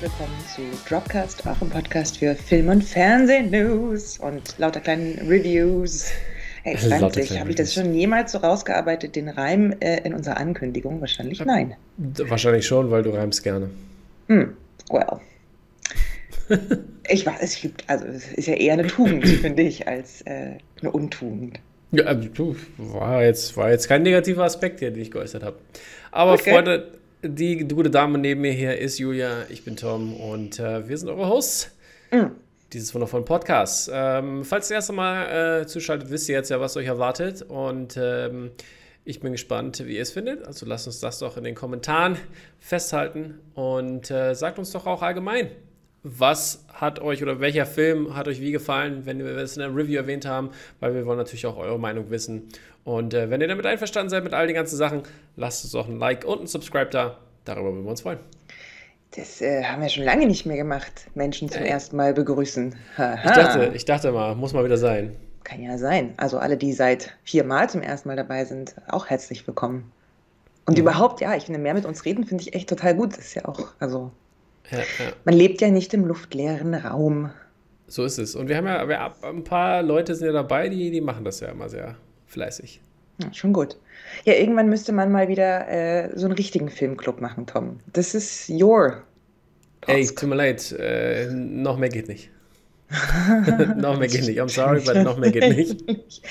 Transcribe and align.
Willkommen 0.00 0.38
zu 0.54 0.62
Dropcast, 0.88 1.44
eurem 1.44 1.70
Podcast 1.70 2.18
für 2.18 2.36
Film- 2.36 2.68
und 2.68 2.84
Fernseh-News 2.84 4.18
und 4.18 4.56
lauter 4.56 4.78
kleinen 4.78 5.18
Reviews. 5.26 6.12
Hey, 6.62 6.74
ich 6.74 6.82
frage 6.82 7.18
mich, 7.18 7.40
habe 7.40 7.50
ich 7.50 7.56
das 7.56 7.74
schon 7.74 7.92
jemals 7.92 8.30
so 8.30 8.38
rausgearbeitet, 8.38 9.16
den 9.16 9.28
Reim 9.28 9.74
äh, 9.80 10.00
in 10.04 10.14
unserer 10.14 10.36
Ankündigung? 10.36 11.00
Wahrscheinlich 11.00 11.44
nein. 11.44 11.74
Wahrscheinlich 11.96 12.64
schon, 12.64 12.92
weil 12.92 13.02
du 13.02 13.10
reimst 13.10 13.42
gerne. 13.42 13.70
Hm, 14.28 14.56
well. 14.88 15.18
ich 17.08 17.26
weiß, 17.26 17.38
es 17.40 17.60
gibt, 17.60 17.82
also 17.90 18.06
es 18.06 18.32
ist 18.34 18.46
ja 18.46 18.54
eher 18.54 18.74
eine 18.74 18.86
Tugend, 18.86 19.26
finde 19.40 19.64
ich, 19.64 19.88
als 19.88 20.22
äh, 20.22 20.58
eine 20.80 20.92
Untugend. 20.92 21.58
Ja, 21.90 22.04
also, 22.04 22.28
du, 22.28 22.56
war 22.76 23.24
jetzt, 23.24 23.56
war 23.56 23.70
jetzt 23.70 23.88
kein 23.88 24.02
negativer 24.02 24.44
Aspekt 24.44 24.78
hier, 24.78 24.92
den 24.92 25.02
ich 25.02 25.10
geäußert 25.10 25.42
habe. 25.42 25.58
Aber 26.12 26.34
okay. 26.34 26.52
Freunde, 26.52 26.97
die 27.22 27.66
gute 27.66 27.90
Dame 27.90 28.18
neben 28.18 28.40
mir 28.40 28.52
hier 28.52 28.78
ist 28.78 28.98
Julia, 28.98 29.44
ich 29.48 29.64
bin 29.64 29.76
Tom 29.76 30.14
und 30.14 30.60
äh, 30.60 30.88
wir 30.88 30.96
sind 30.96 31.08
eure 31.08 31.28
Hosts 31.28 31.70
mhm. 32.12 32.32
dieses 32.72 32.94
wundervollen 32.94 33.24
Podcasts. 33.24 33.90
Ähm, 33.92 34.44
falls 34.44 34.70
ihr 34.70 34.76
das 34.76 34.82
erste 34.88 34.92
Mal 34.92 35.62
äh, 35.62 35.66
zuschaltet, 35.66 36.10
wisst 36.10 36.28
ihr 36.28 36.36
jetzt 36.36 36.50
ja, 36.50 36.60
was 36.60 36.76
euch 36.76 36.86
erwartet 36.86 37.42
und 37.42 37.96
ähm, 38.00 38.52
ich 39.04 39.20
bin 39.20 39.32
gespannt, 39.32 39.82
wie 39.84 39.96
ihr 39.96 40.02
es 40.02 40.12
findet. 40.12 40.46
Also 40.46 40.64
lasst 40.66 40.86
uns 40.86 41.00
das 41.00 41.18
doch 41.18 41.36
in 41.36 41.44
den 41.44 41.54
Kommentaren 41.54 42.16
festhalten 42.60 43.40
und 43.54 44.10
äh, 44.10 44.34
sagt 44.34 44.58
uns 44.58 44.70
doch 44.70 44.86
auch 44.86 45.02
allgemein, 45.02 45.50
was 46.04 46.64
hat 46.72 47.00
euch 47.00 47.22
oder 47.22 47.40
welcher 47.40 47.66
Film 47.66 48.14
hat 48.14 48.28
euch 48.28 48.40
wie 48.40 48.52
gefallen, 48.52 49.04
wenn 49.04 49.18
wir 49.18 49.36
es 49.38 49.56
in 49.56 49.60
der 49.62 49.74
Review 49.74 49.96
erwähnt 49.96 50.26
haben, 50.26 50.50
weil 50.78 50.94
wir 50.94 51.04
wollen 51.06 51.18
natürlich 51.18 51.46
auch 51.46 51.56
eure 51.56 51.78
Meinung 51.78 52.10
wissen. 52.10 52.48
Und 52.88 53.12
äh, 53.12 53.28
wenn 53.28 53.42
ihr 53.42 53.48
damit 53.48 53.66
einverstanden 53.66 54.08
seid 54.08 54.24
mit 54.24 54.32
all 54.32 54.46
den 54.46 54.56
ganzen 54.56 54.76
Sachen, 54.76 55.02
lasst 55.36 55.62
uns 55.62 55.74
auch 55.74 55.86
ein 55.88 55.98
Like 55.98 56.24
und 56.24 56.40
ein 56.40 56.46
Subscribe 56.46 56.88
da. 56.88 57.18
Darüber 57.44 57.70
würden 57.70 57.84
wir 57.84 57.90
uns 57.90 58.00
freuen. 58.00 58.18
Das 59.10 59.42
äh, 59.42 59.62
haben 59.62 59.82
wir 59.82 59.90
schon 59.90 60.04
lange 60.04 60.26
nicht 60.26 60.46
mehr 60.46 60.56
gemacht, 60.56 61.06
Menschen 61.14 61.50
zum 61.50 61.64
äh. 61.64 61.68
ersten 61.68 61.96
Mal 61.96 62.14
begrüßen. 62.14 62.74
Ich, 62.96 63.30
dachte, 63.30 63.72
ich 63.74 63.84
dachte 63.84 64.10
mal, 64.10 64.34
muss 64.34 64.54
mal 64.54 64.64
wieder 64.64 64.78
sein. 64.78 65.14
Kann 65.44 65.62
ja 65.62 65.76
sein. 65.76 66.14
Also 66.16 66.38
alle, 66.38 66.56
die 66.56 66.72
seit 66.72 67.14
vier 67.24 67.44
Mal 67.44 67.68
zum 67.68 67.82
ersten 67.82 68.08
Mal 68.08 68.16
dabei 68.16 68.46
sind, 68.46 68.74
auch 68.88 69.08
herzlich 69.08 69.46
willkommen. 69.46 69.92
Und 70.64 70.78
mhm. 70.78 70.84
überhaupt, 70.84 71.20
ja, 71.20 71.36
ich 71.36 71.44
finde, 71.44 71.60
mehr 71.60 71.74
mit 71.74 71.84
uns 71.84 72.06
reden 72.06 72.24
finde 72.24 72.42
ich 72.44 72.54
echt 72.54 72.70
total 72.70 72.94
gut. 72.94 73.12
Das 73.12 73.18
ist 73.18 73.34
ja 73.34 73.44
auch, 73.44 73.68
also 73.80 74.12
ja, 74.70 74.78
ja. 74.78 75.12
Man 75.26 75.34
lebt 75.34 75.60
ja 75.60 75.68
nicht 75.68 75.92
im 75.92 76.06
luftleeren 76.06 76.74
Raum. 76.74 77.32
So 77.86 78.04
ist 78.04 78.18
es. 78.18 78.34
Und 78.34 78.48
wir 78.48 78.56
haben 78.56 78.66
ja 78.66 78.88
wir, 78.88 79.12
ein 79.24 79.44
paar 79.44 79.82
Leute 79.82 80.14
sind 80.14 80.28
ja 80.28 80.32
dabei, 80.32 80.70
die, 80.70 80.90
die 80.90 81.02
machen 81.02 81.24
das 81.24 81.40
ja 81.40 81.48
immer 81.48 81.68
sehr 81.68 81.94
fleißig. 82.28 82.80
Ja, 83.18 83.32
schon 83.34 83.52
gut. 83.52 83.76
Ja, 84.24 84.34
irgendwann 84.34 84.68
müsste 84.68 84.92
man 84.92 85.10
mal 85.10 85.28
wieder 85.28 85.68
äh, 85.68 86.16
so 86.16 86.26
einen 86.26 86.34
richtigen 86.34 86.68
Filmclub 86.68 87.20
machen, 87.20 87.46
Tom. 87.46 87.80
Das 87.92 88.14
ist 88.14 88.48
your. 88.48 89.02
Ey, 89.86 90.06
tut 90.06 90.28
mir 90.28 90.36
leid, 90.36 90.72
äh, 90.72 91.26
noch 91.32 91.78
mehr 91.78 91.88
geht 91.88 92.08
nicht. 92.08 92.30
noch 93.76 93.98
mehr 93.98 94.08
geht 94.08 94.26
nicht. 94.26 94.40
I'm 94.40 94.48
sorry, 94.48 94.80
but 94.80 94.96
noch 95.04 95.18
mehr 95.18 95.30
geht 95.30 95.56
nicht. 95.56 96.22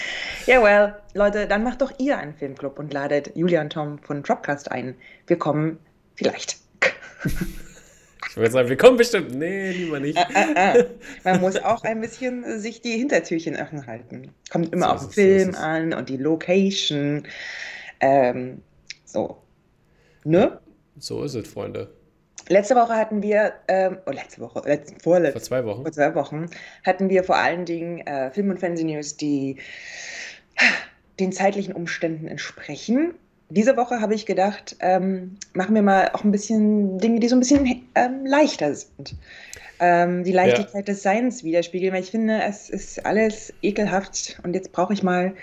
Ja, 0.46 0.62
well, 0.64 0.96
Leute, 1.14 1.48
dann 1.48 1.64
macht 1.64 1.82
doch 1.82 1.92
ihr 2.00 2.18
einen 2.18 2.34
Filmclub 2.34 2.80
und 2.80 2.94
ladet 2.94 3.36
Julia 3.36 3.62
und 3.62 3.72
Tom 3.72 4.00
von 4.00 4.24
Dropcast 4.24 4.72
ein. 4.72 4.96
Wir 5.28 5.38
kommen 5.38 5.78
vielleicht. 6.16 6.58
Würde 8.38 8.52
sagen, 8.52 8.70
wir 8.70 8.78
kommen 8.78 8.98
bestimmt. 8.98 9.34
Nee, 9.34 9.72
lieber 9.72 10.00
nicht. 10.00 10.18
Ah, 10.18 10.28
ah, 10.34 10.46
ah. 10.56 10.74
Man 11.24 11.42
muss 11.42 11.58
auch 11.58 11.84
ein 11.84 12.02
bisschen 12.02 12.60
sich 12.60 12.82
die 12.82 12.92
Hintertürchen 12.92 13.60
offen 13.60 13.88
halten. 13.88 14.32
Kommt 14.52 14.72
immer 14.74 14.88
so 14.88 14.92
auf 14.94 15.02
den 15.08 15.12
Film 15.12 15.54
so 15.54 15.60
an 15.60 15.94
und 15.94 16.08
die 16.10 16.18
Location. 16.18 17.24
Ähm, 18.00 18.62
so. 19.06 19.42
Ne? 20.24 20.60
So 21.00 21.24
ist 21.24 21.34
es, 21.34 21.48
Freunde. 21.48 21.92
Letzte 22.48 22.76
Woche 22.76 22.94
hatten 22.94 23.24
wir, 23.24 23.54
ähm, 23.68 23.98
oh, 24.06 24.12
letzte 24.12 24.40
Woche, 24.42 24.62
letzte, 24.66 24.96
vorletzte, 25.02 25.40
vor 25.40 25.46
zwei 25.46 25.66
Wochen. 25.66 25.82
Vor 25.82 25.92
zwei 25.92 26.16
Wochen 26.16 26.46
hatten 26.86 27.10
wir 27.10 27.24
vor 27.24 27.38
allen 27.38 27.66
Dingen 27.66 28.06
äh, 28.06 28.32
Film- 28.32 28.52
und 28.52 28.60
Fernsehnews, 28.60 29.18
die 29.18 29.58
den 31.20 31.32
zeitlichen 31.32 31.74
Umständen 31.74 32.28
entsprechen 32.28 33.16
diese 33.50 33.78
Woche 33.78 34.02
habe 34.02 34.14
ich 34.14 34.26
gedacht, 34.26 34.76
ähm, 34.80 35.38
machen 35.54 35.74
wir 35.76 35.82
mal 35.82 36.12
auch 36.14 36.24
ein 36.24 36.32
bisschen 36.32 36.98
Dinge, 37.00 37.20
die 37.20 37.28
so 37.28 37.36
ein 37.36 37.40
bisschen 37.40 37.84
ähm, 37.96 38.26
leichter 38.26 38.74
sind. 38.74 39.16
Ähm, 39.80 40.24
die 40.24 40.32
Leichtigkeit 40.32 40.88
ja. 40.88 40.94
des 40.94 41.04
Seins 41.04 41.44
widerspiegeln, 41.44 41.94
weil 41.94 42.02
ich 42.02 42.12
finde, 42.12 42.42
es 42.44 42.70
ist 42.70 43.06
alles 43.06 43.54
ekelhaft 43.62 44.40
und 44.44 44.54
jetzt 44.54 44.72
brauche 44.72 44.94
ich 44.94 45.04
mal, 45.04 45.34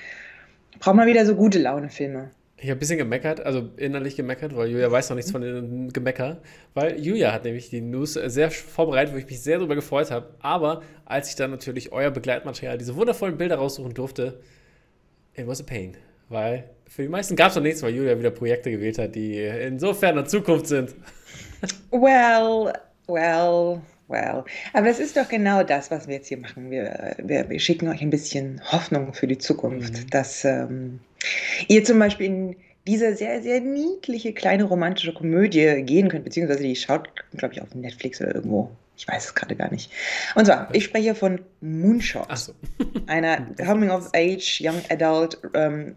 brauche 0.80 0.96
mal 0.96 1.06
wieder 1.06 1.24
so 1.24 1.36
gute 1.36 1.58
Laune-Filme. 1.58 2.30
Ich 2.56 2.70
habe 2.70 2.78
ein 2.78 2.80
bisschen 2.80 2.98
gemeckert, 2.98 3.40
also 3.44 3.68
innerlich 3.76 4.16
gemeckert, 4.16 4.56
weil 4.56 4.70
Julia 4.70 4.90
weiß 4.90 5.10
noch 5.10 5.16
nichts 5.16 5.30
von 5.30 5.42
dem 5.42 5.92
Gemecker. 5.92 6.40
Weil 6.72 6.98
Julia 6.98 7.32
hat 7.32 7.44
nämlich 7.44 7.68
die 7.68 7.82
News 7.82 8.14
sehr 8.14 8.50
vorbereitet, 8.50 9.12
wo 9.12 9.18
ich 9.18 9.26
mich 9.26 9.42
sehr 9.42 9.58
darüber 9.58 9.74
gefreut 9.74 10.10
habe. 10.10 10.34
Aber 10.40 10.82
als 11.04 11.28
ich 11.28 11.36
dann 11.36 11.50
natürlich 11.50 11.92
euer 11.92 12.10
Begleitmaterial, 12.10 12.78
diese 12.78 12.96
wundervollen 12.96 13.36
Bilder 13.36 13.56
raussuchen 13.56 13.92
durfte, 13.92 14.40
it 15.34 15.46
was 15.46 15.60
a 15.60 15.64
pain. 15.64 15.96
Weil 16.30 16.70
für 16.88 17.02
die 17.02 17.08
meisten 17.08 17.36
gab 17.36 17.50
es 17.50 17.56
noch 17.56 17.62
nichts, 17.62 17.82
weil 17.82 17.94
Julia 17.94 18.18
wieder 18.18 18.30
Projekte 18.30 18.70
gewählt 18.70 18.98
hat, 18.98 19.14
die 19.14 19.40
insofern 19.40 20.18
in 20.18 20.26
Zukunft 20.26 20.66
sind. 20.66 20.94
Well, 21.90 22.72
well, 23.06 23.80
well. 24.08 24.44
Aber 24.72 24.88
es 24.88 24.98
ist 24.98 25.16
doch 25.16 25.28
genau 25.28 25.62
das, 25.62 25.90
was 25.90 26.06
wir 26.06 26.16
jetzt 26.16 26.28
hier 26.28 26.38
machen. 26.38 26.70
Wir, 26.70 27.16
wir, 27.18 27.48
wir 27.48 27.58
schicken 27.58 27.88
euch 27.88 28.02
ein 28.02 28.10
bisschen 28.10 28.60
Hoffnung 28.70 29.14
für 29.14 29.26
die 29.26 29.38
Zukunft, 29.38 29.94
mhm. 29.94 30.10
dass 30.10 30.44
ähm, 30.44 31.00
ihr 31.68 31.84
zum 31.84 31.98
Beispiel 31.98 32.26
in 32.26 32.56
diese 32.86 33.14
sehr, 33.16 33.42
sehr 33.42 33.60
niedliche 33.60 34.34
kleine 34.34 34.64
romantische 34.64 35.14
Komödie 35.14 35.82
gehen 35.84 36.08
könnt, 36.08 36.24
beziehungsweise 36.24 36.62
die 36.62 36.76
schaut, 36.76 37.08
glaube 37.36 37.54
ich, 37.54 37.62
auf 37.62 37.74
Netflix 37.74 38.20
oder 38.20 38.34
irgendwo 38.34 38.70
ich 38.96 39.08
weiß 39.08 39.26
es 39.26 39.34
gerade 39.34 39.56
gar 39.56 39.70
nicht. 39.70 39.90
Und 40.34 40.46
zwar, 40.46 40.68
ich 40.72 40.84
spreche 40.84 41.14
von 41.14 41.40
Moonshot. 41.60 42.26
So. 42.36 42.54
einer 43.06 43.40
Coming 43.64 43.90
of 43.90 44.10
Age, 44.14 44.60
Young 44.62 44.80
Adult, 44.88 45.38
um, 45.54 45.94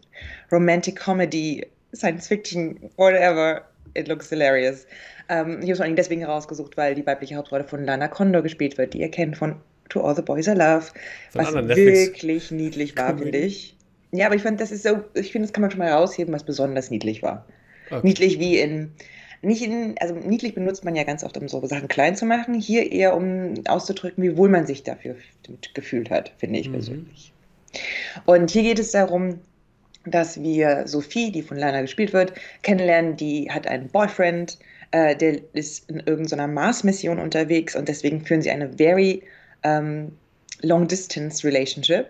Romantic 0.51 0.95
Comedy, 0.95 1.65
Science 1.93 2.27
Fiction, 2.27 2.79
whatever. 2.97 3.63
It 3.93 4.07
looks 4.07 4.29
hilarious. 4.29 4.85
Um, 5.29 5.59
ich 5.59 5.63
habe 5.63 5.71
es 5.71 5.77
vor 5.77 5.85
allem 5.85 5.95
deswegen 5.95 6.21
herausgesucht, 6.21 6.77
weil 6.77 6.95
die 6.95 7.05
weibliche 7.05 7.35
Hauptrolle 7.35 7.63
von 7.63 7.83
Lana 7.83 8.07
Condor 8.07 8.41
gespielt 8.41 8.77
wird, 8.77 8.93
die 8.93 9.01
ihr 9.01 9.11
kennt 9.11 9.37
von 9.37 9.55
To 9.89 10.01
All 10.01 10.15
the 10.15 10.21
Boys 10.21 10.47
I 10.47 10.51
Love. 10.51 10.85
Von 11.31 11.45
was 11.45 11.53
wirklich 11.53 12.51
niedlich 12.51 12.97
war, 12.97 13.17
finde 13.17 13.37
ich. 13.37 13.75
Ja, 14.11 14.27
aber 14.27 14.35
ich 14.35 14.43
fand, 14.43 14.61
das 14.61 14.71
ist 14.71 14.83
so, 14.83 15.03
ich 15.13 15.31
finde, 15.31 15.47
das 15.47 15.53
kann 15.53 15.61
man 15.61 15.71
schon 15.71 15.79
mal 15.79 15.87
herausheben, 15.87 16.33
was 16.33 16.43
besonders 16.43 16.89
niedlich 16.91 17.23
war. 17.23 17.45
Okay. 17.89 18.01
Niedlich 18.03 18.39
wie 18.39 18.57
in 18.57 18.91
nicht 19.41 19.63
in, 19.63 19.95
also 19.99 20.15
niedlich 20.15 20.55
benutzt 20.55 20.83
man 20.83 20.95
ja 20.95 21.03
ganz 21.03 21.23
oft, 21.23 21.37
um 21.37 21.47
so 21.47 21.65
Sachen 21.65 21.87
klein 21.87 22.15
zu 22.15 22.25
machen. 22.25 22.53
Hier 22.55 22.91
eher, 22.91 23.15
um 23.15 23.53
auszudrücken, 23.67 24.23
wie 24.23 24.37
wohl 24.37 24.49
man 24.49 24.65
sich 24.65 24.83
dafür 24.83 25.15
gefühlt 25.73 26.09
hat, 26.09 26.33
finde 26.37 26.59
ich 26.59 26.69
mhm. 26.69 26.73
persönlich. 26.73 27.33
Und 28.25 28.51
hier 28.51 28.63
geht 28.63 28.79
es 28.79 28.91
darum, 28.91 29.39
dass 30.05 30.41
wir 30.41 30.87
Sophie, 30.87 31.31
die 31.31 31.43
von 31.43 31.57
Lana 31.57 31.81
gespielt 31.81 32.13
wird, 32.13 32.33
kennenlernen. 32.63 33.17
Die 33.17 33.51
hat 33.51 33.67
einen 33.67 33.89
Boyfriend, 33.89 34.57
äh, 34.91 35.15
der 35.15 35.39
ist 35.53 35.89
in 35.89 35.99
irgendeiner 35.99 36.47
Mars-Mission 36.47 37.19
unterwegs 37.19 37.75
und 37.75 37.87
deswegen 37.87 38.25
führen 38.25 38.41
sie 38.41 38.51
eine 38.51 38.71
very 38.73 39.23
ähm, 39.63 40.13
long-distance 40.61 41.45
relationship. 41.45 42.07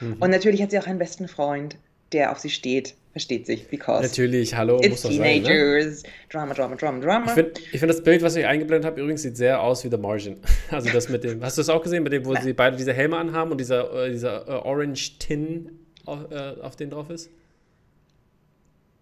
Mhm. 0.00 0.16
Und 0.20 0.30
natürlich 0.30 0.62
hat 0.62 0.70
sie 0.70 0.78
auch 0.78 0.86
einen 0.86 0.98
besten 0.98 1.28
Freund, 1.28 1.76
der 2.12 2.30
auf 2.30 2.38
sie 2.38 2.50
steht 2.50 2.94
versteht 3.12 3.46
sich, 3.46 3.68
because 3.68 4.02
Natürlich, 4.02 4.54
hallo, 4.54 4.78
it's 4.78 5.02
muss 5.02 5.12
teenagers, 5.12 6.02
sein, 6.02 6.10
ne? 6.10 6.28
Drama, 6.28 6.54
Drama, 6.54 6.76
Drama, 6.76 7.00
Drama. 7.00 7.26
Ich 7.26 7.32
finde 7.32 7.60
find 7.60 7.90
das 7.90 8.02
Bild, 8.02 8.22
was 8.22 8.36
ich 8.36 8.46
eingeblendet 8.46 8.86
habe, 8.86 9.00
übrigens 9.00 9.22
sieht 9.22 9.36
sehr 9.36 9.60
aus 9.60 9.84
wie 9.84 9.90
The 9.90 9.96
Margin. 9.96 10.36
Also 10.70 10.90
das 10.90 11.08
mit 11.08 11.24
dem, 11.24 11.42
hast 11.42 11.58
du 11.58 11.60
das 11.60 11.68
auch 11.68 11.82
gesehen, 11.82 12.02
mit 12.02 12.12
dem, 12.12 12.24
wo 12.24 12.34
sie 12.36 12.52
beide 12.52 12.76
diese 12.76 12.92
Helme 12.92 13.16
anhaben 13.16 13.50
und 13.50 13.58
dieser, 13.58 14.06
äh, 14.06 14.10
dieser 14.10 14.46
äh, 14.48 14.52
Orange 14.52 15.18
Tin 15.18 15.70
auf, 16.06 16.30
äh, 16.30 16.60
auf 16.60 16.76
den 16.76 16.90
drauf 16.90 17.10
ist? 17.10 17.30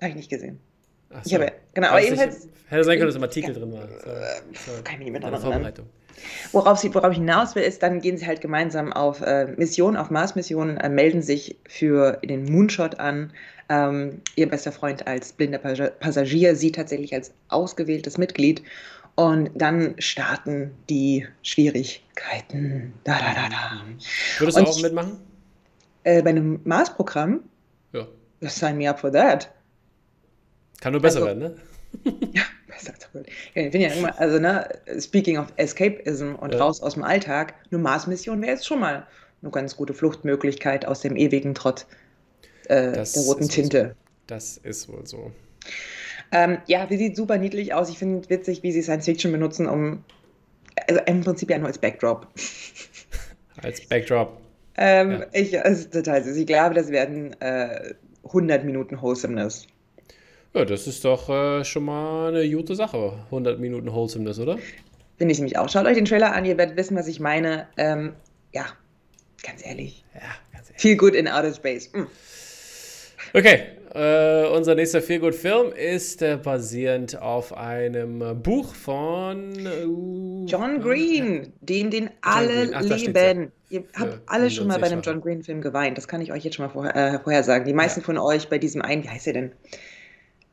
Habe 0.00 0.10
ich 0.10 0.16
nicht 0.16 0.30
gesehen. 0.30 0.60
Ach 1.10 1.24
so. 1.24 1.28
Ich 1.28 1.34
habe, 1.34 1.52
genau, 1.74 1.88
aber 1.88 2.02
jedenfalls. 2.02 2.48
Hätte 2.68 2.84
sein 2.84 2.98
können, 2.98 3.08
dass 3.08 3.16
im 3.16 3.22
Artikel 3.22 3.52
ja, 3.52 3.58
drin 3.58 3.72
war. 3.72 3.88
So, 3.88 4.72
so, 4.72 4.82
kann 4.82 5.00
ich 5.00 5.10
mich 5.10 5.12
nicht 5.12 5.30
mehr 5.30 5.40
Vorbereitung. 5.40 5.86
Worauf, 6.52 6.78
sie, 6.78 6.94
worauf 6.94 7.12
ich 7.12 7.18
hinaus 7.18 7.54
will, 7.54 7.62
ist, 7.62 7.82
dann 7.82 8.00
gehen 8.00 8.16
sie 8.16 8.26
halt 8.26 8.40
gemeinsam 8.40 8.92
auf 8.92 9.20
äh, 9.20 9.46
Missionen, 9.56 9.96
auf 9.96 10.10
Mars-Missionen, 10.10 10.76
äh, 10.76 10.88
melden 10.88 11.22
sich 11.22 11.58
für 11.68 12.20
den 12.24 12.44
Moonshot 12.44 12.98
an. 12.98 13.32
Ähm, 13.68 14.22
ihr 14.36 14.48
bester 14.48 14.72
Freund 14.72 15.06
als 15.06 15.32
blinder 15.32 15.58
Passagier, 15.58 16.56
sie 16.56 16.72
tatsächlich 16.72 17.12
als 17.14 17.32
ausgewähltes 17.48 18.16
Mitglied. 18.16 18.62
Und 19.14 19.50
dann 19.54 19.96
starten 19.98 20.70
die 20.88 21.26
Schwierigkeiten. 21.42 22.94
Da, 23.04 23.18
da, 23.18 23.34
da, 23.34 23.48
da. 23.48 23.82
Würdest 24.38 24.58
du 24.58 24.62
auch 24.62 24.80
mitmachen? 24.80 25.18
Äh, 26.04 26.22
bei 26.22 26.30
einem 26.30 26.60
Mars-Programm? 26.64 27.40
Ja. 27.92 28.06
Sign 28.42 28.78
me 28.78 28.88
up 28.88 29.00
for 29.00 29.12
that. 29.12 29.50
Kann 30.80 30.92
nur 30.92 31.02
besser 31.02 31.24
also, 31.24 31.26
werden, 31.26 31.38
ne? 31.40 31.56
ja, 32.32 32.42
besser. 32.68 32.94
Ich 33.54 33.72
bin 33.72 33.80
ja 33.80 33.88
immer, 33.88 34.18
also 34.20 34.38
ne, 34.38 34.68
speaking 35.00 35.38
of 35.38 35.52
Escapism 35.56 36.34
und 36.36 36.54
ja. 36.54 36.60
raus 36.60 36.80
aus 36.80 36.94
dem 36.94 37.02
Alltag, 37.02 37.54
eine 37.70 37.80
Mars-Mission 37.80 38.40
wäre 38.40 38.52
jetzt 38.52 38.66
schon 38.66 38.78
mal 38.78 39.06
eine 39.42 39.50
ganz 39.50 39.76
gute 39.76 39.94
Fluchtmöglichkeit 39.94 40.86
aus 40.86 41.00
dem 41.00 41.16
ewigen 41.16 41.54
Trott 41.54 41.86
äh, 42.68 42.92
der 42.92 43.22
roten 43.22 43.48
Tinte. 43.48 43.94
So. 43.96 44.08
Das 44.26 44.56
ist 44.58 44.88
wohl 44.88 45.06
so. 45.06 45.32
Ähm, 46.30 46.58
ja, 46.66 46.86
sie 46.88 46.98
sieht 46.98 47.16
super 47.16 47.38
niedlich 47.38 47.72
aus. 47.72 47.88
Ich 47.88 47.98
finde 47.98 48.20
es 48.20 48.30
witzig, 48.30 48.62
wie 48.62 48.72
sie 48.72 48.82
Science 48.82 49.06
Fiction 49.06 49.32
benutzen, 49.32 49.66
um 49.66 50.04
also 50.86 51.00
im 51.06 51.22
Prinzip 51.22 51.50
ja 51.50 51.58
nur 51.58 51.68
als 51.68 51.78
Backdrop. 51.78 52.26
Als 53.60 53.80
Backdrop. 53.88 54.40
ähm, 54.76 55.10
ja. 55.10 55.26
Ich, 55.32 55.52
ist 55.52 55.92
total 55.92 56.22
süß. 56.22 56.36
Ich 56.36 56.46
glaube, 56.46 56.76
das 56.76 56.90
werden 56.90 57.34
äh, 57.40 57.94
100 58.24 58.64
Minuten 58.64 59.02
Wholesomeness. 59.02 59.66
Ja, 60.54 60.64
das 60.64 60.86
ist 60.86 61.04
doch 61.04 61.28
äh, 61.28 61.64
schon 61.64 61.84
mal 61.84 62.28
eine 62.28 62.48
gute 62.48 62.76
Sache. 62.76 63.14
100 63.24 63.58
Minuten 63.58 63.92
Wholesomeness, 63.92 64.38
oder? 64.38 64.58
Finde 65.16 65.32
ich 65.32 65.38
nämlich 65.38 65.58
auch. 65.58 65.68
Schaut 65.68 65.86
euch 65.86 65.96
den 65.96 66.04
Trailer 66.04 66.32
an, 66.32 66.44
ihr 66.44 66.56
werdet 66.56 66.76
wissen, 66.76 66.96
was 66.96 67.08
ich 67.08 67.18
meine. 67.18 67.66
Ähm, 67.76 68.14
ja, 68.52 68.66
ganz 69.44 69.66
ehrlich. 69.66 70.04
Ja, 70.14 70.20
ganz 70.52 70.68
ehrlich. 70.68 70.80
Viel 70.80 70.96
gut 70.96 71.14
in 71.14 71.26
Outer 71.26 71.52
Space. 71.52 71.90
Mm. 71.92 72.04
Okay, 73.34 73.62
äh, 73.94 74.46
unser 74.48 74.74
nächster 74.74 75.02
Feelgood-Film 75.02 75.72
ist 75.72 76.22
äh, 76.22 76.36
basierend 76.36 77.20
auf 77.20 77.54
einem 77.56 78.22
äh, 78.22 78.34
Buch 78.34 78.74
von 78.74 79.52
uh, 79.66 80.46
John 80.46 80.80
Green, 80.80 81.52
den 81.60 81.90
den 81.90 82.10
alle 82.22 82.70
Ach, 82.74 82.80
lieben. 82.82 83.52
Ihr 83.70 83.84
habt 83.94 84.20
alle 84.26 84.50
schon 84.50 84.66
mal 84.66 84.78
bei 84.78 84.86
einem 84.86 85.02
John 85.02 85.20
Green-Film 85.20 85.60
geweint. 85.60 85.98
Das 85.98 86.08
kann 86.08 86.22
ich 86.22 86.32
euch 86.32 86.42
jetzt 86.44 86.56
schon 86.56 86.66
mal 86.66 86.72
vorher, 86.72 86.96
äh, 86.96 87.18
vorher 87.18 87.42
sagen. 87.42 87.66
Die 87.66 87.74
meisten 87.74 88.00
ja. 88.00 88.06
von 88.06 88.16
euch 88.16 88.48
bei 88.48 88.58
diesem 88.58 88.80
einen, 88.80 89.04
wie 89.04 89.10
heißt 89.10 89.26
er 89.26 89.32
denn? 89.34 89.52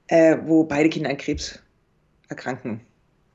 Äh, 0.07 0.38
wo 0.45 0.66
beide 0.66 0.89
Kinder 0.89 1.10
an 1.10 1.18
Krebs 1.18 1.60
erkranken. 2.28 2.81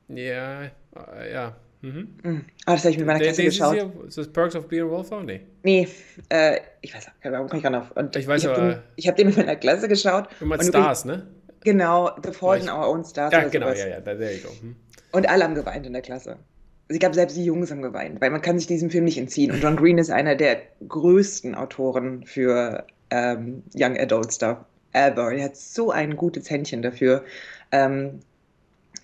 Ja, 0.07 0.65
äh, 0.65 1.33
ja. 1.33 1.55
Mhm. 1.81 2.15
Mhm. 2.23 2.45
Ah, 2.65 2.73
das 2.73 2.81
habe 2.81 2.91
ich 2.91 2.97
mit 2.97 3.07
meiner 3.07 3.19
Klasse 3.19 3.43
geschaut. 3.43 3.75
Ist, 3.75 4.07
ist 4.09 4.17
das 4.17 4.27
Perks 4.27 4.55
of 4.55 4.67
Being 4.67 4.83
a 4.83 4.91
Wallflower? 4.91 5.23
Nee. 5.23 5.41
Nee, 5.63 5.87
äh, 6.29 6.59
ich 6.81 6.93
weiß 6.93 7.07
warum 7.23 7.47
komme 7.47 7.57
ich 7.57 7.63
gerade 7.63 7.81
auf. 7.81 7.91
Und 7.95 8.15
ich 8.15 8.27
weiß 8.27 8.43
ich 8.43 8.49
aber. 8.49 8.69
Den, 8.69 8.79
ich 8.95 9.07
habe 9.07 9.17
den 9.17 9.27
mit 9.27 9.37
meiner 9.37 9.55
Klasse 9.55 9.87
geschaut. 9.87 10.27
Du 10.39 10.45
meinst 10.45 10.67
Stars, 10.67 11.05
ne? 11.05 11.27
Genau, 11.63 12.11
The 12.23 12.31
Fault 12.31 12.63
in 12.63 12.69
Our 12.69 12.87
Own 12.89 13.03
Stars. 13.03 13.33
Ja, 13.33 13.47
genau, 13.47 13.67
sowas. 13.67 13.79
ja, 13.79 13.87
ja, 13.87 14.01
there 14.01 14.33
you 14.33 14.41
go. 14.41 14.49
Hm. 14.61 14.75
Und 15.11 15.29
alle 15.29 15.43
haben 15.43 15.55
geweint 15.55 15.85
in 15.85 15.93
der 15.93 16.01
Klasse. 16.01 16.31
Also 16.31 16.97
ich 16.97 16.99
glaube, 16.99 17.15
selbst 17.15 17.37
die 17.37 17.45
Jungs 17.45 17.71
haben 17.71 17.81
geweint, 17.81 18.19
weil 18.21 18.31
man 18.31 18.41
kann 18.41 18.57
sich 18.57 18.67
diesem 18.67 18.89
Film 18.89 19.05
nicht 19.05 19.17
entziehen. 19.17 19.51
Und 19.51 19.61
John 19.61 19.75
Green 19.75 19.97
ist 19.97 20.11
einer 20.11 20.35
der 20.35 20.57
größten 20.87 21.55
Autoren 21.55 22.25
für 22.25 22.85
ähm, 23.09 23.63
Young 23.75 23.97
Adult 23.97 24.33
Stuff 24.33 24.57
ever. 24.93 25.31
Er 25.31 25.45
hat 25.45 25.55
so 25.55 25.91
ein 25.91 26.15
gutes 26.15 26.49
Händchen 26.49 26.81
dafür, 26.81 27.23
ähm, 27.71 28.19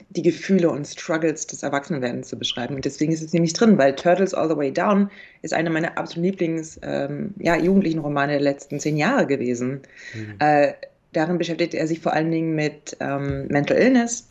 die 0.09 0.21
Gefühle 0.21 0.69
und 0.69 0.85
Struggles 0.85 1.47
des 1.47 1.63
Erwachsenwerdens 1.63 2.29
zu 2.29 2.37
beschreiben. 2.37 2.75
Und 2.75 2.85
deswegen 2.85 3.11
ist 3.11 3.21
es 3.21 3.33
nämlich 3.33 3.53
drin, 3.53 3.77
weil 3.77 3.95
Turtles 3.95 4.33
All 4.33 4.49
the 4.49 4.55
Way 4.55 4.71
Down 4.71 5.09
ist 5.41 5.53
einer 5.53 5.69
meiner 5.69 5.97
absoluten 5.97 6.23
Lieblings, 6.23 6.79
ähm, 6.81 7.33
ja, 7.39 7.55
Romane 7.55 8.33
der 8.33 8.41
letzten 8.41 8.79
zehn 8.79 8.97
Jahre 8.97 9.27
gewesen. 9.27 9.81
Mhm. 10.13 10.35
Äh, 10.39 10.73
darin 11.13 11.37
beschäftigt 11.37 11.73
er 11.73 11.87
sich 11.87 11.99
vor 11.99 12.13
allen 12.13 12.31
Dingen 12.31 12.55
mit 12.55 12.95
ähm, 12.99 13.47
Mental 13.47 13.77
Illness 13.77 14.27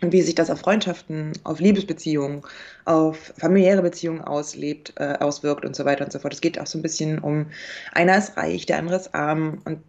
und 0.00 0.12
wie 0.12 0.22
sich 0.22 0.34
das 0.34 0.50
auf 0.50 0.60
Freundschaften, 0.60 1.32
auf 1.44 1.60
Liebesbeziehungen, 1.60 2.42
auf 2.84 3.32
familiäre 3.38 3.82
Beziehungen 3.82 4.20
auslebt, 4.20 4.94
äh, 4.96 5.14
auswirkt 5.18 5.64
und 5.64 5.74
so 5.74 5.84
weiter 5.84 6.04
und 6.04 6.12
so 6.12 6.18
fort. 6.18 6.34
Es 6.34 6.40
geht 6.40 6.60
auch 6.60 6.66
so 6.66 6.78
ein 6.78 6.82
bisschen 6.82 7.18
um, 7.18 7.46
einer 7.92 8.16
ist 8.16 8.36
reich, 8.36 8.66
der 8.66 8.78
andere 8.78 8.96
ist 8.96 9.14
arm 9.14 9.60
und 9.64 9.80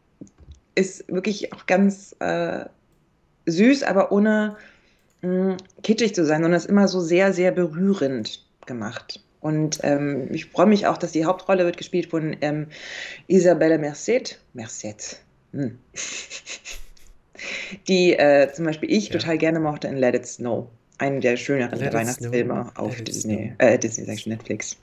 ist 0.76 1.08
wirklich 1.12 1.54
auch 1.54 1.66
ganz 1.66 2.16
äh, 2.20 2.66
süß, 3.46 3.84
aber 3.84 4.12
ohne 4.12 4.56
mh, 5.22 5.58
kitschig 5.84 6.16
zu 6.16 6.26
sein, 6.26 6.42
sondern 6.42 6.58
ist 6.58 6.66
immer 6.66 6.88
so 6.88 7.00
sehr, 7.00 7.34
sehr 7.34 7.52
berührend 7.52 8.46
gemacht. 8.66 9.22
Und 9.42 9.80
ähm, 9.84 10.28
ich 10.32 10.46
freue 10.46 10.66
mich 10.66 10.86
auch, 10.88 10.98
dass 10.98 11.14
die 11.14 11.26
Hauptrolle 11.26 11.66
wird 11.66 11.78
gespielt 11.78 12.08
von 12.08 12.36
ähm, 12.42 12.68
Isabelle 13.28 13.78
Merced. 13.78 14.40
Merced. 14.54 15.20
Hm. 15.54 15.80
die 17.88 18.14
äh, 18.14 18.52
zum 18.52 18.66
Beispiel 18.66 18.92
ich 18.92 19.08
ja. 19.08 19.14
total 19.14 19.38
gerne 19.38 19.60
mochte 19.60 19.88
in 19.88 19.98
Let 19.98 20.16
It 20.16 20.26
Snow. 20.26 20.68
Einen 20.98 21.22
der 21.22 21.38
schöneren 21.38 21.80
der 21.80 21.94
Weihnachtsfilme 21.94 22.72
auf 22.76 22.98
Let 22.98 23.08
Disney, 23.08 23.54
äh, 23.60 23.80
Disney, 23.80 24.04
sag 24.04 24.16
ich, 24.16 24.28
Netflix. 24.28 24.76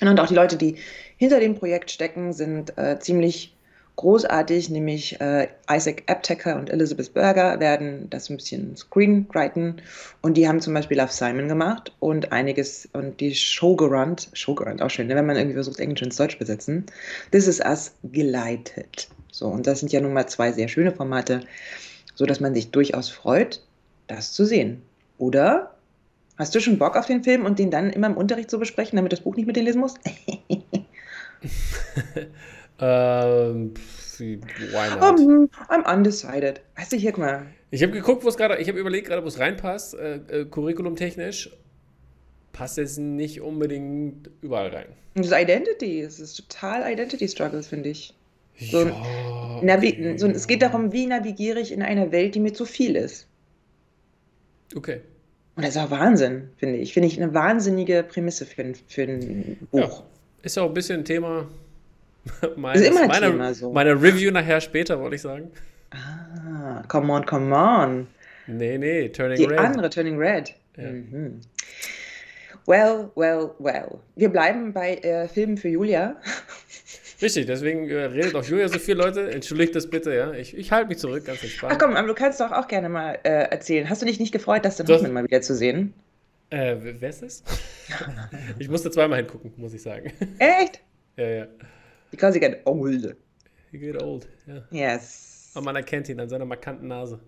Und 0.00 0.20
auch 0.20 0.28
die 0.28 0.34
Leute, 0.34 0.56
die 0.56 0.76
hinter 1.16 1.40
dem 1.40 1.56
Projekt 1.56 1.90
stecken, 1.90 2.32
sind 2.32 2.76
äh, 2.78 2.98
ziemlich 3.00 3.53
großartig, 3.96 4.70
nämlich 4.70 5.20
äh, 5.20 5.48
Isaac 5.70 6.02
Apteker 6.06 6.56
und 6.56 6.70
Elizabeth 6.70 7.14
Berger 7.14 7.60
werden 7.60 8.08
das 8.10 8.28
ein 8.28 8.36
bisschen 8.36 8.76
screenwriten 8.76 9.80
und 10.20 10.36
die 10.36 10.48
haben 10.48 10.60
zum 10.60 10.74
Beispiel 10.74 10.98
Love 10.98 11.12
Simon 11.12 11.48
gemacht 11.48 11.92
und 12.00 12.32
einiges 12.32 12.88
und 12.92 13.20
die 13.20 13.34
Showgerannt, 13.34 14.30
Showgerannt 14.32 14.82
auch 14.82 14.90
schön, 14.90 15.06
ne, 15.06 15.14
wenn 15.14 15.26
man 15.26 15.36
irgendwie 15.36 15.54
versucht, 15.54 15.78
Englisch 15.78 16.02
ins 16.02 16.16
Deutsch 16.16 16.38
besetzen, 16.38 16.86
This 17.30 17.46
is 17.46 17.60
Us 17.60 17.94
geleitet. 18.02 19.08
So, 19.30 19.46
und 19.46 19.66
das 19.66 19.80
sind 19.80 19.92
ja 19.92 20.00
nun 20.00 20.12
mal 20.12 20.26
zwei 20.26 20.52
sehr 20.52 20.68
schöne 20.68 20.92
Formate, 20.92 21.40
so 22.14 22.26
dass 22.26 22.40
man 22.40 22.54
sich 22.54 22.70
durchaus 22.70 23.08
freut, 23.08 23.62
das 24.08 24.32
zu 24.32 24.44
sehen. 24.44 24.82
Oder 25.18 25.74
hast 26.36 26.54
du 26.54 26.60
schon 26.60 26.78
Bock 26.78 26.96
auf 26.96 27.06
den 27.06 27.22
Film 27.22 27.44
und 27.44 27.58
den 27.58 27.70
dann 27.70 27.90
immer 27.90 28.08
im 28.08 28.16
Unterricht 28.16 28.50
zu 28.50 28.58
besprechen, 28.58 28.96
damit 28.96 29.12
das 29.12 29.20
Buch 29.20 29.36
nicht 29.36 29.46
mit 29.46 29.56
dir 29.56 29.62
lesen 29.62 29.80
musst? 29.80 29.98
Ähm, 32.80 33.74
why 34.18 34.90
not? 34.90 35.18
Um, 35.20 35.48
I'm 35.68 35.84
undecided. 35.84 36.60
Weißt 36.76 36.92
du, 36.92 36.96
hier, 36.96 37.12
guck 37.12 37.20
mal. 37.20 37.46
Ich 37.70 37.82
habe 37.82 37.92
geguckt, 37.92 38.24
wo 38.24 38.28
es 38.28 38.36
gerade, 38.36 38.58
ich 38.58 38.68
habe 38.68 38.78
überlegt 38.78 39.08
gerade, 39.08 39.22
wo 39.22 39.28
es 39.28 39.38
reinpasst, 39.38 39.94
äh, 39.94 40.16
äh, 40.28 40.44
curriculumtechnisch. 40.44 41.50
Passt 42.52 42.78
es 42.78 42.98
nicht 42.98 43.40
unbedingt 43.40 44.30
überall 44.40 44.68
rein. 44.68 44.86
Das 45.14 45.26
ist 45.26 45.32
Identity, 45.32 46.00
es 46.00 46.20
ist 46.20 46.36
total 46.36 46.90
Identity 46.92 47.28
Struggles, 47.28 47.66
finde 47.66 47.88
ich. 47.90 48.14
So 48.60 48.86
ja, 48.86 49.76
okay. 49.76 50.14
so, 50.16 50.28
es 50.28 50.46
geht 50.46 50.62
darum, 50.62 50.92
wie 50.92 51.06
navigiere 51.06 51.58
ich 51.58 51.72
in 51.72 51.82
einer 51.82 52.12
Welt, 52.12 52.36
die 52.36 52.40
mir 52.40 52.52
zu 52.52 52.64
viel 52.64 52.94
ist. 52.94 53.26
Okay. 54.76 55.00
Und 55.56 55.64
das 55.64 55.76
ist 55.76 55.82
auch 55.82 55.90
Wahnsinn, 55.90 56.50
finde 56.56 56.78
ich. 56.78 56.92
Finde 56.92 57.08
ich 57.08 57.20
eine 57.20 57.34
wahnsinnige 57.34 58.04
Prämisse 58.04 58.46
für 58.46 58.62
ein, 58.62 58.74
für 58.88 59.02
ein 59.02 59.56
Buch. 59.70 60.00
Ja. 60.00 60.06
Ist 60.42 60.56
ja 60.56 60.62
auch 60.62 60.68
ein 60.68 60.74
bisschen 60.74 61.00
ein 61.00 61.04
Thema, 61.04 61.48
Meines, 62.56 62.82
ist 62.82 62.88
immer 62.88 63.02
ein 63.02 63.08
meine, 63.08 63.26
Thema 63.30 63.54
so. 63.54 63.72
Meine 63.72 63.92
Review 63.92 64.30
nachher 64.30 64.60
später, 64.60 65.00
wollte 65.00 65.16
ich 65.16 65.22
sagen. 65.22 65.50
Ah, 65.90 66.82
come 66.88 67.12
on, 67.12 67.24
come 67.24 67.54
on. 67.54 68.06
Nee, 68.46 68.78
nee, 68.78 69.08
Turning 69.08 69.36
Die 69.36 69.44
Red. 69.44 69.58
Die 69.58 69.64
andere, 69.64 69.90
Turning 69.90 70.18
Red. 70.18 70.54
Ja. 70.76 70.90
Mhm. 70.90 71.40
Well, 72.66 73.10
well, 73.14 73.50
well. 73.58 73.98
Wir 74.16 74.30
bleiben 74.30 74.72
bei 74.72 74.96
äh, 74.96 75.28
Filmen 75.28 75.56
für 75.56 75.68
Julia. 75.68 76.16
Richtig, 77.22 77.46
deswegen 77.46 77.88
äh, 77.88 78.04
redet 78.04 78.34
auch 78.34 78.44
Julia 78.44 78.68
so 78.68 78.78
viele 78.78 79.02
Leute. 79.02 79.30
Entschuldigt 79.30 79.74
das 79.74 79.88
bitte, 79.88 80.14
ja. 80.14 80.32
Ich, 80.32 80.56
ich 80.56 80.72
halte 80.72 80.88
mich 80.88 80.98
zurück, 80.98 81.24
ganz 81.24 81.42
entspannt. 81.42 81.74
Ach 81.74 81.78
komm, 81.78 81.96
aber 81.96 82.08
du 82.08 82.14
kannst 82.14 82.40
doch 82.40 82.52
auch 82.52 82.66
gerne 82.66 82.88
mal 82.88 83.18
äh, 83.22 83.50
erzählen. 83.50 83.88
Hast 83.88 84.02
du 84.02 84.06
dich 84.06 84.18
nicht 84.18 84.32
gefreut, 84.32 84.64
das 84.64 84.78
Hoffman 84.80 85.12
mal 85.12 85.24
wieder 85.24 85.42
zu 85.42 85.54
sehen? 85.54 85.94
Äh, 86.50 86.76
wer 86.80 87.08
ist 87.08 87.22
das? 87.22 87.42
ich 88.58 88.68
musste 88.68 88.90
zweimal 88.90 89.18
hingucken, 89.18 89.52
muss 89.56 89.74
ich 89.74 89.82
sagen. 89.82 90.12
Echt? 90.38 90.80
Ja, 91.16 91.28
ja. 91.28 91.46
Because 92.14 92.34
he 92.34 92.40
get 92.40 92.62
old. 92.64 93.16
He 93.72 93.78
get 93.78 94.00
old, 94.00 94.28
ja. 94.46 94.62
Yes. 94.70 95.50
Und 95.54 95.64
man 95.64 95.74
erkennt 95.74 96.08
ihn 96.08 96.20
an 96.20 96.28
seiner 96.28 96.44
markanten 96.44 96.86
Nase. 96.86 97.18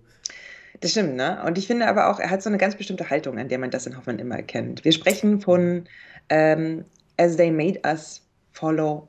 Das 0.81 0.93
stimmt, 0.93 1.17
ne? 1.17 1.43
Und 1.45 1.59
ich 1.59 1.67
finde 1.67 1.89
aber 1.89 2.09
auch, 2.09 2.21
er 2.21 2.31
hat 2.31 2.43
so 2.43 2.51
eine 2.51 2.59
ganz 2.59 2.77
bestimmte 2.77 3.11
Haltung, 3.11 3.39
an 3.39 3.49
der 3.49 3.59
man 3.59 3.71
das 3.71 3.87
in 3.87 3.97
Hoffmann 3.97 4.21
immer 4.21 4.37
erkennt. 4.37 4.85
Wir 4.85 4.93
sprechen 4.93 5.41
von 5.41 5.89
ähm, 6.29 6.85
As 7.17 7.37
They 7.37 7.51
Made 7.51 7.81
Us 7.85 8.23
Follow. 8.53 9.09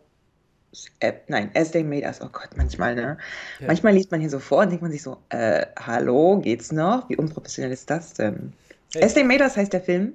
Äh, 1.00 1.14
nein, 1.28 1.52
As 1.54 1.72
They 1.72 1.84
Made 1.84 2.08
Us. 2.08 2.22
Oh 2.22 2.30
Gott, 2.32 2.50
manchmal, 2.56 2.96
ne? 2.96 3.18
Ja. 3.60 3.68
Manchmal 3.68 3.94
liest 3.94 4.10
man 4.10 4.20
hier 4.20 4.30
so 4.32 4.40
vor 4.40 4.62
und 4.64 4.70
denkt 4.70 4.82
man 4.82 4.92
sich 4.92 5.04
so, 5.04 5.18
äh, 5.30 5.68
hallo, 5.80 6.40
geht's 6.40 6.72
noch? 6.72 7.08
Wie 7.10 7.18
unprofessionell 7.18 7.72
ist 7.72 7.90
das 7.90 8.14
denn? 8.14 8.54
Hey. 8.94 9.04
As 9.04 9.14
They 9.14 9.24
Made 9.24 9.44
Us 9.44 9.56
heißt 9.58 9.74
der 9.74 9.82
Film. 9.82 10.14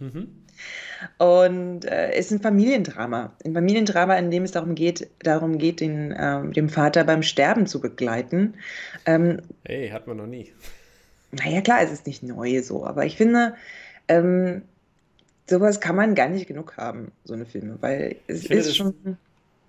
Mhm. 0.00 0.39
Und 1.18 1.84
äh, 1.84 2.18
ist 2.18 2.30
ein 2.30 2.40
Familiendrama. 2.40 3.32
Ein 3.44 3.54
Familiendrama, 3.54 4.16
in 4.16 4.30
dem 4.30 4.44
es 4.44 4.52
darum 4.52 4.74
geht, 4.74 5.08
darum 5.20 5.58
geht, 5.58 5.80
den, 5.80 6.14
ähm, 6.18 6.52
dem 6.52 6.68
Vater 6.68 7.04
beim 7.04 7.22
Sterben 7.22 7.66
zu 7.66 7.80
begleiten. 7.80 8.54
Ähm, 9.06 9.40
hey, 9.64 9.88
hat 9.90 10.06
man 10.06 10.18
noch 10.18 10.26
nie. 10.26 10.52
Naja, 11.32 11.60
klar, 11.60 11.80
es 11.82 11.92
ist 11.92 12.06
nicht 12.06 12.22
neu 12.22 12.60
so, 12.62 12.84
aber 12.84 13.06
ich 13.06 13.16
finde, 13.16 13.54
ähm, 14.08 14.62
sowas 15.48 15.80
kann 15.80 15.96
man 15.96 16.14
gar 16.14 16.28
nicht 16.28 16.46
genug 16.46 16.76
haben, 16.76 17.12
so 17.24 17.34
eine 17.34 17.46
Filme, 17.46 17.76
weil 17.80 18.16
es 18.26 18.46
finde, 18.46 18.62
ist 18.62 18.76
schon. 18.76 18.94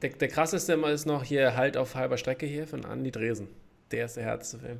Der, 0.01 0.09
der 0.09 0.27
krasseste 0.27 0.73
immer 0.73 0.91
ist 0.91 1.05
noch 1.05 1.23
hier 1.23 1.55
Halt 1.55 1.77
auf 1.77 1.95
halber 1.95 2.17
Strecke 2.17 2.45
hier 2.45 2.67
von 2.67 2.83
Andy 2.83 3.11
Dresen. 3.11 3.47
Der 3.91 4.05
ist 4.05 4.17
der 4.17 4.23
härteste 4.23 4.57
Film. 4.59 4.79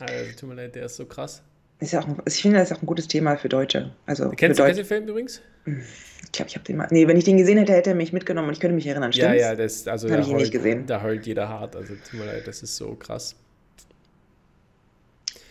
Also, 0.00 0.36
tut 0.38 0.48
mir 0.48 0.56
leid, 0.56 0.74
der 0.74 0.86
ist 0.86 0.96
so 0.96 1.06
krass. 1.06 1.42
Ist 1.80 1.92
ja 1.92 2.00
auch, 2.00 2.08
ich 2.26 2.42
finde, 2.42 2.58
das 2.58 2.70
ist 2.70 2.76
auch 2.76 2.82
ein 2.82 2.86
gutes 2.86 3.06
Thema 3.06 3.36
für 3.36 3.48
Deutsche. 3.48 3.92
Also 4.06 4.30
kennst, 4.30 4.58
du, 4.58 4.64
du 4.64 4.74
den 4.74 4.84
Film 4.84 5.06
übrigens? 5.06 5.40
Ich 5.64 6.32
glaube, 6.32 6.48
ich 6.48 6.56
habe 6.56 6.64
den 6.64 6.76
mal. 6.76 6.88
Nee, 6.90 7.06
wenn 7.06 7.16
ich 7.16 7.24
den 7.24 7.36
gesehen 7.36 7.58
hätte, 7.58 7.72
hätte 7.72 7.90
er 7.90 7.96
mich 7.96 8.12
mitgenommen 8.12 8.48
und 8.48 8.54
ich 8.54 8.60
könnte 8.60 8.74
mich 8.74 8.86
erinnern. 8.86 9.12
Stimmt's? 9.12 9.40
Ja, 9.40 9.50
ja, 9.50 9.54
das 9.54 9.86
also 9.86 10.10
habe 10.10 10.22
ich 10.22 10.28
ihn 10.28 10.36
nicht 10.36 10.52
gesehen. 10.52 10.86
Da 10.86 11.02
heult 11.02 11.26
jeder 11.26 11.48
hart. 11.48 11.76
Also 11.76 11.94
tut 11.94 12.18
mir 12.18 12.26
leid, 12.26 12.46
das 12.46 12.62
ist 12.62 12.76
so 12.76 12.94
krass. 12.94 13.36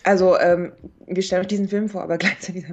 Also, 0.04 0.38
ähm, 0.38 0.72
wir 1.06 1.22
stellen 1.22 1.42
euch 1.42 1.48
diesen 1.48 1.68
Film 1.68 1.88
vor, 1.88 2.02
aber 2.02 2.18
gleichzeitig 2.18 2.66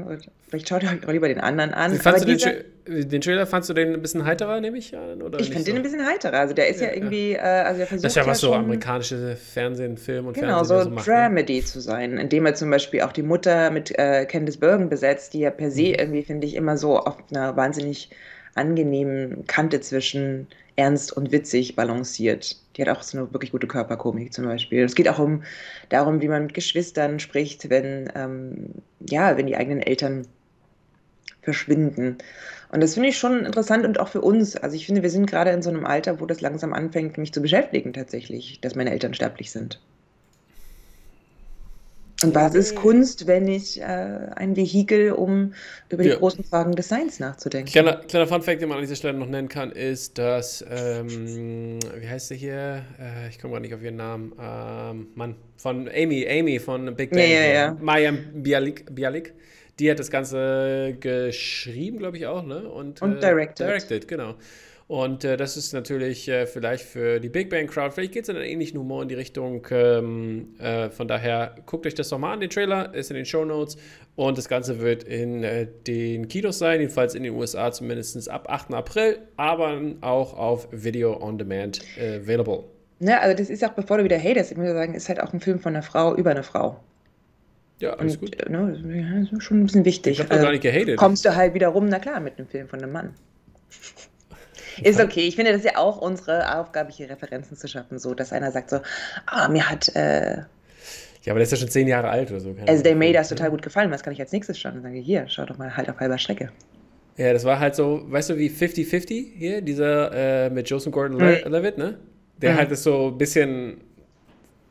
vielleicht 0.47 0.69
schaut 0.69 0.83
ihr 0.83 0.89
euch 0.89 1.07
auch 1.07 1.11
lieber 1.11 1.27
den 1.27 1.39
anderen 1.39 1.73
an. 1.73 1.93
Fandst 1.95 2.23
du 2.23 2.27
den, 2.27 2.37
Tra 2.37 2.51
den, 2.87 3.21
Trailer, 3.21 3.47
fandst 3.47 3.69
du 3.69 3.73
den 3.73 3.93
ein 3.93 4.01
bisschen 4.01 4.25
heiterer, 4.25 4.61
nehme 4.61 4.77
ich 4.77 4.95
an? 4.95 5.21
Oder 5.21 5.39
ich 5.39 5.49
fand 5.51 5.65
so? 5.65 5.71
den 5.71 5.77
ein 5.77 5.83
bisschen 5.83 6.05
heiterer. 6.05 6.39
Also, 6.39 6.53
der 6.53 6.67
ist 6.67 6.81
ja, 6.81 6.87
ja 6.87 6.93
irgendwie. 6.93 7.33
Äh, 7.33 7.39
also 7.39 7.79
der 7.79 7.87
versucht 7.87 8.05
Das 8.05 8.11
ist 8.11 8.15
ja 8.15 8.25
was 8.25 8.41
ja 8.41 8.49
so 8.49 8.53
amerikanische 8.53 9.35
Fernsehen, 9.35 9.97
Film 9.97 10.27
und 10.27 10.33
genau, 10.33 10.63
Fernsehen 10.63 10.77
so, 10.77 10.83
so 10.83 10.89
macht, 10.91 11.07
ne? 11.07 11.13
Dramedy 11.13 11.57
ne? 11.57 11.65
zu 11.65 11.79
sein, 11.79 12.17
indem 12.17 12.45
er 12.45 12.55
zum 12.55 12.69
Beispiel 12.69 13.01
auch 13.01 13.11
die 13.11 13.23
Mutter 13.23 13.71
mit 13.71 13.97
äh, 13.97 14.25
Candice 14.25 14.57
Bergen 14.57 14.89
besetzt, 14.89 15.33
die 15.33 15.39
ja 15.39 15.49
per 15.49 15.71
se 15.71 15.89
mhm. 15.89 15.95
irgendwie, 15.95 16.23
finde 16.23 16.47
ich, 16.47 16.55
immer 16.55 16.77
so 16.77 16.99
auf 16.99 17.17
einer 17.31 17.55
wahnsinnig 17.55 18.09
angenehmen 18.53 19.45
Kante 19.47 19.81
zwischen 19.81 20.47
ernst 20.75 21.15
und 21.15 21.31
witzig 21.31 21.75
balanciert. 21.75 22.57
Die 22.75 22.81
hat 22.81 22.89
auch 22.89 23.01
so 23.01 23.17
eine 23.17 23.33
wirklich 23.33 23.51
gute 23.51 23.67
Körperkomik 23.67 24.33
zum 24.33 24.45
Beispiel. 24.45 24.83
Es 24.83 24.95
geht 24.95 25.07
auch 25.07 25.19
um 25.19 25.43
darum, 25.89 26.21
wie 26.21 26.27
man 26.27 26.43
mit 26.43 26.53
Geschwistern 26.53 27.19
spricht, 27.19 27.69
wenn, 27.69 28.11
ähm, 28.15 28.69
ja, 29.09 29.37
wenn 29.37 29.47
die 29.47 29.55
eigenen 29.55 29.81
Eltern 29.81 30.27
verschwinden. 31.41 32.17
Und 32.75 32.81
das 32.81 32.95
finde 32.95 33.07
ich 33.07 33.17
schon 33.17 33.45
interessant 33.45 33.85
und 33.85 34.01
auch 34.01 34.09
für 34.09 34.19
uns. 34.19 34.57
Also 34.57 34.75
ich 34.75 34.85
finde, 34.85 35.01
wir 35.01 35.09
sind 35.09 35.27
gerade 35.27 35.51
in 35.51 35.61
so 35.61 35.69
einem 35.69 35.85
Alter, 35.85 36.19
wo 36.19 36.25
das 36.25 36.41
langsam 36.41 36.73
anfängt, 36.73 37.17
mich 37.17 37.31
zu 37.31 37.41
beschäftigen 37.41 37.93
tatsächlich, 37.93 38.59
dass 38.59 38.75
meine 38.75 38.91
Eltern 38.91 39.13
sterblich 39.13 39.49
sind. 39.49 39.79
Und 42.21 42.35
was 42.35 42.53
ist 42.53 42.75
Kunst, 42.75 43.27
wenn 43.27 43.45
nicht 43.45 43.77
äh, 43.77 43.83
ein 43.83 44.57
Vehikel, 44.57 45.13
um 45.13 45.53
über 45.87 46.03
die 46.03 46.09
ja. 46.09 46.15
großen 46.17 46.43
Fragen 46.43 46.73
des 46.73 46.89
Seins 46.89 47.21
nachzudenken? 47.21 47.71
Kleiner, 47.71 47.95
kleiner 47.95 48.27
Fun-Fact, 48.27 48.61
den 48.61 48.67
man 48.67 48.79
an 48.79 48.83
dieser 48.83 48.97
Stelle 48.97 49.17
noch 49.17 49.27
nennen 49.27 49.47
kann, 49.47 49.71
ist, 49.71 50.17
dass, 50.17 50.65
ähm, 50.69 51.79
wie 51.97 52.09
heißt 52.09 52.27
sie 52.27 52.35
hier? 52.35 52.83
Äh, 52.99 53.29
ich 53.29 53.39
komme 53.39 53.53
gerade 53.53 53.61
nicht 53.61 53.73
auf 53.73 53.81
ihren 53.81 53.95
Namen. 53.95 54.33
Ähm, 54.37 55.07
Mann, 55.15 55.35
von 55.55 55.87
Amy, 55.87 56.27
Amy 56.27 56.59
von 56.59 56.93
Big 56.93 57.11
Bang. 57.11 57.21
Ja, 57.21 57.25
ja, 57.25 57.53
ja. 57.53 57.77
Maya 57.79 58.11
Bialik, 58.33 58.93
Bialik. 58.93 59.33
Die 59.79 59.91
hat 59.91 59.99
das 59.99 60.09
Ganze 60.09 60.95
geschrieben, 60.99 61.97
glaube 61.97 62.17
ich 62.17 62.27
auch, 62.27 62.45
ne? 62.45 62.69
Und, 62.69 63.01
Und 63.01 63.17
äh, 63.17 63.19
directed. 63.19 63.67
Directed, 63.67 64.07
genau. 64.07 64.35
Und 64.87 65.23
äh, 65.23 65.35
das 65.35 65.57
ist 65.57 65.73
natürlich 65.73 66.29
äh, 66.29 66.45
vielleicht 66.45 66.85
für 66.85 67.19
die 67.19 67.29
Big 67.29 67.49
Bang 67.49 67.65
Crowd, 67.65 67.91
vielleicht 67.91 68.13
geht 68.13 68.23
es 68.23 68.29
in 68.29 68.35
einen 68.35 68.45
ähnlichen 68.45 68.79
Humor 68.79 69.01
in 69.01 69.09
die 69.09 69.15
Richtung. 69.15 69.65
Ähm, 69.71 70.53
äh, 70.59 70.89
von 70.91 71.07
daher 71.07 71.55
guckt 71.65 71.87
euch 71.87 71.95
das 71.95 72.09
doch 72.09 72.19
mal 72.19 72.33
an. 72.33 72.39
Den 72.39 72.51
Trailer 72.51 72.93
ist 72.93 73.09
in 73.09 73.15
den 73.15 73.25
Show 73.25 73.45
Notes 73.45 73.77
und 74.15 74.37
das 74.37 74.47
Ganze 74.47 74.79
wird 74.79 75.03
in 75.03 75.43
äh, 75.43 75.67
den 75.87 76.27
Kinos 76.27 76.59
sein, 76.59 76.81
jedenfalls 76.81 77.15
in 77.15 77.23
den 77.23 77.33
USA 77.33 77.71
zumindest 77.71 78.29
ab 78.29 78.47
8. 78.47 78.75
April, 78.75 79.17
aber 79.37 79.81
auch 80.01 80.37
auf 80.37 80.67
Video 80.71 81.19
on 81.19 81.39
Demand 81.39 81.81
äh, 81.97 82.17
available. 82.17 82.65
Ja, 82.99 83.19
also 83.19 83.35
das 83.35 83.49
ist 83.49 83.65
auch, 83.65 83.73
bevor 83.73 83.97
du 83.97 84.03
wieder 84.03 84.19
hatest, 84.19 84.51
ich 84.51 84.57
muss 84.57 84.67
sagen, 84.67 84.93
ist 84.93 85.09
halt 85.09 85.19
auch 85.19 85.33
ein 85.33 85.39
Film 85.39 85.59
von 85.59 85.75
einer 85.75 85.83
Frau 85.83 86.15
über 86.15 86.29
eine 86.29 86.43
Frau. 86.43 86.79
Ja, 87.79 87.93
alles 87.93 88.17
und, 88.17 88.21
gut. 88.21 88.49
Ne, 88.49 89.21
das 89.21 89.31
ist 89.31 89.43
schon 89.43 89.61
ein 89.61 89.65
bisschen 89.65 89.85
wichtig. 89.85 90.13
Ich 90.13 90.19
habe 90.19 90.31
also, 90.31 90.43
gar 90.43 90.51
nicht 90.51 90.63
gehatet. 90.63 90.97
Kommst 90.97 91.25
du 91.25 91.35
halt 91.35 91.53
wieder 91.53 91.67
rum, 91.69 91.87
na 91.87 91.99
klar, 91.99 92.19
mit 92.19 92.37
einem 92.37 92.47
Film 92.47 92.67
von 92.67 92.81
einem 92.81 92.91
Mann. 92.91 93.13
Ist 94.83 94.99
okay. 94.99 95.21
Ich 95.21 95.35
finde, 95.35 95.53
das 95.53 95.61
ist 95.61 95.71
ja 95.71 95.77
auch 95.77 96.01
unsere 96.01 96.59
Aufgabe, 96.59 96.91
hier 96.91 97.09
Referenzen 97.09 97.55
zu 97.55 97.65
schaffen, 97.69 97.97
so 97.97 98.13
dass 98.13 98.33
einer 98.33 98.51
sagt 98.51 98.69
so, 98.69 98.81
ah, 99.25 99.47
mir 99.47 99.69
hat. 99.69 99.95
Äh, 99.95 100.39
ja, 101.23 101.31
aber 101.31 101.35
der 101.35 101.43
ist 101.43 101.51
ja 101.51 101.57
schon 101.57 101.69
zehn 101.69 101.87
Jahre 101.87 102.09
alt 102.09 102.29
oder 102.29 102.41
so. 102.41 102.53
Also, 102.67 102.83
der 102.83 102.93
May, 102.95 103.13
das 103.13 103.29
total 103.29 103.51
gut 103.51 103.61
gefallen. 103.61 103.89
Was 103.89 104.03
kann 104.03 104.11
ich 104.11 104.19
als 104.19 104.33
nächstes 104.33 104.59
schauen? 104.59 104.73
Und 104.73 104.81
sage, 104.81 104.97
hier, 104.97 105.25
schau 105.29 105.45
doch 105.45 105.57
mal 105.57 105.77
halt 105.77 105.89
auf 105.89 105.97
halber 105.99 106.17
Strecke. 106.17 106.49
Ja, 107.17 107.31
das 107.31 107.45
war 107.45 107.59
halt 107.59 107.75
so, 107.75 108.03
weißt 108.05 108.31
du, 108.31 108.37
wie 108.37 108.49
50-50 108.49 109.37
hier, 109.37 109.61
dieser 109.61 110.11
äh, 110.13 110.49
mit 110.49 110.69
Joseph 110.69 110.91
Gordon-Levitt, 110.91 111.77
mhm. 111.77 111.83
ne? 111.83 111.97
Der 112.41 112.51
mhm. 112.51 112.57
halt 112.57 112.71
das 112.71 112.83
so 112.83 113.07
ein 113.07 113.17
bisschen 113.17 113.77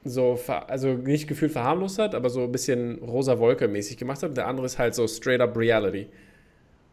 so, 0.05 0.39
also 0.69 0.95
nicht 0.95 1.27
gefühlt 1.27 1.53
verharmlost 1.53 1.99
hat, 1.99 2.15
aber 2.15 2.31
so 2.31 2.43
ein 2.43 2.53
bisschen 2.53 2.99
rosa 2.99 3.39
Wolke 3.39 3.69
mäßig 3.69 3.97
gemacht 3.97 4.23
hat. 4.23 4.37
Der 4.37 4.47
andere 4.47 4.67
ist 4.67 4.79
halt 4.79 4.95
so 4.95 5.07
straight 5.07 5.41
up 5.41 5.57
Reality. 5.57 6.09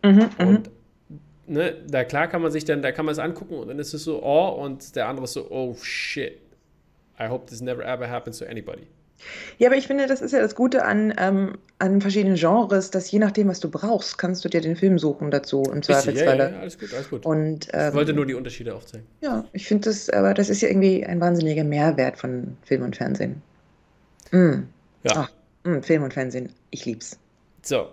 Mhm, 0.04 0.30
und 0.40 0.68
mhm 0.68 0.82
ne, 1.52 1.76
da 1.88 2.04
klar 2.04 2.28
kann 2.28 2.42
man 2.42 2.52
sich 2.52 2.66
dann, 2.66 2.82
da 2.82 2.92
kann 2.92 3.06
man 3.06 3.14
es 3.14 3.20
angucken 3.20 3.56
und 3.56 3.68
dann 3.68 3.80
ist 3.80 3.94
es 3.94 4.04
so, 4.04 4.24
oh, 4.24 4.50
und 4.64 4.96
der 4.96 5.08
andere 5.08 5.26
ist 5.26 5.34
so, 5.34 5.50
oh 5.50 5.76
shit. 5.76 6.40
I 7.20 7.28
hope 7.28 7.46
this 7.46 7.62
never 7.62 7.86
ever 7.86 8.10
happens 8.10 8.40
to 8.40 8.46
anybody. 8.46 8.88
Ja, 9.58 9.70
aber 9.70 9.78
ich 9.78 9.88
finde, 9.88 10.08
das 10.08 10.22
ist 10.22 10.32
ja 10.32 10.40
das 10.40 10.56
Gute 10.56 10.86
an, 10.86 11.14
ähm, 11.18 11.58
an 11.80 12.02
verschiedenen 12.02 12.36
Genres, 12.36 12.92
dass 12.92 13.12
je 13.12 13.20
nachdem, 13.20 13.48
was 13.48 13.60
du 13.60 13.70
brauchst, 13.70 14.18
kannst 14.18 14.44
du 14.46 14.50
dir 14.50 14.62
den 14.62 14.76
Film 14.76 15.00
suchen 15.00 15.32
dazu 15.32 15.64
im 15.72 15.84
Zweifelsfall. 15.84 16.38
Ja, 16.38 16.46
ja, 16.46 16.52
ja, 16.52 16.60
alles 16.60 16.80
gut, 16.80 16.94
alles 16.94 17.10
gut. 17.10 17.26
Und, 17.26 17.68
ähm, 17.74 17.90
ich 17.90 17.96
wollte 17.96 18.14
nur 18.14 18.26
die 18.26 18.34
Unterschiede 18.34 18.76
aufzeigen. 18.76 19.06
Ja, 19.22 19.46
ich 19.54 19.68
finde 19.68 19.90
das, 19.90 20.10
aber 20.10 20.34
das 20.34 20.50
ist 20.50 20.62
ja 20.62 20.70
irgendwie 20.70 21.06
ein 21.06 21.20
wahnsinniger 21.20 21.64
Mehrwert 21.64 22.18
von 22.18 22.58
Film 22.64 22.84
und 22.84 22.96
Fernsehen. 22.96 23.42
Mm. 24.32 24.64
Ja. 25.04 25.12
Ach, 25.16 25.32
mm, 25.64 25.82
Film 25.82 26.04
und 26.04 26.14
Fernsehen, 26.14 26.50
ich 26.70 26.86
lieb's. 26.86 27.20
So, 27.62 27.90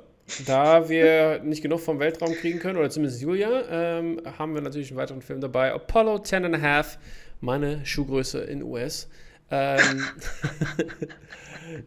da 0.47 0.89
wir 0.89 1.41
nicht 1.43 1.63
genug 1.63 1.81
vom 1.81 1.99
Weltraum 1.99 2.35
kriegen 2.35 2.59
können, 2.59 2.79
oder 2.79 2.91
zumindest 2.91 3.21
Julia, 3.23 3.65
ähm, 3.71 4.21
haben 4.39 4.55
wir 4.55 4.61
natürlich 4.61 4.91
einen 4.91 4.99
weiteren 4.99 5.23
Film 5.23 5.41
dabei. 5.41 5.73
Apollo 5.73 6.21
10 6.21 6.45
and 6.45 6.57
a 6.57 6.61
Half, 6.61 6.99
meine 7.41 7.85
Schuhgröße 7.85 8.41
in 8.41 8.63
US. 8.63 9.09
Ähm, 9.51 10.05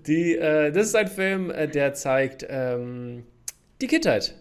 die, 0.08 0.36
äh, 0.36 0.72
das 0.72 0.88
ist 0.88 0.96
ein 0.96 1.08
Film, 1.08 1.51
äh, 1.51 1.68
der 1.68 1.94
zeigt 1.94 2.46
ähm, 2.50 3.24
die 3.82 3.88
Kindheit 3.88 4.36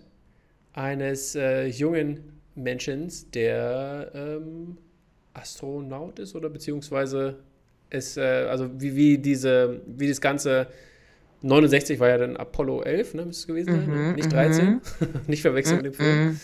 eines 0.73 1.35
äh, 1.35 1.67
jungen 1.67 2.41
Menschen, 2.55 3.11
der 3.35 4.11
ähm, 4.15 4.79
Astronaut 5.35 6.19
ist 6.19 6.35
oder 6.35 6.49
beziehungsweise 6.49 7.37
ist, 7.91 8.17
äh, 8.17 8.47
also 8.49 8.71
wie, 8.81 8.95
wie 8.97 9.19
diese, 9.19 9.81
wie 9.87 10.09
das 10.09 10.21
Ganze 10.21 10.69
69 11.43 11.99
war 11.99 12.09
ja 12.09 12.19
dann 12.19 12.37
Apollo 12.37 12.83
11, 12.83 13.15
ne, 13.15 13.27
müsste 13.27 13.41
es 13.41 13.47
gewesen 13.47 13.73
sein, 13.75 14.09
mhm, 14.09 14.15
nicht 14.15 14.33
13, 14.33 14.67
mhm. 14.67 14.81
nicht 15.27 15.43
verwechseln 15.43 15.77
mit 15.77 15.87
dem 15.87 15.95
Film. 15.95 16.19
Mhm. 16.27 16.41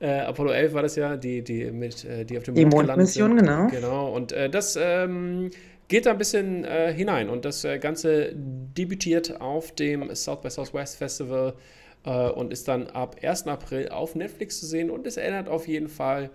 Äh, 0.00 0.20
Apollo 0.20 0.50
11 0.50 0.74
war 0.74 0.82
das 0.82 0.96
ja, 0.96 1.16
die, 1.16 1.42
die, 1.42 1.70
mit, 1.70 2.04
äh, 2.04 2.24
die 2.24 2.36
auf 2.36 2.44
dem 2.44 2.54
Mond 2.54 2.72
Die 2.72 2.76
Mondmission, 2.76 3.36
genau. 3.36 3.68
Genau, 3.68 4.12
und 4.14 4.32
äh, 4.32 4.50
das 4.50 4.78
ähm, 4.80 5.50
geht 5.88 6.06
da 6.06 6.12
ein 6.12 6.18
bisschen 6.18 6.64
äh, 6.64 6.92
hinein 6.92 7.28
und 7.28 7.44
das 7.44 7.64
äh, 7.64 7.78
Ganze 7.78 8.32
debütiert 8.34 9.40
auf 9.40 9.72
dem 9.72 10.14
South 10.14 10.40
by 10.40 10.50
Southwest 10.50 10.96
Festival 10.96 11.54
äh, 12.04 12.28
und 12.30 12.52
ist 12.52 12.68
dann 12.68 12.88
ab 12.88 13.16
1. 13.22 13.46
April 13.46 13.88
auf 13.88 14.14
Netflix 14.14 14.60
zu 14.60 14.66
sehen 14.66 14.90
und 14.90 15.06
es 15.06 15.16
erinnert 15.16 15.48
auf 15.48 15.68
jeden 15.68 15.88
Fall 15.88 16.30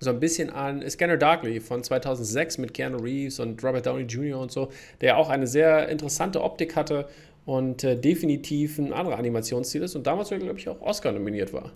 so 0.00 0.10
ein 0.10 0.18
bisschen 0.18 0.50
an 0.50 0.88
Scanner 0.88 1.16
Darkly 1.16 1.60
von 1.60 1.82
2006 1.82 2.58
mit 2.58 2.74
Keanu 2.74 2.98
Reeves 2.98 3.38
und 3.38 3.62
Robert 3.62 3.86
Downey 3.86 4.02
Jr. 4.02 4.40
und 4.40 4.50
so, 4.50 4.68
der 5.00 5.16
auch 5.16 5.28
eine 5.28 5.46
sehr 5.46 5.88
interessante 5.88 6.42
Optik 6.42 6.74
hatte 6.74 7.06
und 7.44 7.84
äh, 7.84 7.96
definitiv 7.96 8.78
ein 8.78 8.92
anderer 8.92 9.18
Animationsstil 9.18 9.82
ist 9.82 9.94
und 9.94 10.06
damals, 10.06 10.30
glaube 10.30 10.58
ich, 10.58 10.68
auch 10.68 10.80
Oscar 10.80 11.12
nominiert 11.12 11.52
war. 11.52 11.72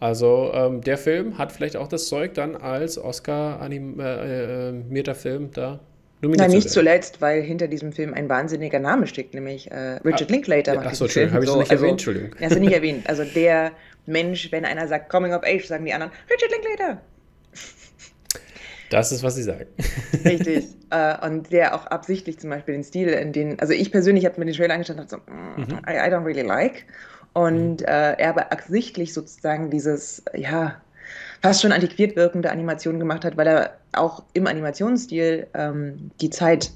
Also 0.00 0.50
ähm, 0.54 0.80
der 0.80 0.98
Film 0.98 1.38
hat 1.38 1.52
vielleicht 1.52 1.76
auch 1.76 1.88
das 1.88 2.06
Zeug 2.06 2.34
dann 2.34 2.56
als 2.56 2.98
Oscar-animierter 2.98 5.12
äh, 5.12 5.14
äh, 5.14 5.14
Film 5.14 5.50
da 5.52 5.80
Na, 6.20 6.48
nicht 6.48 6.68
zuletzt, 6.68 7.20
weil 7.20 7.42
hinter 7.42 7.68
diesem 7.68 7.92
Film 7.92 8.12
ein 8.12 8.28
wahnsinniger 8.28 8.80
Name 8.80 9.06
steckt, 9.06 9.34
nämlich 9.34 9.70
äh, 9.70 9.98
Richard 10.04 10.30
ah, 10.30 10.32
Linklater. 10.32 10.74
Ja, 10.74 10.80
Achso, 10.80 11.04
Entschuldigung, 11.04 11.34
habe 11.34 11.44
ich 11.44 11.50
so, 11.50 11.58
nicht 11.58 11.70
also, 11.70 11.84
erwähnt, 11.84 12.00
Entschuldigung. 12.00 12.30
Hast 12.40 12.56
du 12.56 12.60
nicht 12.60 12.72
erwähnt. 12.74 13.08
Also 13.08 13.24
der 13.24 13.72
Mensch, 14.06 14.50
wenn 14.50 14.64
einer 14.64 14.88
sagt 14.88 15.10
Coming 15.10 15.32
of 15.32 15.42
Age, 15.44 15.64
sagen 15.64 15.84
die 15.84 15.92
anderen 15.92 16.12
Richard 16.28 16.50
Linklater. 16.50 17.00
Das 18.90 19.12
ist, 19.12 19.22
was 19.22 19.34
sie 19.34 19.42
sagen. 19.42 19.66
Richtig. 20.24 20.64
uh, 20.92 21.26
und 21.26 21.52
der 21.52 21.74
auch 21.74 21.86
absichtlich 21.86 22.38
zum 22.38 22.50
Beispiel 22.50 22.74
den 22.74 22.84
Stil, 22.84 23.08
in 23.08 23.32
den, 23.32 23.60
also 23.60 23.72
ich 23.72 23.92
persönlich 23.92 24.24
habe 24.24 24.40
mir 24.40 24.46
den 24.46 24.54
Trailer 24.54 24.74
angeschaut 24.74 24.98
und 24.98 25.12
dachte 25.12 25.22
so, 25.26 25.32
mm, 25.32 25.60
mhm. 25.60 25.78
I, 25.86 25.92
I, 25.92 26.10
don't 26.10 26.24
really 26.24 26.42
like. 26.42 26.84
Und 27.34 27.82
mhm. 27.82 27.86
uh, 27.86 28.16
er 28.16 28.30
aber 28.30 28.50
absichtlich 28.50 29.12
sozusagen 29.12 29.70
dieses, 29.70 30.22
ja, 30.34 30.80
fast 31.42 31.62
schon 31.62 31.72
antiquiert 31.72 32.16
wirkende 32.16 32.50
Animation 32.50 32.98
gemacht 32.98 33.24
hat, 33.24 33.36
weil 33.36 33.46
er 33.46 33.77
auch 33.92 34.22
im 34.32 34.46
Animationsstil 34.46 35.46
ähm, 35.54 36.10
die 36.20 36.30
Zeit 36.30 36.70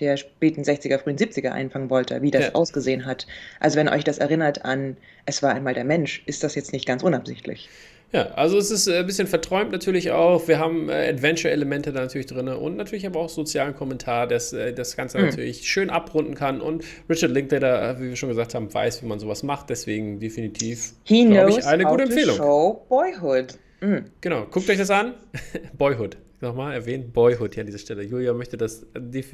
der 0.00 0.16
späten 0.16 0.62
60er, 0.62 0.98
frühen 0.98 1.16
70er 1.16 1.50
einfangen 1.50 1.90
wollte, 1.90 2.20
wie 2.22 2.30
das 2.30 2.46
ja. 2.46 2.54
ausgesehen 2.54 3.06
hat. 3.06 3.26
Also 3.60 3.76
wenn 3.76 3.88
euch 3.88 4.04
das 4.04 4.18
erinnert 4.18 4.64
an 4.64 4.96
Es 5.26 5.42
war 5.42 5.54
einmal 5.54 5.74
der 5.74 5.84
Mensch, 5.84 6.22
ist 6.26 6.42
das 6.42 6.54
jetzt 6.54 6.72
nicht 6.72 6.86
ganz 6.86 7.02
unabsichtlich. 7.02 7.68
Ja, 8.12 8.26
also 8.34 8.58
es 8.58 8.70
ist 8.70 8.86
äh, 8.86 8.98
ein 8.98 9.06
bisschen 9.06 9.26
verträumt 9.26 9.72
natürlich 9.72 10.12
auch. 10.12 10.46
Wir 10.46 10.60
haben 10.60 10.88
äh, 10.88 11.08
Adventure-Elemente 11.08 11.92
da 11.92 12.02
natürlich 12.02 12.26
drin 12.26 12.46
und 12.46 12.76
natürlich 12.76 13.06
aber 13.06 13.18
auch 13.18 13.28
sozialen 13.28 13.74
Kommentar, 13.74 14.28
dass 14.28 14.52
äh, 14.52 14.72
das 14.72 14.96
Ganze 14.96 15.18
mhm. 15.18 15.26
natürlich 15.26 15.68
schön 15.68 15.90
abrunden 15.90 16.36
kann. 16.36 16.60
Und 16.60 16.84
Richard 17.10 17.32
Linklater, 17.32 17.98
wie 17.98 18.10
wir 18.10 18.16
schon 18.16 18.28
gesagt 18.28 18.54
haben, 18.54 18.72
weiß, 18.72 19.02
wie 19.02 19.06
man 19.06 19.18
sowas 19.18 19.42
macht. 19.42 19.68
Deswegen 19.68 20.20
definitiv, 20.20 20.92
glaube 21.04 21.50
ich, 21.50 21.64
eine 21.66 21.84
gute 21.84 22.04
Empfehlung. 22.04 22.36
show 22.36 22.86
Boyhood. 22.88 23.58
Mhm. 23.80 24.04
Genau, 24.20 24.46
guckt 24.48 24.70
euch 24.70 24.78
das 24.78 24.90
an. 24.90 25.14
Boyhood. 25.76 26.16
Nochmal 26.44 26.74
erwähnt, 26.74 27.14
Boyhood 27.14 27.54
hier 27.54 27.62
an 27.62 27.66
dieser 27.66 27.78
Stelle. 27.78 28.02
Julia 28.02 28.34
möchte 28.34 28.58
das, 28.58 28.86
die, 28.94 29.24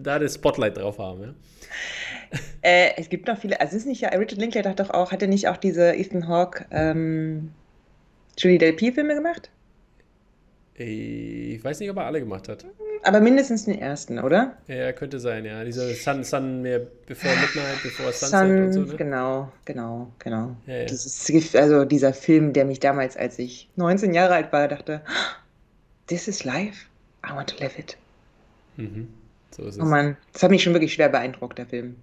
da 0.00 0.20
das 0.20 0.34
Spotlight 0.36 0.76
drauf 0.76 0.98
haben. 0.98 1.22
Ja? 1.22 1.34
Äh, 2.62 2.92
es 2.96 3.10
gibt 3.10 3.26
noch 3.26 3.36
viele, 3.36 3.60
also 3.60 3.72
es 3.76 3.82
ist 3.82 3.88
nicht 3.88 4.02
ja, 4.02 4.08
Richard 4.10 4.40
Linklater 4.40 4.70
hat 4.70 4.80
doch 4.80 4.88
auch, 4.88 5.12
hat 5.12 5.20
er 5.20 5.28
nicht 5.28 5.48
auch 5.48 5.56
diese 5.58 5.94
Ethan 5.94 6.28
Hawke 6.28 6.64
ähm, 6.70 7.50
Julie 8.38 8.56
Delpy 8.56 8.92
Filme 8.92 9.14
gemacht? 9.14 9.50
Ich 10.74 11.62
weiß 11.62 11.80
nicht, 11.80 11.90
ob 11.90 11.96
er 11.98 12.06
alle 12.06 12.20
gemacht 12.20 12.48
hat. 12.48 12.64
aber 13.02 13.20
mindestens 13.20 13.66
den 13.66 13.78
ersten, 13.78 14.18
oder? 14.18 14.56
Ja, 14.68 14.92
könnte 14.92 15.20
sein, 15.20 15.44
ja. 15.44 15.62
Dieser 15.64 15.88
Sun, 15.88 16.24
Sun 16.24 16.62
mehr 16.62 16.80
Before 17.06 17.34
Midnight, 17.34 17.82
Before 17.82 18.12
Sunset 18.12 18.38
Sun, 18.38 18.64
und 18.64 18.72
so, 18.72 18.80
ne? 18.80 18.96
genau, 18.96 19.52
genau, 19.64 20.12
genau. 20.18 20.56
Ja, 20.66 20.76
ja. 20.78 20.84
Dieses, 20.86 21.54
also 21.54 21.84
dieser 21.84 22.14
Film, 22.14 22.52
der 22.52 22.64
mich 22.64 22.80
damals, 22.80 23.16
als 23.16 23.38
ich 23.38 23.68
19 23.76 24.14
Jahre 24.14 24.34
alt 24.34 24.52
war, 24.52 24.68
dachte, 24.68 25.02
this 26.06 26.28
is 26.28 26.44
life, 26.44 26.86
I 27.28 27.34
want 27.34 27.48
to 27.50 27.62
live 27.62 27.78
it. 27.78 27.96
Mhm. 28.76 29.08
So 29.54 29.64
ist 29.64 29.78
Oh 29.78 29.82
es. 29.82 29.88
Mann, 29.88 30.16
das 30.32 30.42
hat 30.42 30.50
mich 30.50 30.62
schon 30.62 30.72
wirklich 30.72 30.92
schwer 30.94 31.08
beeindruckt, 31.08 31.58
der 31.58 31.66
Film. 31.66 31.96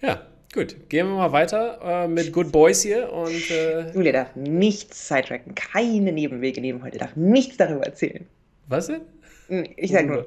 Ja, 0.00 0.26
gut. 0.54 0.76
Gehen 0.88 1.06
wir 1.08 1.14
mal 1.16 1.32
weiter 1.32 1.80
äh, 1.82 2.08
mit 2.08 2.32
Good 2.32 2.52
Boys 2.52 2.82
hier 2.82 3.10
und 3.12 3.50
äh, 3.50 3.90
Julia 3.92 4.12
darf 4.12 4.36
nichts 4.36 5.08
sidetracken, 5.08 5.54
keine 5.54 6.12
Nebenwege 6.12 6.60
nehmen 6.60 6.82
heute, 6.82 6.98
darf 6.98 7.16
nichts 7.16 7.56
darüber 7.56 7.84
erzählen. 7.86 8.26
was 8.68 8.86
denn? 8.88 9.00
Ich 9.76 9.90
sag 9.92 10.06
nur, 10.06 10.26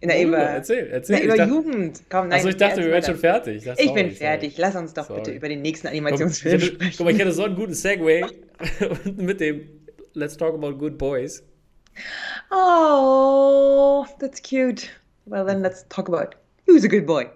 Worüber? 0.00 0.22
über, 0.22 0.38
Erzähl, 0.38 0.86
erzähl. 0.92 1.16
na, 1.16 1.18
Ich 1.18 1.24
über 1.26 1.36
dachte- 1.36 1.50
Jugend. 1.50 2.02
Komm, 2.08 2.28
nein, 2.28 2.38
Achso, 2.38 2.48
ich 2.48 2.56
dachte, 2.56 2.82
wir 2.84 2.90
wären 2.92 3.02
schon 3.02 3.16
fertig. 3.18 3.64
Das- 3.64 3.78
Ich 3.80 3.92
bin 3.92 4.12
fertig. 4.12 4.56
Lass 4.56 4.76
uns 4.76 4.94
doch 4.94 5.06
Sorry. 5.08 5.20
bitte 5.20 5.32
über 5.36 5.48
den 5.48 5.60
nächsten 5.60 5.88
Animationsfilm 5.88 6.60
sprechen. 6.60 6.94
guck 6.96 7.04
mal, 7.04 7.12
ich 7.12 7.18
hätte 7.18 7.32
so 7.32 7.42
einen 7.44 7.56
guten 7.56 7.74
Segway 7.74 8.24
mit 9.16 9.40
dem 9.40 9.68
Let's 10.14 10.36
Talk 10.36 10.54
About 10.54 10.74
Good 10.78 10.96
Boys. 10.96 11.42
Oh, 12.50 14.06
that's 14.18 14.40
cute. 14.40 14.90
Well, 15.26 15.44
then 15.46 15.62
let's 15.62 15.84
talk 15.88 16.08
about 16.08 16.34
who's 16.66 16.84
a 16.84 16.88
good 16.88 17.06
boy. 17.06 17.26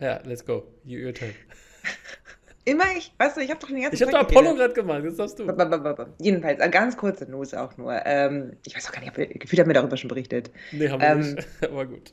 Ja, 0.00 0.20
let's 0.24 0.44
go. 0.44 0.64
You, 0.84 1.00
your 1.00 1.12
turn. 1.12 1.34
Immer 2.64 2.84
ich. 2.96 3.12
Weißt 3.18 3.36
du, 3.36 3.40
ich 3.40 3.50
habe 3.50 3.58
doch 3.60 3.68
den 3.68 3.80
ganzen 3.80 3.94
Ich 3.94 4.02
habe 4.02 4.12
Tag 4.12 4.22
Apollo 4.22 4.54
gerade 4.54 4.74
gemacht, 4.74 5.02
jetzt 5.04 5.18
darfst 5.18 5.38
du. 5.38 5.46
Blablabla. 5.46 6.08
Jedenfalls, 6.20 6.60
eine 6.60 6.70
ganz 6.70 6.96
kurze 6.96 7.24
News 7.24 7.54
auch 7.54 7.76
nur. 7.78 8.00
Ähm, 8.04 8.52
ich 8.66 8.76
weiß 8.76 8.88
auch 8.88 8.92
gar 8.92 9.00
nicht, 9.00 9.10
ob- 9.18 9.40
gefühlt 9.40 9.60
haben 9.60 9.68
wir 9.68 9.74
darüber 9.74 9.96
schon 9.96 10.08
berichtet. 10.08 10.50
Nee, 10.72 10.88
haben 10.88 11.00
wir 11.00 11.08
Ähm, 11.08 11.34
nicht. 11.34 11.48
Aber 11.64 11.86
gut. 11.86 12.12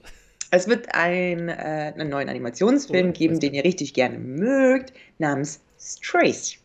Es 0.51 0.67
wird 0.69 0.87
ein, 0.93 1.49
äh, 1.49 1.93
einen 1.95 2.09
neuen 2.09 2.29
Animationsfilm 2.29 3.09
Oh, 3.09 3.11
geben, 3.11 3.39
den 3.39 3.53
ihr 3.53 3.63
richtig 3.65 3.93
gerne 3.93 4.17
mögt, 4.17 4.93
namens 5.19 5.59
Strays. 5.79 6.55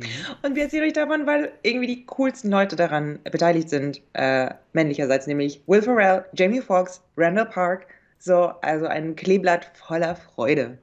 Mhm. 0.00 0.36
Und 0.42 0.56
wir 0.56 0.64
erzählen 0.64 0.84
euch 0.84 0.92
davon, 0.92 1.26
weil 1.26 1.52
irgendwie 1.62 1.86
die 1.86 2.06
coolsten 2.06 2.50
Leute 2.50 2.76
daran 2.76 3.18
beteiligt 3.24 3.68
sind, 3.70 4.00
äh, 4.14 4.50
männlicherseits, 4.72 5.26
nämlich 5.26 5.62
Will 5.66 5.82
Ferrell, 5.82 6.24
Jamie 6.32 6.60
Foxx, 6.60 7.02
Randall 7.16 7.46
Park. 7.46 7.86
So, 8.18 8.52
also 8.60 8.86
ein 8.86 9.16
Kleeblatt 9.16 9.70
voller 9.74 10.14
Freude. 10.16 10.78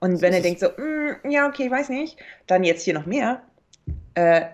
Und 0.00 0.22
wenn 0.22 0.32
ihr 0.32 0.40
denkt 0.40 0.60
so, 0.60 0.68
"Mm, 0.68 1.30
ja, 1.30 1.46
okay, 1.46 1.70
weiß 1.70 1.90
nicht, 1.90 2.18
dann 2.46 2.64
jetzt 2.64 2.82
hier 2.84 2.94
noch 2.94 3.06
mehr. 3.06 3.42
Äh, 4.14 4.46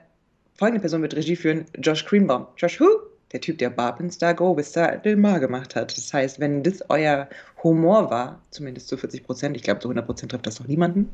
folgende 0.55 0.81
Person 0.81 1.03
wird 1.03 1.15
Regie 1.15 1.37
führen, 1.37 1.67
Josh 1.79 2.05
Greenbaum. 2.05 2.47
Josh 2.57 2.81
who? 2.81 2.89
Der 3.33 3.41
Typ, 3.41 3.59
der 3.59 3.71
Barb 3.71 4.01
in 4.01 4.11
Star 4.11 4.35
Go 4.35 4.55
bis 4.55 4.73
da 4.73 4.97
gemacht 4.97 5.75
hat. 5.75 5.97
Das 5.97 6.13
heißt, 6.13 6.41
wenn 6.41 6.63
das 6.63 6.83
euer 6.89 7.29
Humor 7.63 8.11
war, 8.11 8.41
zumindest 8.51 8.89
zu 8.89 8.97
40 8.97 9.25
Prozent, 9.25 9.57
ich 9.57 9.63
glaube, 9.63 9.81
zu 9.81 9.89
100 9.89 10.07
Prozent 10.07 10.31
trifft 10.31 10.47
das 10.47 10.57
doch 10.57 10.67
niemanden. 10.67 11.13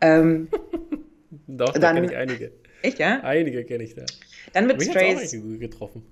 Ähm, 0.00 0.48
Doch, 1.46 1.72
da 1.72 1.92
kenne 1.92 2.06
ich 2.06 2.16
einige. 2.16 2.52
echt, 2.82 2.98
ja? 2.98 3.20
Einige 3.22 3.64
kenne 3.64 3.84
ich 3.84 3.94
da. 3.94 4.04
Dann 4.52 4.66
wird 4.68 4.78
Mich 4.78 4.88
Strays. 4.90 5.18
einige 5.32 5.40
gut 5.40 5.60
getroffen. 5.60 6.02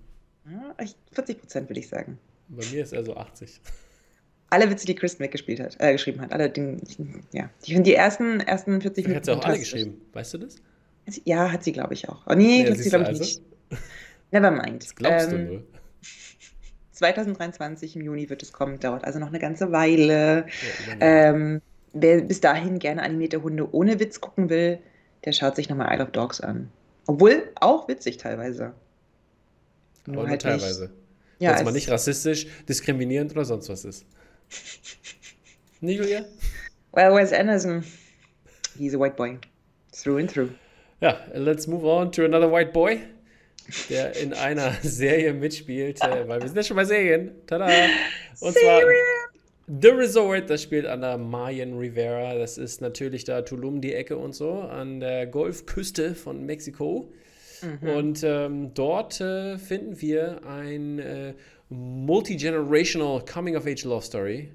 Ja, 0.51 0.75
ich- 0.83 0.95
40 1.13 1.39
Prozent 1.41 1.69
würde 1.71 1.81
ich 1.81 1.89
sagen. 1.89 2.19
Bei 2.49 2.65
mir 2.73 2.83
ist 2.83 2.93
er 2.93 3.05
so 3.05 3.17
80. 3.17 3.61
Alle 4.51 4.71
Witze, 4.71 4.87
die 4.87 4.95
Kristen 4.95 5.25
weggespielt 5.25 5.59
hat, 5.59 5.77
äh, 5.81 5.93
geschrieben 5.93 6.21
hat. 6.21 6.33
Alle, 6.33 6.49
die, 6.51 6.77
ja. 7.33 7.51
Die, 7.67 7.83
die 7.83 7.95
ersten, 7.95 8.41
ersten 8.41 8.81
40 8.81 9.05
Vielleicht 9.05 9.17
hat 9.17 9.25
sie 9.25 9.33
auch 9.33 9.45
alle 9.45 9.59
geschrieben. 9.59 10.01
Weißt 10.13 10.35
du 10.35 10.39
das? 10.39 10.57
Ja, 11.25 11.51
hat 11.51 11.65
sie, 11.65 11.73
glaube 11.73 11.95
ich, 11.95 12.09
auch. 12.09 12.25
Oh, 12.29 12.35
nee, 12.35 12.63
Ja, 12.65 12.71
hat 12.71 12.79
sie, 12.79 12.89
glaube 12.89 13.05
ich, 13.05 13.09
also? 13.09 13.23
nicht. 13.23 13.43
Never 14.31 14.51
mind. 14.53 14.83
Das 14.85 14.95
glaubst 14.95 15.33
Ähm, 15.33 15.47
du 15.47 15.53
nur. 15.55 15.63
2023 16.93 17.97
im 17.97 18.03
Juni 18.03 18.31
wird 18.31 18.43
es 18.43 18.53
kommen, 18.53 18.79
dauert 18.81 19.05
also 19.05 19.19
noch 19.19 19.29
eine 19.29 19.39
ganze 19.39 19.73
Weile. 19.73 20.47
Ja. 20.89 20.95
Ähm, 21.01 21.61
wer 21.93 22.23
bis 22.23 22.41
dahin 22.41 22.79
gerne 22.79 23.03
animierte 23.03 23.43
Hunde 23.43 23.73
ohne 23.75 24.01
Witz 24.01 24.21
gucken 24.21 24.49
will, 24.49 24.79
der 25.27 25.33
schaut 25.33 25.57
sich 25.57 25.69
nochmal 25.69 25.93
Isle 25.95 26.05
of 26.05 26.13
Dogs 26.13 26.41
an. 26.41 26.71
Obwohl 27.07 27.51
auch 27.61 27.87
witzig 27.89 28.17
teilweise. 28.17 28.73
Aber 30.05 30.15
Nur 30.15 30.15
nur 30.23 30.29
halt 30.31 30.45
nicht- 30.45 30.61
teilweise. 30.61 30.91
Ja, 31.39 31.51
Wenn 31.51 31.57
es 31.59 31.65
mal 31.65 31.69
es- 31.71 31.75
nicht 31.75 31.91
rassistisch, 31.91 32.47
diskriminierend 32.69 33.33
oder 33.33 33.45
sonst 33.45 33.69
was 33.69 33.85
ist. 33.85 34.07
Nicht, 35.81 35.99
Julia? 35.99 36.25
Well, 36.93 37.15
Wes 37.15 37.33
Anderson, 37.33 37.85
he's 38.79 38.95
a 38.95 38.99
white 38.99 39.17
boy. 39.17 39.39
Through 39.93 40.19
and 40.21 40.33
through. 40.33 40.49
Ja, 41.03 41.19
let's 41.35 41.67
move 41.67 41.85
on 41.85 42.11
to 42.13 42.25
another 42.25 42.51
white 42.51 42.73
boy, 42.73 43.01
der 43.91 44.17
in 44.17 44.33
einer 44.33 44.73
Serie 44.83 45.35
mitspielt, 45.35 46.01
äh, 46.03 46.27
weil 46.27 46.41
wir 46.41 46.49
sind 46.49 46.57
ja 46.57 46.63
schon 46.63 46.77
bei 46.77 46.87
Serien. 46.87 47.33
Tada! 47.47 47.67
Und 48.41 48.55
zwar 48.57 48.81
The 49.69 49.89
Resort, 49.89 50.49
das 50.49 50.63
spielt 50.63 50.87
an 50.87 51.01
der 51.01 51.19
Mayan 51.19 51.77
Rivera. 51.77 52.35
Das 52.35 52.57
ist 52.57 52.81
natürlich 52.81 53.25
da 53.25 53.43
Tulum 53.43 53.81
die 53.81 53.95
Ecke 53.95 54.17
und 54.17 54.35
so, 54.35 54.53
an 54.53 55.01
der 55.01 55.27
Golfküste 55.27 56.15
von 56.15 56.47
Mexiko. 56.47 57.13
Und 57.81 58.23
ähm, 58.23 58.75
dort 58.75 59.21
äh, 59.21 59.59
finden 59.59 60.01
wir 60.01 60.47
ein 60.47 60.99
äh, 60.99 61.35
multi-generational 61.69 63.25
Coming-of-Age-Love 63.25 64.05
Story, 64.05 64.51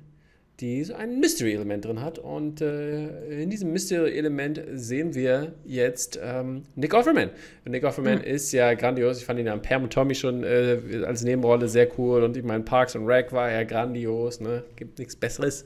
die 0.62 0.84
so 0.84 0.93
ein 0.93 1.19
Mystery-Element 1.19 1.86
drin 1.86 2.02
hat. 2.02 2.19
Und 2.19 2.62
äh, 2.62 3.41
in 3.41 3.50
diesem 3.50 3.71
Mystery-Element 3.71 4.62
sehen 4.74 5.15
wir 5.15 5.54
jetzt 5.65 6.19
ähm, 6.24 6.63
Nick 6.76 6.93
Offerman. 6.93 7.32
Nick 7.65 7.84
Offerman 7.84 8.21
ist 8.21 8.52
ja 8.52 8.74
grandios. 8.76 9.17
Ich 9.17 9.26
fand 9.26 9.39
ihn 9.39 9.47
an 9.47 9.62
Pam 9.62 9.84
und 9.84 9.91
Tommy 9.91 10.13
schon 10.13 10.43
äh, 10.43 10.80
als 11.06 11.24
Nebenrolle 11.24 11.67
sehr 11.67 11.88
cool. 11.97 12.24
Und 12.24 12.38
ich 12.38 12.43
meine, 12.43 12.63
Parks 12.63 12.95
und 12.95 13.08
Rec 13.08 13.32
war 13.34 13.52
ja 13.52 13.63
grandios. 13.63 14.39
Ne? 14.39 14.63
Gibt 14.76 15.00
nichts 15.00 15.15
Besseres. 15.15 15.65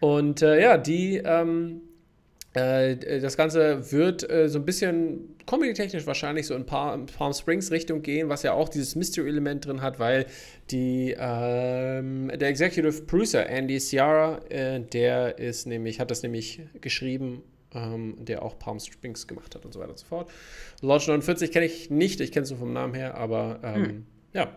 Und 0.00 0.42
äh, 0.42 0.60
ja, 0.60 0.78
die, 0.78 1.22
ähm, 1.24 1.82
äh, 1.82 1.91
das 2.54 3.36
Ganze 3.36 3.92
wird 3.92 4.28
äh, 4.30 4.48
so 4.48 4.58
ein 4.58 4.66
bisschen 4.66 5.36
comedy-technisch 5.46 6.06
wahrscheinlich 6.06 6.46
so 6.46 6.54
in 6.54 6.66
Palm, 6.66 7.06
Palm 7.06 7.32
Springs 7.32 7.70
Richtung 7.70 8.02
gehen, 8.02 8.28
was 8.28 8.42
ja 8.42 8.52
auch 8.52 8.68
dieses 8.68 8.94
Mystery-Element 8.94 9.64
drin 9.66 9.80
hat, 9.80 9.98
weil 9.98 10.26
die, 10.70 11.16
ähm, 11.18 12.30
der 12.34 12.48
Executive 12.48 13.02
Producer 13.02 13.46
Andy 13.46 13.78
Ciara, 13.78 14.40
äh, 14.50 14.80
der 14.80 15.38
ist 15.38 15.66
nämlich, 15.66 15.98
hat 15.98 16.10
das 16.10 16.22
nämlich 16.22 16.60
geschrieben, 16.80 17.42
ähm, 17.74 18.16
der 18.18 18.42
auch 18.42 18.58
Palm 18.58 18.78
Springs 18.80 19.26
gemacht 19.26 19.54
hat 19.54 19.64
und 19.64 19.72
so 19.72 19.80
weiter 19.80 19.90
und 19.90 19.98
so 19.98 20.06
fort. 20.06 20.30
Lodge 20.82 21.06
49 21.06 21.52
kenne 21.52 21.64
ich 21.64 21.90
nicht, 21.90 22.20
ich 22.20 22.32
kenne 22.32 22.44
es 22.44 22.50
nur 22.50 22.58
vom 22.58 22.74
Namen 22.74 22.92
her, 22.92 23.14
aber 23.14 23.60
ähm, 23.62 24.04
ja, 24.34 24.54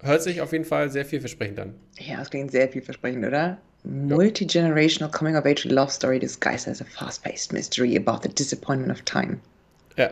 hört 0.00 0.22
sich 0.22 0.40
auf 0.40 0.52
jeden 0.52 0.64
Fall 0.64 0.90
sehr 0.90 1.04
vielversprechend 1.04 1.58
an. 1.58 1.74
Ja, 1.98 2.18
das 2.18 2.30
klingt 2.30 2.52
sehr 2.52 2.68
vielversprechend, 2.68 3.24
oder? 3.24 3.60
Multi-generational 3.84 5.10
coming-of-age 5.10 5.66
love 5.66 5.90
story 5.90 6.18
disguised 6.18 6.68
as 6.68 6.80
a 6.80 6.84
fast-paced 6.84 7.52
mystery 7.52 7.96
about 7.96 8.22
the 8.22 8.28
disappointment 8.28 8.92
of 8.92 9.04
time. 9.04 9.40
Ja. 9.96 10.10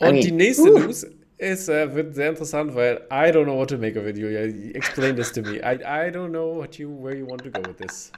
I 0.00 0.08
Und 0.08 0.14
mean, 0.14 0.22
die 0.22 0.32
nächste 0.32 0.72
uh. 0.72 0.78
News 0.78 1.06
ist, 1.38 1.68
äh, 1.68 1.94
wird 1.94 2.14
sehr 2.14 2.30
interessant, 2.30 2.74
weil 2.74 3.00
I 3.10 3.30
don't 3.30 3.44
know 3.44 3.56
what 3.56 3.68
to 3.70 3.78
make 3.78 3.98
of 3.98 4.06
it, 4.06 4.16
Julia. 4.16 4.42
Explain 4.74 5.14
this 5.16 5.30
to 5.32 5.42
me. 5.42 5.58
I, 5.58 5.74
I 5.74 6.10
don't 6.10 6.30
know 6.30 6.58
what 6.58 6.78
you, 6.78 6.90
where 6.90 7.14
you 7.14 7.26
want 7.26 7.42
to 7.44 7.50
go 7.50 7.60
with 7.68 7.76
this. 7.78 8.10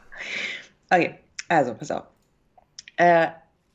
Okay, 0.90 1.18
also, 1.48 1.74
pass 1.74 1.90
auf. 1.90 2.04
Äh, 2.96 3.28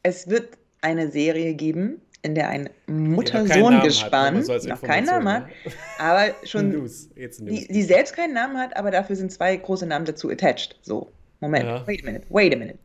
es 0.04 0.28
wird 0.28 0.58
eine 0.82 1.12
Serie 1.12 1.54
geben, 1.54 2.02
in 2.24 2.36
der 2.36 2.50
ein 2.50 2.70
noch 2.88 2.96
Mutter-Sohn-Gespann 2.96 4.38
als 4.50 4.66
noch 4.66 4.82
keinen 4.82 5.08
Namen 5.08 5.28
hat, 5.28 5.48
ne? 5.48 5.54
aber 5.98 6.36
schon 6.44 6.70
News. 6.70 7.10
News. 7.16 7.38
die, 7.40 7.68
die 7.68 7.84
selbst 7.84 8.16
keinen 8.16 8.34
Namen 8.34 8.58
hat, 8.58 8.76
aber 8.78 8.92
dafür 8.92 9.16
sind 9.16 9.32
zwei 9.32 9.56
große 9.56 9.86
Namen 9.86 10.06
dazu 10.06 10.30
attached. 10.30 10.78
So, 10.82 11.12
Moment, 11.40 11.66
Ja. 11.66 11.88
wait 11.88 12.04
a 12.04 12.06
minute, 12.06 12.26
wait 12.30 12.54
a 12.54 12.58
minute. 12.58 12.78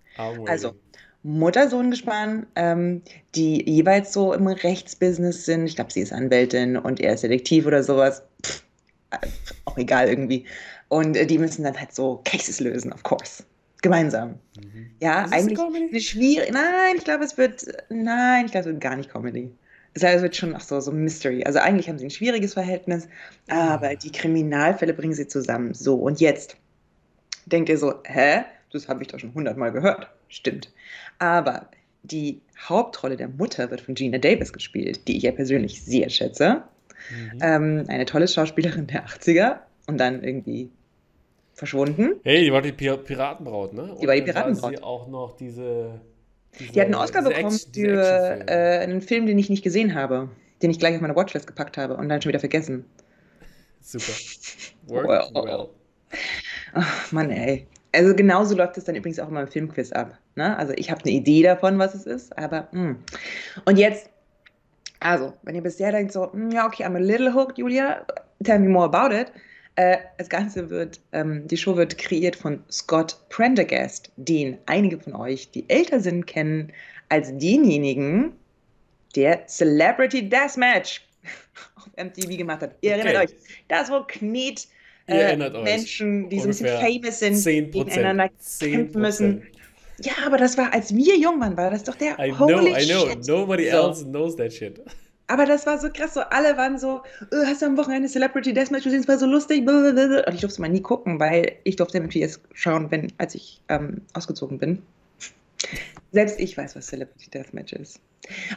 Also, 0.46 0.74
Mutter-Sohn-Gespann, 1.22 2.46
ähm, 2.54 3.02
die 3.34 3.68
jeweils 3.68 4.12
so 4.12 4.32
im 4.32 4.46
Rechtsbusiness 4.46 5.44
sind. 5.44 5.66
Ich 5.66 5.74
glaube, 5.76 5.92
sie 5.92 6.00
ist 6.00 6.12
Anwältin 6.12 6.76
und 6.76 7.00
er 7.00 7.14
ist 7.14 7.24
Detektiv 7.24 7.66
oder 7.66 7.82
sowas. 7.82 8.22
Pff, 8.44 8.62
äh, 9.10 9.26
auch 9.64 9.76
egal 9.76 10.08
irgendwie. 10.08 10.46
Und 10.88 11.16
äh, 11.16 11.26
die 11.26 11.38
müssen 11.38 11.64
dann 11.64 11.78
halt 11.78 11.92
so 11.94 12.22
Cases 12.24 12.60
lösen, 12.60 12.92
of 12.92 13.02
course. 13.02 13.42
Gemeinsam. 13.82 14.38
Mhm. 14.58 14.90
Ja, 15.00 15.24
Ist 15.24 15.32
eigentlich 15.32 15.58
Comedy? 15.58 15.88
eine 15.90 16.00
schwierige. 16.00 16.52
Nein, 16.52 16.96
ich 16.96 17.04
glaube, 17.04 17.24
es 17.24 17.36
wird. 17.36 17.66
Nein, 17.88 18.46
ich 18.46 18.52
glaube, 18.52 18.66
es 18.68 18.72
wird 18.72 18.80
gar 18.80 18.96
nicht 18.96 19.10
Comedy. 19.10 19.52
Es 19.94 20.02
wird 20.02 20.36
schon 20.36 20.54
ach 20.54 20.60
so, 20.60 20.78
so 20.80 20.92
Mystery. 20.92 21.42
Also 21.44 21.58
eigentlich 21.58 21.88
haben 21.88 21.98
sie 21.98 22.04
ein 22.04 22.10
schwieriges 22.10 22.52
Verhältnis, 22.52 23.08
aber 23.48 23.94
die 23.96 24.12
Kriminalfälle 24.12 24.92
bringen 24.92 25.14
sie 25.14 25.26
zusammen. 25.26 25.72
So, 25.72 25.94
und 25.94 26.20
jetzt 26.20 26.56
denkt 27.46 27.70
ihr 27.70 27.78
so, 27.78 27.94
hä? 28.04 28.44
Das 28.72 28.88
habe 28.88 29.02
ich 29.02 29.08
doch 29.08 29.18
schon 29.18 29.32
hundertmal 29.32 29.72
gehört. 29.72 30.10
Stimmt. 30.28 30.70
Aber 31.18 31.70
die 32.02 32.42
Hauptrolle 32.58 33.16
der 33.16 33.28
Mutter 33.28 33.70
wird 33.70 33.80
von 33.80 33.94
Gina 33.94 34.18
Davis 34.18 34.52
gespielt, 34.52 35.08
die 35.08 35.16
ich 35.16 35.22
ja 35.22 35.32
persönlich 35.32 35.82
sehr 35.82 36.10
schätze. 36.10 36.62
Mhm. 37.10 37.38
Ähm, 37.40 37.84
eine 37.88 38.04
tolle 38.04 38.28
Schauspielerin 38.28 38.88
der 38.88 39.06
80er 39.06 39.60
und 39.86 39.98
dann 39.98 40.22
irgendwie 40.22 40.70
verschwunden. 41.56 42.20
Hey, 42.22 42.44
die 42.44 42.52
war 42.52 42.62
die 42.62 42.72
Pir 42.72 42.98
Piratenbraut, 42.98 43.72
ne? 43.72 43.96
Die 44.00 44.06
war 44.06 44.14
die 44.14 44.20
Und 44.20 44.26
dann 44.28 44.34
Piratenbraut. 44.34 44.76
sie 44.76 44.82
auch 44.82 45.08
noch 45.08 45.36
diese. 45.36 46.00
diese 46.58 46.72
Die 46.72 46.80
hat 46.80 46.86
einen 46.86 46.94
Oscar 46.94 47.22
bekommen 47.22 47.46
Action- 47.54 47.72
für 47.74 48.44
äh, 48.46 48.78
einen 48.80 49.00
Film, 49.00 49.26
den 49.26 49.38
ich 49.38 49.48
nicht 49.50 49.64
gesehen 49.64 49.94
habe, 49.94 50.28
den 50.62 50.70
ich 50.70 50.78
gleich 50.78 50.94
auf 50.94 51.00
meine 51.00 51.16
Watchlist 51.16 51.46
gepackt 51.46 51.78
habe 51.78 51.96
und 51.96 52.08
dann 52.08 52.20
schon 52.22 52.28
wieder 52.28 52.40
vergessen. 52.40 52.84
Super. 53.80 54.12
Work 54.86 55.08
well. 55.08 55.44
well. 55.44 55.68
Ach, 56.74 57.12
Mann, 57.12 57.30
ey. 57.30 57.66
Also 57.92 58.14
genauso 58.14 58.54
läuft 58.54 58.76
es 58.76 58.84
dann 58.84 58.94
übrigens 58.94 59.18
auch 59.18 59.28
immer 59.28 59.40
im 59.40 59.48
Filmquiz 59.48 59.90
ab. 59.92 60.18
Ne? 60.34 60.56
Also 60.58 60.74
ich 60.76 60.90
habe 60.90 61.00
eine 61.02 61.12
Idee 61.12 61.42
davon, 61.42 61.78
was 61.78 61.94
es 61.94 62.04
ist, 62.04 62.36
aber 62.36 62.68
mh. 62.72 62.80
Hm. 62.90 62.96
und 63.64 63.78
jetzt, 63.78 64.10
also 65.00 65.32
wenn 65.44 65.54
ihr 65.54 65.62
bisher 65.62 65.92
denkt 65.92 66.12
so, 66.12 66.30
hm, 66.30 66.50
ja 66.50 66.66
okay, 66.66 66.84
I'm 66.84 66.94
a 66.96 66.98
little 66.98 67.32
hooked, 67.32 67.56
Julia, 67.56 68.04
tell 68.44 68.58
me 68.58 68.68
more 68.68 68.84
about 68.84 69.14
it. 69.14 69.32
Äh, 69.76 69.98
das 70.16 70.28
Ganze 70.30 70.70
wird, 70.70 71.00
ähm, 71.12 71.46
die 71.48 71.56
Show 71.56 71.76
wird 71.76 71.98
kreiert 71.98 72.34
von 72.34 72.62
Scott 72.70 73.16
Prendergast, 73.28 74.10
den 74.16 74.56
einige 74.64 74.98
von 74.98 75.14
euch, 75.14 75.50
die 75.50 75.68
älter 75.68 76.00
sind, 76.00 76.26
kennen 76.26 76.72
als 77.10 77.36
denjenigen, 77.36 78.32
der 79.14 79.46
Celebrity 79.46 80.28
Deathmatch 80.28 81.02
auf 81.76 81.88
MTV 81.96 82.38
gemacht 82.38 82.62
hat. 82.62 82.74
Ihr 82.80 82.92
okay. 82.92 83.00
erinnert 83.00 83.24
euch, 83.24 83.36
das 83.68 83.90
wo 83.90 84.00
Knet 84.00 84.66
äh, 85.08 85.36
Menschen, 85.36 86.30
die 86.30 86.38
so 86.38 86.44
ein 86.44 86.48
bisschen 86.48 86.80
famous 86.80 87.18
sind, 87.18 87.34
10%, 87.34 87.70
gegeneinander 87.70 88.30
kämpfen 88.58 89.00
müssen. 89.00 89.46
Ja, 90.00 90.12
aber 90.26 90.36
das 90.36 90.58
war, 90.58 90.72
als 90.72 90.94
wir 90.94 91.16
jung 91.16 91.40
waren, 91.40 91.56
war 91.56 91.70
das 91.70 91.84
doch 91.84 91.94
der 91.96 92.18
I 92.18 92.32
Holy 92.32 92.52
know, 92.52 92.76
I 92.76 92.86
know. 92.86 93.08
Shit. 93.08 93.26
Nobody 93.26 93.70
so. 93.70 93.76
else 93.76 94.04
knows 94.04 94.36
that 94.36 94.52
shit. 94.52 94.80
Aber 95.28 95.44
das 95.44 95.66
war 95.66 95.78
so 95.78 95.88
krass, 95.90 96.14
so 96.14 96.20
alle 96.20 96.56
waren 96.56 96.78
so, 96.78 97.02
oh, 97.32 97.46
hast 97.46 97.62
du 97.62 97.66
am 97.66 97.76
Wochenende 97.76 98.08
Celebrity 98.08 98.52
Deathmatch 98.52 98.84
gesehen, 98.84 99.00
es 99.00 99.08
war 99.08 99.18
so 99.18 99.26
lustig. 99.26 99.66
Und 99.66 100.34
ich 100.34 100.40
durfte 100.40 100.60
mal 100.60 100.68
nie 100.68 100.82
gucken, 100.82 101.18
weil 101.18 101.56
ich 101.64 101.76
durfte 101.76 101.98
natürlich 101.98 102.22
erst 102.22 102.40
schauen, 102.52 102.90
wenn, 102.90 103.12
als 103.18 103.34
ich 103.34 103.60
ähm, 103.68 104.02
ausgezogen 104.12 104.58
bin. 104.58 104.82
Selbst 106.12 106.38
ich 106.38 106.56
weiß, 106.56 106.76
was 106.76 106.86
Celebrity 106.86 107.28
Deathmatch 107.30 107.72
ist. 107.72 108.00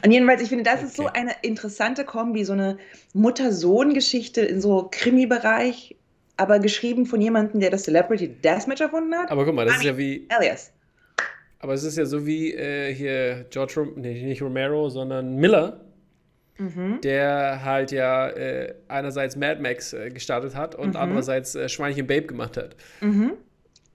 Und 0.04 0.12
jedenfalls, 0.12 0.42
ich 0.42 0.48
finde, 0.48 0.64
das 0.64 0.76
okay. 0.76 0.84
ist 0.84 0.96
so 0.96 1.06
eine 1.06 1.32
interessante 1.42 2.04
Kombi, 2.04 2.44
so 2.44 2.52
eine 2.52 2.78
Mutter-Sohn-Geschichte 3.14 4.40
in 4.40 4.60
so 4.60 4.88
Krimi-Bereich, 4.90 5.96
aber 6.36 6.58
geschrieben 6.58 7.06
von 7.06 7.20
jemandem, 7.20 7.60
der 7.60 7.70
das 7.70 7.82
Celebrity 7.82 8.28
Deathmatch 8.28 8.80
erfunden 8.80 9.14
hat. 9.14 9.30
Aber 9.30 9.44
guck 9.44 9.54
mal, 9.54 9.66
das 9.66 9.76
ist 9.76 9.84
ja 9.84 9.96
wie. 9.98 10.26
Alias. 10.30 10.72
Aber 11.58 11.74
es 11.74 11.84
ist 11.84 11.98
ja 11.98 12.06
so 12.06 12.24
wie 12.24 12.54
äh, 12.54 12.94
hier 12.94 13.44
George, 13.50 13.74
Rom 13.76 13.92
nee, 13.96 14.22
nicht 14.24 14.40
Romero, 14.40 14.88
sondern 14.88 15.36
Miller, 15.36 15.80
mhm. 16.60 17.00
der 17.00 17.64
halt 17.64 17.90
ja 17.90 18.28
äh, 18.28 18.74
einerseits 18.88 19.36
Mad 19.36 19.60
Max 19.60 19.92
äh, 19.92 20.10
gestartet 20.10 20.54
hat 20.54 20.74
und 20.74 20.90
mhm. 20.90 20.96
andererseits 20.96 21.54
äh, 21.54 21.68
Schweinchen 21.68 22.06
Babe 22.06 22.26
gemacht 22.26 22.56
hat. 22.56 22.76
Mhm. 23.00 23.32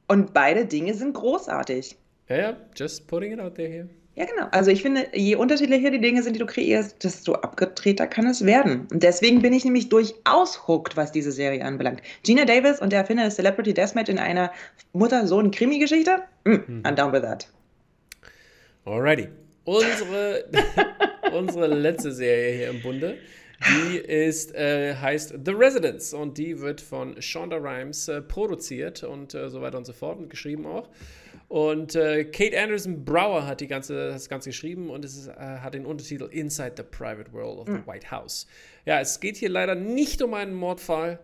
Und 0.07 0.33
beide 0.33 0.65
Dinge 0.65 0.93
sind 0.93 1.13
großartig. 1.13 1.97
Ja, 2.27 2.37
ja, 2.37 2.57
just 2.75 3.07
putting 3.07 3.31
it 3.31 3.39
out 3.39 3.55
there 3.55 3.69
here. 3.69 3.87
Ja, 4.15 4.25
genau. 4.25 4.47
Also 4.51 4.71
ich 4.71 4.81
finde, 4.81 5.07
je 5.13 5.35
unterschiedlicher 5.35 5.91
die 5.91 5.99
Dinge 5.99 6.23
sind, 6.23 6.33
die 6.33 6.39
du 6.39 6.45
kreierst, 6.45 7.03
desto 7.03 7.33
abgedrehter 7.33 8.07
kann 8.07 8.25
es 8.27 8.45
werden. 8.45 8.87
Und 8.91 9.03
deswegen 9.03 9.41
bin 9.41 9.51
ich 9.51 9.65
nämlich 9.65 9.89
durchaus 9.89 10.67
hooked, 10.67 10.95
was 10.95 11.11
diese 11.11 11.33
Serie 11.33 11.63
anbelangt. 11.65 12.01
Gina 12.23 12.45
Davis 12.45 12.79
und 12.79 12.93
der 12.93 12.99
Erfinder 13.01 13.25
des 13.25 13.35
Celebrity 13.35 13.73
Deathmatch 13.73 14.09
in 14.09 14.17
einer 14.17 14.51
Mutter-Sohn-Krimi-Geschichte? 14.93 16.23
Mm. 16.45 16.83
I'm 16.83 16.95
down 16.95 17.11
with 17.11 17.23
that. 17.23 17.49
Alrighty. 18.85 19.27
Unsere, 19.65 20.45
unsere 21.33 21.67
letzte 21.67 22.11
Serie 22.11 22.55
hier 22.55 22.69
im 22.69 22.81
Bunde, 22.81 23.17
die 23.67 23.97
ist, 23.97 24.53
äh, 24.53 24.95
heißt 24.95 25.35
The 25.43 25.51
Residence 25.51 26.13
und 26.13 26.37
die 26.37 26.59
wird 26.61 26.81
von 26.81 27.21
Shonda 27.21 27.57
Rhimes 27.57 28.07
äh, 28.07 28.21
produziert 28.21 29.03
und 29.03 29.33
äh, 29.33 29.49
so 29.49 29.61
weiter 29.61 29.77
und 29.77 29.85
so 29.85 29.93
fort 29.93 30.19
und 30.19 30.29
geschrieben 30.29 30.65
auch. 30.65 30.89
Und 31.47 31.95
äh, 31.95 32.25
Kate 32.25 32.59
Anderson 32.59 33.05
Brower 33.05 33.45
hat 33.45 33.61
die 33.61 33.67
ganze, 33.67 34.09
das 34.09 34.29
Ganze 34.29 34.49
geschrieben 34.49 34.89
und 34.89 35.05
es 35.05 35.15
ist, 35.15 35.27
äh, 35.27 35.33
hat 35.33 35.73
den 35.73 35.85
Untertitel 35.85 36.27
Inside 36.31 36.73
the 36.77 36.83
Private 36.83 37.31
World 37.33 37.59
of 37.59 37.67
the 37.67 37.73
mhm. 37.73 37.87
White 37.87 38.11
House. 38.11 38.47
Ja, 38.85 38.99
es 38.99 39.19
geht 39.19 39.37
hier 39.37 39.49
leider 39.49 39.75
nicht 39.75 40.21
um 40.21 40.33
einen 40.33 40.53
Mordfall 40.53 41.19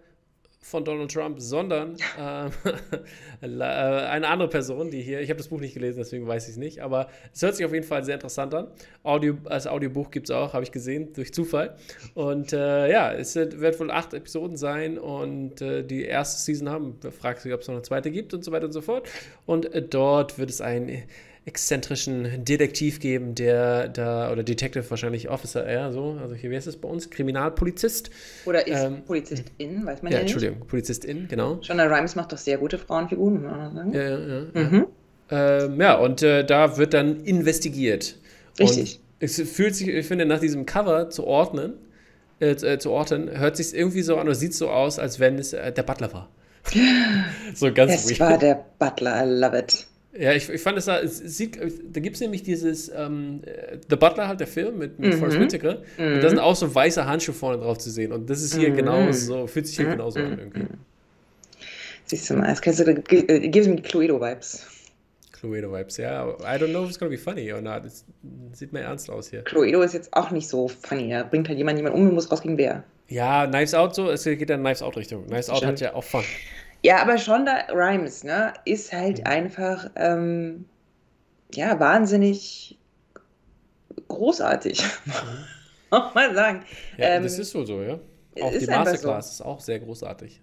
von 0.63 0.85
Donald 0.85 1.11
Trump, 1.11 1.39
sondern 1.39 1.97
äh, 2.17 3.45
eine 3.45 4.27
andere 4.27 4.47
Person, 4.47 4.91
die 4.91 5.01
hier, 5.01 5.19
ich 5.19 5.29
habe 5.29 5.37
das 5.37 5.47
Buch 5.47 5.59
nicht 5.59 5.73
gelesen, 5.73 5.97
deswegen 5.97 6.27
weiß 6.27 6.45
ich 6.45 6.51
es 6.51 6.57
nicht, 6.57 6.79
aber 6.81 7.07
es 7.33 7.41
hört 7.41 7.55
sich 7.55 7.65
auf 7.65 7.73
jeden 7.73 7.85
Fall 7.85 8.03
sehr 8.03 8.15
interessant 8.15 8.53
an. 8.53 8.67
Audio, 9.03 9.37
als 9.45 9.65
Audiobuch 9.65 10.11
gibt 10.11 10.29
es 10.29 10.35
auch, 10.35 10.53
habe 10.53 10.63
ich 10.63 10.71
gesehen, 10.71 11.13
durch 11.13 11.33
Zufall. 11.33 11.75
Und 12.13 12.53
äh, 12.53 12.91
ja, 12.91 13.11
es 13.11 13.35
wird 13.35 13.79
wohl 13.79 13.89
acht 13.89 14.13
Episoden 14.13 14.55
sein 14.55 14.99
und 14.99 15.61
äh, 15.61 15.83
die 15.83 16.03
erste 16.03 16.39
Season 16.39 16.69
haben, 16.69 16.99
fragt 17.19 17.41
sich, 17.41 17.53
ob 17.53 17.61
es 17.61 17.67
noch 17.67 17.75
eine 17.75 17.83
zweite 17.83 18.11
gibt 18.11 18.33
und 18.33 18.45
so 18.45 18.51
weiter 18.51 18.65
und 18.65 18.73
so 18.73 18.81
fort. 18.81 19.09
Und 19.47 19.73
äh, 19.73 19.81
dort 19.81 20.37
wird 20.37 20.51
es 20.51 20.61
ein 20.61 21.03
exzentrischen 21.45 22.45
Detektiv 22.45 22.99
geben, 22.99 23.33
der 23.33 23.87
da, 23.87 24.31
oder 24.31 24.43
Detective 24.43 24.87
wahrscheinlich 24.89 25.29
Officer, 25.29 25.69
ja, 25.71 25.91
so, 25.91 26.19
also 26.21 26.35
hier, 26.35 26.51
wie 26.51 26.55
heißt 26.55 26.67
es 26.67 26.77
bei 26.77 26.87
uns? 26.87 27.09
Kriminalpolizist. 27.09 28.11
Oder 28.45 28.67
ist 28.67 28.79
ähm, 28.79 29.03
Polizistin, 29.05 29.85
weiß 29.85 30.03
man 30.03 30.11
ja, 30.11 30.19
ja 30.19 30.23
nicht. 30.23 30.33
Entschuldigung, 30.33 30.67
Polizistin, 30.67 31.27
genau. 31.27 31.57
Shonda 31.63 31.85
Rhimes 31.85 32.15
macht 32.15 32.31
doch 32.31 32.37
sehr 32.37 32.59
gute 32.59 32.77
Frauenfiguren, 32.77 33.41
muss 33.41 33.51
man 33.51 33.75
sagen. 33.75 33.93
Ja, 33.93 34.01
ja, 34.01 34.19
ja. 34.19 34.69
Mhm. 34.69 34.87
Ja, 35.31 35.65
ähm, 35.65 35.81
ja 35.81 35.97
und 35.97 36.21
äh, 36.21 36.45
da 36.45 36.77
wird 36.77 36.93
dann 36.93 37.21
investigiert. 37.21 38.17
Richtig. 38.59 38.95
Und 38.95 39.01
es 39.19 39.41
fühlt 39.41 39.75
sich, 39.75 39.87
ich 39.87 40.05
finde, 40.05 40.25
nach 40.25 40.39
diesem 40.39 40.67
Cover 40.67 41.09
zu 41.09 41.25
ordnen, 41.25 41.73
äh, 42.39 42.51
äh 42.51 42.77
zu 42.77 42.91
orten, 42.91 43.31
hört 43.31 43.57
sich 43.57 43.73
irgendwie 43.73 44.03
so 44.03 44.17
an 44.17 44.27
oder 44.27 44.35
sieht 44.35 44.53
so 44.53 44.69
aus, 44.69 44.99
als 44.99 45.19
wenn 45.19 45.39
es 45.39 45.53
äh, 45.53 45.71
der 45.71 45.83
Butler 45.83 46.13
war. 46.13 46.29
so 47.55 47.73
ganz 47.73 47.93
Es 47.93 48.09
weird. 48.11 48.19
war 48.19 48.37
der 48.37 48.63
Butler, 48.77 49.25
I 49.25 49.27
love 49.27 49.57
it. 49.57 49.87
Ja, 50.17 50.33
ich, 50.33 50.49
ich 50.49 50.61
fand 50.61 50.77
es 50.77 50.85
da, 50.85 50.99
es 50.99 51.19
sieht, 51.19 51.57
da 51.57 51.99
gibt 52.01 52.15
es 52.15 52.21
nämlich 52.21 52.43
dieses 52.43 52.89
ähm, 52.89 53.41
The 53.89 53.95
Butler 53.95 54.27
halt, 54.27 54.41
der 54.41 54.47
Film 54.47 54.77
mit, 54.77 54.99
mit 54.99 55.13
mhm. 55.13 55.19
Forrest 55.19 55.39
Whitaker. 55.39 55.81
Mhm. 55.97 56.15
Und 56.15 56.21
da 56.21 56.29
sind 56.29 56.39
auch 56.39 56.55
so 56.55 56.73
weiße 56.73 57.05
Handschuhe 57.05 57.33
vorne 57.33 57.57
drauf 57.59 57.77
zu 57.77 57.89
sehen. 57.89 58.11
Und 58.11 58.29
das 58.29 58.41
ist 58.41 58.55
hier 58.55 58.69
mhm. 58.71 58.75
genauso, 58.75 59.47
fühlt 59.47 59.67
sich 59.67 59.77
hier 59.77 59.87
mhm. 59.87 59.91
genauso 59.91 60.19
an 60.19 60.37
irgendwie. 60.37 60.65
Siehst 62.05 62.29
du 62.29 62.33
mal, 62.33 62.51
es 62.51 62.61
gives 62.61 63.67
me 63.67 63.75
Cluedo-Vibes. 63.77 64.67
Cluedo-Vibes, 65.31 65.97
ja. 65.97 66.27
I 66.27 66.57
don't 66.59 66.71
know 66.71 66.83
if 66.83 66.89
it's 66.89 66.99
gonna 66.99 67.09
be 67.09 67.17
funny 67.17 67.51
or 67.53 67.61
not. 67.61 67.85
Das 67.85 68.03
sieht 68.51 68.73
mir 68.73 68.81
ernst 68.81 69.09
aus 69.09 69.29
hier. 69.29 69.43
Cluedo 69.43 69.81
ist 69.81 69.93
jetzt 69.93 70.13
auch 70.13 70.29
nicht 70.29 70.49
so 70.49 70.67
funny. 70.67 71.09
Da 71.09 71.23
bringt 71.23 71.47
halt 71.47 71.57
jemand 71.57 71.77
jemand 71.77 71.95
um 71.95 72.07
und 72.09 72.13
muss 72.13 72.29
raus 72.29 72.41
gegen 72.41 72.57
wer. 72.57 72.83
Ja, 73.07 73.47
Knives 73.47 73.73
Out 73.73 73.95
so, 73.95 74.09
es 74.09 74.23
geht 74.23 74.49
dann 74.49 74.61
Knives 74.61 74.81
Out-Richtung. 74.81 75.25
Knives 75.27 75.49
Out 75.49 75.65
hat 75.65 75.79
ja 75.79 75.93
auch 75.93 76.03
Fun. 76.03 76.23
Ja, 76.83 77.01
aber 77.01 77.17
Shonda 77.17 77.65
Rhimes, 77.69 78.23
ne, 78.23 78.53
ist 78.65 78.91
halt 78.91 79.25
einfach, 79.25 79.89
ähm, 79.95 80.65
ja, 81.53 81.79
wahnsinnig 81.79 82.77
großartig. 84.07 84.83
Mhm. 85.93 85.99
Muss 86.05 86.15
man 86.15 86.33
sagen. 86.33 86.63
Ja, 86.97 87.07
ähm, 87.07 87.23
das 87.23 87.37
ist 87.37 87.51
so, 87.51 87.65
so, 87.65 87.81
ja. 87.81 87.99
Auch 88.41 88.51
die 88.51 88.65
Masterclass 88.65 89.37
so. 89.37 89.43
ist 89.43 89.45
auch 89.45 89.59
sehr 89.59 89.79
großartig. 89.79 90.39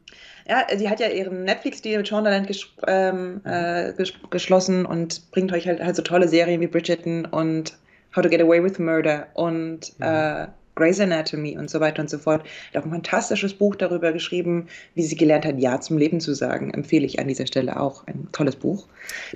Ja, 0.46 0.66
sie 0.76 0.90
hat 0.90 1.00
ja 1.00 1.08
ihren 1.08 1.44
Netflix-Deal 1.44 1.96
mit 1.96 2.08
Shondaland 2.08 2.46
ges 2.46 2.66
ähm, 2.86 3.36
mhm. 3.36 3.40
äh, 3.50 3.94
ges 3.94 4.12
geschlossen 4.28 4.84
und 4.84 5.30
bringt 5.30 5.52
euch 5.52 5.66
halt, 5.66 5.82
halt 5.82 5.96
so 5.96 6.02
tolle 6.02 6.28
Serien 6.28 6.60
wie 6.60 6.66
Bridgerton 6.66 7.24
und 7.24 7.78
How 8.14 8.22
to 8.22 8.28
Get 8.28 8.42
Away 8.42 8.62
with 8.62 8.78
Murder 8.78 9.28
und 9.32 9.98
mhm. 9.98 10.04
äh, 10.04 10.48
Grey's 10.78 11.00
Anatomy 11.00 11.58
und 11.58 11.68
so 11.68 11.80
weiter 11.80 12.02
und 12.02 12.08
so 12.08 12.18
fort. 12.18 12.44
Hat 12.72 12.80
auch 12.80 12.86
ein 12.86 12.92
fantastisches 12.92 13.54
Buch 13.54 13.74
darüber 13.74 14.12
geschrieben, 14.12 14.68
wie 14.94 15.02
sie 15.02 15.16
gelernt 15.16 15.44
hat, 15.44 15.58
Ja 15.58 15.80
zum 15.80 15.98
Leben 15.98 16.20
zu 16.20 16.34
sagen. 16.34 16.72
Empfehle 16.72 17.04
ich 17.04 17.18
an 17.18 17.28
dieser 17.28 17.46
Stelle 17.46 17.78
auch. 17.80 18.06
Ein 18.06 18.28
tolles 18.32 18.56
Buch. 18.56 18.86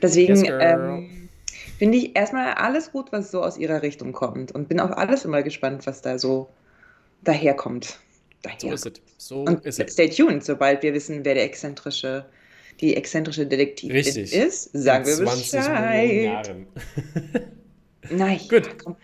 Deswegen 0.01 0.37
yes, 0.37 0.55
ähm, 0.61 1.29
finde 1.79 1.99
ich 1.99 2.17
erstmal 2.17 2.55
alles 2.55 2.93
gut, 2.93 3.13
was 3.13 3.31
so 3.31 3.43
aus 3.43 3.59
ihrer 3.59 3.83
Richtung 3.83 4.13
kommt. 4.13 4.53
Und 4.53 4.69
bin 4.69 4.81
auf 4.81 4.97
alles 4.97 5.25
immer 5.25 5.43
gespannt, 5.43 5.87
was 5.87 6.03
da 6.03 6.19
so 6.19 6.49
daherkommt. 7.25 7.99
Daher. 8.43 8.59
So 8.61 8.69
ist 8.73 8.87
es. 8.87 8.93
So 9.19 9.41
und 9.43 9.65
ist 9.65 9.91
stay 9.91 10.09
tuned, 10.09 10.45
sobald 10.45 10.83
wir 10.83 10.95
wissen, 10.95 11.25
wer 11.25 11.35
der 11.35 11.45
exzentrische 11.45 12.25
die 12.81 12.97
exzentrische 12.97 13.47
Detektivin 13.47 13.97
Richtig. 13.97 14.33
ist, 14.33 14.71
sagen 14.73 15.05
In 15.05 15.19
wir 15.19 15.27
20 15.27 15.53
Bescheid. 15.53 16.13
Jahren. 16.25 16.67
Nein, 18.11 18.41
Gut. 18.49 18.79
Komm. 18.83 18.97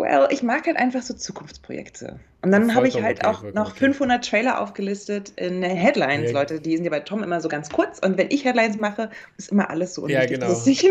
Well, 0.00 0.28
ich 0.30 0.42
mag 0.42 0.66
halt 0.66 0.78
einfach 0.78 1.02
so 1.02 1.12
Zukunftsprojekte. 1.12 2.18
Und 2.40 2.52
dann 2.52 2.74
habe 2.74 2.88
ich 2.88 3.02
halt 3.02 3.18
okay, 3.18 3.26
auch 3.26 3.52
noch 3.52 3.76
500 3.76 4.26
Trailer 4.26 4.62
aufgelistet 4.62 5.34
in 5.36 5.62
Headlines, 5.62 6.32
ja. 6.32 6.38
Leute. 6.38 6.58
Die 6.58 6.74
sind 6.74 6.86
ja 6.86 6.90
bei 6.90 7.00
Tom 7.00 7.22
immer 7.22 7.42
so 7.42 7.50
ganz 7.50 7.68
kurz. 7.68 7.98
Und 7.98 8.16
wenn 8.16 8.30
ich 8.30 8.46
Headlines 8.46 8.78
mache, 8.78 9.10
ist 9.36 9.52
immer 9.52 9.68
alles 9.68 9.92
so 9.92 10.08
Ja, 10.08 10.24
genau. 10.24 10.50
Ich, 10.64 10.88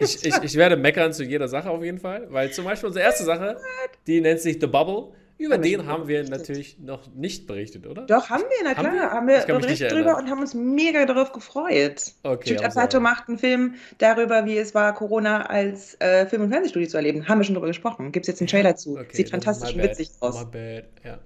ich, 0.00 0.24
ich, 0.24 0.42
ich, 0.42 0.54
werde 0.56 0.78
meckern 0.78 1.12
zu 1.12 1.22
jeder 1.22 1.48
Sache 1.48 1.68
auf 1.68 1.84
jeden 1.84 1.98
Fall. 1.98 2.28
Weil 2.30 2.50
zum 2.50 2.64
Beispiel 2.64 2.86
unsere 2.86 3.04
erste 3.04 3.24
Sache, 3.24 3.58
die 4.06 4.22
nennt 4.22 4.40
sich 4.40 4.56
The 4.58 4.66
Bubble. 4.66 5.08
Über 5.38 5.58
den 5.58 5.86
haben 5.86 6.08
wir 6.08 6.24
natürlich 6.24 6.78
noch 6.78 7.12
nicht 7.14 7.46
berichtet, 7.46 7.86
oder? 7.86 8.06
Doch, 8.06 8.30
haben 8.30 8.42
wir, 8.42 8.64
na 8.64 8.72
klar. 8.74 8.86
Haben 8.86 9.28
wir, 9.28 9.42
haben 9.42 9.48
wir 9.48 9.58
berichtet 9.58 9.92
drüber 9.92 10.16
und 10.16 10.30
haben 10.30 10.40
uns 10.40 10.54
mega 10.54 11.04
darauf 11.04 11.32
gefreut. 11.32 12.12
Okay. 12.22 12.50
Jude 12.50 12.64
Apatow 12.64 13.00
macht 13.00 13.28
einen 13.28 13.38
Film 13.38 13.74
darüber, 13.98 14.46
wie 14.46 14.56
es 14.56 14.74
war, 14.74 14.94
Corona 14.94 15.46
als 15.46 16.00
äh, 16.00 16.26
Film- 16.26 16.42
und 16.42 16.50
Fernsehstudio 16.50 16.88
zu 16.88 16.96
erleben. 16.96 17.28
Haben 17.28 17.40
wir 17.40 17.44
schon 17.44 17.54
drüber 17.54 17.66
gesprochen. 17.66 18.12
Gibt 18.12 18.24
es 18.24 18.28
jetzt 18.28 18.40
einen 18.40 18.48
Trailer 18.48 18.76
zu. 18.76 18.98
Okay, 18.98 19.08
Sieht 19.12 19.30
fantastisch 19.30 19.74
und 19.74 19.82
witzig 19.82 20.10
aus. 20.20 20.38
My 20.38 20.50
bad. 20.50 20.84
Ja. 21.04 21.18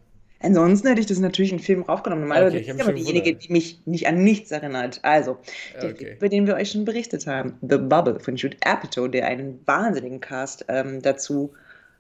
Ansonsten 0.43 0.89
hätte 0.89 1.01
ich 1.01 1.07
das 1.07 1.19
natürlich 1.19 1.53
in 1.53 1.59
Film 1.59 1.87
aufgenommen. 1.89 2.23
Normalerweise 2.23 2.57
okay, 2.57 2.71
ist 2.71 2.81
aber 2.81 2.95
diejenige, 2.95 3.35
die 3.35 3.53
mich 3.53 3.83
nicht 3.85 4.09
an 4.09 4.25
nichts 4.25 4.51
erinnert. 4.51 4.99
Also, 5.03 5.39
der 5.81 5.91
okay. 5.91 5.97
Film, 5.97 6.17
über 6.17 6.29
den 6.31 6.47
wir 6.47 6.55
euch 6.55 6.71
schon 6.71 6.87
berichtet 6.87 7.27
haben, 7.27 7.59
The 7.61 7.77
Bubble 7.77 8.19
von 8.21 8.37
Jude 8.37 8.57
Apatow, 8.65 9.09
der 9.09 9.27
einen 9.27 9.61
wahnsinnigen 9.67 10.21
Cast 10.21 10.65
ähm, 10.69 11.03
dazu 11.03 11.53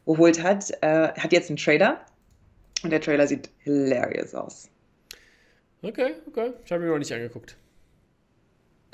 geholt 0.07 0.43
hat, 0.43 0.71
äh, 0.83 1.09
hat 1.13 1.33
jetzt 1.33 1.51
einen 1.51 1.57
Trailer 1.57 2.01
und 2.83 2.91
der 2.91 3.01
Trailer 3.01 3.27
sieht 3.27 3.51
hilarious 3.59 4.35
aus. 4.35 4.69
Okay, 5.83 6.13
okay. 6.27 6.53
Ich 6.65 6.73
habe 6.73 6.83
mir 6.83 6.91
noch 6.91 6.99
nicht 6.99 7.13
angeguckt. 7.13 7.57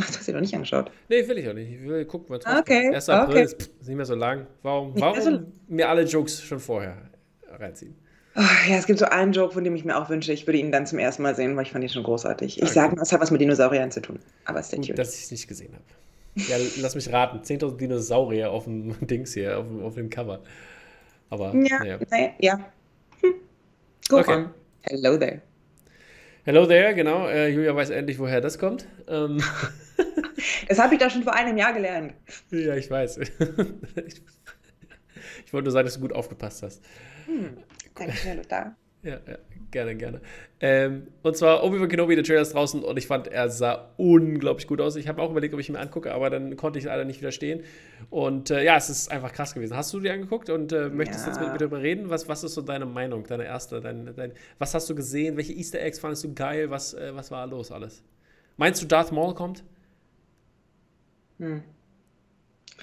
Ach, 0.00 0.06
hast 0.08 0.28
du 0.28 0.32
noch 0.32 0.40
nicht 0.40 0.54
angeschaut? 0.54 0.90
Nee, 1.08 1.26
will 1.26 1.38
ich 1.38 1.48
auch 1.48 1.54
nicht. 1.54 1.72
Ich 1.72 1.82
will 1.82 2.04
gucken, 2.04 2.28
was 2.30 2.44
drauf 2.44 2.60
Okay. 2.60 2.94
1. 2.94 3.08
April 3.08 3.36
okay. 3.36 3.44
ist, 3.44 3.70
nicht 3.86 3.96
mehr 3.96 4.04
so 4.04 4.14
lang. 4.14 4.46
Warum, 4.62 5.00
warum 5.00 5.20
so 5.20 5.42
mir 5.68 5.88
alle 5.88 6.02
Jokes 6.02 6.42
schon 6.42 6.60
vorher 6.60 6.96
reinziehen? 7.50 7.96
Oh, 8.38 8.42
ja, 8.68 8.76
es 8.76 8.86
gibt 8.86 8.98
so 8.98 9.06
einen 9.06 9.32
Joke, 9.32 9.54
von 9.54 9.64
dem 9.64 9.74
ich 9.74 9.86
mir 9.86 9.96
auch 9.96 10.10
wünsche, 10.10 10.30
ich 10.30 10.46
würde 10.46 10.58
ihn 10.58 10.70
dann 10.70 10.86
zum 10.86 10.98
ersten 10.98 11.22
Mal 11.22 11.34
sehen, 11.34 11.56
weil 11.56 11.62
ich 11.62 11.72
fand 11.72 11.82
ihn 11.82 11.88
schon 11.88 12.02
großartig. 12.02 12.58
Ich 12.58 12.62
okay. 12.64 12.72
sage, 12.72 12.96
es 13.00 13.10
hat 13.10 13.20
was 13.22 13.30
mit 13.30 13.40
Dinosauriern 13.40 13.90
zu 13.90 14.02
tun. 14.02 14.18
Aber 14.44 14.60
es 14.60 14.70
ist 14.70 14.98
Dass 14.98 15.14
ich 15.16 15.24
es 15.24 15.30
nicht 15.30 15.48
gesehen 15.48 15.72
habe. 15.72 15.84
Ja, 16.48 16.56
lass 16.82 16.94
mich 16.94 17.10
raten. 17.10 17.38
10.000 17.38 17.78
Dinosaurier 17.78 18.50
auf 18.50 18.64
dem 18.64 18.94
Dings 19.06 19.32
hier, 19.32 19.58
auf, 19.58 19.66
auf 19.82 19.94
dem 19.94 20.10
Cover. 20.10 20.40
Aber, 21.30 21.54
ja. 21.54 21.98
Naja. 22.10 22.30
ja. 22.38 22.58
Hm. 23.20 23.34
Go 24.08 24.18
okay. 24.18 24.34
on. 24.34 24.54
Hello 24.82 25.16
there. 25.16 25.42
Hello 26.44 26.64
there, 26.66 26.94
genau. 26.94 27.26
Äh, 27.26 27.48
Julia 27.48 27.74
weiß 27.74 27.90
endlich, 27.90 28.18
woher 28.18 28.40
das 28.40 28.58
kommt. 28.58 28.86
Ähm. 29.08 29.42
das 30.68 30.78
habe 30.78 30.94
ich 30.94 31.00
doch 31.00 31.10
schon 31.10 31.24
vor 31.24 31.34
einem 31.34 31.56
Jahr 31.56 31.72
gelernt. 31.72 32.14
Ja, 32.50 32.76
ich 32.76 32.88
weiß. 32.88 33.18
ich, 33.18 33.32
ich 35.44 35.52
wollte 35.52 35.64
nur 35.64 35.72
sagen, 35.72 35.86
dass 35.86 35.94
du 35.94 36.00
gut 36.00 36.12
aufgepasst 36.12 36.62
hast. 36.62 36.84
Hm. 37.26 37.56
Dankeschön, 37.96 38.42
da. 38.48 38.76
Ja, 39.06 39.20
ja, 39.24 39.38
gerne, 39.70 39.94
gerne. 39.94 40.20
Ähm, 40.58 41.06
und 41.22 41.36
zwar 41.36 41.62
Obi-Wan 41.62 41.88
Kenobi, 41.88 42.16
der 42.16 42.24
Trailer 42.24 42.40
ist 42.40 42.54
draußen 42.54 42.82
und 42.82 42.96
ich 42.98 43.06
fand, 43.06 43.28
er 43.28 43.48
sah 43.50 43.90
unglaublich 43.96 44.66
gut 44.66 44.80
aus. 44.80 44.96
Ich 44.96 45.06
habe 45.06 45.22
auch 45.22 45.30
überlegt, 45.30 45.54
ob 45.54 45.60
ich 45.60 45.68
ihn 45.68 45.74
mir 45.74 45.78
angucke, 45.78 46.12
aber 46.12 46.28
dann 46.28 46.56
konnte 46.56 46.80
ich 46.80 46.86
leider 46.86 47.04
nicht 47.04 47.20
widerstehen. 47.20 47.62
Und 48.10 48.50
äh, 48.50 48.64
ja, 48.64 48.76
es 48.76 48.90
ist 48.90 49.12
einfach 49.12 49.32
krass 49.32 49.54
gewesen. 49.54 49.76
Hast 49.76 49.94
du 49.94 50.00
dir 50.00 50.12
angeguckt 50.12 50.50
und 50.50 50.72
äh, 50.72 50.88
möchtest 50.88 51.24
ja. 51.24 51.32
jetzt 51.32 51.40
mit 51.40 51.52
mir 51.52 51.58
darüber 51.58 51.80
reden? 51.82 52.10
Was, 52.10 52.28
was 52.28 52.42
ist 52.42 52.54
so 52.54 52.62
deine 52.62 52.84
Meinung, 52.84 53.22
deine 53.28 53.44
erste? 53.44 53.80
Dein, 53.80 54.12
dein, 54.16 54.32
was 54.58 54.74
hast 54.74 54.90
du 54.90 54.96
gesehen? 54.96 55.36
Welche 55.36 55.52
Easter 55.52 55.80
Eggs 55.80 56.00
fandest 56.00 56.24
du 56.24 56.34
geil? 56.34 56.68
Was, 56.70 56.92
äh, 56.92 57.14
was 57.14 57.30
war 57.30 57.46
los 57.46 57.70
alles? 57.70 58.02
Meinst 58.56 58.82
du, 58.82 58.86
Darth 58.86 59.12
Maul 59.12 59.34
kommt? 59.34 59.62
Hm. 61.38 61.62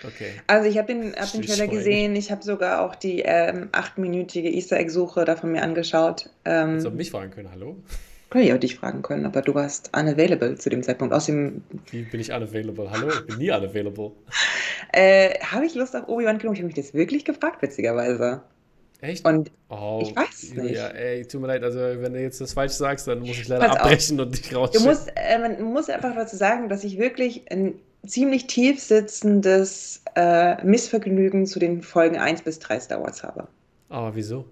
Okay. 0.06 0.32
Also 0.48 0.70
ich 0.70 0.78
habe 0.78 0.88
den, 0.88 1.16
hab 1.16 1.32
den 1.32 1.42
Trailer 1.42 1.68
gesehen, 1.68 2.16
ich 2.16 2.32
habe 2.32 2.44
sogar 2.44 2.82
auch 2.82 2.96
die 2.96 3.22
ähm, 3.22 3.70
achtminütige 3.72 4.50
Easter 4.50 4.78
Egg-Suche 4.78 5.26
davon 5.26 5.52
mir 5.52 5.62
angeschaut. 5.62 6.30
Ähm, 6.46 6.70
Hättest 6.70 6.88
du 6.88 6.92
mich 6.92 7.12
fragen 7.12 7.32
können, 7.32 7.50
hallo? 7.52 7.78
Könnte 8.30 8.48
ich 8.48 8.54
auch 8.54 8.60
dich 8.60 8.76
fragen 8.78 9.04
können, 9.04 9.26
aber 9.26 9.44
du 9.44 9.54
warst 9.54 9.92
unavailable 9.96 10.56
zu 10.56 10.70
dem 10.70 10.82
Zeitpunkt. 10.82 11.14
Außerdem. 11.14 11.62
Wie 11.92 12.02
bin 12.02 12.20
ich 12.20 12.34
unavailable? 12.34 12.90
Hallo? 12.90 13.10
Ich 13.10 13.26
bin 13.28 13.38
nie 13.38 13.52
unavailable. 13.52 14.12
äh, 14.92 15.40
habe 15.40 15.66
ich 15.66 15.76
Lust 15.76 15.96
auf 15.96 16.08
Obi-Wan 16.08 16.40
Kenobi? 16.40 16.56
Ich 16.56 16.62
habe 16.62 16.74
mich 16.74 16.76
das 16.76 16.94
wirklich 16.96 17.26
gefragt, 17.26 17.62
witzigerweise. 17.62 18.42
Echt? 19.02 19.28
Und 19.28 19.52
oh, 19.70 20.00
ich 20.02 20.16
weiß 20.16 20.44
es 20.44 20.54
nicht. 20.54 20.76
Ja, 20.76 20.88
ey, 20.88 21.26
tut 21.28 21.42
mir 21.42 21.48
leid, 21.48 21.64
also 21.64 21.78
wenn 21.78 22.14
du 22.14 22.22
jetzt 22.22 22.40
das 22.40 22.54
falsch 22.54 22.72
sagst, 22.72 23.06
dann 23.08 23.20
muss 23.20 23.38
ich 23.38 23.48
leider 23.50 23.68
Pass 23.68 23.78
abbrechen 23.78 24.20
auf. 24.20 24.26
und 24.26 24.38
dich 24.38 24.56
rausschicken. 24.56 24.84
Du 24.84 24.90
musst, 24.90 25.12
äh, 25.16 25.38
man 25.38 25.62
muss 25.62 25.90
einfach 25.90 26.16
dazu 26.16 26.38
sagen, 26.38 26.70
dass 26.70 26.84
ich 26.86 26.98
wirklich 26.98 27.52
ein 27.52 27.76
ziemlich 28.06 28.48
tief 28.48 28.82
sitzendes 28.82 30.04
äh, 30.16 30.63
Missvergnügen 30.63 31.46
zu 31.46 31.60
den 31.60 31.82
Folgen 31.82 32.18
1 32.18 32.42
bis 32.42 32.60
3 32.60 32.80
Star 32.80 33.02
Wars 33.02 33.24
habe. 33.24 33.48
Aber 33.89 34.16
wieso? 34.16 34.46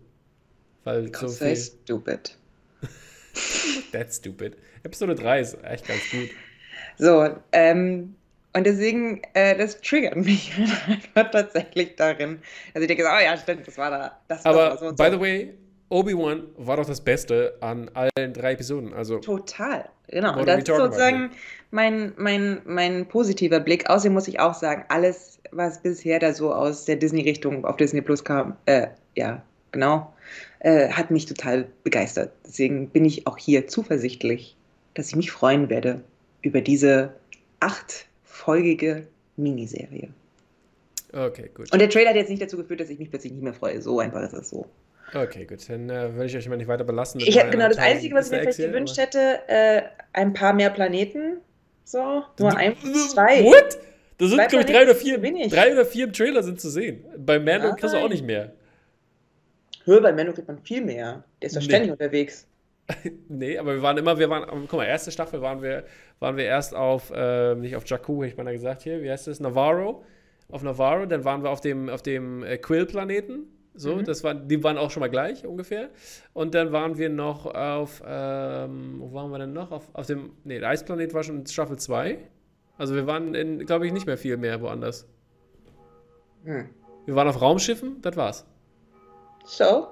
Weil 0.84 1.14
so 1.14 1.28
viel... 1.30 1.56
stupid. 1.56 2.38
That's 3.92 4.18
stupid. 4.18 4.58
Episode 4.84 5.16
3 5.16 5.40
ist 5.40 5.64
echt 5.64 5.88
ganz 5.88 6.02
gut. 6.12 6.30
So, 6.98 7.30
ähm, 7.52 8.16
und 8.54 8.66
deswegen, 8.66 9.22
äh, 9.34 9.58
das 9.58 9.80
triggert 9.80 10.18
mich 10.18 10.52
einfach 10.88 11.32
tatsächlich 11.32 11.96
darin. 11.96 12.42
Also 12.74 12.82
ich 12.82 12.88
denke, 12.88 13.04
oh 13.04 13.24
ja, 13.24 13.38
stimmt, 13.38 13.66
das 13.66 13.78
war 13.78 13.92
da. 13.92 14.20
Das 14.28 14.46
Aber, 14.46 14.72
war 14.72 14.78
so 14.78 14.94
by 14.94 15.06
so. 15.06 15.12
the 15.12 15.20
way, 15.20 15.54
Obi-Wan 15.92 16.44
war 16.58 16.78
doch 16.78 16.86
das 16.86 17.02
Beste 17.02 17.58
an 17.60 17.92
allen 17.94 18.34
drei 18.34 18.54
Episoden. 18.54 18.94
Also, 18.94 19.20
Total, 19.20 19.90
genau. 20.08 20.40
Und 20.40 20.48
das 20.48 20.60
ist 20.60 20.68
sozusagen 20.68 21.32
mein, 21.72 22.14
mein, 22.18 22.62
mein 22.66 23.06
positiver 23.08 23.60
Blick. 23.60 23.90
Außerdem 23.90 24.14
muss 24.14 24.30
ich 24.30 24.40
auch 24.40 24.54
sagen, 24.54 24.86
alles, 24.88 25.40
was 25.52 25.82
bisher 25.82 26.20
da 26.20 26.34
so 26.34 26.54
aus 26.54 26.86
der 26.86 26.96
Disney-Richtung 26.96 27.66
auf 27.66 27.76
Disney 27.76 28.02
Plus 28.02 28.24
kam, 28.24 28.56
äh, 28.68 28.88
ja, 29.16 29.44
genau, 29.74 30.14
äh, 30.60 30.88
hat 30.90 31.12
mich 31.12 31.26
total 31.26 31.68
begeistert. 31.84 32.32
Deswegen 32.48 32.88
bin 32.88 33.04
ich 33.04 33.28
auch 33.28 33.38
hier 33.38 33.68
zuversichtlich, 33.68 34.56
dass 34.94 35.10
ich 35.10 35.18
mich 35.18 35.30
freuen 35.30 35.70
werde 35.70 36.02
über 36.42 36.62
diese 36.62 37.14
achtfolgige 37.60 39.08
Miniserie. 39.36 40.08
Okay, 41.12 41.50
gut. 41.54 41.70
Und 41.74 41.80
der 41.80 41.90
Trailer 41.90 42.12
hat 42.12 42.16
jetzt 42.16 42.30
nicht 42.30 42.42
dazu 42.42 42.56
geführt, 42.56 42.80
dass 42.80 42.90
ich 42.90 42.98
mich 42.98 43.10
plötzlich 43.10 43.34
nicht 43.34 43.44
mehr 43.44 43.54
freue. 43.54 43.82
So 43.82 44.00
einfach 44.00 44.22
ist 44.22 44.34
es 44.34 44.50
so. 44.50 44.66
Okay, 45.14 45.46
gut. 45.46 45.68
Dann 45.70 45.90
äh, 45.90 46.14
würde 46.14 46.26
ich 46.26 46.38
euch 46.38 46.48
mal 46.48 46.56
nicht 46.56 46.68
weiter 46.68 46.84
belassen. 46.84 47.20
Ich 47.22 47.36
genau 47.36 47.68
das 47.68 47.78
Einzige, 47.78 48.16
was 48.16 48.28
ich 48.28 48.32
mir 48.32 48.42
vielleicht 48.42 48.60
gewünscht 48.60 48.98
hätte, 48.98 49.40
äh, 49.48 49.82
ein 50.14 50.34
paar 50.34 50.54
mehr 50.54 50.70
Planeten. 50.70 51.38
So, 51.84 52.24
nur 52.40 52.56
ein, 52.56 52.76
zwei. 52.78 53.44
What? 53.44 53.78
Da 54.18 54.28
sind, 54.28 54.48
glaube 54.50 54.64
ich, 54.64 54.72
drei 54.72 54.84
oder, 54.84 54.96
vier, 54.96 55.18
drei 55.50 55.74
oder 55.74 55.86
vier 55.86 56.06
im 56.06 56.14
Trailer 56.14 56.44
sind 56.44 56.62
zu 56.62 56.70
sehen. 56.70 57.04
Bei 57.18 57.40
Mando 57.40 57.70
Nein. 57.70 57.76
kriegst 57.76 57.96
du 57.96 57.98
auch 57.98 58.08
nicht 58.08 58.24
mehr. 58.24 58.54
Hör, 59.86 60.00
bei 60.00 60.14
Mando 60.14 60.32
kriegt 60.32 60.48
man 60.48 60.60
viel 60.60 60.82
mehr. 60.82 61.24
Der 61.42 61.48
ist 61.48 61.56
doch 61.56 61.62
nee. 61.62 61.66
ständig 61.66 61.92
unterwegs. 61.92 62.48
nee, 63.30 63.58
aber 63.58 63.74
wir 63.74 63.82
waren 63.82 63.98
immer, 63.98 64.20
wir 64.20 64.30
waren, 64.30 64.68
guck 64.68 64.74
mal, 64.74 64.86
erste 64.86 65.12
Staffel 65.12 65.42
waren 65.42 65.62
wir, 65.62 65.86
waren 66.20 66.38
wir 66.38 66.46
erst 66.46 66.76
auf, 66.76 67.12
äh, 67.14 67.56
nicht 67.56 67.76
auf 67.76 67.86
Jakku, 67.88 68.22
hätte 68.22 68.34
ich 68.34 68.38
mal 68.38 68.54
gesagt 68.54 68.84
hier, 68.84 69.02
wie 69.02 69.10
heißt 69.10 69.28
das? 69.28 69.40
Navarro. 69.40 70.06
Auf 70.50 70.64
Navarro, 70.64 71.06
dann 71.06 71.26
waren 71.26 71.44
wir 71.44 71.50
auf 71.50 71.62
dem, 71.62 71.90
auf 71.90 72.02
dem 72.02 72.46
Quill-Planeten 72.62 73.48
so, 73.74 73.96
mhm. 73.96 74.06
das 74.06 74.24
war, 74.24 74.34
die 74.34 74.64
waren 74.64 74.78
auch 74.78 74.92
schon 74.92 75.02
mal 75.02 75.10
gleich 75.10 75.46
ungefähr. 75.46 75.90
Und 76.34 76.54
dann 76.54 76.72
waren 76.72 76.98
wir 76.98 77.10
noch 77.10 77.46
auf, 77.46 78.04
ähm, 78.06 78.96
wo 79.00 79.14
waren 79.14 79.32
wir 79.32 79.40
denn 79.40 79.54
noch? 79.54 79.72
Auf, 79.72 79.84
auf 79.94 80.08
dem, 80.08 80.32
nee, 80.44 80.60
der 80.60 80.70
Eisplanet 80.70 81.14
war 81.14 81.24
schon 81.24 81.40
in 81.40 81.48
Staffel 81.48 81.78
2. 81.78 82.18
Also 82.78 82.96
wir 82.96 83.08
waren 83.08 83.34
in, 83.34 83.66
glaube 83.66 83.86
ich, 83.88 83.94
nicht 83.94 84.06
mehr 84.06 84.18
viel 84.18 84.38
mehr 84.38 84.62
woanders. 84.62 85.08
Mhm. 86.44 86.70
Wir 87.06 87.16
waren 87.16 87.28
auf 87.28 87.42
Raumschiffen, 87.42 88.02
das 88.02 88.18
war's. 88.18 88.46
So? 89.46 89.88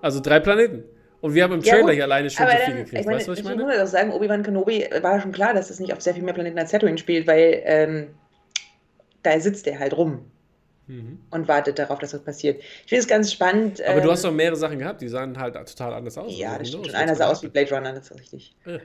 Also 0.00 0.20
drei 0.20 0.40
Planeten. 0.40 0.84
Und 1.20 1.34
wir 1.34 1.44
haben 1.44 1.52
im 1.52 1.62
Trailer 1.62 1.88
ja, 1.88 1.92
hier 1.92 2.04
alleine 2.04 2.28
schon 2.28 2.44
so 2.46 2.52
viel 2.52 2.74
gekriegt. 2.74 3.00
Ich 3.00 3.06
meine, 3.06 3.18
weißt 3.18 3.28
du, 3.28 3.32
was 3.32 3.38
ich 3.38 3.44
meine? 3.44 3.62
Ich 3.62 3.68
muss 3.68 3.78
auch 3.78 3.86
sagen, 3.86 4.12
Obi-Wan 4.12 4.42
Kenobi 4.42 4.88
war 5.00 5.20
schon 5.20 5.30
klar, 5.30 5.54
dass 5.54 5.70
es 5.70 5.78
nicht 5.78 5.92
auf 5.92 6.00
sehr 6.00 6.14
viel 6.14 6.24
mehr 6.24 6.34
Planeten 6.34 6.58
als 6.58 6.72
Tatooine 6.72 6.98
spielt, 6.98 7.28
weil 7.28 7.62
ähm, 7.64 8.08
da 9.22 9.38
sitzt 9.38 9.68
er 9.68 9.78
halt 9.78 9.96
rum 9.96 10.24
mhm. 10.86 11.18
und 11.30 11.48
wartet 11.48 11.78
darauf, 11.78 11.98
dass 11.98 12.14
was 12.14 12.22
passiert. 12.22 12.60
Ich 12.60 12.88
finde 12.88 13.02
es 13.02 13.08
ganz 13.08 13.32
spannend. 13.32 13.82
Aber 13.82 13.98
ähm, 13.98 14.04
du 14.04 14.10
hast 14.10 14.24
doch 14.24 14.32
mehrere 14.32 14.56
Sachen 14.56 14.78
gehabt, 14.78 15.00
die 15.00 15.08
sahen 15.08 15.38
halt 15.38 15.54
total 15.54 15.94
anders 15.94 16.18
aus. 16.18 16.36
Ja, 16.36 16.58
das 16.58 16.68
stimmt. 16.68 16.88
Und 16.88 16.94
einer 16.94 17.14
sah 17.14 17.28
aus 17.28 17.42
wie 17.42 17.48
Blade 17.48 17.74
Runner, 17.74 17.92
das 17.92 18.10
ist 18.10 18.18
richtig. 18.18 18.54
Ja. 18.66 18.78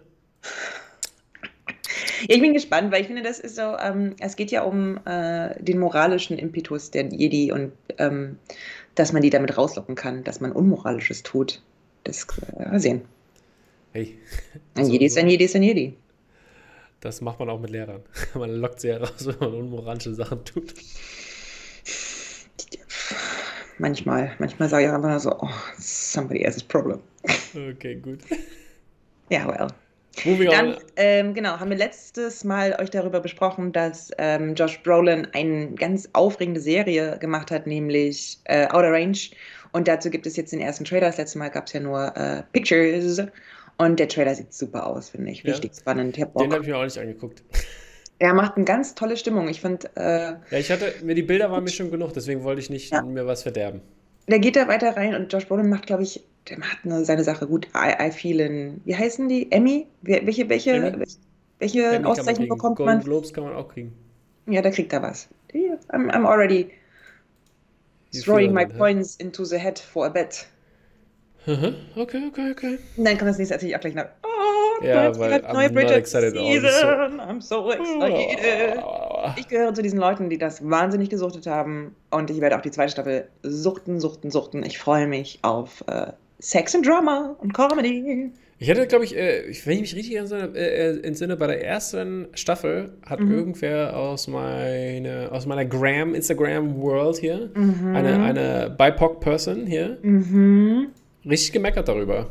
Ja, 2.22 2.36
ich 2.36 2.42
bin 2.42 2.54
gespannt, 2.54 2.92
weil 2.92 3.02
ich 3.02 3.08
finde, 3.08 3.22
das 3.22 3.40
ist 3.40 3.56
so, 3.56 3.78
ähm, 3.78 4.16
es 4.20 4.36
geht 4.36 4.50
ja 4.50 4.64
um 4.64 5.00
äh, 5.06 5.62
den 5.62 5.80
moralischen 5.80 6.38
Impetus 6.38 6.90
der 6.90 7.06
Jedi 7.06 7.52
und 7.52 7.74
ähm, 8.00 8.40
dass 8.96 9.14
man 9.14 9.22
die 9.22 9.30
damit 9.30 9.58
rauslocken 9.58 9.96
kann, 9.96 10.24
dass 10.24 10.40
man 10.40 10.52
Unmoralisches 10.52 11.22
tut. 11.24 11.62
Das 12.04 12.26
äh, 12.58 12.80
sehen. 12.80 13.02
Hey. 13.92 14.18
Ein 14.74 14.82
also, 14.82 14.92
Jedi 14.92 15.06
ist 15.06 15.18
ein 15.18 15.28
Jedi 15.28 15.46
ist 15.46 15.56
ein 15.56 15.64
Jedi. 15.64 15.96
Das 17.02 17.22
macht 17.22 17.40
man 17.40 17.50
auch 17.50 17.60
mit 17.60 17.70
Lehrern. 17.70 18.02
Man 18.34 18.50
lockt 18.50 18.80
sie 18.80 18.90
heraus, 18.90 19.26
wenn 19.26 19.38
man 19.40 19.54
unmoralische 19.54 20.16
Sachen 20.16 20.44
tut 20.46 20.74
manchmal. 23.80 24.34
Manchmal 24.40 24.70
sage 24.70 24.86
ich 24.86 24.92
einfach 24.92 25.10
nur 25.10 25.20
so, 25.20 25.36
oh, 25.40 25.50
somebody 25.78 26.44
else's 26.44 26.64
problem. 26.64 27.00
Okay, 27.56 27.96
gut. 27.96 28.20
Ja, 29.30 29.46
well. 29.46 29.68
Moving 30.24 30.50
Dann, 30.50 30.78
ähm, 30.96 31.34
genau, 31.34 31.60
haben 31.60 31.70
wir 31.70 31.78
letztes 31.78 32.44
Mal 32.44 32.76
euch 32.80 32.90
darüber 32.90 33.20
besprochen, 33.20 33.72
dass 33.72 34.10
ähm, 34.18 34.56
Josh 34.56 34.82
Brolin 34.82 35.28
eine 35.34 35.72
ganz 35.72 36.10
aufregende 36.14 36.60
Serie 36.62 37.18
gemacht 37.20 37.52
hat, 37.52 37.68
nämlich 37.68 38.40
äh, 38.46 38.68
Outer 38.68 38.94
Range. 38.94 39.18
Und 39.74 39.88
dazu 39.88 40.10
gibt 40.10 40.26
es 40.26 40.36
jetzt 40.36 40.54
den 40.54 40.62
ersten 40.62 40.86
Trailer. 40.86 41.08
Das 41.08 41.18
letzte 41.18 41.38
Mal 41.38 41.50
gab 41.50 41.68
es 41.68 41.74
ja 41.74 41.82
nur 41.82 42.16
äh, 42.16 42.44
Pictures. 42.54 43.22
Und 43.78 44.00
der 44.00 44.08
Trailer 44.08 44.34
sieht 44.34 44.54
super 44.54 44.88
aus, 44.88 45.10
finde 45.10 45.32
ich. 45.32 45.44
Richtig 45.44 45.74
ja. 45.74 45.80
spannend. 45.82 46.18
Den 46.18 46.26
habe 46.26 46.62
ich 46.62 46.68
mir 46.68 46.78
auch 46.78 46.84
nicht 46.84 46.98
angeguckt. 46.98 47.44
Er 48.20 48.34
macht 48.34 48.56
eine 48.56 48.66
ganz 48.66 48.96
tolle 48.96 49.16
Stimmung. 49.18 49.48
Ich 49.48 49.62
fand. 49.62 49.90
Äh, 49.96 50.32
ja, 50.32 50.38
ich 50.52 50.72
hatte, 50.72 50.94
mir 51.04 51.16
die 51.16 51.24
Bilder 51.24 51.52
waren 51.52 51.64
mir 51.64 51.70
schon 51.70 51.92
genug, 51.92 52.14
deswegen 52.14 52.44
wollte 52.44 52.62
ich 52.62 52.70
nicht 52.70 52.92
ja. 52.92 53.02
mir 53.04 53.28
was 53.28 53.44
verderben. 53.44 53.82
Der 54.28 54.40
geht 54.40 54.56
da 54.56 54.68
weiter 54.68 54.98
rein 54.98 55.16
und 55.16 55.32
Josh 55.32 55.48
Brolin 55.48 55.70
macht, 55.70 55.86
glaube 55.86 56.04
ich, 56.04 56.24
der 56.50 56.60
macht 56.60 56.80
eine, 56.84 57.06
seine 57.06 57.24
Sache 57.24 57.48
gut. 57.48 57.68
I, 57.76 58.08
I 58.08 58.12
feel 58.12 58.40
in, 58.40 58.82
wie 58.86 58.96
heißen 58.96 59.30
die? 59.30 59.52
Emmy? 59.52 59.88
Welche, 60.02 60.50
welche, 60.50 60.72
Emmy? 60.72 61.06
welche 61.60 61.84
Emmy 61.84 62.06
Auszeichnung 62.06 62.48
man 62.48 62.58
bekommt 62.58 62.78
Golden 62.78 62.96
man? 62.98 63.04
Globes 63.04 63.34
kann 63.34 63.46
man 63.46 63.54
auch 63.54 63.70
kriegen. 63.70 63.94
Ja, 64.48 64.62
da 64.62 64.70
kriegt 64.70 64.92
er 64.94 65.02
was. 65.02 65.30
I'm, 65.54 66.10
I'm 66.12 66.26
already 66.26 66.72
throwing 68.24 68.54
my 68.54 68.66
points 68.66 69.16
into 69.18 69.46
the 69.46 69.58
head 69.58 69.80
for 69.80 70.06
a 70.06 70.10
bet. 70.10 70.48
Okay, 71.48 72.22
okay, 72.28 72.52
okay. 72.52 72.78
Und 72.98 73.06
dann 73.06 73.18
kann 73.18 73.28
das 73.28 73.38
nächste 73.38 73.56
natürlich 73.56 73.76
auch 73.76 73.80
gleich 73.80 73.94
nach. 73.94 74.08
Oh, 74.24 74.28
ja, 74.82 75.18
weil 75.18 75.42
neue 75.54 75.70
Bridget 75.70 76.08
Season. 76.08 77.20
I'm 77.20 77.42
so 77.42 77.72
excited. 77.72 78.84
Ich 79.38 79.48
gehöre 79.48 79.74
zu 79.74 79.82
diesen 79.82 80.00
Leuten, 80.00 80.30
die 80.30 80.38
das 80.38 80.68
wahnsinnig 80.68 81.10
gesuchtet 81.10 81.48
haben. 81.48 81.96
Und 82.12 82.30
ich 82.30 82.42
werde 82.42 82.58
auch 82.58 82.62
die 82.62 82.72
zweite 82.72 82.92
Staffel 82.92 83.28
suchten, 83.44 84.00
suchten, 84.00 84.32
suchten. 84.32 84.64
Ich 84.64 84.78
freue 84.78 85.08
mich 85.08 85.40
auf 85.42 85.84
äh, 85.88 86.08
Sex 86.40 86.76
and 86.76 86.86
Drama 86.86 87.36
und 87.40 87.54
Comedy. 87.54 88.32
Ich 88.60 88.70
hatte, 88.72 88.88
glaube 88.88 89.06
ich, 89.06 89.16
äh, 89.16 89.44
wenn 89.66 89.76
ich 89.76 89.82
mich 89.82 89.96
richtig 89.96 90.16
entsinne, 90.16 90.50
äh, 90.56 91.00
entsinne, 91.02 91.38
bei 91.38 91.46
der 91.46 91.64
ersten 91.64 92.28
Staffel 92.34 92.94
hat 93.06 93.20
mhm. 93.20 93.32
irgendwer 93.32 93.96
aus, 93.96 94.28
meine, 94.28 95.30
aus 95.32 95.46
meiner 95.46 95.66
Gram, 95.66 96.16
Instagram-World 96.16 97.18
hier, 97.18 97.52
mhm. 97.54 97.96
eine, 97.96 98.24
eine 98.24 98.76
BIPOC-Person 98.76 99.68
hier, 99.68 100.00
mhm. 100.02 100.88
richtig 101.24 101.52
gemeckert 101.52 101.88
darüber. 101.88 102.30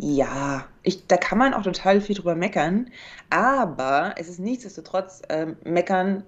Ja, 0.00 0.64
ich, 0.84 1.08
da 1.08 1.16
kann 1.16 1.38
man 1.38 1.52
auch 1.54 1.64
total 1.64 2.00
viel 2.00 2.14
drüber 2.14 2.36
meckern, 2.36 2.88
aber 3.30 4.14
es 4.16 4.28
ist 4.28 4.38
nichtsdestotrotz 4.38 5.22
äh, 5.28 5.46
meckern 5.64 6.22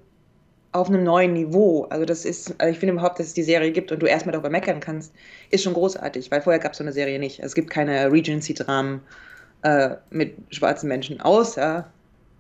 auf 0.73 0.89
einem 0.89 1.05
neuen 1.05 1.35
Niveau. 1.35 1.85
Also 1.85 2.05
das 2.05 2.25
ist, 2.25 2.61
also 2.61 2.73
ich 2.73 2.81
finde 2.81 2.95
überhaupt, 2.95 3.21
dass 3.21 3.29
es 3.29 3.35
die 3.35 3.45
Serie 3.45 3.71
gibt 3.71 3.93
und 3.93 4.03
du 4.03 4.07
erstmal 4.07 4.33
darüber 4.33 4.51
meckern 4.51 4.81
kannst, 4.81 5.13
ist 5.51 5.63
schon 5.63 5.75
großartig, 5.75 6.33
weil 6.33 6.43
vorher 6.43 6.59
gab 6.59 6.73
es 6.73 6.79
so 6.79 6.85
eine 6.85 6.93
Serie 6.93 7.21
nicht. 7.21 7.39
Es 7.41 7.55
gibt 7.55 7.71
keine 7.71 8.11
Regency-Dramen 8.11 9.03
äh, 9.63 9.91
mit 10.11 10.35
schwarzen 10.51 10.89
Menschen, 10.89 11.21
außer 11.21 11.89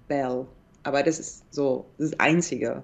Belle. 0.08 0.46
Aber 0.82 1.04
das 1.04 1.20
ist 1.20 1.44
so 1.54 1.86
das, 1.98 2.10
das 2.10 2.20
Einzige. 2.20 2.82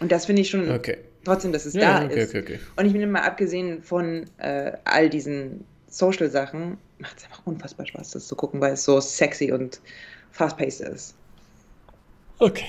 Und 0.00 0.12
das 0.12 0.24
finde 0.24 0.42
ich 0.42 0.48
schon 0.48 0.70
okay. 0.70 0.96
trotzdem, 1.24 1.52
dass 1.52 1.66
es 1.66 1.74
ja, 1.74 2.00
da 2.00 2.06
okay, 2.06 2.22
ist. 2.22 2.34
Okay, 2.34 2.58
und 2.76 2.86
ich 2.86 2.92
finde 2.92 3.06
mal, 3.06 3.22
abgesehen 3.22 3.82
von 3.82 4.24
äh, 4.38 4.72
all 4.84 5.10
diesen 5.10 5.64
Social-Sachen, 5.88 6.78
macht 6.98 7.18
es 7.18 7.24
einfach 7.24 7.46
unfassbar 7.46 7.86
Spaß, 7.86 8.12
das 8.12 8.26
zu 8.26 8.36
gucken, 8.36 8.60
weil 8.60 8.72
es 8.72 8.84
so 8.84 9.00
sexy 9.00 9.52
und 9.52 9.80
fast-paced 10.32 10.80
ist. 10.80 11.14
Okay. 12.38 12.66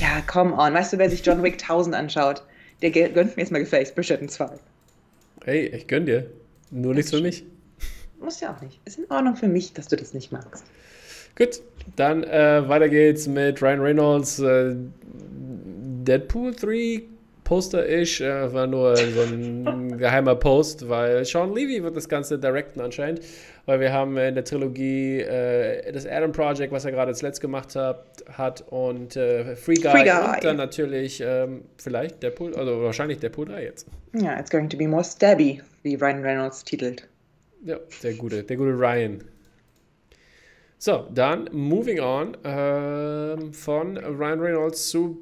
Ja, 0.00 0.20
come 0.26 0.54
on. 0.54 0.74
Weißt 0.74 0.92
du, 0.92 0.98
wer 0.98 1.10
sich 1.10 1.24
John 1.24 1.42
Wick 1.42 1.54
1000 1.54 1.94
anschaut, 1.94 2.42
der 2.82 2.90
gönnt 2.90 3.36
mir 3.36 3.42
jetzt 3.42 3.52
mal 3.52 3.58
gefälligst 3.58 3.94
Bridgerton 3.94 4.28
2. 4.28 4.50
Hey, 5.44 5.66
ich 5.66 5.86
gönn 5.86 6.06
dir. 6.06 6.30
Nur 6.70 6.94
nichts 6.94 7.10
für 7.10 7.20
mich. 7.20 7.44
Muss 8.20 8.40
ja 8.40 8.54
auch 8.54 8.60
nicht. 8.60 8.80
Ist 8.84 8.98
in 8.98 9.10
Ordnung 9.10 9.36
für 9.36 9.48
mich, 9.48 9.72
dass 9.72 9.88
du 9.88 9.96
das 9.96 10.14
nicht 10.14 10.32
magst. 10.32 10.64
Gut, 11.36 11.60
dann 11.96 12.24
äh, 12.24 12.68
weiter 12.68 12.88
geht's 12.88 13.26
mit 13.26 13.60
Ryan 13.62 13.80
Reynolds. 13.80 14.38
Äh, 14.38 14.74
Deadpool 16.04 16.54
3 16.54 17.02
Poster-ish, 17.44 18.20
äh, 18.20 18.52
war 18.52 18.66
nur 18.66 18.96
so 18.96 19.22
ein 19.22 19.98
geheimer 19.98 20.34
Post, 20.34 20.88
weil 20.88 21.24
Sean 21.24 21.54
Levy 21.54 21.82
wird 21.82 21.96
das 21.96 22.08
Ganze 22.08 22.38
directen 22.38 22.80
anscheinend, 22.80 23.20
weil 23.66 23.80
wir 23.80 23.92
haben 23.92 24.16
in 24.16 24.34
der 24.34 24.44
Trilogie 24.44 25.20
äh, 25.20 25.92
das 25.92 26.06
Adam 26.06 26.32
Project, 26.32 26.72
was 26.72 26.84
er 26.84 26.92
gerade 26.92 27.14
zuletzt 27.14 27.40
gemacht 27.40 27.74
hat, 27.74 28.04
hat 28.32 28.64
und 28.68 29.16
äh, 29.16 29.56
Free, 29.56 29.74
Guy 29.74 29.90
Free, 29.90 30.04
Guy 30.04 30.34
und 30.34 30.44
dann 30.44 30.56
natürlich 30.56 31.22
ähm, 31.24 31.62
vielleicht 31.76 32.22
Deadpool, 32.22 32.54
also 32.54 32.82
wahrscheinlich 32.82 33.18
Deadpool 33.18 33.46
3 33.46 33.64
jetzt. 33.64 33.86
Ja, 34.14 34.22
yeah, 34.22 34.40
it's 34.40 34.50
going 34.50 34.68
to 34.68 34.76
be 34.76 34.86
more 34.86 35.04
stabby, 35.04 35.60
wie 35.82 35.96
Ryan 35.96 36.22
Reynolds 36.22 36.64
titelt. 36.64 37.08
Ja, 37.64 37.76
der 38.02 38.14
gute, 38.14 38.42
der 38.42 38.56
gute 38.56 38.72
Ryan. 38.72 39.22
So, 40.78 41.06
dann 41.14 41.48
moving 41.52 42.00
on 42.00 42.36
ähm, 42.42 43.52
von 43.52 43.96
Ryan 43.98 44.40
Reynolds 44.40 44.88
zu 44.88 45.16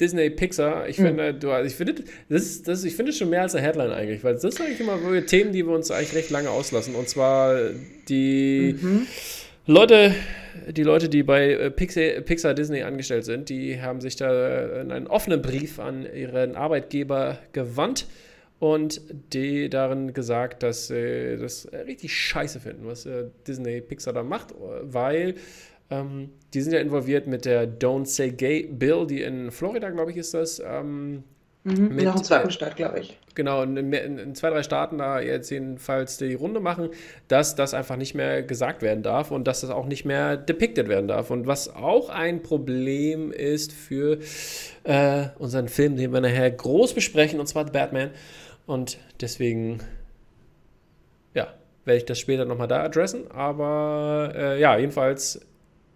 Disney 0.00 0.30
Pixar. 0.30 0.88
Ich 0.88 0.98
mhm. 0.98 1.06
finde, 1.06 1.34
du, 1.34 1.52
ich 1.64 1.74
finde, 1.74 1.94
das, 2.28 2.62
das, 2.62 2.84
ich 2.84 2.96
finde 2.96 3.12
schon 3.12 3.30
mehr 3.30 3.42
als 3.42 3.54
eine 3.54 3.66
Headline 3.66 3.92
eigentlich, 3.92 4.24
weil 4.24 4.34
das 4.34 4.42
sind 4.42 4.60
eigentlich 4.60 4.80
immer 4.80 4.98
Themen, 5.26 5.52
die 5.52 5.66
wir 5.66 5.74
uns 5.74 5.90
eigentlich 5.90 6.14
recht 6.14 6.30
lange 6.30 6.50
auslassen. 6.50 6.94
Und 6.94 7.08
zwar 7.08 7.56
die 8.08 8.76
mhm. 8.80 9.06
Leute, 9.66 10.14
die 10.68 10.82
Leute, 10.82 11.08
die 11.08 11.22
bei 11.22 11.52
äh, 11.52 11.70
Pixar, 11.70 12.22
Pixar 12.22 12.54
Disney 12.54 12.82
angestellt 12.82 13.24
sind, 13.24 13.48
die 13.48 13.80
haben 13.80 14.00
sich 14.00 14.16
da 14.16 14.80
in 14.80 14.90
einen 14.90 15.06
offenen 15.06 15.42
Brief 15.42 15.78
an 15.78 16.06
ihren 16.12 16.56
Arbeitgeber 16.56 17.38
gewandt 17.52 18.06
und 18.58 19.00
die 19.32 19.70
darin 19.70 20.12
gesagt, 20.12 20.62
dass 20.62 20.88
sie 20.88 21.38
das 21.38 21.68
richtig 21.86 22.14
scheiße 22.14 22.60
finden, 22.60 22.86
was 22.86 23.06
äh, 23.06 23.24
Disney 23.46 23.80
Pixar 23.80 24.12
da 24.12 24.22
macht, 24.22 24.54
weil 24.82 25.34
ähm, 25.90 26.30
die 26.54 26.60
sind 26.62 26.72
ja 26.72 26.80
involviert 26.80 27.26
mit 27.26 27.44
der 27.44 27.66
Don't 27.66 28.06
Say 28.06 28.30
Gay 28.30 28.68
Bill, 28.70 29.06
die 29.06 29.22
in 29.22 29.50
Florida, 29.50 29.90
glaube 29.90 30.12
ich, 30.12 30.16
ist 30.16 30.34
das. 30.34 30.60
Ähm, 30.64 31.24
mhm, 31.64 31.94
mit, 31.94 32.04
noch 32.04 32.16
im 32.16 32.24
zweiten 32.24 32.50
Staat, 32.50 32.76
glaube 32.76 33.00
ich. 33.00 33.18
Genau, 33.34 33.62
in, 33.62 33.76
in, 33.76 34.18
in, 34.18 34.34
zwei, 34.34 34.50
drei 34.50 34.62
Staaten 34.62 34.98
da 34.98 35.20
jetzt 35.20 35.50
jedenfalls 35.50 36.16
die 36.18 36.34
Runde 36.34 36.60
machen, 36.60 36.90
dass 37.28 37.54
das 37.54 37.74
einfach 37.74 37.96
nicht 37.96 38.14
mehr 38.14 38.42
gesagt 38.42 38.82
werden 38.82 39.02
darf 39.02 39.30
und 39.30 39.46
dass 39.46 39.60
das 39.60 39.70
auch 39.70 39.86
nicht 39.86 40.04
mehr 40.04 40.36
depicted 40.36 40.88
werden 40.88 41.08
darf. 41.08 41.30
Und 41.30 41.46
was 41.46 41.74
auch 41.74 42.08
ein 42.08 42.42
Problem 42.42 43.32
ist 43.32 43.72
für 43.72 44.18
äh, 44.84 45.26
unseren 45.38 45.68
Film, 45.68 45.96
den 45.96 46.12
wir 46.12 46.20
nachher 46.20 46.50
groß 46.50 46.94
besprechen, 46.94 47.40
und 47.40 47.46
zwar 47.46 47.64
The 47.66 47.72
Batman. 47.72 48.10
Und 48.66 48.98
deswegen, 49.20 49.80
ja, 51.34 51.48
werde 51.84 51.98
ich 51.98 52.04
das 52.04 52.18
später 52.18 52.44
nochmal 52.44 52.68
da 52.68 52.82
adressen. 52.82 53.30
Aber 53.30 54.32
äh, 54.34 54.60
ja, 54.60 54.76
jedenfalls 54.76 55.40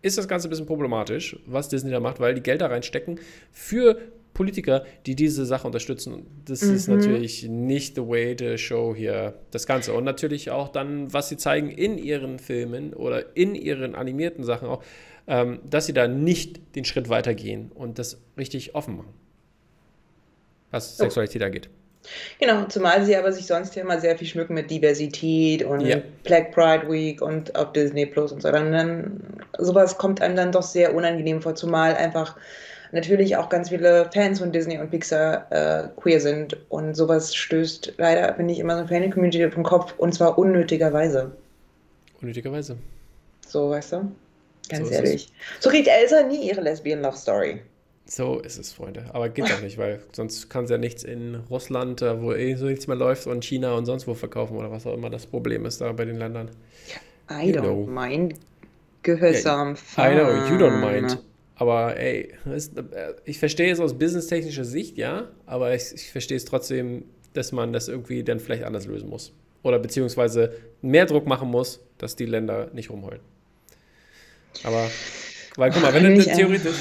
ist 0.05 0.19
das 0.19 0.29
Ganze 0.29 0.49
ein 0.49 0.51
bisschen 0.51 0.67
problematisch, 0.67 1.37
was 1.47 1.69
Disney 1.69 1.91
da 1.91 1.99
macht, 1.99 2.21
weil 2.21 2.35
die 2.35 2.43
Geld 2.43 2.61
da 2.61 2.67
reinstecken 2.67 3.19
für 3.51 3.99
Politiker, 4.35 4.85
die 5.07 5.15
diese 5.15 5.47
Sache 5.47 5.67
unterstützen. 5.67 6.27
Das 6.45 6.63
mhm. 6.63 6.75
ist 6.75 6.89
natürlich 6.89 7.45
nicht 7.49 7.95
the 7.95 8.07
way 8.07 8.37
to 8.37 8.59
show 8.59 8.95
hier 8.95 9.35
das 9.51 9.67
Ganze. 9.67 9.95
Und 9.95 10.05
natürlich 10.05 10.51
auch 10.51 10.69
dann, 10.69 11.13
was 11.13 11.29
sie 11.29 11.37
zeigen 11.37 11.71
in 11.71 11.97
ihren 11.97 12.39
Filmen 12.39 12.93
oder 12.93 13.37
in 13.37 13.55
ihren 13.55 13.95
animierten 13.95 14.45
Sachen 14.45 14.69
auch, 14.69 14.83
ähm, 15.27 15.61
dass 15.69 15.87
sie 15.87 15.95
da 15.95 16.07
nicht 16.07 16.77
den 16.77 16.85
Schritt 16.85 17.09
weitergehen 17.09 17.71
und 17.73 17.99
das 17.99 18.21
richtig 18.37 18.75
offen 18.75 18.97
machen, 18.97 19.15
was 20.71 21.01
oh. 21.01 21.05
Sexualität 21.05 21.43
angeht. 21.43 21.71
Genau, 22.39 22.65
zumal 22.65 23.05
sie 23.05 23.17
aber 23.17 23.33
sich 23.33 23.47
sonst 23.47 23.75
ja 23.75 23.83
immer 23.83 24.01
sehr 24.01 24.17
viel 24.17 24.27
schmücken 24.27 24.55
mit 24.55 24.71
Diversität 24.71 25.65
und 25.65 25.81
ja. 25.81 25.97
Black 26.23 26.53
Pride 26.53 26.91
Week 26.91 27.23
und 27.23 27.55
auf 27.57 27.73
Disney 27.73 28.07
Plus 28.07 28.33
und 28.33 28.43
so. 28.43 28.51
Dann, 28.51 28.73
dann 28.73 29.21
sowas 29.59 29.97
kommt 29.99 30.21
einem 30.21 30.37
dann 30.37 30.53
doch 30.53 30.63
sehr 30.63 30.95
unangenehm 30.95 31.41
vor, 31.41 31.55
zumal 31.55 31.95
einfach 31.95 32.37
natürlich 32.93 33.37
auch 33.37 33.49
ganz 33.49 33.71
viele 33.71 34.09
Fans 34.13 34.39
von 34.39 34.53
Disney 34.53 34.79
und 34.79 34.91
Pixar 34.91 35.47
äh, 35.51 35.89
queer 35.97 36.21
sind 36.21 36.57
und 36.69 36.95
sowas 36.95 37.35
stößt 37.35 37.95
leider, 37.99 38.35
finde 38.35 38.53
ich, 38.53 38.61
immer 38.61 38.75
so 38.75 38.81
eine 38.81 38.89
Fan-Community 38.89 39.45
auf 39.45 39.55
den 39.55 39.65
Kopf 39.65 39.95
und 39.99 40.15
zwar 40.15 40.39
unnötigerweise. 40.39 41.33
Unnötigerweise. 42.21 42.77
So, 43.47 43.71
weißt 43.71 43.93
du? 43.95 44.13
Ganz 44.69 44.89
so 44.89 44.95
ehrlich. 44.95 45.29
So 45.61 45.71
kriegt 45.71 45.89
Elsa 45.89 46.23
nie 46.23 46.49
ihre 46.49 46.61
Lesbian 46.61 47.03
Love 47.03 47.17
Story. 47.17 47.61
So 48.07 48.39
ist 48.41 48.59
es, 48.59 48.73
Freunde. 48.73 49.07
Aber 49.13 49.31
geht 49.31 49.49
doch 49.49 49.63
nicht, 49.63 49.79
weil 49.79 50.01
sonst 50.13 50.51
kann 50.51 50.67
sie 50.67 50.75
ja 50.75 50.79
nichts 50.79 51.05
in 51.05 51.37
Russland, 51.49 52.03
äh, 52.03 52.21
wo 52.21 52.33
eh 52.33 52.55
so 52.55 52.67
nichts 52.67 52.87
mehr 52.87 52.97
läuft, 52.97 53.27
und 53.27 53.45
China 53.45 53.75
und 53.75 53.87
sonst 53.87 54.07
wo 54.07 54.15
verkaufen 54.15 54.57
oder 54.57 54.71
was 54.71 54.87
auch 54.87 54.95
immer 54.95 55.09
das 55.09 55.27
Problem 55.27 55.65
ist 55.65 55.81
da 55.81 55.91
bei 55.93 56.05
den 56.05 56.19
Ländern. 56.19 56.51
I 57.31 57.49
you 57.49 57.55
don't 57.55 57.63
know. 57.63 57.87
mind. 57.87 58.35
Gehörsam. 59.03 59.77
Yeah, 59.97 60.11
I 60.11 60.15
know, 60.15 60.31
you 60.51 60.59
don't 60.59 60.81
mind. 60.81 61.19
Aber 61.57 61.97
ey, 61.97 62.33
äh, 62.47 63.15
ich 63.25 63.39
verstehe 63.39 63.73
es 63.73 63.81
aus 63.81 63.95
businesstechnischer 63.97 64.65
Sicht, 64.65 64.99
ja, 64.99 65.29
aber 65.47 65.75
ich, 65.75 65.93
ich 65.95 66.11
verstehe 66.11 66.37
es 66.37 66.45
trotzdem, 66.45 67.05
dass 67.33 67.53
man 67.53 67.73
das 67.73 67.89
irgendwie 67.89 68.23
dann 68.23 68.41
vielleicht 68.41 68.65
anders 68.65 68.87
lösen 68.87 69.09
muss. 69.09 69.33
Oder 69.63 69.79
beziehungsweise 69.79 70.53
mehr 70.83 71.07
Druck 71.07 71.27
machen 71.27 71.51
muss, 71.51 71.81
dass 71.97 72.17
die 72.17 72.27
Länder 72.27 72.71
nicht 72.75 72.91
rumheulen. 72.91 73.21
Aber, 74.63 74.91
weil 75.57 75.71
guck 75.71 75.83
mal, 75.83 75.95
wenn 75.95 76.15
du 76.15 76.23
theoretisch. 76.23 76.77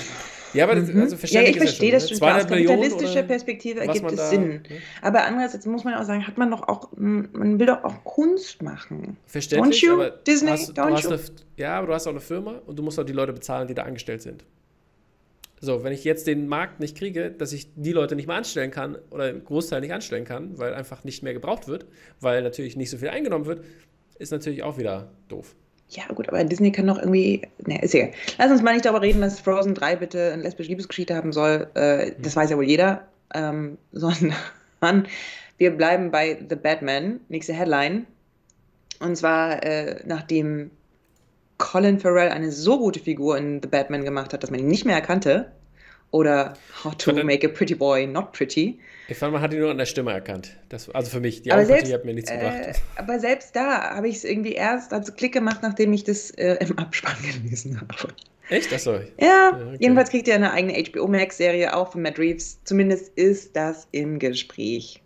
Ja, 0.54 0.66
aber 0.66 0.76
das, 0.76 0.92
mhm. 0.92 1.02
also 1.02 1.16
ja, 1.28 1.42
ich 1.42 1.58
verstehe 1.58 1.92
das 1.92 2.10
schon. 2.10 2.22
Aus 2.22 2.48
kapitalistischer 2.48 3.24
Perspektive 3.24 3.82
ergibt 3.82 4.12
es 4.12 4.18
da, 4.18 4.30
Sinn. 4.30 4.48
Ne? 4.48 4.62
Aber 5.02 5.24
andererseits 5.24 5.66
muss 5.66 5.84
man 5.84 5.96
auch 5.96 6.04
sagen, 6.04 6.26
hat 6.26 6.38
man 6.38 6.52
doch 6.52 6.68
auch, 6.68 6.90
man 6.96 7.60
will 7.60 7.66
doch 7.66 7.84
auch 7.84 8.04
Kunst 8.04 8.62
machen. 8.62 9.18
Verständlich, 9.26 9.84
don't 9.84 9.86
you, 9.86 9.94
aber 9.94 10.12
Disney, 10.12 10.52
hast, 10.52 10.78
don't 10.78 11.02
you? 11.02 11.10
Eine, 11.10 11.20
ja, 11.58 11.78
aber 11.78 11.88
du 11.88 11.94
hast 11.94 12.08
auch 12.08 12.12
eine 12.12 12.22
Firma 12.22 12.62
und 12.66 12.78
du 12.78 12.84
musst 12.84 13.00
auch 13.00 13.04
die 13.04 13.14
Leute 13.14 13.34
bezahlen, 13.34 13.68
die 13.68 13.74
da 13.74 13.84
angestellt 13.84 14.22
sind. 14.22 14.44
So, 15.60 15.84
wenn 15.84 15.94
ich 15.94 16.04
jetzt 16.04 16.28
den 16.28 16.48
Markt 16.48 16.82
nicht 16.82 16.98
kriege, 16.98 17.32
dass 17.32 17.54
ich 17.54 17.68
die 17.76 17.94
Leute 17.94 18.18
nicht 18.18 18.28
mehr 18.28 18.36
anstellen 18.36 18.70
kann 18.70 18.98
oder 19.12 19.24
einen 19.26 19.46
Großteil 19.46 19.80
nicht 19.80 19.94
anstellen 19.94 20.26
kann, 20.26 20.58
weil 20.60 20.74
einfach 20.74 21.06
nicht 21.06 21.24
mehr 21.24 21.34
gebraucht 21.34 21.70
wird, 21.70 21.86
weil 22.20 22.44
natürlich 22.44 22.76
nicht 22.76 22.90
so 22.90 22.98
viel 22.98 23.08
eingenommen 23.08 23.46
wird, 23.46 23.64
ist 24.20 24.32
natürlich 24.32 24.62
auch 24.62 24.78
wieder 24.78 25.12
doof. 25.30 25.56
Ja, 25.96 26.06
gut, 26.14 26.28
aber 26.28 26.44
Disney 26.44 26.72
kann 26.72 26.88
doch 26.88 26.98
irgendwie. 26.98 27.44
Ne, 27.66 27.82
ist 27.82 27.94
egal. 27.94 28.12
Lass 28.38 28.52
uns 28.52 28.62
mal 28.62 28.74
nicht 28.74 28.86
darüber 28.86 29.02
reden, 29.02 29.22
dass 29.22 29.40
Frozen 29.40 29.76
3 29.76 29.98
bitte 29.98 30.34
eine 30.34 30.42
lesbische 30.42 30.70
Liebesgeschichte 30.70 31.16
haben 31.16 31.32
soll. 31.32 31.68
Äh, 31.76 32.14
das 32.20 32.36
weiß 32.36 32.50
ja 32.50 32.58
wohl 32.58 32.68
jeder. 32.68 33.08
Ähm, 33.34 33.78
sondern 33.92 35.08
wir 35.58 35.72
bleiben 35.72 36.12
bei 36.12 36.38
The 36.50 36.56
Batman. 36.56 37.20
Nächste 37.30 37.54
Headline. 37.54 38.08
Und 39.00 39.16
zwar, 39.16 39.64
äh, 39.64 40.02
nachdem 40.06 40.72
Colin 41.58 42.00
Farrell 42.00 42.30
eine 42.30 42.52
so 42.52 42.80
gute 42.80 43.00
Figur 43.00 43.38
in 43.38 43.62
The 43.62 43.68
Batman 43.68 44.04
gemacht 44.04 44.34
hat, 44.34 44.44
dass 44.44 44.50
man 44.50 44.60
ihn 44.60 44.68
nicht 44.68 44.86
mehr 44.86 44.96
erkannte. 44.96 45.52
Oder 46.12 46.54
How 46.84 46.96
to 46.96 47.14
Make 47.24 47.48
a 47.48 47.52
Pretty 47.52 47.76
Boy 47.76 48.08
Not 48.08 48.34
Pretty. 48.34 48.80
Ich 49.08 49.18
fand, 49.18 49.34
man 49.34 49.42
hat 49.42 49.54
ihn 49.54 49.60
nur 49.60 49.72
an 49.72 49.78
der 49.78 49.86
Stimme 49.86 50.12
erkannt. 50.12 50.56
Das, 50.70 50.90
also 50.90 51.10
für 51.10 51.20
mich, 51.20 51.42
die 51.42 51.52
aber 51.52 51.64
Augenpartie 51.64 51.94
hat 51.94 52.06
mir 52.06 52.14
nichts 52.14 52.32
äh, 52.32 52.38
gebracht. 52.38 52.82
Aber 52.96 53.20
selbst 53.20 53.56
da 53.56 53.96
habe 53.96 54.08
ich 54.08 54.18
es 54.18 54.24
irgendwie 54.24 54.54
erst 54.54 54.94
also 54.94 55.12
Klick 55.12 55.34
gemacht, 55.34 55.60
nachdem 55.62 55.92
ich 55.94 56.04
das 56.04 56.32
äh, 56.32 56.58
im 56.62 56.78
Abspann 56.78 57.16
gelesen 57.44 57.80
habe. 57.82 58.14
Echt? 58.50 58.74
Achso. 58.74 58.94
Ja, 58.94 59.02
ja 59.20 59.50
okay. 59.50 59.78
jedenfalls 59.80 60.10
kriegt 60.10 60.28
er 60.28 60.36
eine 60.36 60.52
eigene 60.52 60.74
HBO 60.74 61.08
Max-Serie 61.08 61.76
auch 61.76 61.92
von 61.92 62.02
Matt 62.02 62.20
Reeves. 62.20 62.60
Zumindest 62.64 63.18
ist 63.18 63.56
das 63.56 63.88
im 63.92 64.20
Gespräch. 64.20 65.02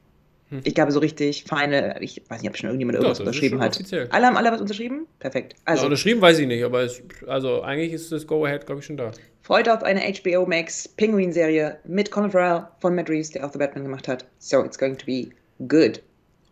Hm. 0.49 0.61
Ich 0.63 0.75
glaube, 0.75 0.91
so 0.91 0.99
richtig 0.99 1.43
feine, 1.43 1.97
ich 1.99 2.21
weiß 2.29 2.41
nicht, 2.41 2.49
ob 2.49 2.57
schon 2.57 2.67
irgendjemand 2.67 2.97
irgendwas 2.97 3.17
ja, 3.17 3.25
unterschrieben 3.25 3.59
hat. 3.59 3.75
Offiziell. 3.75 4.07
Alle 4.11 4.27
haben 4.27 4.37
alle 4.37 4.51
was 4.51 4.61
unterschrieben? 4.61 5.05
Perfekt. 5.19 5.55
Also, 5.65 5.81
ja, 5.81 5.85
unterschrieben 5.87 6.21
weiß 6.21 6.39
ich 6.39 6.47
nicht, 6.47 6.63
aber 6.63 6.83
es, 6.83 7.01
also 7.27 7.61
eigentlich 7.63 7.91
ist 7.91 8.11
das 8.11 8.27
Go-Ahead, 8.27 8.65
glaube 8.65 8.79
ich, 8.79 8.85
schon 8.85 8.97
da. 8.97 9.11
Freut 9.47 9.69
auf 9.69 9.81
eine 9.81 10.01
HBO 10.01 10.45
Max 10.45 10.89
Penguin-Serie 10.89 11.79
mit 11.85 12.11
Colin 12.11 12.29
Farrell 12.29 12.67
von 12.81 12.93
Matt 12.93 13.09
Reeves, 13.09 13.31
der 13.31 13.45
auch 13.45 13.53
The 13.53 13.57
Batman 13.57 13.85
gemacht 13.85 14.05
hat. 14.05 14.25
So, 14.39 14.61
it's 14.61 14.77
going 14.77 14.97
to 14.97 15.05
be 15.05 15.29
good. 15.69 16.03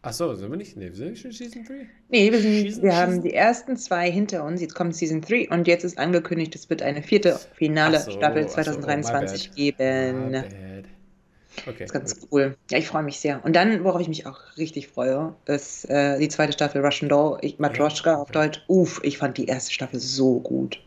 Ach 0.00 0.12
so, 0.12 0.34
sind 0.34 0.50
wir 0.50 0.56
nicht? 0.56 0.76
Nee, 0.78 0.90
sind 0.90 1.10
wir 1.10 1.16
schon 1.16 1.32
Season 1.32 1.64
3? 1.64 1.74
Nee, 2.08 2.32
wir, 2.32 2.40
sind, 2.40 2.52
Season, 2.52 2.82
wir 2.82 2.96
haben 2.96 3.22
die 3.22 3.34
ersten 3.34 3.76
zwei 3.76 4.10
hinter 4.10 4.44
uns. 4.44 4.62
Jetzt 4.62 4.74
kommt 4.74 4.96
Season 4.96 5.20
3 5.20 5.50
und 5.50 5.66
jetzt 5.68 5.84
ist 5.84 5.98
angekündigt, 5.98 6.54
es 6.54 6.70
wird 6.70 6.80
eine 6.80 7.02
vierte 7.02 7.38
finale 7.54 8.00
so, 8.00 8.12
Staffel 8.12 8.46
2023 8.48 9.42
so, 9.42 9.50
oh, 9.50 9.54
geben. 9.54 10.84
Okay. 11.66 11.74
Das 11.78 11.86
ist 11.86 11.92
ganz 11.92 12.28
cool. 12.30 12.56
Ja, 12.70 12.78
ich 12.78 12.86
freue 12.86 13.02
mich 13.02 13.20
sehr. 13.20 13.44
Und 13.44 13.54
dann, 13.54 13.84
worauf 13.84 14.00
ich 14.00 14.08
mich 14.08 14.26
auch 14.26 14.40
richtig 14.56 14.88
freue, 14.88 15.34
ist 15.46 15.88
äh, 15.88 16.18
die 16.18 16.28
zweite 16.28 16.52
Staffel 16.52 16.84
Russian 16.84 17.08
Doll, 17.08 17.38
ich, 17.42 17.58
Matroschka 17.58 18.12
ja, 18.12 18.16
auf 18.18 18.30
Deutsch. 18.30 18.62
Uff, 18.68 19.00
ich 19.02 19.18
fand 19.18 19.38
die 19.38 19.46
erste 19.46 19.72
Staffel 19.72 20.00
so 20.00 20.40
gut. 20.40 20.80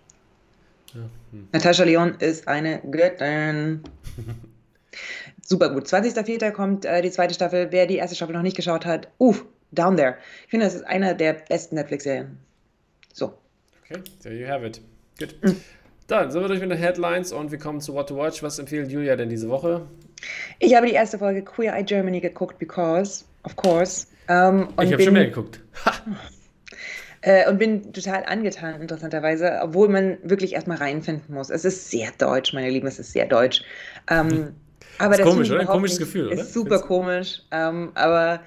Ja, 0.94 1.02
hm. 1.32 1.48
Natascha 1.52 1.84
Leon 1.84 2.16
ist 2.20 2.48
eine 2.48 2.82
Göttin. 2.90 3.82
super 5.44 5.70
gut. 5.70 5.88
20.04. 5.88 6.52
kommt 6.52 6.86
äh, 6.86 7.02
die 7.02 7.12
zweite 7.12 7.34
Staffel. 7.34 7.68
Wer 7.72 7.88
die 7.88 7.98
erste 7.98 8.16
Staffel 8.16 8.36
noch 8.36 8.42
nicht 8.42 8.56
geschaut 8.56 8.86
hat, 8.86 9.08
uff, 9.18 9.46
down 9.72 9.98
there. 9.98 10.18
Ich 10.46 10.52
finde, 10.52 10.66
das 10.66 10.76
ist 10.76 10.88
eine 10.88 11.16
der 11.16 11.34
besten 11.34 11.76
Netflix-Serien. 11.76 12.38
So. 13.14 13.34
Okay, 13.84 14.02
there 14.22 14.36
you 14.36 14.48
have 14.48 14.66
it. 14.66 14.82
Gut. 15.20 15.36
Mhm. 15.42 15.58
Dann 16.08 16.32
sind 16.32 16.42
wir 16.42 16.48
durch 16.48 16.60
mit 16.60 16.72
den 16.72 16.78
Headlines 16.78 17.32
und 17.32 17.52
wir 17.52 17.60
kommen 17.60 17.82
zu 17.82 17.94
What 17.94 18.10
to 18.10 18.18
Watch. 18.18 18.42
Was 18.42 18.58
empfiehlt 18.58 18.92
Julia 18.92 19.16
denn 19.16 19.30
diese 19.30 19.48
Woche? 19.48 19.86
Ich 20.60 20.76
habe 20.76 20.88
die 20.88 20.94
erste 20.94 21.18
Folge 21.18 21.44
Queer 21.44 21.76
Eye 21.76 21.84
Germany 21.84 22.20
geguckt, 22.20 22.60
because, 22.60 23.26
of 23.44 23.56
course. 23.56 24.08
Um, 24.28 24.36
ähm, 24.36 24.68
ich 24.82 24.94
habe 24.94 25.04
schon 25.04 25.14
mehr 25.14 25.28
geguckt. 25.28 25.62
Äh, 27.22 27.50
und 27.50 27.58
bin 27.58 27.92
total 27.92 28.24
angetan, 28.24 28.80
interessanterweise, 28.80 29.60
obwohl 29.62 29.90
man 29.90 30.18
wirklich 30.24 30.54
erstmal 30.54 30.78
reinfinden 30.78 31.36
muss. 31.36 31.50
Es 31.50 31.66
ist 31.66 31.92
sehr 31.92 32.12
deutsch, 32.18 32.54
meine 32.54 32.70
Lieben, 32.70 32.88
es 32.88 32.98
ist 32.98 33.12
sehr 33.12 33.26
deutsch. 33.26 33.62
Ähm, 34.10 34.30
hm. 34.30 34.56
Aber 35.00 35.14
ist 35.14 35.20
das 35.20 35.30
komisch, 35.30 35.52
oder? 35.52 35.60
Ein 35.62 35.68
komisches 35.68 35.98
Gefühl, 35.98 36.28
oder? 36.28 36.36
Ist 36.36 36.54
super 36.54 36.80
komisch, 36.80 37.42
ähm, 37.52 37.92
aber 37.96 38.42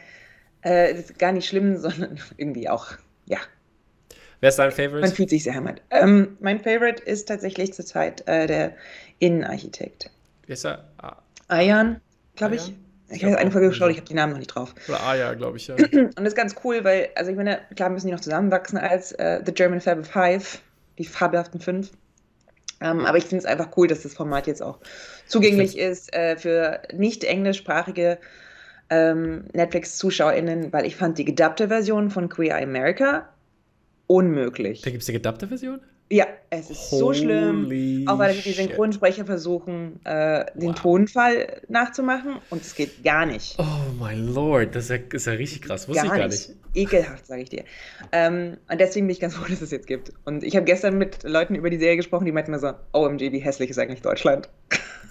äh, 0.65 0.93
ist 0.93 1.19
gar 1.19 1.33
nicht 1.33 1.47
schlimm, 1.47 1.77
sondern 1.81 2.19
irgendwie 2.39 2.69
auch, 2.69 2.93
ja. 3.27 3.39
Wer 4.41 4.49
ist 4.49 4.59
dein 4.59 4.73
Favorite? 4.73 5.01
Man 5.01 5.13
fühlt 5.13 5.31
sich 5.31 5.45
sehr 5.45 5.55
heimat. 5.55 5.83
Ähm, 5.91 6.37
mein 6.41 6.59
Favorite 6.59 7.03
ist 7.03 7.29
tatsächlich 7.29 7.75
zurzeit 7.75 8.27
äh, 8.27 8.47
der 8.47 8.75
Innenarchitekt. 9.19 10.11
Wer 10.47 10.55
ist 10.55 10.65
er? 10.65 10.89
Ah. 10.99 11.22
Ayan, 11.53 12.01
glaube 12.35 12.57
ich. 12.57 12.73
Ich 13.11 13.23
habe 13.25 13.37
eine 13.37 13.51
Folge 13.51 13.69
geschaut, 13.69 13.91
ich 13.91 13.99
habe 13.99 14.09
die 14.09 14.15
Namen 14.15 14.33
noch 14.33 14.39
nicht 14.39 14.49
drauf. 14.49 14.75
Oder 14.89 15.03
Aya, 15.03 15.35
glaube 15.35 15.59
ich, 15.59 15.67
ja. 15.67 15.75
Und 15.77 16.17
das 16.17 16.29
ist 16.29 16.35
ganz 16.35 16.57
cool, 16.65 16.83
weil, 16.83 17.11
also 17.15 17.31
ich 17.31 17.37
meine, 17.37 17.61
klar 17.77 17.91
müssen 17.91 18.07
die 18.07 18.13
noch 18.13 18.21
zusammenwachsen 18.21 18.79
als 18.79 19.13
äh, 19.13 19.43
The 19.45 19.53
German 19.53 19.83
Fab 19.83 20.07
Five, 20.07 20.63
die 20.99 21.05
fabelhaften 21.05 21.61
fünf. 21.61 21.91
Ähm, 22.81 23.05
aber 23.05 23.19
ich 23.19 23.25
finde 23.25 23.41
es 23.41 23.45
einfach 23.45 23.69
cool, 23.77 23.87
dass 23.87 24.03
das 24.03 24.15
Format 24.15 24.47
jetzt 24.47 24.63
auch 24.63 24.79
zugänglich 25.27 25.77
ist 25.77 26.13
äh, 26.15 26.37
für 26.37 26.81
nicht 26.93 27.23
englischsprachige 27.23 28.19
ähm, 28.89 29.45
Netflix-ZuschauerInnen, 29.53 30.73
weil 30.73 30.87
ich 30.87 30.97
fand 30.97 31.19
die 31.19 31.27
gedubbte 31.27 31.69
Version 31.69 32.11
von 32.11 32.31
Queer 32.31 32.57
Eye 32.57 32.65
America 32.65 33.29
unmöglich. 34.07 34.81
Da 34.81 34.91
gibt 34.91 35.03
es 35.03 35.07
die 35.07 35.13
gedubbte 35.13 35.49
Version? 35.49 35.81
Ja, 36.13 36.27
es 36.51 36.69
ist 36.69 36.91
Holy 36.91 37.01
so 37.01 37.15
schlimm. 37.15 38.07
Auch 38.07 38.19
weil 38.19 38.35
die 38.35 38.53
Synchronsprecher 38.53 39.25
versuchen, 39.25 39.99
äh, 40.05 40.45
den 40.55 40.69
wow. 40.69 40.75
Tonfall 40.75 41.63
nachzumachen 41.69 42.37
und 42.51 42.61
es 42.61 42.75
geht 42.75 43.03
gar 43.03 43.25
nicht. 43.25 43.57
Oh 43.59 43.65
mein 43.99 44.29
Lord, 44.29 44.77
das 44.77 44.85
ist 44.85 44.91
ja, 44.91 44.97
ist 45.11 45.27
ja 45.27 45.33
richtig 45.33 45.63
krass. 45.63 45.89
Wusste 45.89 46.05
gar 46.05 46.15
ich 46.15 46.21
gar 46.21 46.29
nicht. 46.29 46.51
nicht. 46.51 46.59
Ekelhaft, 46.75 47.27
sage 47.27 47.41
ich 47.41 47.49
dir. 47.49 47.65
Ähm, 48.13 48.59
und 48.71 48.79
deswegen 48.79 49.07
bin 49.07 49.15
ich 49.15 49.21
ganz 49.21 49.37
froh, 49.37 49.47
dass 49.49 49.63
es 49.63 49.71
jetzt 49.71 49.87
gibt. 49.87 50.13
Und 50.27 50.45
ich 50.45 50.55
habe 50.55 50.67
gestern 50.67 50.99
mit 50.99 51.23
Leuten 51.23 51.55
über 51.55 51.71
die 51.71 51.79
Serie 51.79 51.97
gesprochen, 51.97 52.27
die 52.27 52.33
meinten 52.33 52.51
mir 52.51 52.59
so: 52.59 52.75
OMG, 52.93 53.33
wie 53.33 53.39
hässlich 53.39 53.71
ist 53.71 53.79
eigentlich 53.79 54.03
Deutschland? 54.03 54.51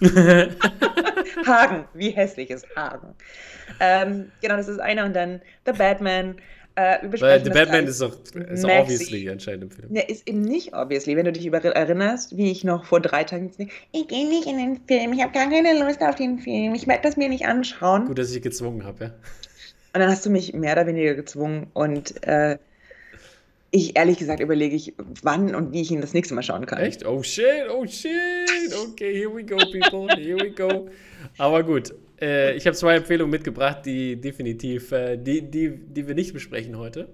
Hagen, 1.46 1.84
wie 1.94 2.10
hässlich 2.10 2.48
ist 2.50 2.64
Hagen? 2.76 3.16
Ähm, 3.80 4.30
genau, 4.40 4.56
das 4.56 4.68
ist 4.68 4.78
einer. 4.78 5.04
Und 5.04 5.16
dann 5.16 5.42
The 5.66 5.72
Batman. 5.72 6.36
Äh, 6.74 6.98
Weil 7.20 7.44
The 7.44 7.50
Batman 7.50 7.86
ist 7.86 8.00
doch 8.00 8.16
ist 8.34 8.64
obviously 8.64 9.28
anscheinend 9.28 9.64
im 9.64 9.70
Film. 9.70 9.92
Der 9.92 10.08
ist 10.08 10.26
eben 10.26 10.40
nicht 10.40 10.74
obviously. 10.74 11.16
Wenn 11.16 11.26
du 11.26 11.32
dich 11.32 11.44
über 11.44 11.62
erinnerst, 11.62 12.36
wie 12.36 12.50
ich 12.50 12.64
noch 12.64 12.84
vor 12.84 13.00
drei 13.00 13.24
Tagen 13.24 13.50
ich 13.92 14.08
gehe 14.08 14.28
nicht 14.28 14.46
in 14.46 14.56
den 14.56 14.80
Film, 14.86 15.12
ich 15.12 15.22
habe 15.22 15.32
gar 15.32 15.50
keine 15.50 15.78
Lust 15.78 16.00
auf 16.00 16.14
den 16.14 16.38
Film, 16.38 16.74
ich 16.74 16.86
werde 16.86 17.02
das 17.02 17.16
mir 17.16 17.28
nicht 17.28 17.46
anschauen. 17.46 18.06
Gut, 18.06 18.18
dass 18.18 18.34
ich 18.34 18.40
gezwungen 18.40 18.84
habe, 18.84 19.04
ja. 19.04 19.10
Und 19.94 20.00
dann 20.00 20.08
hast 20.08 20.24
du 20.24 20.30
mich 20.30 20.54
mehr 20.54 20.72
oder 20.72 20.86
weniger 20.86 21.14
gezwungen 21.14 21.66
und 21.74 22.26
äh, 22.26 22.56
ich 23.70 23.96
ehrlich 23.96 24.18
gesagt 24.18 24.40
überlege 24.40 24.76
ich, 24.76 24.94
wann 25.22 25.54
und 25.54 25.72
wie 25.72 25.82
ich 25.82 25.90
ihn 25.90 26.00
das 26.00 26.14
nächste 26.14 26.34
Mal 26.34 26.42
schauen 26.42 26.64
kann. 26.64 26.78
Echt? 26.78 27.04
Oh 27.06 27.22
shit, 27.22 27.68
oh 27.70 27.86
shit. 27.86 28.10
Okay, 28.88 29.14
here 29.14 29.34
we 29.34 29.42
go, 29.42 29.56
people. 29.56 30.08
Here 30.14 30.38
we 30.38 30.50
go. 30.50 30.88
Aber 31.38 31.62
gut, 31.62 31.94
äh, 32.22 32.54
ich 32.54 32.66
habe 32.66 32.76
zwei 32.76 32.96
Empfehlungen 32.96 33.30
mitgebracht, 33.30 33.84
die 33.84 34.20
definitiv, 34.20 34.92
äh, 34.92 35.16
die, 35.16 35.42
die, 35.42 35.76
die 35.76 36.06
wir 36.06 36.14
nicht 36.14 36.32
besprechen 36.32 36.78
heute. 36.78 37.08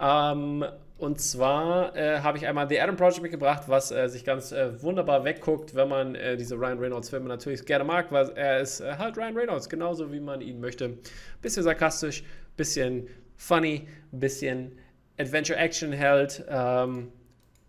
Ähm, 0.00 0.64
und 0.98 1.20
zwar 1.20 1.96
äh, 1.96 2.20
habe 2.20 2.38
ich 2.38 2.46
einmal 2.46 2.68
The 2.68 2.80
Adam 2.80 2.96
Project 2.96 3.22
mitgebracht, 3.22 3.64
was 3.66 3.90
äh, 3.90 4.08
sich 4.08 4.24
ganz 4.24 4.52
äh, 4.52 4.80
wunderbar 4.80 5.24
wegguckt, 5.24 5.74
wenn 5.74 5.88
man 5.88 6.14
äh, 6.14 6.36
diese 6.36 6.54
Ryan 6.54 6.78
Reynolds-Filme 6.78 7.28
natürlich 7.28 7.66
gerne 7.66 7.82
mag, 7.82 8.12
weil 8.12 8.30
er 8.36 8.60
ist 8.60 8.80
halt 8.80 9.18
Ryan 9.18 9.36
Reynolds, 9.36 9.68
genauso 9.68 10.12
wie 10.12 10.20
man 10.20 10.40
ihn 10.40 10.60
möchte. 10.60 10.96
Bisschen 11.40 11.64
sarkastisch, 11.64 12.22
bisschen 12.56 13.08
funny, 13.36 13.88
bisschen 14.12 14.78
Adventure-Action-Held, 15.18 16.44
ähm, 16.48 17.10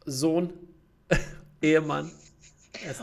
Sohn, 0.05 0.53
Ehemann. 1.61 2.11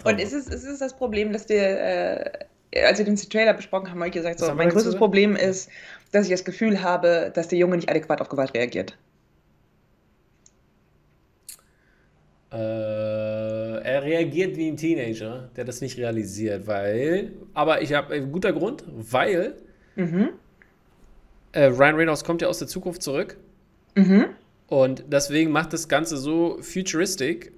Und 0.04 0.20
ist 0.20 0.32
es, 0.32 0.46
ist 0.46 0.64
es 0.64 0.78
das 0.78 0.96
Problem, 0.96 1.32
dass 1.32 1.48
wir 1.48 2.49
als 2.74 2.98
wir 2.98 3.04
den 3.04 3.16
Trailer 3.16 3.54
besprochen 3.54 3.90
haben, 3.90 3.98
habe 3.98 4.08
ich 4.08 4.14
gesagt, 4.14 4.38
so, 4.38 4.54
mein 4.54 4.68
größtes 4.68 4.96
Problem 4.96 5.36
ist, 5.36 5.68
dass 6.12 6.26
ich 6.26 6.30
das 6.30 6.44
Gefühl 6.44 6.82
habe, 6.82 7.32
dass 7.34 7.48
der 7.48 7.58
Junge 7.58 7.76
nicht 7.76 7.90
adäquat 7.90 8.20
auf 8.20 8.28
Gewalt 8.28 8.54
reagiert. 8.54 8.96
Äh, 12.52 12.56
er 12.56 14.02
reagiert 14.02 14.56
wie 14.56 14.68
ein 14.68 14.76
Teenager, 14.76 15.50
der 15.56 15.64
das 15.64 15.80
nicht 15.80 15.98
realisiert, 15.98 16.66
weil. 16.66 17.32
Aber 17.54 17.80
ich 17.82 17.92
habe 17.92 18.14
ein 18.14 18.32
guter 18.32 18.52
Grund, 18.52 18.82
weil 18.88 19.54
mhm. 19.94 20.30
äh, 21.52 21.66
Ryan 21.66 21.94
Reynolds 21.94 22.24
kommt 22.24 22.42
ja 22.42 22.48
aus 22.48 22.58
der 22.58 22.66
Zukunft 22.66 23.02
zurück. 23.02 23.36
Mhm. 23.94 24.26
Und 24.66 25.04
deswegen 25.08 25.50
macht 25.50 25.72
das 25.72 25.88
Ganze 25.88 26.16
so 26.16 26.58
futuristic, 26.60 27.52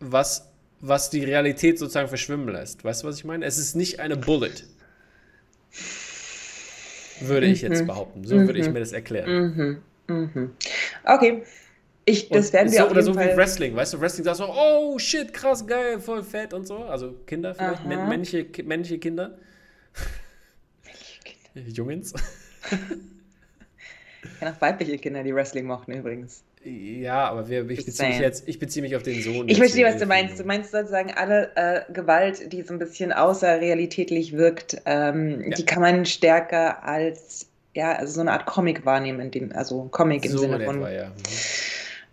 was, 0.00 0.51
was 0.82 1.10
die 1.10 1.24
Realität 1.24 1.78
sozusagen 1.78 2.08
verschwimmen 2.08 2.48
lässt. 2.48 2.84
Weißt 2.84 3.02
du, 3.02 3.06
was 3.06 3.16
ich 3.16 3.24
meine? 3.24 3.46
Es 3.46 3.56
ist 3.56 3.76
nicht 3.76 4.00
eine 4.00 4.16
Bullet. 4.16 4.64
Würde 7.20 7.46
ich 7.46 7.62
jetzt 7.62 7.82
mhm. 7.82 7.86
behaupten. 7.86 8.24
So 8.24 8.36
würde 8.36 8.58
ich 8.58 8.66
mhm. 8.66 8.72
mir 8.74 8.80
das 8.80 8.92
erklären. 8.92 9.80
Mhm. 10.08 10.50
Okay. 11.04 11.44
Ich, 12.04 12.28
das 12.28 12.52
werden 12.52 12.72
wir 12.72 12.80
so, 12.80 12.90
Oder 12.90 13.02
so 13.02 13.14
Fall 13.14 13.32
wie 13.32 13.36
Wrestling, 13.36 13.76
weißt 13.76 13.94
du, 13.94 14.00
Wrestling 14.00 14.24
sagt 14.24 14.38
so, 14.38 14.48
oh 14.48 14.98
shit, 14.98 15.32
krass, 15.32 15.64
geil, 15.64 16.00
voll 16.00 16.24
fett 16.24 16.52
und 16.52 16.66
so. 16.66 16.78
Also 16.78 17.12
Kinder 17.26 17.54
vielleicht, 17.54 17.86
männliche, 17.86 18.44
männliche 18.64 18.98
Kinder. 18.98 19.38
Männliche 20.84 21.20
Kinder. 21.22 21.70
Jungens. 21.72 22.12
Ich 22.64 22.78
kenne 24.40 24.52
auch 24.52 24.60
weibliche 24.60 24.98
Kinder, 24.98 25.22
die 25.22 25.32
Wrestling 25.32 25.66
mochten 25.66 25.92
übrigens. 25.92 26.42
Ja, 26.64 27.28
aber 27.28 27.48
wir, 27.48 27.68
ich, 27.70 27.84
beziehe 27.84 28.08
mich 28.08 28.18
jetzt, 28.20 28.48
ich 28.48 28.58
beziehe 28.58 28.82
mich 28.82 28.94
auf 28.94 29.02
den 29.02 29.20
Sohn. 29.20 29.48
Ich 29.48 29.58
verstehe, 29.58 29.84
was 29.84 29.98
du 29.98 30.06
meinst. 30.06 30.38
Du 30.38 30.44
meinst 30.44 30.70
sozusagen 30.70 31.12
alle 31.12 31.50
äh, 31.56 31.92
Gewalt, 31.92 32.52
die 32.52 32.62
so 32.62 32.72
ein 32.72 32.78
bisschen 32.78 33.12
außerrealitätlich 33.12 34.36
wirkt, 34.36 34.80
ähm, 34.86 35.40
ja. 35.40 35.56
die 35.56 35.66
kann 35.66 35.82
man 35.82 36.06
stärker 36.06 36.84
als 36.84 37.48
ja, 37.74 37.92
also 37.92 38.14
so 38.14 38.20
eine 38.20 38.32
Art 38.32 38.46
Comic 38.46 38.84
wahrnehmen, 38.84 39.20
in 39.20 39.30
dem, 39.30 39.52
also 39.52 39.88
Comic 39.90 40.24
im 40.24 40.32
so 40.32 40.38
Sinne 40.38 40.60
von. 40.60 40.76
Etwa, 40.76 40.90
ja. 40.90 41.12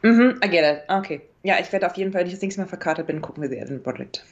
Mhm, 0.01 0.39
I 0.43 0.49
get 0.49 0.63
it. 0.63 0.83
Okay. 0.87 1.21
Ja, 1.43 1.57
ich 1.59 1.71
werde 1.71 1.85
auf 1.87 1.95
jeden 1.95 2.11
Fall, 2.11 2.21
wenn 2.21 2.27
ich 2.27 2.33
das 2.33 2.41
nächste 2.41 2.61
Mal 2.61 2.67
verkartet 2.67 3.07
bin, 3.07 3.21
gucken 3.21 3.43
wir 3.43 3.49
sie 3.49 3.57
den 3.57 3.83
Project. 3.83 4.23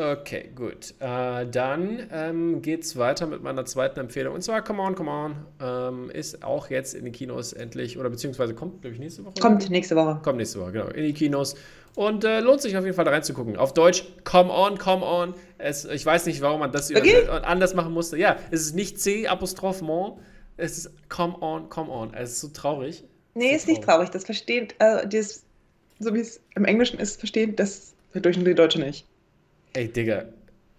Okay, 0.00 0.50
gut. 0.54 0.94
Äh, 0.98 1.46
dann 1.46 2.08
ähm, 2.10 2.62
geht 2.62 2.84
es 2.84 2.96
weiter 2.96 3.26
mit 3.26 3.42
meiner 3.42 3.66
zweiten 3.66 4.00
Empfehlung. 4.00 4.34
Und 4.34 4.40
zwar 4.40 4.64
Come 4.64 4.80
On, 4.80 4.94
Come 4.94 5.10
On. 5.10 5.36
Ähm, 5.60 6.10
ist 6.10 6.42
auch 6.42 6.70
jetzt 6.70 6.94
in 6.94 7.04
den 7.04 7.12
Kinos 7.12 7.52
endlich, 7.52 7.98
oder 7.98 8.08
beziehungsweise 8.08 8.54
kommt, 8.54 8.80
glaube 8.80 8.94
ich, 8.94 9.00
nächste 9.00 9.26
Woche. 9.26 9.34
Kommt 9.38 9.68
nächste 9.68 9.96
Woche. 9.96 10.20
Kommt 10.22 10.38
nächste 10.38 10.58
Woche, 10.58 10.72
genau. 10.72 10.86
In 10.86 11.04
die 11.04 11.12
Kinos. 11.12 11.54
Und 11.96 12.24
äh, 12.24 12.40
lohnt 12.40 12.62
sich 12.62 12.78
auf 12.78 12.84
jeden 12.84 12.96
Fall 12.96 13.04
da 13.04 13.10
reinzugucken. 13.10 13.58
Auf 13.58 13.74
Deutsch, 13.74 14.04
Come 14.24 14.50
On, 14.50 14.78
Come 14.78 15.04
On. 15.04 15.34
Es, 15.58 15.84
ich 15.84 16.06
weiß 16.06 16.24
nicht, 16.26 16.40
warum 16.40 16.60
man 16.60 16.72
das 16.72 16.90
okay. 16.90 17.28
anders 17.28 17.74
machen 17.74 17.92
musste. 17.92 18.16
Ja, 18.16 18.36
es 18.50 18.62
ist 18.62 18.74
nicht 18.74 18.98
C, 18.98 19.26
Apostroph 19.26 19.82
Mon. 19.82 20.18
Es 20.56 20.78
ist 20.78 20.90
Come 21.10 21.36
On, 21.42 21.68
Come 21.68 21.90
On. 21.90 22.14
Es 22.14 22.32
ist 22.32 22.40
so 22.40 22.48
traurig. 22.48 23.04
Nee, 23.34 23.50
so 23.50 23.56
ist 23.56 23.68
nicht 23.68 23.82
traurig. 23.82 24.08
Das 24.08 24.24
versteht, 24.24 24.76
äh, 24.78 25.06
dieses, 25.06 25.44
so 25.98 26.14
wie 26.14 26.20
es 26.20 26.40
im 26.54 26.64
Englischen 26.64 26.98
ist, 26.98 27.18
versteht 27.18 27.60
das 27.60 27.92
durch 28.14 28.38
die 28.38 28.54
Deutsche 28.54 28.80
nicht. 28.80 29.04
Ey, 29.72 29.88
Digga. 29.88 30.24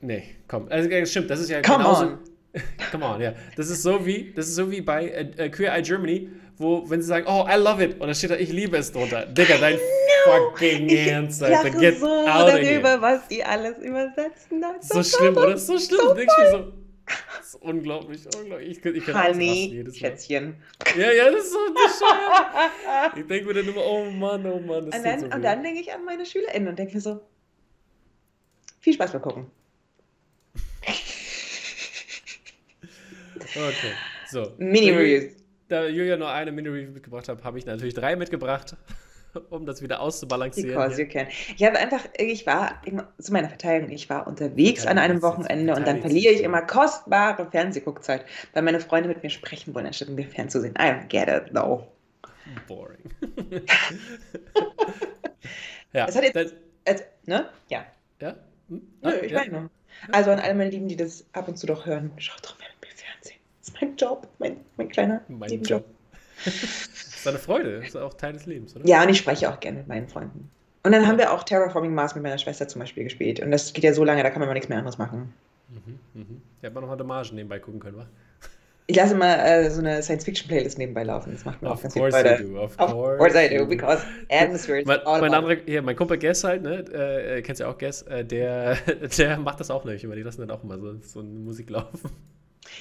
Nee, 0.02 0.24
komm. 0.48 0.68
Also, 0.70 0.89
stimmt, 1.06 1.30
das 1.30 1.39
ist 1.39 1.50
ja 1.50 1.62
Come 1.62 1.78
genauso. 1.78 2.06
On. 2.06 2.20
Come 2.92 3.06
on, 3.06 3.22
ja. 3.22 3.34
Das 3.56 3.70
ist 3.70 3.84
so 3.84 4.06
wie, 4.06 4.34
das 4.36 4.48
ist 4.48 4.56
so 4.56 4.70
wie 4.70 4.82
bei 4.82 5.08
äh, 5.08 5.50
Queer 5.50 5.74
Eye 5.74 5.82
Germany, 5.82 6.30
wo, 6.58 6.89
wenn 6.89 7.02
sie 7.02 7.08
sagen, 7.08 7.26
oh, 7.28 7.46
I 7.50 7.58
love 7.58 7.84
it, 7.84 7.94
und 7.94 8.08
dann 8.08 8.16
steht 8.16 8.32
da, 8.32 8.36
ich 8.36 8.52
liebe 8.52 8.78
es 8.78 8.92
drunter. 8.92 9.26
Digga, 9.26 9.58
dein 9.58 9.78
fucking 10.26 10.89
Ernst, 10.89 11.42
Alter. 11.44 11.70
Get 11.70 12.00
so 12.00 12.26
darüber, 12.26 13.02
was 13.02 13.28
die 13.28 13.44
alles 13.44 13.78
übersetzen. 13.78 14.62
Das 14.62 14.89
so 14.89 15.04
schlimm, 15.04 15.38
oder? 15.38 15.58
So 15.58 15.78
schlimm. 15.78 16.00
So 16.02 16.14
Denkst 16.14 16.36
du 16.38 16.52
so, 16.52 16.74
das 17.38 17.48
ist 17.48 17.56
unglaublich, 17.62 18.22
unglaublich. 18.38 18.78
Ich, 18.78 18.86
ich 18.86 19.06
kann 19.06 19.34
Honey, 19.34 19.86
Schätzchen. 19.94 20.56
Ja, 20.98 21.12
ja, 21.12 21.32
das 21.32 21.46
ist 21.46 21.54
so 21.54 21.60
bescheuert. 21.74 23.12
ich 23.18 23.28
denke 23.28 23.48
mir 23.48 23.54
dann 23.54 23.68
immer, 23.68 23.86
oh 23.86 24.06
Mann, 24.12 24.46
oh 24.46 24.60
Mann. 24.60 24.89
Das 24.89 25.00
und 25.00 25.06
dann, 25.06 25.20
so 25.20 25.26
und 25.28 25.42
dann 25.42 25.64
denke 25.64 25.82
ich 25.82 25.94
an 25.94 26.04
meine 26.06 26.26
SchülerInnen 26.26 26.70
und 26.70 26.80
denke 26.80 26.96
mir 26.96 27.02
so, 27.02 27.22
viel 28.82 28.94
Spaß 28.94 29.14
beim 29.14 29.22
Gucken. 29.22 29.52
okay, 33.56 33.94
so. 34.30 34.54
Mini-Reviews. 34.58 35.36
Da 35.68 35.88
Julia 35.88 36.18
nur 36.18 36.30
eine 36.30 36.52
Mini-Review 36.52 36.92
mitgebracht 36.92 37.30
hat, 37.30 37.44
habe 37.44 37.58
ich 37.58 37.66
natürlich 37.66 37.94
drei 37.94 38.18
mitgebracht, 38.18 38.76
um 39.50 39.66
das 39.66 39.82
wieder 39.82 40.02
auszubalancieren. 40.02 40.72
Because 40.72 41.02
you 41.02 41.08
can. 41.08 41.28
Ich 41.56 41.64
habe 41.64 41.78
einfach, 41.78 42.04
ich 42.18 42.46
war, 42.46 42.82
zu 43.20 43.32
meiner 43.32 43.48
Verteidigung, 43.48 43.92
ich 43.92 44.10
war 44.10 44.28
unterwegs 44.28 44.86
an 44.86 44.98
einem 44.98 45.22
Wochenende 45.22 45.74
und 45.76 45.88
dann 45.88 46.02
verliere 46.02 46.34
ich 46.34 46.42
immer 46.42 46.62
kostbare 46.64 47.50
Fernsehguckzeit, 47.50 48.26
weil 48.54 48.64
meine 48.64 48.82
Freunde 48.82 49.08
mit 49.08 49.24
mir 49.24 49.30
sprechen 49.30 49.74
wollen, 49.74 49.86
anstatt 49.86 50.10
mir 50.10 50.28
fernzusehen. 50.28 50.74
I 50.76 50.92
don't 50.92 51.08
get 51.08 51.30
it, 51.30 51.54
though. 51.54 51.88
Boring. 52.68 53.00
ja. 55.94 56.08
Es 56.08 56.16
hat 56.16 56.24
jetzt, 56.24 56.56
das, 56.84 57.04
ne? 57.26 57.48
Ja. 57.70 57.86
Ja? 58.20 58.36
Hm? 58.72 58.82
Nö, 59.01 59.11
ich 59.22 59.32
ja. 59.32 59.39
meine. 59.39 59.69
Also 60.11 60.32
an 60.32 60.39
alle 60.39 60.55
meine 60.55 60.69
Lieben, 60.69 60.88
die 60.88 60.95
das 60.95 61.26
ab 61.34 61.47
und 61.47 61.57
zu 61.57 61.67
doch 61.67 61.86
hören, 61.86 62.11
schaut 62.17 62.43
doch 62.43 62.57
mal 62.57 62.65
mit 62.80 62.89
mir 62.89 62.97
Fernsehen. 62.97 63.39
Das 63.59 63.67
ist 63.67 63.82
mein 63.82 63.95
Job, 63.97 64.28
mein, 64.39 64.57
mein 64.78 64.89
kleiner 64.89 65.22
mein 65.28 65.61
Job. 65.61 65.86
das 66.45 66.55
ist 66.55 67.28
eine 67.28 67.38
Freude, 67.38 67.80
das 67.80 67.89
ist 67.89 67.97
auch 67.97 68.13
Teil 68.15 68.34
des 68.34 68.45
Lebens, 68.45 68.76
oder? 68.76 68.88
Ja, 68.88 69.03
und 69.03 69.09
ich 69.09 69.17
spreche 69.17 69.51
auch 69.51 69.59
gerne 69.59 69.80
mit 69.80 69.88
meinen 69.88 70.07
Freunden. 70.07 70.49
Und 70.84 70.93
dann 70.93 71.05
haben 71.05 71.19
wir 71.19 71.32
auch 71.32 71.43
Terraforming 71.43 71.93
Mars 71.93 72.15
mit 72.15 72.24
meiner 72.24 72.39
Schwester 72.39 72.67
zum 72.67 72.80
Beispiel 72.80 73.03
gespielt. 73.03 73.39
Und 73.39 73.51
das 73.51 73.74
geht 73.74 73.84
ja 73.84 73.93
so 73.93 74.03
lange, 74.03 74.24
da 74.24 74.32
kann 74.32 74.39
man 74.39 74.47
mal 74.47 74.53
nichts 74.53 74.69
mehr 74.69 74.80
anderes 74.80 74.97
machen. 74.97 75.34
Mhm, 75.69 75.99
mhm. 76.13 76.41
Ja, 76.61 76.67
hat 76.67 76.74
man 76.74 76.88
noch 76.88 77.05
Margen 77.05 77.36
nebenbei 77.36 77.59
gucken 77.59 77.80
können, 77.80 77.97
wa? 77.97 78.07
Ich 78.92 78.98
lasse 78.98 79.16
mal 79.16 79.36
äh, 79.36 79.72
so 79.72 79.80
eine 79.80 80.04
Science-Fiction-Playlist 80.04 80.78
nebenbei 80.78 81.04
laufen. 81.04 81.32
Das 81.32 81.46
macht 81.46 81.62
mir 81.62 81.72
of 81.72 81.78
auch 81.78 81.82
ganz 81.82 81.94
viel 81.94 82.12
Freude. 82.12 82.44
Do, 82.44 82.60
of, 82.60 82.78
of 82.78 82.92
course, 82.92 83.42
I 83.42 83.48
do, 83.48 83.66
because 83.66 84.04
atmosphere 84.30 84.82
is 84.82 84.86
mein, 84.86 85.00
all 85.06 85.22
mein, 85.22 85.34
andere, 85.34 85.62
hier, 85.66 85.82
mein 85.82 85.96
Kumpel 85.96 86.18
Guess 86.18 86.44
halt, 86.44 86.62
ne, 86.62 86.84
äh, 86.94 87.38
äh 87.38 87.42
kennst 87.42 87.62
ja 87.62 87.70
auch 87.70 87.78
Guess, 87.78 88.02
äh, 88.02 88.26
der, 88.26 88.76
der 89.18 89.38
macht 89.38 89.62
das 89.62 89.72
auch 89.72 89.86
nicht, 89.86 90.04
aber 90.04 90.18
die 90.18 90.24
lassen 90.24 90.42
dann 90.42 90.52
auch 90.52 90.62
immer 90.62 90.78
so, 90.78 90.94
so 91.04 91.22
eine 91.22 91.30
Musik 91.30 91.70
laufen. 91.70 92.12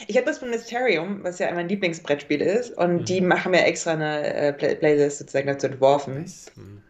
Ich 0.09 0.17
habe 0.17 0.27
das 0.27 0.39
von 0.39 0.51
Mysterium, 0.51 1.23
was 1.23 1.39
ja 1.39 1.49
mein 1.55 1.69
Lieblingsbrettspiel 1.69 2.41
ist, 2.41 2.77
und 2.77 2.93
mhm. 2.93 3.05
die 3.05 3.21
machen 3.21 3.53
mir 3.53 3.65
extra 3.65 3.93
eine 3.93 4.35
äh, 4.35 4.53
Play 4.53 4.75
Playlist 4.75 5.19
sozusagen 5.19 5.47
dazu 5.47 5.69
entworfen. 5.69 6.23
Nice. 6.23 6.51
Mhm. 6.57 6.83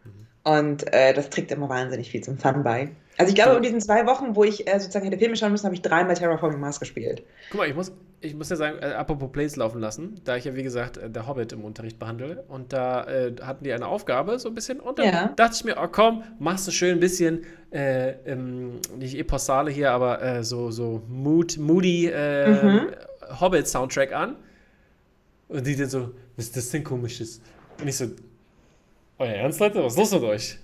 Und 0.45 0.91
äh, 0.95 1.12
das 1.12 1.29
trägt 1.29 1.53
immer 1.53 1.68
wahnsinnig 1.68 2.11
viel 2.11 2.23
zum 2.23 2.39
Fun 2.39 2.62
bei. 2.62 2.89
Also 3.21 3.31
ich 3.31 3.35
glaube, 3.35 3.57
in 3.57 3.62
diesen 3.62 3.81
zwei 3.83 4.07
Wochen, 4.07 4.35
wo 4.35 4.45
ich 4.45 4.66
äh, 4.66 4.81
sozusagen 4.81 5.05
hätte 5.05 5.18
Filme 5.18 5.37
schauen 5.37 5.53
müssen, 5.53 5.66
habe 5.66 5.75
ich 5.75 5.83
dreimal 5.83 6.14
Terraforming 6.14 6.59
Mars 6.59 6.81
gespielt. 6.81 7.23
Guck 7.51 7.59
mal, 7.61 7.68
ich 7.68 7.75
muss, 7.75 7.93
ich 8.23 8.35
muss 8.35 8.49
ja 8.49 8.57
sagen, 8.57 8.79
äh, 8.81 8.87
apropos 8.87 9.31
Plays 9.31 9.57
laufen 9.57 9.79
lassen, 9.79 10.18
da 10.25 10.37
ich 10.37 10.47
ja 10.47 10.57
wie 10.57 10.62
gesagt 10.62 10.97
äh, 10.97 11.11
der 11.11 11.27
Hobbit 11.27 11.53
im 11.53 11.62
Unterricht 11.62 11.99
behandle 11.99 12.45
und 12.49 12.73
da 12.73 13.05
äh, 13.05 13.35
hatten 13.43 13.62
die 13.62 13.75
eine 13.75 13.87
Aufgabe 13.87 14.39
so 14.39 14.49
ein 14.49 14.55
bisschen 14.55 14.81
und 14.81 14.99
dann 14.99 15.07
ja. 15.07 15.33
dachte 15.37 15.55
ich 15.55 15.64
mir, 15.64 15.77
oh 15.79 15.87
komm, 15.87 16.23
machst 16.39 16.66
du 16.66 16.71
schön 16.71 16.97
ein 16.97 17.01
bisschen, 17.01 17.45
äh, 17.73 18.12
ähm, 18.25 18.81
nicht 18.97 19.18
Epossale 19.18 19.71
hier, 19.71 19.91
aber 19.91 20.23
äh, 20.23 20.43
so, 20.43 20.71
so 20.71 21.03
mood, 21.07 21.59
moody 21.59 22.07
äh, 22.07 22.49
mhm. 22.49 22.87
Hobbit-Soundtrack 23.39 24.14
an 24.14 24.37
und 25.49 25.66
die 25.66 25.77
dann 25.77 25.91
so, 25.91 26.12
was 26.37 26.47
ist 26.47 26.57
das 26.57 26.71
denn 26.71 26.85
komisches? 26.85 27.43
Und 27.79 27.87
ich 27.87 27.99
so, 27.99 28.07
euer 29.18 29.35
Ernst, 29.35 29.61
Leute, 29.61 29.85
was 29.85 29.93
ist 29.93 29.99
los 29.99 30.12
mit 30.12 30.23
euch? 30.23 30.59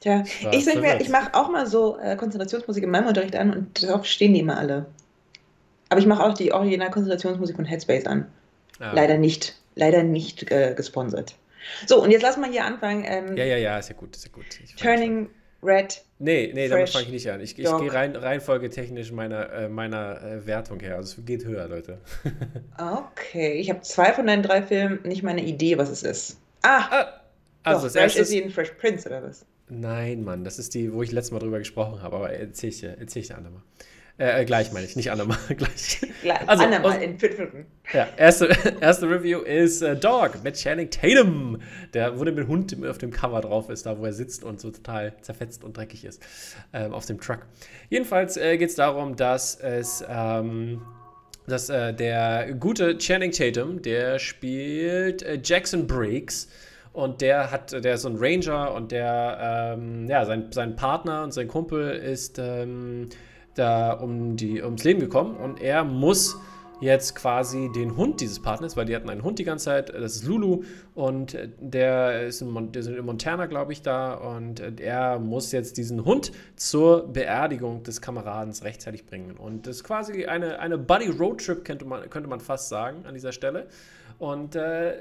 Tja, 0.00 0.22
ich 0.52 0.64
sag 0.64 0.80
mir, 0.80 1.00
ich 1.00 1.08
mache 1.08 1.34
auch 1.34 1.48
mal 1.48 1.66
so 1.66 1.96
Konzentrationsmusik 2.18 2.84
in 2.84 2.90
meinem 2.90 3.06
Unterricht 3.06 3.36
an 3.36 3.52
und 3.54 3.82
darauf 3.82 4.04
stehen 4.04 4.34
die 4.34 4.40
immer 4.40 4.58
alle. 4.58 4.86
Aber 5.88 6.00
ich 6.00 6.06
mache 6.06 6.24
auch 6.24 6.34
die 6.34 6.52
Original-Konzentrationsmusik 6.52 7.56
von 7.56 7.64
Headspace 7.64 8.06
an. 8.06 8.26
Ah. 8.80 8.92
Leider 8.92 9.18
nicht, 9.18 9.56
leider 9.76 10.02
nicht 10.02 10.50
äh, 10.50 10.74
gesponsert. 10.76 11.36
So, 11.86 12.02
und 12.02 12.10
jetzt 12.10 12.22
lass 12.22 12.36
mal 12.36 12.50
hier 12.50 12.64
anfangen. 12.64 13.04
Ähm, 13.06 13.36
ja, 13.36 13.44
ja, 13.44 13.56
ja, 13.56 13.78
ist 13.78 13.88
ja 13.88 13.94
gut, 13.94 14.14
ist 14.16 14.24
ja 14.24 14.32
gut. 14.32 14.44
Turning 14.76 15.30
Red. 15.62 16.02
Nee, 16.18 16.52
nee, 16.54 16.68
damit 16.68 16.90
fange 16.90 17.04
ich 17.06 17.10
nicht 17.10 17.30
an. 17.30 17.40
Ich, 17.40 17.58
ich 17.58 17.64
gehe 17.64 17.94
rein, 17.94 18.16
reihenfolgetechnisch 18.16 19.12
meiner, 19.12 19.50
äh, 19.52 19.68
meiner 19.68 20.22
äh, 20.22 20.46
Wertung 20.46 20.80
her. 20.80 20.96
Also 20.96 21.20
es 21.20 21.26
geht 21.26 21.44
höher, 21.44 21.66
Leute. 21.68 21.98
okay, 22.78 23.52
ich 23.52 23.70
habe 23.70 23.80
zwei 23.80 24.12
von 24.12 24.26
deinen 24.26 24.42
drei 24.42 24.62
Filmen 24.62 25.00
nicht 25.04 25.22
meine 25.22 25.42
Idee, 25.42 25.78
was 25.78 25.90
es 25.90 26.02
ist. 26.02 26.38
Ah! 26.62 26.88
ah 26.90 27.20
also 27.62 27.78
doch, 27.78 27.84
das 27.84 27.94
erste 27.94 28.22
ist 28.22 28.28
sie 28.28 28.40
in 28.40 28.50
Fresh 28.50 28.72
Prince 28.72 29.08
oder 29.08 29.22
was? 29.22 29.46
Nein, 29.68 30.24
Mann, 30.24 30.44
das 30.44 30.58
ist 30.58 30.74
die, 30.74 30.92
wo 30.92 31.02
ich 31.02 31.12
letztes 31.12 31.32
Mal 31.32 31.38
drüber 31.38 31.58
gesprochen 31.58 32.02
habe, 32.02 32.16
aber 32.16 32.30
erzähl 32.30 32.70
ich 32.70 32.80
dir, 32.80 32.96
erzähl 32.98 33.22
ich 33.22 33.28
dir 33.28 33.36
andermal. 33.36 33.62
Äh, 34.16 34.42
äh, 34.42 34.44
gleich 34.44 34.72
meine 34.72 34.86
ich, 34.86 34.94
nicht 34.94 35.10
andermal. 35.10 35.38
gleich. 35.56 36.00
gleich. 36.22 36.48
Also, 36.48 36.64
andermal 36.64 37.02
in 37.02 37.18
fünf 37.18 37.36
Minuten. 37.36 37.66
Ja, 37.92 38.06
erste, 38.16 38.48
erste 38.80 39.10
Review 39.10 39.40
ist 39.40 39.82
äh, 39.82 39.96
Dog 39.96 40.44
mit 40.44 40.54
Channing 40.54 40.88
Tatum. 40.90 41.60
Der 41.94 42.16
wurde 42.18 42.30
mit 42.30 42.46
Hund 42.46 42.76
auf 42.86 42.98
dem 42.98 43.10
Cover 43.10 43.40
drauf 43.40 43.70
ist, 43.70 43.86
da 43.86 43.98
wo 43.98 44.04
er 44.04 44.12
sitzt 44.12 44.44
und 44.44 44.60
so 44.60 44.70
total 44.70 45.14
zerfetzt 45.20 45.64
und 45.64 45.76
dreckig 45.76 46.04
ist. 46.04 46.22
Ähm, 46.72 46.92
auf 46.92 47.06
dem 47.06 47.20
Truck. 47.20 47.40
Jedenfalls 47.90 48.36
äh, 48.36 48.56
geht 48.56 48.70
es 48.70 48.76
darum, 48.76 49.16
dass 49.16 49.56
es. 49.56 50.04
Ähm, 50.08 50.82
dass 51.46 51.68
äh, 51.68 51.92
der 51.92 52.54
gute 52.54 52.96
Channing 52.96 53.30
Tatum, 53.30 53.82
der 53.82 54.18
spielt 54.18 55.22
äh, 55.22 55.38
Jackson 55.42 55.86
Briggs 55.86 56.48
und 56.94 57.20
der 57.20 57.50
hat, 57.50 57.72
der 57.72 57.94
ist 57.94 58.02
so 58.02 58.08
ein 58.08 58.16
Ranger 58.16 58.72
und 58.72 58.92
der, 58.92 59.74
ähm, 59.76 60.06
ja, 60.08 60.24
sein, 60.24 60.46
sein 60.52 60.76
Partner 60.76 61.24
und 61.24 61.32
sein 61.32 61.48
Kumpel 61.48 61.90
ist 61.90 62.38
ähm, 62.38 63.08
da 63.56 63.92
um 63.94 64.36
die, 64.36 64.62
ums 64.62 64.84
Leben 64.84 65.00
gekommen. 65.00 65.36
Und 65.36 65.60
er 65.60 65.82
muss 65.82 66.36
jetzt 66.80 67.16
quasi 67.16 67.68
den 67.74 67.96
Hund 67.96 68.20
dieses 68.20 68.40
Partners, 68.40 68.76
weil 68.76 68.84
die 68.84 68.94
hatten 68.94 69.10
einen 69.10 69.24
Hund 69.24 69.40
die 69.40 69.44
ganze 69.44 69.64
Zeit, 69.64 69.88
das 69.88 70.14
ist 70.14 70.24
Lulu. 70.24 70.62
Und 70.94 71.36
der 71.58 72.28
ist 72.28 72.40
in, 72.42 72.72
der 72.72 72.80
ist 72.80 72.86
in 72.86 73.04
Montana, 73.04 73.46
glaube 73.46 73.72
ich, 73.72 73.82
da. 73.82 74.14
Und 74.14 74.60
er 74.80 75.18
muss 75.18 75.50
jetzt 75.50 75.76
diesen 75.76 76.04
Hund 76.04 76.30
zur 76.54 77.12
Beerdigung 77.12 77.82
des 77.82 78.02
Kameradens 78.02 78.62
rechtzeitig 78.62 79.04
bringen. 79.04 79.36
Und 79.36 79.66
das 79.66 79.78
ist 79.78 79.84
quasi 79.84 80.26
eine, 80.26 80.60
eine 80.60 80.78
Buddy 80.78 81.10
Road 81.10 81.44
Trip, 81.44 81.64
könnte 81.64 81.86
man, 81.86 82.08
könnte 82.08 82.28
man 82.28 82.38
fast 82.38 82.68
sagen 82.68 83.04
an 83.04 83.14
dieser 83.14 83.32
Stelle. 83.32 83.66
Und 84.20 84.54
äh, 84.54 84.92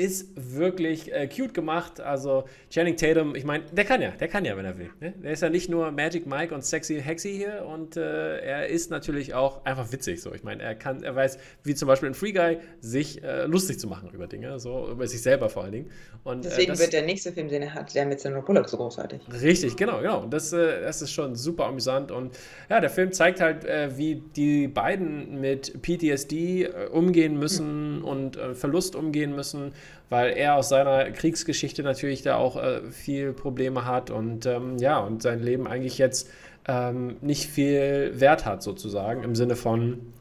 ist 0.00 0.30
wirklich 0.34 1.12
äh, 1.12 1.28
cute 1.28 1.52
gemacht. 1.52 2.00
Also 2.00 2.44
Channing 2.70 2.96
Tatum, 2.96 3.34
ich 3.34 3.44
meine, 3.44 3.64
der 3.70 3.84
kann 3.84 4.00
ja, 4.00 4.10
der 4.10 4.28
kann 4.28 4.46
ja, 4.46 4.56
wenn 4.56 4.64
er 4.64 4.78
will. 4.78 4.90
Ne? 4.98 5.12
Der 5.22 5.32
ist 5.32 5.42
ja 5.42 5.50
nicht 5.50 5.68
nur 5.68 5.90
Magic 5.90 6.26
Mike 6.26 6.54
und 6.54 6.64
Sexy 6.64 7.02
Hexy 7.02 7.36
hier 7.36 7.66
und 7.66 7.96
äh, 7.96 8.38
er 8.38 8.68
ist 8.68 8.90
natürlich 8.90 9.34
auch 9.34 9.64
einfach 9.66 9.92
witzig. 9.92 10.22
So, 10.22 10.32
ich 10.32 10.42
meine, 10.42 10.62
er 10.62 10.74
kann, 10.74 11.02
er 11.02 11.14
weiß, 11.14 11.38
wie 11.64 11.74
zum 11.74 11.86
Beispiel 11.86 12.08
in 12.08 12.14
Free 12.14 12.32
Guy, 12.32 12.58
sich 12.80 13.22
äh, 13.22 13.44
lustig 13.44 13.78
zu 13.78 13.88
machen 13.88 14.10
über 14.12 14.26
Dinge, 14.26 14.58
so 14.58 14.88
über 14.90 15.06
sich 15.06 15.20
selber 15.20 15.50
vor 15.50 15.64
allen 15.64 15.72
Dingen. 15.72 15.90
Und, 16.24 16.46
äh, 16.46 16.48
Deswegen 16.48 16.70
das, 16.70 16.80
wird 16.80 16.94
der 16.94 17.02
nächste 17.02 17.32
Film, 17.32 17.48
den 17.48 17.62
er 17.62 17.74
hat, 17.74 17.94
der 17.94 18.06
mit 18.06 18.20
Sandra 18.20 18.40
Bullock 18.40 18.70
so 18.70 18.78
großartig. 18.78 19.20
Richtig, 19.42 19.76
genau, 19.76 20.00
genau. 20.00 20.22
Und 20.22 20.32
das, 20.32 20.52
äh, 20.54 20.80
das 20.80 21.02
ist 21.02 21.12
schon 21.12 21.36
super 21.36 21.66
amüsant 21.66 22.10
und 22.10 22.38
ja, 22.70 22.80
der 22.80 22.90
Film 22.90 23.12
zeigt 23.12 23.40
halt, 23.40 23.66
äh, 23.66 23.96
wie 23.98 24.22
die 24.34 24.66
beiden 24.66 25.40
mit 25.40 25.82
PTSD 25.82 26.68
umgehen 26.90 27.38
müssen 27.38 27.98
mhm. 27.98 28.04
und 28.04 28.38
Verlust 28.54 28.96
umgehen 28.96 29.34
müssen 29.34 29.72
weil 30.08 30.32
er 30.32 30.56
aus 30.56 30.68
seiner 30.68 31.10
Kriegsgeschichte 31.10 31.82
natürlich 31.82 32.22
da 32.22 32.36
auch 32.36 32.56
äh, 32.56 32.82
viel 32.90 33.32
Probleme 33.32 33.84
hat 33.86 34.10
und 34.10 34.46
ähm, 34.46 34.78
ja, 34.78 34.98
und 34.98 35.22
sein 35.22 35.40
Leben 35.40 35.66
eigentlich 35.66 35.98
jetzt 35.98 36.28
ähm, 36.66 37.16
nicht 37.20 37.46
viel 37.46 38.12
Wert 38.14 38.44
hat, 38.44 38.62
sozusagen, 38.62 39.22
im 39.22 39.34
Sinne 39.34 39.56
von, 39.56 40.12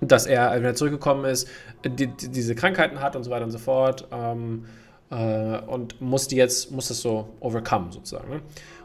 dass 0.00 0.26
er, 0.26 0.52
wenn 0.52 0.64
er 0.64 0.74
zurückgekommen 0.74 1.24
ist, 1.24 1.48
die, 1.84 2.06
die, 2.06 2.28
diese 2.28 2.54
Krankheiten 2.54 3.00
hat 3.00 3.16
und 3.16 3.24
so 3.24 3.30
weiter 3.30 3.44
und 3.44 3.50
so 3.50 3.58
fort 3.58 4.08
ähm, 4.12 4.64
äh, 5.10 5.58
und 5.58 6.00
muss 6.00 6.28
die 6.28 6.36
jetzt, 6.36 6.70
muss 6.70 6.88
das 6.88 7.00
so 7.00 7.28
overcome, 7.40 7.92
sozusagen. 7.92 8.30
Ne? 8.30 8.40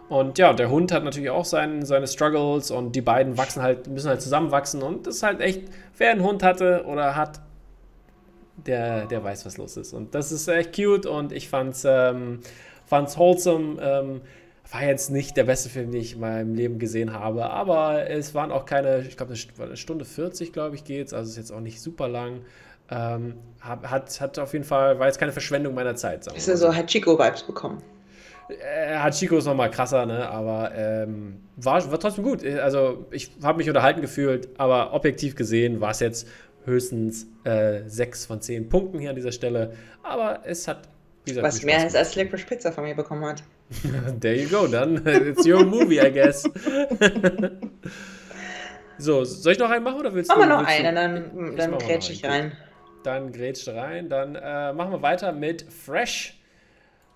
Und 0.10 0.38
ja, 0.38 0.54
der 0.54 0.70
Hund 0.70 0.92
hat 0.92 1.04
natürlich 1.04 1.30
auch 1.30 1.44
sein, 1.44 1.86
seine 1.86 2.08
Struggles 2.08 2.72
und 2.72 2.96
die 2.96 3.02
beiden 3.02 3.38
wachsen 3.38 3.62
halt, 3.62 3.88
müssen 3.88 4.10
halt 4.10 4.22
zusammenwachsen 4.22 4.82
und 4.82 5.06
das 5.06 5.18
ist 5.18 5.24
halt 5.24 5.42
echt, 5.42 5.64
wer 5.98 6.12
einen 6.12 6.24
Hund 6.24 6.44
hatte 6.44 6.86
oder 6.86 7.16
hat, 7.16 7.42
der, 8.66 9.06
der 9.06 9.24
weiß, 9.24 9.46
was 9.46 9.58
los 9.58 9.78
ist. 9.78 9.94
Und 9.94 10.16
das 10.16 10.32
ist 10.32 10.48
echt 10.48 10.76
cute 10.76 11.06
und 11.06 11.32
ich 11.32 11.50
fand's, 11.50 11.84
ähm, 11.86 12.40
fand's 12.86 13.18
wholesome. 13.18 13.82
Ähm, 13.82 14.22
war 14.72 14.84
jetzt 14.84 15.12
nicht 15.12 15.38
der 15.38 15.46
beste 15.46 15.70
Film, 15.70 15.92
den 15.92 16.02
ich 16.02 16.14
in 16.14 16.20
meinem 16.20 16.54
Leben 16.54 16.78
gesehen 16.78 17.14
habe, 17.14 17.50
aber 17.50 18.10
es 18.10 18.36
waren 18.36 18.52
auch 18.52 18.66
keine, 18.66 19.00
ich 19.00 19.16
glaube, 19.16 19.34
eine 19.60 19.78
Stunde 19.78 20.04
40, 20.04 20.52
glaube 20.52 20.76
ich, 20.76 20.84
geht's, 20.84 21.14
also 21.14 21.30
ist 21.30 21.38
jetzt 21.38 21.52
auch 21.52 21.62
nicht 21.62 21.82
super 21.82 22.08
lang. 22.08 22.42
Ähm, 22.90 23.36
hat, 23.60 24.22
hat 24.22 24.40
auf 24.40 24.54
jeden 24.54 24.66
Fall, 24.66 25.00
war 25.00 25.08
jetzt 25.08 25.20
keine 25.20 25.32
Verschwendung 25.32 25.74
meiner 25.74 25.96
Zeit. 25.96 26.24
Sagen 26.24 26.38
ist 26.38 26.48
er 26.48 26.58
so 26.58 26.74
Hachiko-Vibes 26.74 27.44
bekommen? 27.44 27.82
Äh, 28.50 28.96
Hachiko 28.98 29.38
ist 29.38 29.46
nochmal 29.46 29.70
krasser, 29.72 30.06
ne? 30.06 30.30
aber 30.30 30.72
ähm, 30.74 31.42
war, 31.58 31.92
war 31.92 32.00
trotzdem 32.00 32.24
gut. 32.24 32.46
Also 32.46 33.06
ich 33.12 33.32
habe 33.44 33.58
mich 33.58 33.68
unterhalten 33.68 34.02
gefühlt, 34.02 34.50
aber 34.58 34.94
objektiv 34.94 35.36
gesehen 35.36 35.82
war 35.82 35.92
es 35.92 36.00
jetzt 36.00 36.28
höchstens 36.68 37.28
äh, 37.44 37.82
sechs 37.88 38.26
von 38.26 38.42
zehn 38.42 38.70
Punkten 38.70 39.00
hier 39.00 39.10
an 39.10 39.16
dieser 39.16 39.32
Stelle. 39.32 39.74
Aber 40.04 40.42
es 40.46 40.68
hat. 40.68 40.88
Gesagt, 41.26 41.46
Was 41.46 41.64
mehr 41.64 41.80
als 41.80 41.96
als 41.96 42.16
Licorice 42.16 42.46
Pizza 42.46 42.72
von 42.72 42.86
mir 42.86 42.96
bekommen 42.96 43.26
hat. 43.26 43.44
There 44.22 44.36
you 44.36 44.48
go, 44.48 44.68
dann. 44.68 45.06
It's 45.06 45.46
your 45.46 45.66
movie, 45.66 46.00
I 46.00 46.12
guess. 46.12 46.44
so, 48.98 49.26
soll 49.26 49.52
ich 49.52 49.60
noch 49.60 49.70
einen 49.70 49.84
machen 49.84 50.00
oder 50.00 50.14
willst 50.14 50.30
machen 50.30 50.44
du? 50.44 50.48
Machen 50.48 50.68
wir 50.68 50.84
noch 50.84 50.96
einen, 50.96 50.96
dann, 50.96 51.56
dann 51.58 51.78
grätsch 51.80 52.10
ich 52.10 52.24
rein. 52.24 52.54
Dann 53.04 53.34
grätsch 53.34 53.68
rein. 53.68 54.08
Dann 54.08 54.36
äh, 54.36 54.72
machen 54.72 54.92
wir 54.92 55.02
weiter 55.02 55.34
mit 55.34 55.64
Fresh. 55.64 56.38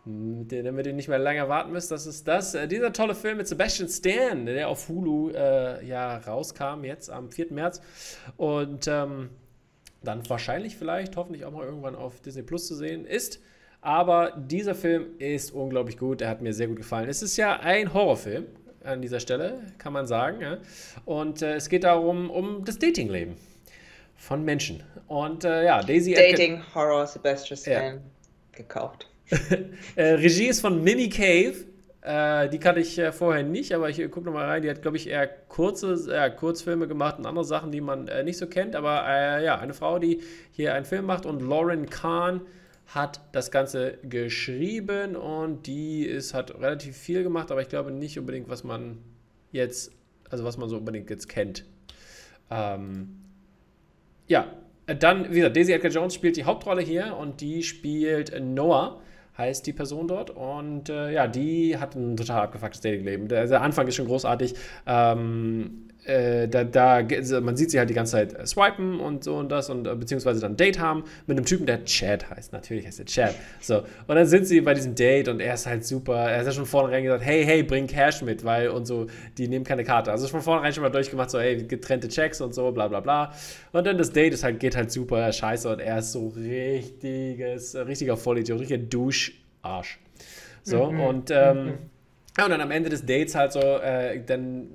Den, 0.04 0.66
damit 0.66 0.88
ihr 0.88 0.94
nicht 0.94 1.10
mehr 1.10 1.20
lange 1.20 1.48
warten 1.48 1.72
müsst, 1.72 1.92
das 1.92 2.08
ist 2.08 2.28
das. 2.28 2.56
Äh, 2.56 2.68
dieser 2.68 2.92
tolle 2.92 3.14
Film 3.14 3.38
mit 3.38 3.48
Sebastian 3.48 3.88
Stan, 3.88 4.46
der 4.46 4.68
auf 4.68 4.90
Hulu 4.90 5.30
äh, 5.30 5.86
ja 5.86 6.18
rauskam, 6.18 6.84
jetzt 6.84 7.10
am 7.12 7.30
4. 7.30 7.54
März. 7.54 7.82
Und 8.36 8.88
ähm, 8.88 9.30
dann 10.04 10.28
wahrscheinlich 10.30 10.76
vielleicht, 10.76 11.16
hoffentlich 11.16 11.46
auch 11.46 11.52
mal 11.52 11.66
irgendwann 11.66 11.96
auf 11.96 12.22
Disney 12.22 12.44
Plus 12.44 12.68
zu 12.68 12.76
sehen 12.76 13.06
ist. 13.06 13.40
Aber 13.82 14.32
dieser 14.38 14.76
Film 14.76 15.08
ist 15.18 15.52
unglaublich 15.52 15.98
gut. 15.98 16.22
Er 16.22 16.30
hat 16.30 16.42
mir 16.42 16.54
sehr 16.54 16.68
gut 16.68 16.78
gefallen. 16.78 17.10
Es 17.10 17.22
ist 17.22 17.38
ja 17.38 17.60
ein 17.60 17.94
Horrorfilm 17.94 18.46
an 18.84 19.02
dieser 19.02 19.20
Stelle, 19.20 19.60
kann 19.78 19.94
man 19.94 20.06
sagen. 20.08 20.42
Ja? 20.42 20.58
Und 21.06 21.42
äh, 21.42 21.56
es 21.56 21.70
geht 21.70 21.84
darum, 21.84 22.30
um 22.30 22.64
das 22.64 22.78
Datingleben 22.78 23.36
von 24.16 24.46
Menschen. 24.46 24.84
Und 25.08 25.44
äh, 25.44 25.66
ja, 25.66 25.82
Daisy. 25.82 26.14
Dating 26.14 26.62
Horror 26.76 27.08
Sebastian 27.08 27.60
ja. 27.66 27.94
gekauft. 28.52 29.08
äh, 29.96 30.04
Regie 30.04 30.48
ist 30.48 30.62
von 30.62 30.84
Mimi 30.84 31.10
Cave. 31.10 31.56
Äh, 32.02 32.50
die 32.50 32.58
kannte 32.58 32.82
ich 32.82 32.98
äh, 32.98 33.12
vorher 33.12 33.44
nicht, 33.44 33.74
aber 33.74 33.90
ich 33.90 34.00
äh, 34.00 34.08
gucke 34.10 34.26
nochmal 34.26 34.46
rein. 34.46 34.62
Die 34.64 34.70
hat, 34.70 34.82
glaube 34.82 34.98
ich, 34.98 35.08
eher 35.08 35.28
kurze, 35.28 35.94
äh, 36.12 36.32
Kurzfilme 36.32 36.88
gemacht 36.88 37.20
und 37.20 37.26
andere 37.28 37.46
Sachen, 37.46 37.72
die 37.72 37.82
man 37.82 38.08
äh, 38.08 38.24
nicht 38.24 38.38
so 38.38 38.48
kennt. 38.48 38.76
Aber 38.76 39.06
äh, 39.08 39.46
ja, 39.46 39.60
eine 39.60 39.74
Frau, 39.74 40.00
die 40.00 40.22
hier 40.52 40.74
einen 40.74 40.86
Film 40.86 41.06
macht 41.06 41.26
und 41.26 41.42
Lauren 41.42 41.90
Kahn 41.90 42.42
hat 42.88 43.22
das 43.32 43.52
Ganze 43.52 44.00
geschrieben 44.04 45.16
und 45.16 45.68
die 45.68 46.06
ist, 46.06 46.34
hat 46.34 46.56
relativ 46.56 46.98
viel 46.98 47.24
gemacht, 47.24 47.52
aber 47.52 47.62
ich 47.62 47.70
glaube 47.70 47.92
nicht 47.92 48.20
unbedingt, 48.20 48.50
was 48.50 48.64
man 48.64 48.98
jetzt, 49.52 49.94
also 50.30 50.44
was 50.44 50.58
man 50.58 50.68
so 50.68 50.78
unbedingt 50.78 51.10
jetzt 51.10 51.30
kennt. 51.30 51.66
Ähm, 52.50 53.22
ja, 54.28 54.48
dann, 54.88 55.30
wie 55.30 55.36
gesagt, 55.36 55.56
Daisy 55.56 55.72
Edgar 55.72 55.92
Jones 55.92 56.16
spielt 56.16 56.36
die 56.36 56.44
Hauptrolle 56.44 56.82
hier 56.82 57.16
und 57.16 57.40
die 57.40 57.64
spielt 57.64 58.38
Noah 58.42 59.02
heißt 59.38 59.66
die 59.68 59.74
Person 59.74 60.08
dort. 60.08 60.30
Und 60.30 60.90
äh, 60.90 61.12
ja, 61.12 61.28
die 61.28 61.78
hat 61.78 61.96
ein 61.96 62.18
total 62.18 62.44
abgefucktes 62.44 62.82
Datingleben. 62.82 63.28
Der, 63.28 63.48
der 63.48 63.62
Anfang 63.62 63.88
ist 63.88 63.96
schon 63.96 64.08
großartig. 64.08 64.56
Ähm, 64.86 65.88
äh, 66.06 66.48
da, 66.48 66.64
da, 66.64 67.04
man 67.42 67.56
sieht 67.56 67.70
sie 67.70 67.78
halt 67.78 67.90
die 67.90 67.94
ganze 67.94 68.14
Zeit 68.14 68.34
äh, 68.34 68.46
swipen 68.46 69.00
und 69.00 69.24
so 69.24 69.36
und 69.38 69.50
das 69.50 69.70
und 69.70 69.88
äh, 69.88 69.96
beziehungsweise 69.96 70.40
dann 70.40 70.54
ein 70.54 70.58
Date 70.58 70.80
haben 70.80 71.04
mit 71.28 71.38
einem 71.38 71.46
Typen, 71.46 71.66
der 71.68 71.86
Chad 71.86 72.30
heißt. 72.30 72.54
Natürlich 72.54 72.88
heißt 72.88 73.00
er 73.00 73.06
Chad. 73.06 73.36
So. 73.60 73.84
Und 74.08 74.16
dann 74.16 74.26
sind 74.26 74.48
sie 74.48 74.62
bei 74.62 74.74
diesem 74.74 74.96
Date 74.96 75.28
und 75.28 75.40
er 75.40 75.54
ist 75.54 75.68
halt 75.68 75.86
super. 75.86 76.16
Er 76.16 76.40
hat 76.40 76.46
ja 76.46 76.52
schon 76.52 76.66
vornherein 76.66 77.04
gesagt, 77.04 77.24
hey, 77.24 77.46
hey, 77.46 77.62
bring 77.62 77.86
Cash 77.86 78.24
mit, 78.24 78.44
weil 78.44 78.70
und 78.70 78.86
so, 78.86 79.08
die 79.38 79.48
nehmen 79.48 79.64
keine 79.64 79.84
Karte. 79.84 80.12
Also 80.12 80.28
von 80.28 80.42
vornherein 80.42 80.74
schon 80.74 80.84
mal 80.84 80.90
durchgemacht, 80.90 81.30
so, 81.30 81.40
hey, 81.40 81.64
getrennte 81.64 82.08
Checks 82.08 82.42
und 82.42 82.56
so, 82.56 82.72
bla 82.72 82.88
bla 82.88 83.00
bla. 83.00 83.34
Und 83.72 83.86
dann 83.86 83.98
das 83.98 84.12
Date 84.12 84.34
ist 84.34 84.44
halt, 84.44 84.60
geht 84.60 84.76
halt 84.76 84.92
super 84.92 85.32
scheiße 85.32 85.70
und 85.70 85.80
er 85.80 86.00
ist 86.00 86.14
so 86.14 86.30
richtiges, 86.30 87.76
richtiger 87.76 88.18
Vollidiot, 88.18 88.60
richtiger 88.60 88.84
Duscharsch. 88.84 90.00
So, 90.64 90.92
mhm. 90.92 91.00
und 91.00 91.32
ähm, 91.32 91.66
mhm. 91.66 91.74
ja, 92.38 92.46
und 92.46 92.52
dann 92.52 92.62
am 92.62 92.72
Ende 92.72 92.90
des 92.90 93.06
Dates 93.06 93.36
halt 93.36 93.52
so, 93.52 93.60
äh, 93.60 94.20
dann 94.26 94.68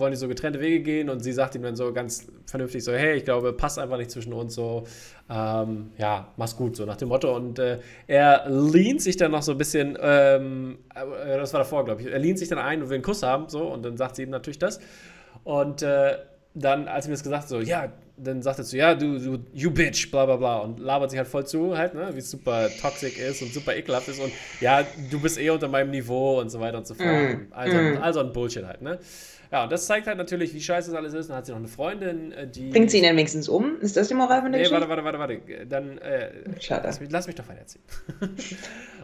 wollen 0.00 0.12
die 0.12 0.16
so 0.16 0.28
getrennte 0.28 0.60
Wege 0.60 0.80
gehen 0.80 1.10
und 1.10 1.20
sie 1.20 1.32
sagt 1.32 1.54
ihm 1.54 1.62
dann 1.62 1.76
so 1.76 1.92
ganz 1.92 2.26
vernünftig 2.46 2.82
so, 2.82 2.92
hey, 2.92 3.16
ich 3.16 3.24
glaube, 3.24 3.52
passt 3.52 3.78
einfach 3.78 3.96
nicht 3.96 4.10
zwischen 4.10 4.32
uns 4.32 4.54
so, 4.54 4.84
ähm, 5.30 5.92
ja, 5.98 6.32
mach's 6.36 6.56
gut, 6.56 6.76
so 6.76 6.84
nach 6.84 6.96
dem 6.96 7.08
Motto. 7.08 7.34
Und 7.34 7.58
äh, 7.58 7.78
er 8.06 8.48
lehnt 8.48 9.02
sich 9.02 9.16
dann 9.16 9.30
noch 9.30 9.42
so 9.42 9.52
ein 9.52 9.58
bisschen, 9.58 9.96
ähm, 10.00 10.78
äh, 10.94 11.36
das 11.36 11.52
war 11.52 11.60
davor, 11.60 11.84
glaube 11.84 12.02
ich, 12.02 12.08
er 12.08 12.18
lehnt 12.18 12.38
sich 12.38 12.48
dann 12.48 12.58
ein 12.58 12.82
und 12.82 12.88
will 12.88 12.96
einen 12.96 13.04
Kuss 13.04 13.22
haben, 13.22 13.48
so, 13.48 13.62
und 13.64 13.84
dann 13.84 13.96
sagt 13.96 14.16
sie 14.16 14.22
ihm 14.22 14.30
natürlich 14.30 14.58
das. 14.58 14.80
Und 15.44 15.82
äh, 15.82 16.16
dann, 16.54 16.88
als 16.88 17.06
ihm 17.06 17.12
das 17.12 17.22
gesagt 17.22 17.48
so, 17.48 17.60
ja, 17.60 17.92
dann 18.22 18.42
sagt 18.42 18.58
er 18.58 18.64
zu, 18.64 18.76
ja, 18.76 18.94
du, 18.94 19.18
du, 19.18 19.38
you 19.52 19.70
bitch, 19.70 20.10
bla 20.10 20.26
bla 20.26 20.36
bla 20.36 20.58
und 20.58 20.78
labert 20.78 21.10
sich 21.10 21.18
halt 21.18 21.28
voll 21.28 21.46
zu, 21.46 21.76
halt, 21.76 21.94
ne, 21.94 22.10
wie 22.12 22.18
es 22.18 22.30
super 22.30 22.68
toxisch 22.80 23.18
ist 23.18 23.42
und 23.42 23.52
super 23.52 23.74
ekelhaft 23.74 24.08
ist 24.08 24.20
und 24.20 24.32
ja, 24.60 24.84
du 25.10 25.20
bist 25.20 25.38
eh 25.38 25.50
unter 25.50 25.68
meinem 25.68 25.90
Niveau 25.90 26.40
und 26.40 26.50
so 26.50 26.60
weiter 26.60 26.78
und 26.78 26.86
so 26.86 26.94
fort. 26.94 27.06
Mm. 27.06 27.52
Also, 27.52 27.76
mm. 27.76 28.02
also 28.02 28.20
ein 28.20 28.32
Bullshit 28.32 28.64
halt, 28.64 28.82
ne. 28.82 28.98
Ja, 29.52 29.64
und 29.64 29.72
das 29.72 29.86
zeigt 29.86 30.06
halt 30.06 30.16
natürlich, 30.16 30.54
wie 30.54 30.60
scheiße 30.60 30.90
das 30.90 30.96
alles 30.96 31.12
ist. 31.12 31.28
Dann 31.28 31.36
hat 31.36 31.46
sie 31.46 31.52
noch 31.52 31.58
eine 31.58 31.68
Freundin, 31.68 32.30
äh, 32.32 32.46
die. 32.46 32.70
Bringt 32.70 32.90
sie 32.90 32.98
ihn 32.98 33.04
dann 33.04 33.16
wenigstens 33.16 33.48
um? 33.48 33.80
Ist 33.80 33.96
das 33.96 34.08
die 34.08 34.14
Moral 34.14 34.42
von 34.42 34.52
der 34.52 34.60
nee, 34.60 34.68
Geschichte? 34.68 34.88
warte, 34.88 35.04
warte, 35.04 35.18
warte, 35.18 35.40
warte. 35.40 35.66
Dann. 35.66 35.98
Äh, 35.98 36.60
Schade. 36.60 36.82
Lass 36.84 37.00
mich, 37.00 37.10
lass 37.10 37.26
mich 37.26 37.34
doch 37.34 37.48
weiter 37.48 37.60
erzählen. 37.60 37.84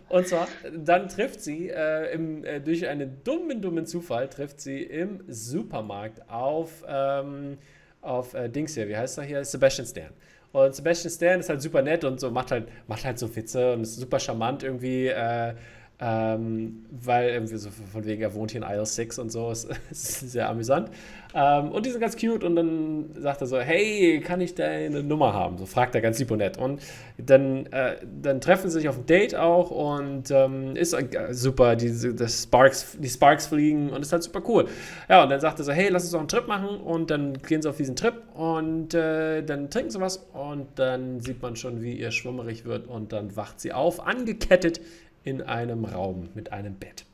und 0.09 0.29
zwar, 0.29 0.47
dann 0.73 1.09
trifft 1.09 1.41
sie 1.41 1.71
äh, 1.71 2.13
im, 2.13 2.45
äh, 2.45 2.61
durch 2.61 2.87
einen 2.87 3.23
dummen, 3.25 3.61
dummen 3.61 3.87
Zufall, 3.87 4.29
trifft 4.29 4.61
sie 4.61 4.83
im 4.83 5.25
Supermarkt 5.27 6.31
auf, 6.31 6.85
ähm, 6.87 7.59
auf 8.01 8.35
äh, 8.35 8.49
Dings 8.49 8.75
hier, 8.75 8.89
wie 8.89 8.97
heißt 8.97 9.19
er 9.19 9.25
hier? 9.25 9.45
Sebastian 9.45 9.87
Stan. 9.87 10.11
Und 10.53 10.75
Sebastian 10.77 11.13
Stan 11.13 11.41
ist 11.41 11.49
halt 11.49 11.61
super 11.61 11.83
nett 11.83 12.05
und 12.05 12.21
so 12.21 12.31
macht 12.31 12.53
halt, 12.53 12.69
macht 12.87 13.05
halt 13.05 13.19
so 13.19 13.35
Witze 13.35 13.73
und 13.73 13.83
ist 13.83 13.97
super 13.97 14.21
charmant 14.21 14.63
irgendwie. 14.63 15.09
Äh, 15.09 15.55
ähm, 15.99 16.85
weil 16.91 17.31
irgendwie 17.31 17.57
so 17.57 17.71
von 17.71 18.05
wegen, 18.05 18.21
er 18.21 18.35
wohnt 18.35 18.51
hier 18.51 18.63
in 18.63 18.69
Isle 18.69 18.85
6 18.85 19.19
und 19.19 19.31
so, 19.31 19.51
ist, 19.51 19.69
ist 19.91 20.31
sehr 20.31 20.49
amüsant. 20.49 20.91
Ähm, 21.35 21.71
und 21.71 21.87
die 21.87 21.91
sind 21.91 22.01
ganz 22.01 22.17
cute 22.17 22.45
und 22.45 22.57
dann 22.57 23.11
sagt 23.15 23.41
er 23.41 23.47
so, 23.47 23.59
hey, 23.59 24.21
kann 24.21 24.41
ich 24.41 24.55
deine 24.55 25.03
Nummer 25.03 25.33
haben? 25.33 25.57
So 25.57 25.65
fragt 25.65 25.95
er 25.95 26.03
ganz 26.03 26.19
lieb 26.19 26.31
und 26.31 26.39
nett. 26.39 26.59
Und 26.59 26.83
dann, 27.19 27.67
äh, 27.67 27.97
dann 28.23 28.41
treffen 28.41 28.69
sie 28.69 28.81
sich 28.81 28.89
auf 28.89 28.99
ein 28.99 29.07
Date 29.07 29.35
auch 29.35 29.71
und 29.71 30.31
ähm, 30.31 30.77
ist 30.77 30.93
äh, 30.93 31.33
super, 31.33 31.77
die, 31.77 32.15
das 32.15 32.43
Sparks, 32.43 32.97
die 32.99 33.09
Sparks 33.09 33.47
fliegen 33.47 33.91
und 33.91 34.03
ist 34.03 34.13
halt 34.13 34.23
super 34.23 34.43
cool. 34.49 34.67
Ja, 35.09 35.23
und 35.23 35.31
dann 35.31 35.41
sagt 35.41 35.59
er 35.59 35.65
so, 35.65 35.73
hey, 35.73 35.89
lass 35.89 36.03
uns 36.05 36.13
doch 36.13 36.21
einen 36.21 36.29
Trip 36.29 36.47
machen 36.47 36.79
und 36.81 37.11
dann 37.11 37.35
gehen 37.43 37.63
sie 37.63 37.71
auf 37.71 37.77
diesen 37.79 37.97
Trip 37.97 38.15
und 38.35 38.93
äh, 38.93 39.43
dann 39.43 39.71
trinken 39.71 39.91
sie 39.91 40.01
was 40.01 40.27
und 40.35 40.67
dann 40.77 41.21
sieht 41.21 41.41
man 41.41 41.57
schon, 41.57 41.83
wie 41.83 41.95
ihr 41.95 42.11
schwummerig 42.11 42.67
wird 42.67 42.87
und 42.87 43.13
dann 43.13 43.35
wacht 43.35 43.61
sie 43.61 43.73
auf, 43.73 44.07
angekettet 44.07 44.81
in 45.27 45.43
einem 45.43 45.85
Raum 45.85 46.31
mit 46.35 46.53
einem 46.53 46.77
Bett. 46.77 47.05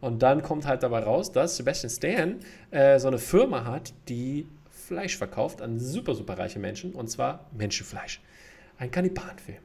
Und 0.00 0.22
dann 0.22 0.42
kommt 0.42 0.66
halt 0.66 0.82
dabei 0.82 1.00
raus, 1.00 1.32
dass 1.32 1.56
Sebastian 1.56 1.90
Stan 1.90 2.36
äh, 2.70 2.98
so 2.98 3.08
eine 3.08 3.18
Firma 3.18 3.64
hat, 3.64 3.94
die 4.08 4.46
Fleisch 4.68 5.16
verkauft 5.16 5.62
an 5.62 5.80
super, 5.80 6.14
super 6.14 6.36
reiche 6.36 6.58
Menschen, 6.58 6.92
und 6.92 7.08
zwar 7.08 7.46
Menschenfleisch. 7.56 8.20
Ein 8.78 8.90
Kannibalenfilm. 8.90 9.58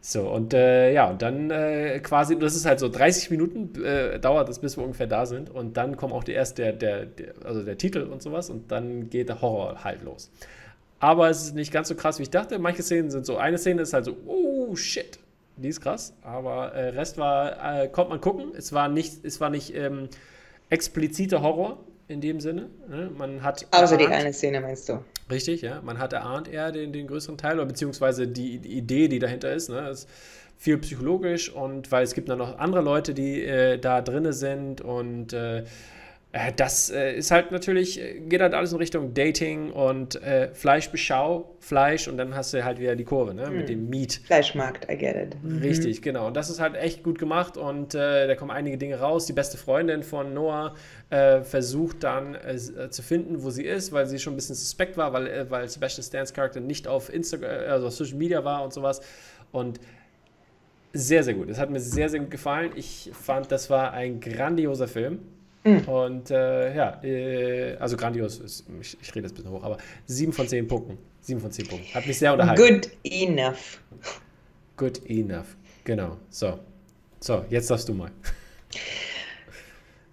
So, 0.00 0.28
und 0.28 0.52
äh, 0.52 0.92
ja, 0.92 1.08
und 1.08 1.22
dann 1.22 1.50
äh, 1.50 1.98
quasi, 2.00 2.38
das 2.38 2.54
ist 2.54 2.66
halt 2.66 2.78
so 2.78 2.90
30 2.90 3.30
Minuten 3.30 3.82
äh, 3.82 4.20
dauert 4.20 4.50
es, 4.50 4.58
bis 4.58 4.76
wir 4.76 4.84
ungefähr 4.84 5.06
da 5.06 5.24
sind. 5.24 5.48
Und 5.48 5.78
dann 5.78 5.96
kommt 5.96 6.12
auch 6.12 6.24
die 6.24 6.32
erste, 6.32 6.62
der, 6.62 6.72
der, 6.74 7.06
der, 7.06 7.34
also 7.44 7.62
der 7.62 7.78
Titel 7.78 8.02
und 8.02 8.20
sowas 8.20 8.50
und 8.50 8.70
dann 8.70 9.08
geht 9.08 9.30
der 9.30 9.40
Horror 9.40 9.82
halt 9.82 10.02
los. 10.02 10.30
Aber 10.98 11.30
es 11.30 11.42
ist 11.44 11.54
nicht 11.54 11.72
ganz 11.72 11.88
so 11.88 11.94
krass, 11.94 12.18
wie 12.18 12.24
ich 12.24 12.30
dachte. 12.30 12.58
Manche 12.58 12.82
Szenen 12.82 13.10
sind 13.10 13.24
so, 13.24 13.38
eine 13.38 13.56
Szene 13.56 13.82
ist 13.82 13.94
halt 13.94 14.04
so, 14.04 14.16
oh 14.26 14.76
shit, 14.76 15.18
die 15.56 15.68
ist 15.68 15.80
krass. 15.80 16.14
Aber 16.22 16.72
äh, 16.72 16.88
Rest 16.90 17.18
war, 17.18 17.82
äh, 17.82 17.88
konnte 17.88 18.10
man 18.10 18.20
gucken. 18.20 18.52
Es 18.56 18.72
war 18.72 18.88
nicht, 18.88 19.24
es 19.24 19.40
war 19.40 19.50
nicht 19.50 19.74
ähm, 19.74 20.08
expliziter 20.70 21.42
Horror 21.42 21.78
in 22.08 22.20
dem 22.20 22.40
Sinne. 22.40 22.68
Ne? 22.88 23.10
Man 23.16 23.42
hat 23.42 23.66
Außer 23.70 23.96
die 23.96 24.06
eine 24.06 24.32
Szene 24.32 24.60
meinst 24.60 24.88
du? 24.88 25.04
Richtig, 25.30 25.62
ja. 25.62 25.80
Man 25.82 25.98
hat 25.98 26.12
erahnt 26.12 26.48
eher 26.48 26.70
den, 26.70 26.92
den 26.92 27.06
größeren 27.06 27.38
Teil, 27.38 27.56
oder 27.56 27.66
beziehungsweise 27.66 28.28
die, 28.28 28.58
die 28.58 28.76
Idee, 28.76 29.08
die 29.08 29.18
dahinter 29.18 29.52
ist. 29.52 29.70
Ne? 29.70 29.88
ist 29.88 30.08
viel 30.56 30.78
psychologisch 30.78 31.50
und 31.52 31.90
weil 31.92 32.04
es 32.04 32.14
gibt 32.14 32.28
dann 32.28 32.38
noch 32.38 32.58
andere 32.58 32.82
Leute, 32.82 33.12
die 33.12 33.42
äh, 33.42 33.78
da 33.78 34.00
drinne 34.00 34.32
sind 34.32 34.80
und 34.80 35.32
äh, 35.32 35.64
das 36.56 36.90
äh, 36.90 37.14
ist 37.16 37.30
halt 37.30 37.52
natürlich, 37.52 38.00
äh, 38.00 38.18
geht 38.18 38.40
halt 38.40 38.54
alles 38.54 38.72
in 38.72 38.78
Richtung 38.78 39.14
Dating 39.14 39.70
und 39.70 40.20
äh, 40.20 40.52
Fleischbeschau, 40.52 41.54
Fleisch 41.60 42.08
und 42.08 42.16
dann 42.16 42.34
hast 42.34 42.52
du 42.52 42.64
halt 42.64 42.80
wieder 42.80 42.96
die 42.96 43.04
Kurve 43.04 43.34
ne, 43.34 43.48
mm. 43.48 43.56
mit 43.56 43.68
dem 43.68 43.88
Meat. 43.88 44.20
Fleischmarkt, 44.24 44.90
I 44.90 44.96
get 44.96 45.14
it. 45.14 45.42
Mhm. 45.44 45.58
Richtig, 45.58 46.02
genau. 46.02 46.26
Und 46.26 46.36
das 46.36 46.50
ist 46.50 46.58
halt 46.58 46.74
echt 46.74 47.04
gut 47.04 47.20
gemacht 47.20 47.56
und 47.56 47.94
äh, 47.94 48.26
da 48.26 48.34
kommen 48.34 48.50
einige 48.50 48.76
Dinge 48.78 48.98
raus. 48.98 49.26
Die 49.26 49.32
beste 49.32 49.56
Freundin 49.56 50.02
von 50.02 50.34
Noah 50.34 50.74
äh, 51.10 51.42
versucht 51.42 52.02
dann 52.02 52.36
zu 52.90 53.02
finden, 53.02 53.42
wo 53.42 53.50
sie 53.50 53.64
ist, 53.64 53.92
weil 53.92 54.06
sie 54.06 54.18
schon 54.18 54.32
ein 54.32 54.36
bisschen 54.36 54.54
suspekt 54.54 54.96
war, 54.96 55.12
weil, 55.12 55.48
weil 55.50 55.68
Sebastian 55.68 56.04
Stans 56.04 56.32
Charakter 56.32 56.60
nicht 56.60 56.88
auf 56.88 57.12
Instagram, 57.12 57.70
also 57.70 57.86
auf 57.86 57.92
Social 57.92 58.16
Media 58.16 58.44
war 58.44 58.64
und 58.64 58.72
sowas. 58.72 59.00
Und 59.52 59.78
sehr, 60.92 61.22
sehr 61.22 61.34
gut. 61.34 61.48
Es 61.48 61.58
hat 61.58 61.70
mir 61.70 61.80
sehr, 61.80 62.08
sehr 62.08 62.20
gut 62.20 62.30
gefallen. 62.30 62.72
Ich 62.74 63.10
fand, 63.12 63.52
das 63.52 63.70
war 63.70 63.92
ein 63.92 64.20
grandioser 64.20 64.88
Film. 64.88 65.20
Mhm. 65.64 65.80
Und 65.88 66.30
äh, 66.30 66.76
ja, 66.76 67.02
äh, 67.02 67.76
also 67.76 67.96
grandios, 67.96 68.38
ist, 68.38 68.66
ich, 68.80 68.96
ich, 69.00 69.14
rede 69.14 69.26
jetzt 69.26 69.32
ein 69.32 69.36
bisschen 69.36 69.50
hoch, 69.50 69.62
aber 69.62 69.78
sieben 70.06 70.32
von 70.32 70.46
zehn 70.46 70.68
Punkten. 70.68 70.98
Sieben 71.20 71.40
von 71.40 71.50
zehn 71.50 71.66
Punkten. 71.66 71.92
Hat 71.94 72.06
mich 72.06 72.18
sehr 72.18 72.32
unterhalten. 72.32 72.62
Good 72.62 72.90
enough. 73.02 73.80
Good 74.76 75.00
enough. 75.08 75.56
Genau. 75.84 76.18
So. 76.28 76.58
So, 77.20 77.44
jetzt 77.48 77.70
darfst 77.70 77.88
du 77.88 77.94
mal. 77.94 78.10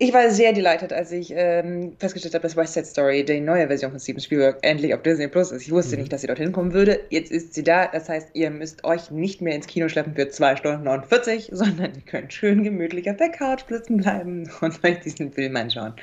Ich 0.04 0.12
war 0.14 0.32
sehr 0.32 0.52
delighted, 0.52 0.92
als 0.92 1.12
ich 1.12 1.32
ähm, 1.36 1.96
festgestellt 2.00 2.34
habe, 2.34 2.42
dass 2.42 2.58
West 2.58 2.74
Side 2.74 2.88
Story, 2.88 3.24
die 3.24 3.40
neue 3.40 3.68
Version 3.68 3.92
von 3.92 4.00
Steven 4.00 4.20
Spielberg, 4.20 4.58
endlich 4.64 4.96
auf 4.96 5.04
Disney 5.04 5.28
Plus 5.28 5.52
ist. 5.52 5.62
Ich 5.62 5.72
wusste 5.72 5.96
mhm. 5.96 6.02
nicht, 6.02 6.12
dass 6.12 6.22
sie 6.22 6.28
dorthin 6.28 6.52
kommen 6.52 6.74
würde. 6.74 7.02
Jetzt 7.12 7.32
ist 7.32 7.54
sie 7.54 7.62
da. 7.62 7.86
Das 7.86 8.10
heißt, 8.10 8.30
ihr 8.34 8.50
müsst 8.50 8.84
euch 8.84 9.12
nicht 9.12 9.42
mehr 9.42 9.54
ins 9.54 9.68
Kino 9.68 9.88
schleppen 9.90 10.16
für 10.16 10.28
2 10.28 10.56
Stunden 10.56 10.86
49, 10.86 11.50
sondern 11.54 11.94
ihr 11.94 12.02
könnt 12.02 12.34
schön 12.34 12.64
gemütlich 12.64 13.12
auf 13.12 13.18
der 13.18 13.30
Couch 13.30 13.62
sitzen 13.70 13.98
bleiben 13.98 14.50
und 14.62 14.84
euch 14.84 15.02
diesen 15.02 15.32
Film 15.32 15.56
anschauen. 15.56 15.94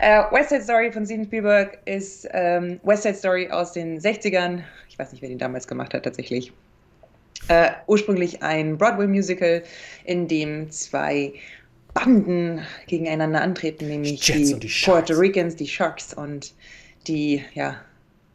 Äh, 0.00 0.24
West 0.32 0.48
Side 0.48 0.64
Story 0.64 0.90
von 0.90 1.06
Steven 1.06 1.24
Spielberg 1.24 1.78
ist 1.84 2.28
ähm, 2.32 2.80
West 2.82 3.04
Side 3.04 3.14
Story 3.14 3.48
aus 3.48 3.70
den 3.70 4.00
60ern. 4.00 4.64
Ich 4.88 4.98
weiß 4.98 5.12
nicht, 5.12 5.22
wer 5.22 5.28
den 5.28 5.38
damals 5.38 5.68
gemacht 5.68 5.94
hat, 5.94 6.02
tatsächlich. 6.02 6.52
Äh, 7.46 7.70
ursprünglich 7.86 8.42
ein 8.42 8.78
Broadway-Musical, 8.78 9.62
in 10.06 10.26
dem 10.26 10.72
zwei 10.72 11.34
Banden 11.94 12.60
gegeneinander 12.86 13.42
antreten, 13.42 13.88
nämlich 13.88 14.20
die, 14.20 14.58
die 14.58 14.72
Puerto 14.84 15.14
Ricans, 15.14 15.56
die 15.56 15.68
Sharks 15.68 16.14
und 16.14 16.54
die 17.06 17.44
ja, 17.54 17.76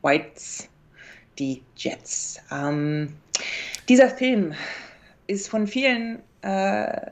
Whites, 0.03 0.69
die 1.39 1.61
Jets. 1.75 2.39
Ähm, 2.51 3.13
dieser 3.89 4.09
Film 4.09 4.53
ist 5.27 5.49
von 5.49 5.67
vielen 5.67 6.19
äh, 6.41 7.11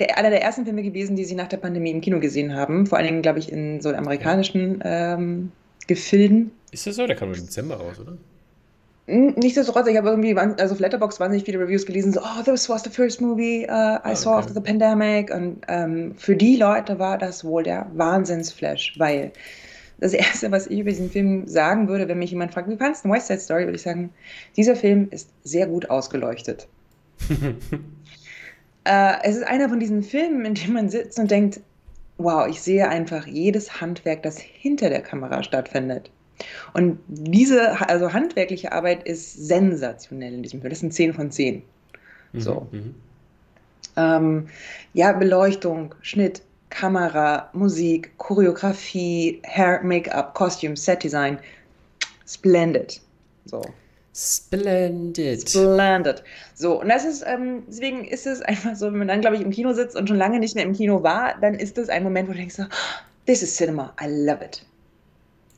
der, 0.00 0.16
einer 0.16 0.30
der 0.30 0.42
ersten 0.42 0.64
Filme 0.64 0.82
gewesen, 0.82 1.16
die 1.16 1.24
sie 1.24 1.34
nach 1.34 1.48
der 1.48 1.58
Pandemie 1.58 1.90
im 1.90 2.00
Kino 2.00 2.20
gesehen 2.20 2.54
haben. 2.54 2.86
Vor 2.86 2.98
allen 2.98 3.06
Dingen, 3.06 3.22
glaube 3.22 3.38
ich, 3.38 3.52
in 3.52 3.80
so 3.80 3.90
amerikanischen 3.90 4.80
ähm, 4.84 5.52
Gefilden. 5.86 6.52
Ist 6.72 6.86
das 6.86 6.96
so? 6.96 7.06
Der 7.06 7.16
kam 7.16 7.32
im 7.32 7.34
Dezember 7.34 7.76
raus, 7.76 8.00
oder? 8.00 8.16
Nichtsdestotrotz, 9.10 9.88
ich 9.88 9.96
habe 9.96 10.08
irgendwie, 10.08 10.36
also 10.36 10.74
auf 10.74 10.80
Letterboxd 10.80 11.18
wahnsinnig 11.18 11.44
viele 11.44 11.58
Reviews 11.58 11.84
gelesen, 11.84 12.12
so, 12.12 12.20
oh, 12.20 12.42
this 12.44 12.68
was 12.68 12.84
the 12.84 12.90
first 12.90 13.20
movie 13.20 13.64
uh, 13.64 13.96
I 13.96 14.00
ah, 14.04 14.14
saw 14.14 14.30
okay. 14.30 14.38
after 14.38 14.54
the 14.54 14.60
pandemic. 14.60 15.34
Und 15.34 15.62
ähm, 15.68 16.14
für 16.16 16.36
die 16.36 16.56
Leute 16.56 16.98
war 16.98 17.18
das 17.18 17.44
wohl 17.44 17.64
der 17.64 17.90
Wahnsinnsflash, 17.94 18.94
weil 18.98 19.32
das 19.98 20.12
Erste, 20.14 20.50
was 20.52 20.68
ich 20.68 20.78
über 20.78 20.90
diesen 20.90 21.10
Film 21.10 21.46
sagen 21.48 21.88
würde, 21.88 22.06
wenn 22.08 22.18
mich 22.18 22.30
jemand 22.30 22.52
fragt, 22.52 22.68
wie 22.68 22.76
fandest 22.76 23.04
du 23.04 23.10
West 23.10 23.26
Side 23.26 23.40
Story, 23.40 23.64
würde 23.64 23.76
ich 23.76 23.82
sagen, 23.82 24.10
dieser 24.56 24.76
Film 24.76 25.08
ist 25.10 25.30
sehr 25.44 25.66
gut 25.66 25.90
ausgeleuchtet. 25.90 26.68
äh, 28.84 29.14
es 29.24 29.36
ist 29.36 29.46
einer 29.46 29.68
von 29.68 29.80
diesen 29.80 30.02
Filmen, 30.02 30.44
in 30.44 30.54
dem 30.54 30.72
man 30.72 30.88
sitzt 30.88 31.18
und 31.18 31.30
denkt, 31.30 31.60
wow, 32.18 32.46
ich 32.46 32.60
sehe 32.60 32.88
einfach 32.88 33.26
jedes 33.26 33.80
Handwerk, 33.80 34.22
das 34.22 34.38
hinter 34.38 34.88
der 34.88 35.00
Kamera 35.00 35.42
stattfindet. 35.42 36.10
Und 36.72 36.98
diese 37.08 37.88
also 37.88 38.12
handwerkliche 38.12 38.72
Arbeit 38.72 39.04
ist 39.04 39.46
sensationell 39.46 40.34
in 40.34 40.42
diesem 40.42 40.60
Film. 40.60 40.70
Das 40.70 40.80
sind 40.80 40.92
10 40.92 41.14
von 41.14 41.30
10. 41.30 41.62
Mhm, 42.32 42.40
so. 42.40 42.66
Mhm. 42.70 42.94
Ähm, 43.96 44.48
ja, 44.94 45.12
Beleuchtung, 45.12 45.94
Schnitt, 46.00 46.42
Kamera, 46.70 47.50
Musik, 47.52 48.16
Choreografie, 48.18 49.40
Hair, 49.44 49.82
Make-up, 49.82 50.34
Costume, 50.34 50.76
Set-Design. 50.76 51.38
Splendid. 52.26 53.00
So. 53.44 53.62
Splendid. 54.14 55.48
Splendid. 55.48 56.22
So, 56.54 56.80
und 56.80 56.88
das 56.88 57.04
ist, 57.04 57.24
ähm, 57.26 57.62
deswegen 57.68 58.04
ist 58.04 58.26
es 58.26 58.42
einfach 58.42 58.74
so, 58.76 58.86
wenn 58.86 58.98
man 58.98 59.08
dann, 59.08 59.20
glaube 59.20 59.36
ich, 59.36 59.42
im 59.42 59.50
Kino 59.50 59.72
sitzt 59.72 59.96
und 59.96 60.08
schon 60.08 60.16
lange 60.16 60.38
nicht 60.38 60.54
mehr 60.54 60.64
im 60.64 60.72
Kino 60.72 61.02
war, 61.02 61.34
dann 61.40 61.54
ist 61.54 61.78
das 61.78 61.88
ein 61.88 62.02
Moment, 62.02 62.28
wo 62.28 62.32
du 62.32 62.38
denkst, 62.38 62.56
so, 62.56 62.64
this 63.26 63.42
is 63.42 63.56
cinema, 63.56 63.94
I 64.00 64.06
love 64.08 64.44
it. 64.44 64.64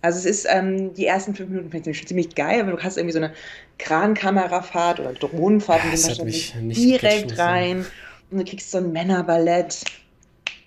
Also 0.03 0.19
es 0.19 0.25
ist, 0.25 0.47
ähm, 0.51 0.93
die 0.95 1.07
ersten 1.07 1.35
fünf 1.35 1.49
Minuten 1.49 1.71
finde 1.71 1.91
ich 1.91 1.99
schon 1.99 2.09
ziemlich 2.09 2.35
geil, 2.35 2.67
weil 2.67 2.75
du 2.75 2.83
hast 2.83 2.97
irgendwie 2.97 3.13
so 3.13 3.21
eine 3.21 3.33
Krankamerafahrt 3.79 4.99
oder 4.99 5.13
Drohnenfahrt 5.15 5.85
und 5.85 6.19
dann 6.19 6.27
mich 6.27 6.55
direkt 6.57 7.39
rein 7.39 7.87
und 8.31 8.39
du 8.39 8.45
kriegst 8.45 8.71
so 8.71 8.79
ein 8.79 8.93
Männerballett. 8.93 9.85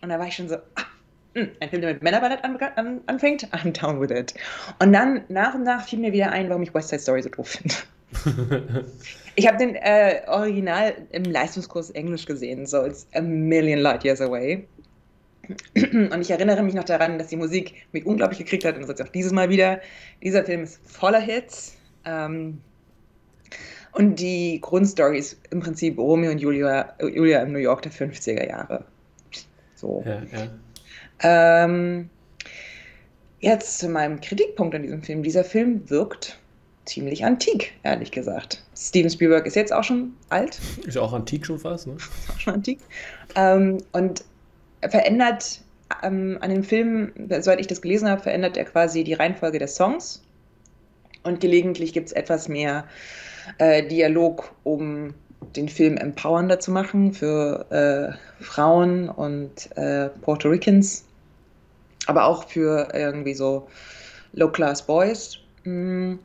Und 0.02 0.10
da 0.10 0.20
war 0.20 0.28
ich 0.28 0.36
schon 0.36 0.48
so, 0.48 0.56
ah, 0.56 0.84
hm, 1.34 1.50
ein 1.60 1.70
Film, 1.70 1.82
der 1.82 1.94
mit 1.94 2.04
Männerballett 2.04 2.44
an, 2.44 2.58
an, 2.76 3.02
anfängt, 3.08 3.46
I'm 3.54 3.72
down 3.72 4.00
with 4.00 4.12
it. 4.12 4.34
Und 4.80 4.94
dann 4.94 5.24
nach 5.28 5.54
und 5.54 5.64
nach 5.64 5.86
fiel 5.86 6.00
mir 6.00 6.14
wieder 6.14 6.32
ein, 6.32 6.48
warum 6.48 6.64
ich 6.64 6.74
West 6.74 6.90
Side 6.90 7.02
Story 7.02 7.22
so 7.22 7.30
doof 7.30 7.50
finde. 7.50 7.76
ich 9.36 9.48
habe 9.48 9.58
den 9.58 9.76
äh, 9.76 10.22
Original 10.28 10.96
im 11.12 11.26
Leistungskurs 11.26 11.90
Englisch 11.92 12.26
gesehen, 12.26 12.66
so 12.66 12.86
it's 12.86 13.06
a 13.14 13.22
million 13.22 13.80
light 13.80 14.06
years 14.06 14.22
away. 14.22 14.66
Und 15.76 16.22
ich 16.22 16.32
erinnere 16.32 16.64
mich 16.64 16.74
noch 16.74 16.84
daran, 16.84 17.18
dass 17.18 17.28
die 17.28 17.36
Musik 17.36 17.74
mich 17.92 18.06
unglaublich 18.06 18.40
gekriegt 18.40 18.66
hat 18.66 18.76
und 18.76 18.82
das 18.82 18.90
jetzt 18.90 19.02
auch 19.02 19.12
dieses 19.12 19.32
Mal 19.32 19.50
wieder. 19.50 19.80
Dieser 20.24 20.44
Film 20.44 20.64
ist 20.64 20.80
voller 20.90 21.20
Hits. 21.20 21.78
Ähm, 22.06 22.62
und 23.94 24.20
die 24.20 24.60
Grundstory 24.62 25.18
ist 25.18 25.40
im 25.52 25.62
Prinzip 25.62 25.98
Romeo 25.98 26.32
und 26.32 26.40
Julia, 26.40 26.94
Julia 27.00 27.42
im 27.42 27.54
New 27.54 27.60
York 27.60 27.82
der 27.82 27.92
50er 27.92 28.48
Jahre. 28.48 28.84
So. 29.76 30.04
Ja, 30.06 30.22
ja. 30.34 31.64
Ähm, 31.64 32.10
jetzt 33.40 33.80
zu 33.80 33.88
meinem 33.88 34.20
Kritikpunkt 34.20 34.76
an 34.76 34.84
diesem 34.84 35.02
Film. 35.02 35.24
Dieser 35.24 35.46
Film 35.46 35.90
wirkt 35.90 36.38
ziemlich 36.86 37.24
antik, 37.24 37.74
ehrlich 37.84 38.12
gesagt. 38.12 38.64
Steven 38.76 39.10
Spielberg 39.10 39.46
ist 39.46 39.56
jetzt 39.56 39.74
auch 39.74 39.84
schon 39.84 40.14
alt. 40.30 40.60
Ist 40.86 40.98
auch 40.98 41.14
antik 41.14 41.46
schon 41.46 41.60
fast, 41.60 41.88
ne? 41.88 41.96
Ist 41.96 42.30
auch 42.30 42.40
schon 42.40 42.54
antik. 42.56 42.80
Ähm, 43.36 43.78
und 43.94 44.24
verändert 44.90 45.62
ähm, 46.04 46.38
an 46.42 46.50
dem 46.50 46.64
Film, 46.64 47.12
soweit 47.30 47.60
ich 47.60 47.68
das 47.68 47.82
gelesen 47.82 48.10
habe, 48.10 48.22
verändert 48.22 48.58
er 48.58 48.66
quasi 48.66 49.04
die 49.04 49.14
Reihenfolge 49.14 49.60
der 49.60 49.68
Songs. 49.68 50.24
Und 51.24 51.42
gelegentlich 51.42 51.94
gibt 51.94 52.08
es 52.08 52.14
etwas 52.14 52.48
mehr 52.48 52.86
äh, 53.58 53.88
Dialog, 53.88 54.54
um 54.64 55.14
den 55.56 55.70
Film 55.70 55.98
empowernder 55.98 56.60
zu 56.60 56.72
machen 56.72 57.14
für 57.14 57.66
äh, 58.40 58.44
Frauen 58.44 59.10
und 59.10 59.76
äh, 59.78 60.10
Puerto 60.22 60.50
Ricans, 60.50 61.06
aber 62.08 62.26
auch 62.26 62.48
für 62.48 62.90
irgendwie 62.94 63.34
so 63.34 63.68
Low-Class 64.34 64.86
Boys. 64.86 65.38
Mhm. 65.64 66.20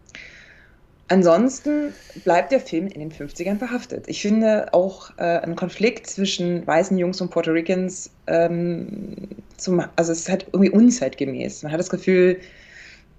Ansonsten 1.10 1.92
bleibt 2.24 2.52
der 2.52 2.60
Film 2.60 2.86
in 2.86 3.00
den 3.00 3.10
50ern 3.10 3.58
verhaftet. 3.58 4.04
Ich 4.06 4.22
finde 4.22 4.72
auch 4.72 5.10
äh, 5.18 5.40
ein 5.40 5.56
Konflikt 5.56 6.06
zwischen 6.06 6.64
weißen 6.64 6.96
Jungs 6.96 7.20
und 7.20 7.30
Puerto 7.32 7.50
Ricans, 7.50 8.12
ähm, 8.28 9.16
zum, 9.56 9.84
also 9.96 10.12
es 10.12 10.20
ist 10.20 10.28
halt 10.28 10.46
irgendwie 10.52 10.70
unzeitgemäß. 10.70 11.64
Man 11.64 11.72
hat 11.72 11.80
das 11.80 11.90
Gefühl, 11.90 12.38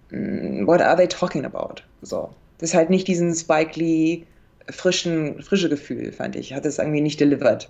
mm, 0.09 0.65
what 0.65 0.81
are 0.81 0.95
they 0.95 1.07
talking 1.07 1.43
about? 1.43 1.81
So. 2.01 2.29
Das 2.59 2.69
ist 2.69 2.75
halt 2.75 2.89
nicht 2.89 3.09
diesen 3.09 3.35
Spike 3.35 3.77
Lee 3.77 4.23
frischen, 4.69 5.41
frische 5.43 5.67
Gefühl, 5.67 6.13
fand 6.13 6.37
ich. 6.37 6.53
Hat 6.53 6.65
es 6.65 6.79
irgendwie 6.79 7.01
nicht 7.01 7.19
delivered. 7.19 7.69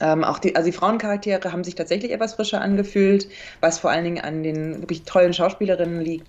Ähm, 0.00 0.24
auch 0.24 0.40
die, 0.40 0.56
also 0.56 0.68
die 0.68 0.76
Frauencharaktere 0.76 1.52
haben 1.52 1.62
sich 1.62 1.76
tatsächlich 1.76 2.10
etwas 2.10 2.34
frischer 2.34 2.60
angefühlt, 2.60 3.28
was 3.60 3.78
vor 3.78 3.90
allen 3.90 4.02
Dingen 4.02 4.20
an 4.20 4.42
den 4.42 4.80
wirklich 4.80 5.02
tollen 5.02 5.34
Schauspielerinnen 5.34 6.00
liegt. 6.00 6.26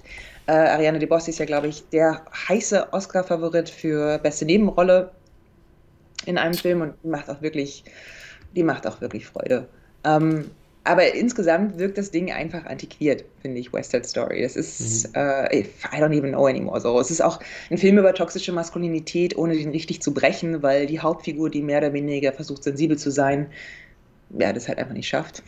Äh, 0.47 0.51
Ariane 0.51 0.99
DeBossi 0.99 1.31
ist 1.31 1.39
ja, 1.39 1.45
glaube 1.45 1.67
ich, 1.67 1.87
der 1.89 2.25
heiße 2.47 2.91
Oscar-Favorit 2.93 3.69
für 3.69 4.17
beste 4.19 4.45
Nebenrolle. 4.45 5.11
in 6.25 6.37
einem 6.37 6.53
Film 6.53 6.81
und 6.81 7.05
macht 7.05 7.29
auch 7.29 7.41
wirklich, 7.41 7.83
die 8.55 8.63
macht 8.63 8.85
auch 8.87 9.01
wirklich 9.01 9.25
Freude. 9.25 9.67
Ähm, 10.03 10.51
aber 10.83 11.13
insgesamt 11.13 11.77
wirkt 11.77 11.97
das 11.97 12.09
Ding 12.09 12.31
einfach 12.31 12.65
antiquiert, 12.65 13.23
finde 13.41 13.59
ich, 13.59 13.71
West 13.71 13.91
Side 13.91 14.03
Story. 14.03 14.41
Das 14.41 14.55
ist, 14.55 15.09
mhm. 15.09 15.15
äh, 15.15 15.59
I 15.59 15.65
don't 15.93 16.15
even 16.15 16.31
know 16.31 16.47
anymore. 16.47 16.81
So. 16.81 16.99
Es 16.99 17.11
ist 17.11 17.21
auch 17.21 17.39
ein 17.69 17.77
Film 17.77 17.99
über 17.99 18.13
toxische 18.13 18.51
Maskulinität, 18.51 19.37
ohne 19.37 19.55
den 19.55 19.69
richtig 19.69 20.01
zu 20.01 20.13
brechen, 20.13 20.63
weil 20.63 20.87
die 20.87 20.99
Hauptfigur, 20.99 21.49
die 21.51 21.61
mehr 21.61 21.79
oder 21.79 21.93
weniger 21.93 22.33
versucht, 22.33 22.63
sensibel 22.63 22.97
zu 22.97 23.11
sein, 23.11 23.47
ja, 24.37 24.53
das 24.53 24.67
halt 24.67 24.79
einfach 24.79 24.93
nicht 24.93 25.07
schafft. 25.07 25.43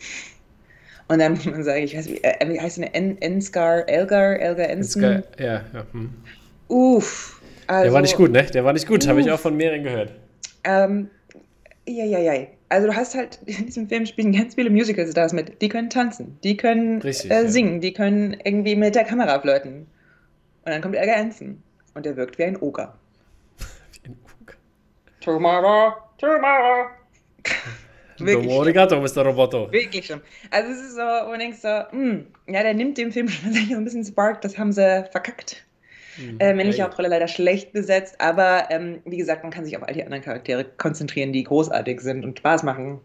Und 1.08 1.18
dann 1.18 1.32
muss 1.32 1.44
man 1.44 1.62
sagen, 1.62 1.82
ich 1.82 1.96
weiß, 1.96 2.08
wie, 2.08 2.22
äh, 2.22 2.48
wie 2.48 2.60
heißt 2.60 2.78
eine 2.78 2.94
Enscar, 2.94 3.88
Elgar, 3.88 4.38
Elgar 4.40 4.68
Ensign? 4.68 5.22
ja, 5.38 5.62
ja. 5.72 5.86
Hm. 5.92 6.10
Uff. 6.68 7.40
Also, 7.66 7.84
der 7.84 7.92
war 7.92 8.00
nicht 8.02 8.16
gut, 8.16 8.30
ne? 8.30 8.44
Der 8.44 8.64
war 8.64 8.72
nicht 8.72 8.86
gut, 8.86 9.06
habe 9.06 9.20
ich 9.20 9.30
auch 9.30 9.40
von 9.40 9.56
mehreren 9.56 9.82
gehört. 9.82 10.12
Ähm, 10.64 11.08
ja, 11.86 12.04
ja, 12.04 12.18
ja. 12.18 12.46
Also 12.70 12.88
du 12.88 12.96
hast 12.96 13.14
halt, 13.14 13.38
in 13.46 13.66
diesem 13.66 13.88
Film 13.88 14.06
spielen 14.06 14.32
ganz 14.32 14.54
viele 14.54 14.70
Musical-Stars 14.70 15.32
mit. 15.32 15.60
Die 15.60 15.68
können 15.68 15.90
tanzen, 15.90 16.38
die 16.42 16.56
können 16.56 17.00
Richtig, 17.02 17.30
äh, 17.30 17.48
singen, 17.48 17.74
ja. 17.74 17.80
die 17.80 17.92
können 17.92 18.36
irgendwie 18.44 18.76
mit 18.76 18.94
der 18.94 19.04
Kamera 19.04 19.38
flirten. 19.40 19.86
Und 20.64 20.72
dann 20.72 20.80
kommt 20.80 20.96
Elgar 20.96 21.16
Ensign. 21.16 21.62
Und 21.94 22.06
der 22.06 22.16
wirkt 22.16 22.38
wie 22.38 22.44
ein 22.44 22.56
Oger. 22.60 22.94
wie 24.02 24.08
ein 24.08 24.16
Oger. 24.42 24.54
Tomorrow, 25.20 25.92
tomorrow. 26.18 26.86
Wirklich. 28.18 28.52
Arigato, 28.52 29.00
Mr. 29.00 29.24
Roboto. 29.24 29.70
Wirklich 29.72 30.06
schon. 30.06 30.20
Also 30.50 30.70
es 30.70 30.80
ist 30.80 30.94
so, 30.94 31.02
wo 31.02 31.32
du 31.32 31.38
denkst 31.38 31.58
so, 31.60 31.68
mh, 31.68 31.86
hm, 31.90 32.26
ja, 32.48 32.62
der 32.62 32.74
nimmt 32.74 32.98
dem 32.98 33.12
Film 33.12 33.28
schon 33.30 33.52
so 33.52 33.74
ein 33.74 33.84
bisschen 33.84 34.04
Spark, 34.04 34.40
das 34.42 34.58
haben 34.58 34.72
sie 34.72 35.04
verkackt. 35.10 35.64
Mhm. 36.16 36.38
Äh, 36.38 36.54
männliche 36.54 36.78
ja, 36.78 36.84
Hauptrolle 36.84 37.08
leider 37.08 37.28
schlecht 37.28 37.72
besetzt, 37.72 38.20
aber 38.20 38.68
ähm, 38.70 39.00
wie 39.04 39.16
gesagt, 39.16 39.42
man 39.42 39.52
kann 39.52 39.64
sich 39.64 39.76
auf 39.76 39.82
all 39.82 39.94
die 39.94 40.04
anderen 40.04 40.22
Charaktere 40.22 40.64
konzentrieren, 40.64 41.32
die 41.32 41.42
großartig 41.42 42.00
sind 42.00 42.24
und 42.24 42.38
Spaß 42.38 42.62
machen. 42.62 43.00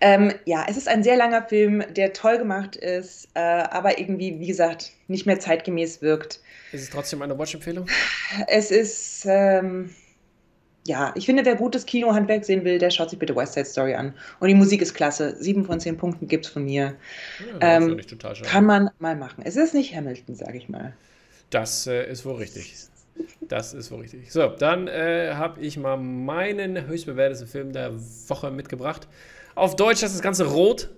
Ähm, 0.00 0.32
ja, 0.44 0.66
es 0.68 0.76
ist 0.76 0.88
ein 0.88 1.02
sehr 1.02 1.16
langer 1.16 1.42
Film, 1.42 1.84
der 1.94 2.12
toll 2.12 2.38
gemacht 2.38 2.76
ist, 2.76 3.28
äh, 3.34 3.40
aber 3.40 3.98
irgendwie, 3.98 4.38
wie 4.40 4.46
gesagt, 4.46 4.92
nicht 5.08 5.26
mehr 5.26 5.38
zeitgemäß 5.38 6.02
wirkt. 6.02 6.40
Ist 6.72 6.82
es 6.82 6.90
trotzdem 6.90 7.22
eine 7.22 7.38
Watch-Empfehlung? 7.38 7.86
Es 8.48 8.70
ist, 8.70 9.24
ähm, 9.28 9.90
ja, 10.86 11.12
ich 11.16 11.24
finde, 11.26 11.44
wer 11.44 11.56
gutes 11.56 11.86
Kinohandwerk 11.86 12.44
sehen 12.44 12.64
will, 12.64 12.78
der 12.78 12.90
schaut 12.90 13.08
sich 13.08 13.18
bitte 13.18 13.34
West 13.34 13.54
Side 13.54 13.64
Story 13.64 13.94
an. 13.94 14.12
Und 14.38 14.48
die 14.48 14.54
Musik 14.54 14.82
ist 14.82 14.92
klasse. 14.92 15.34
Sieben 15.38 15.64
von 15.64 15.80
zehn 15.80 15.96
Punkten 15.96 16.28
gibt 16.28 16.44
es 16.44 16.52
von 16.52 16.64
mir. 16.64 16.94
Ja, 17.60 17.78
ähm, 17.78 17.98
kann 18.42 18.66
man 18.66 18.90
mal 18.98 19.16
machen. 19.16 19.42
Es 19.46 19.56
ist 19.56 19.72
nicht 19.72 19.94
Hamilton, 19.94 20.34
sage 20.34 20.58
ich 20.58 20.68
mal. 20.68 20.92
Das 21.48 21.86
äh, 21.86 22.10
ist 22.10 22.26
wohl 22.26 22.34
richtig. 22.34 22.74
Das 23.40 23.72
ist 23.72 23.90
wohl 23.90 24.00
richtig. 24.00 24.30
So, 24.30 24.48
dann 24.48 24.88
äh, 24.88 25.32
habe 25.34 25.60
ich 25.60 25.78
mal 25.78 25.96
meinen 25.96 26.86
höchstbewerteten 26.86 27.46
Film 27.46 27.72
der 27.72 27.92
Woche 28.28 28.50
mitgebracht. 28.50 29.08
Auf 29.54 29.76
Deutsch 29.76 30.02
ist 30.02 30.14
das 30.14 30.22
Ganze 30.22 30.46
rot. 30.46 30.90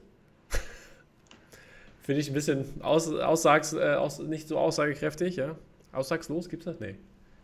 Finde 2.02 2.20
ich 2.20 2.28
ein 2.28 2.34
bisschen 2.34 2.64
aus, 2.80 3.12
aussags, 3.12 3.72
äh, 3.72 3.94
aus, 3.94 4.18
nicht 4.18 4.48
so 4.48 4.58
aussagekräftig, 4.58 5.36
ja. 5.36 5.56
Aussagslos 5.92 6.48
gibt 6.48 6.66
es 6.66 6.72
das? 6.72 6.80
Nee. 6.80 6.96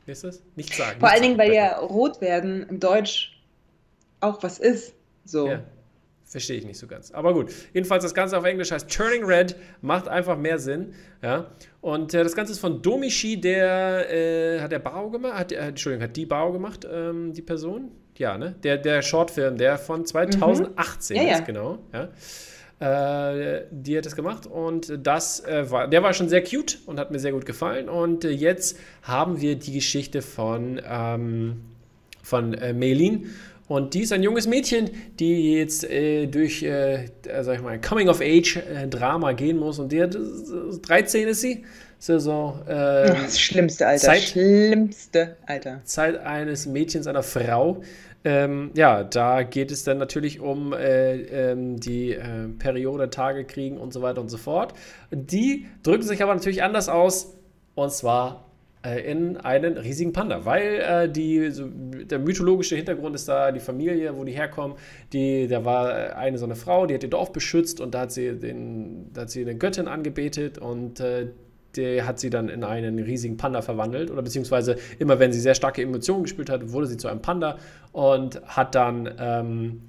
Wie 0.04 0.12
ist 0.12 0.24
das? 0.24 0.42
Nicht 0.56 0.74
sagen. 0.74 1.00
Vor 1.00 1.10
allen 1.10 1.22
Dingen, 1.22 1.38
weil 1.38 1.52
ja 1.52 1.78
rot 1.78 2.20
werden 2.20 2.66
im 2.68 2.80
Deutsch 2.80 3.40
auch 4.20 4.42
was 4.42 4.58
ist. 4.58 4.94
So. 5.24 5.48
Ja. 5.48 5.62
Verstehe 6.24 6.56
ich 6.56 6.64
nicht 6.64 6.78
so 6.78 6.86
ganz. 6.86 7.10
Aber 7.10 7.34
gut. 7.34 7.52
Jedenfalls, 7.74 8.04
das 8.04 8.14
Ganze 8.14 8.38
auf 8.38 8.44
Englisch 8.44 8.70
heißt 8.70 8.90
Turning 8.90 9.22
Red, 9.24 9.54
macht 9.82 10.08
einfach 10.08 10.38
mehr 10.38 10.58
Sinn. 10.58 10.94
Ja. 11.22 11.50
Und 11.82 12.14
äh, 12.14 12.24
das 12.24 12.34
Ganze 12.34 12.52
ist 12.52 12.58
von 12.58 12.80
Domichi, 12.80 13.38
der 13.38 14.10
äh, 14.10 14.60
hat 14.60 14.72
der 14.72 14.78
Bau 14.78 15.10
gemacht, 15.10 15.34
hat, 15.34 15.52
äh, 15.52 15.56
Entschuldigung, 15.56 16.04
hat 16.04 16.16
die 16.16 16.24
Bau 16.24 16.50
gemacht, 16.52 16.86
ähm, 16.90 17.34
die 17.34 17.42
Person? 17.42 17.90
Ja, 18.16 18.38
ne? 18.38 18.54
Der, 18.62 18.78
der 18.78 19.02
Shortfilm, 19.02 19.58
der 19.58 19.76
von 19.76 20.06
2018 20.06 21.16
mhm. 21.16 21.22
ja, 21.22 21.32
ist, 21.32 21.38
ja. 21.40 21.44
genau. 21.44 21.78
Ja. 21.92 22.08
Äh, 22.82 23.66
die 23.70 23.96
hat 23.96 24.06
es 24.06 24.16
gemacht 24.16 24.46
und 24.46 24.92
das 25.06 25.38
äh, 25.44 25.70
war, 25.70 25.86
der 25.86 26.02
war 26.02 26.12
schon 26.14 26.28
sehr 26.28 26.42
cute 26.42 26.80
und 26.86 26.98
hat 26.98 27.12
mir 27.12 27.20
sehr 27.20 27.30
gut 27.30 27.46
gefallen. 27.46 27.88
Und 27.88 28.24
äh, 28.24 28.30
jetzt 28.30 28.76
haben 29.02 29.40
wir 29.40 29.54
die 29.54 29.72
Geschichte 29.72 30.20
von, 30.20 30.82
ähm, 30.84 31.60
von 32.24 32.54
äh, 32.54 32.72
Meilin. 32.72 33.26
Und 33.68 33.94
die 33.94 34.00
ist 34.00 34.12
ein 34.12 34.24
junges 34.24 34.48
Mädchen, 34.48 34.90
die 35.20 35.54
jetzt 35.58 35.88
äh, 35.88 36.26
durch, 36.26 36.64
äh, 36.64 37.06
sag 37.42 37.54
ich 37.54 37.62
mal, 37.62 37.80
Coming-of-Age-Drama 37.80 39.30
äh, 39.30 39.34
gehen 39.34 39.58
muss. 39.58 39.78
Und 39.78 39.92
die 39.92 40.02
hat 40.02 40.16
13 40.82 41.28
ist 41.28 41.40
sie. 41.40 41.64
So, 42.00 42.18
so, 42.18 42.58
äh, 42.66 43.06
das 43.06 43.38
schlimmste 43.38 43.86
Alter. 43.86 44.06
Zeit, 44.06 44.22
schlimmste 44.22 45.36
Alter. 45.46 45.82
Zeit 45.84 46.18
eines 46.18 46.66
Mädchens, 46.66 47.06
einer 47.06 47.22
Frau. 47.22 47.80
Ähm, 48.24 48.70
ja, 48.74 49.02
da 49.02 49.42
geht 49.42 49.72
es 49.72 49.82
dann 49.84 49.98
natürlich 49.98 50.40
um 50.40 50.72
äh, 50.72 51.14
ähm, 51.22 51.80
die 51.80 52.12
äh, 52.12 52.48
Periode, 52.58 53.10
Tage 53.10 53.44
kriegen 53.44 53.78
und 53.78 53.92
so 53.92 54.00
weiter 54.02 54.20
und 54.20 54.28
so 54.28 54.36
fort. 54.36 54.74
Die 55.10 55.66
drücken 55.82 56.02
sich 56.02 56.22
aber 56.22 56.34
natürlich 56.34 56.62
anders 56.62 56.88
aus. 56.88 57.36
Und 57.74 57.90
zwar 57.90 58.52
äh, 58.84 59.00
in 59.10 59.36
einen 59.38 59.76
riesigen 59.76 60.12
Panda, 60.12 60.44
weil 60.44 60.80
äh, 60.80 61.08
die, 61.08 61.50
so, 61.50 61.66
der 61.68 62.18
mythologische 62.18 62.76
Hintergrund 62.76 63.14
ist 63.14 63.28
da, 63.28 63.50
die 63.50 63.60
Familie, 63.60 64.16
wo 64.16 64.24
die 64.24 64.32
herkommen, 64.32 64.76
die, 65.12 65.46
da 65.48 65.64
war 65.64 65.90
äh, 65.90 66.12
eine 66.12 66.38
so 66.38 66.44
eine 66.44 66.56
Frau, 66.56 66.86
die 66.86 66.94
hat 66.94 67.02
ihr 67.02 67.10
Dorf 67.10 67.32
beschützt 67.32 67.80
und 67.80 67.94
da 67.94 68.00
hat 68.00 68.12
sie, 68.12 68.38
den, 68.38 69.12
da 69.12 69.22
hat 69.22 69.30
sie 69.30 69.42
eine 69.42 69.56
Göttin 69.56 69.88
angebetet 69.88 70.58
und 70.58 71.00
die 71.76 72.02
hat 72.02 72.18
sie 72.18 72.30
dann 72.30 72.48
in 72.48 72.64
einen 72.64 72.98
riesigen 72.98 73.36
Panda 73.36 73.62
verwandelt 73.62 74.10
oder 74.10 74.22
beziehungsweise 74.22 74.76
immer 74.98 75.18
wenn 75.18 75.32
sie 75.32 75.40
sehr 75.40 75.54
starke 75.54 75.82
Emotionen 75.82 76.24
gespürt 76.24 76.50
hat, 76.50 76.72
wurde 76.72 76.86
sie 76.86 76.96
zu 76.96 77.08
einem 77.08 77.22
Panda 77.22 77.58
und 77.92 78.42
hat 78.46 78.74
dann 78.74 79.10
ähm, 79.18 79.82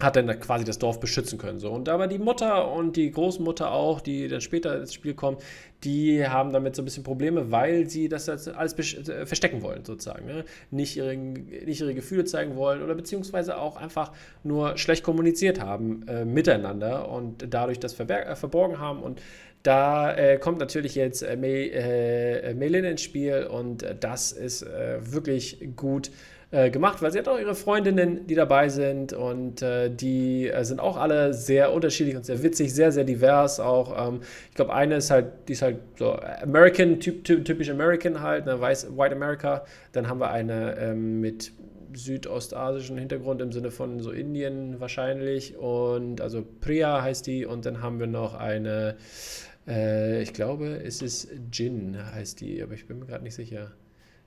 hat 0.00 0.16
dann 0.16 0.28
quasi 0.40 0.64
das 0.64 0.78
Dorf 0.78 0.98
beschützen 0.98 1.38
können. 1.38 1.60
So. 1.60 1.70
Und 1.70 1.88
aber 1.88 2.08
die 2.08 2.18
Mutter 2.18 2.70
und 2.72 2.96
die 2.96 3.10
Großmutter 3.10 3.70
auch, 3.70 4.00
die 4.00 4.26
dann 4.26 4.40
später 4.40 4.76
ins 4.80 4.92
Spiel 4.92 5.14
kommen, 5.14 5.38
die 5.84 6.26
haben 6.26 6.52
damit 6.52 6.74
so 6.74 6.82
ein 6.82 6.84
bisschen 6.84 7.04
Probleme, 7.04 7.52
weil 7.52 7.88
sie 7.88 8.08
das 8.08 8.28
alles 8.28 8.74
äh, 8.74 9.26
verstecken 9.26 9.62
wollen, 9.62 9.84
sozusagen. 9.84 10.26
Ne? 10.26 10.44
Nicht, 10.70 10.96
ihre, 10.96 11.16
nicht 11.16 11.80
ihre 11.80 11.94
Gefühle 11.94 12.24
zeigen 12.24 12.56
wollen 12.56 12.82
oder 12.82 12.94
beziehungsweise 12.94 13.56
auch 13.56 13.76
einfach 13.76 14.12
nur 14.42 14.76
schlecht 14.78 15.04
kommuniziert 15.04 15.60
haben 15.60 16.06
äh, 16.08 16.24
miteinander 16.24 17.08
und 17.08 17.46
dadurch 17.50 17.78
das 17.78 17.98
äh, 18.00 18.34
verborgen 18.34 18.80
haben. 18.80 19.00
Und 19.00 19.20
da 19.64 20.14
äh, 20.14 20.38
kommt 20.38 20.60
natürlich 20.60 20.94
jetzt 20.94 21.22
äh, 21.22 21.36
Mel 21.36 21.70
äh, 21.72 22.54
Melin 22.54 22.84
ins 22.84 23.02
Spiel 23.02 23.48
und 23.50 23.84
das 24.00 24.30
ist 24.30 24.64
wirklich 24.64 25.68
gut 25.74 26.10
äh, 26.54 26.70
gemacht, 26.70 27.02
weil 27.02 27.10
sie 27.10 27.18
hat 27.18 27.26
auch 27.26 27.40
ihre 27.40 27.56
Freundinnen, 27.56 28.28
die 28.28 28.36
dabei 28.36 28.68
sind 28.68 29.12
und 29.12 29.60
äh, 29.60 29.90
die 29.90 30.46
äh, 30.48 30.62
sind 30.64 30.78
auch 30.78 30.96
alle 30.96 31.34
sehr 31.34 31.72
unterschiedlich 31.72 32.14
und 32.14 32.24
sehr 32.24 32.44
witzig, 32.44 32.72
sehr, 32.72 32.92
sehr 32.92 33.02
divers 33.02 33.58
auch. 33.58 34.08
Ähm, 34.08 34.20
ich 34.50 34.54
glaube, 34.54 34.72
eine 34.72 34.94
ist 34.96 35.10
halt, 35.10 35.26
die 35.48 35.54
ist 35.54 35.62
halt 35.62 35.78
so 35.98 36.12
American, 36.12 37.00
typ, 37.00 37.24
typisch 37.24 37.68
American 37.70 38.20
halt, 38.20 38.46
ne, 38.46 38.60
White 38.60 39.16
America. 39.16 39.64
Dann 39.90 40.08
haben 40.08 40.20
wir 40.20 40.30
eine 40.30 40.78
ähm, 40.78 41.20
mit 41.20 41.50
südostasischen 41.92 42.98
Hintergrund 42.98 43.42
im 43.42 43.50
Sinne 43.50 43.72
von 43.72 43.98
so 43.98 44.12
Indien 44.12 44.78
wahrscheinlich 44.78 45.56
und 45.56 46.20
also 46.20 46.44
Priya 46.60 47.02
heißt 47.02 47.26
die 47.26 47.46
und 47.46 47.66
dann 47.66 47.82
haben 47.82 47.98
wir 47.98 48.06
noch 48.06 48.34
eine, 48.34 48.96
äh, 49.66 50.22
ich 50.22 50.32
glaube, 50.32 50.82
es 50.84 51.02
ist 51.02 51.28
Jin 51.52 51.96
heißt 52.14 52.40
die, 52.40 52.62
aber 52.62 52.74
ich 52.74 52.86
bin 52.86 52.98
mir 52.98 53.06
gerade 53.06 53.24
nicht 53.24 53.34
sicher. 53.34 53.72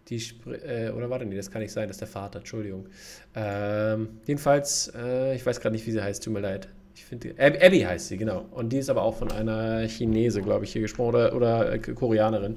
Die 0.09 0.21
äh, 0.65 0.89
oder 0.91 1.09
warte, 1.09 1.25
nee, 1.25 1.35
das 1.35 1.51
kann 1.51 1.61
nicht 1.61 1.73
sein, 1.73 1.87
das 1.87 1.95
ist 1.97 2.01
der 2.01 2.07
Vater, 2.07 2.39
Entschuldigung. 2.39 2.87
Ähm, 3.35 4.09
jedenfalls, 4.25 4.91
äh, 4.95 5.35
ich 5.35 5.45
weiß 5.45 5.59
gerade 5.59 5.73
nicht, 5.75 5.85
wie 5.85 5.91
sie 5.91 6.01
heißt, 6.01 6.23
tut 6.23 6.33
mir 6.33 6.39
leid. 6.39 6.69
Ich 6.95 7.05
finde, 7.05 7.31
Ab 7.37 7.57
Abby 7.61 7.81
heißt 7.81 8.07
sie, 8.07 8.17
genau. 8.17 8.45
Und 8.51 8.69
die 8.69 8.77
ist 8.77 8.89
aber 8.89 9.03
auch 9.03 9.15
von 9.15 9.31
einer 9.31 9.87
Chinese, 9.87 10.41
glaube 10.41 10.65
ich, 10.65 10.71
hier 10.71 10.81
gesprochen 10.81 11.09
oder, 11.09 11.35
oder 11.35 11.73
äh, 11.73 11.79
Koreanerin. 11.79 12.55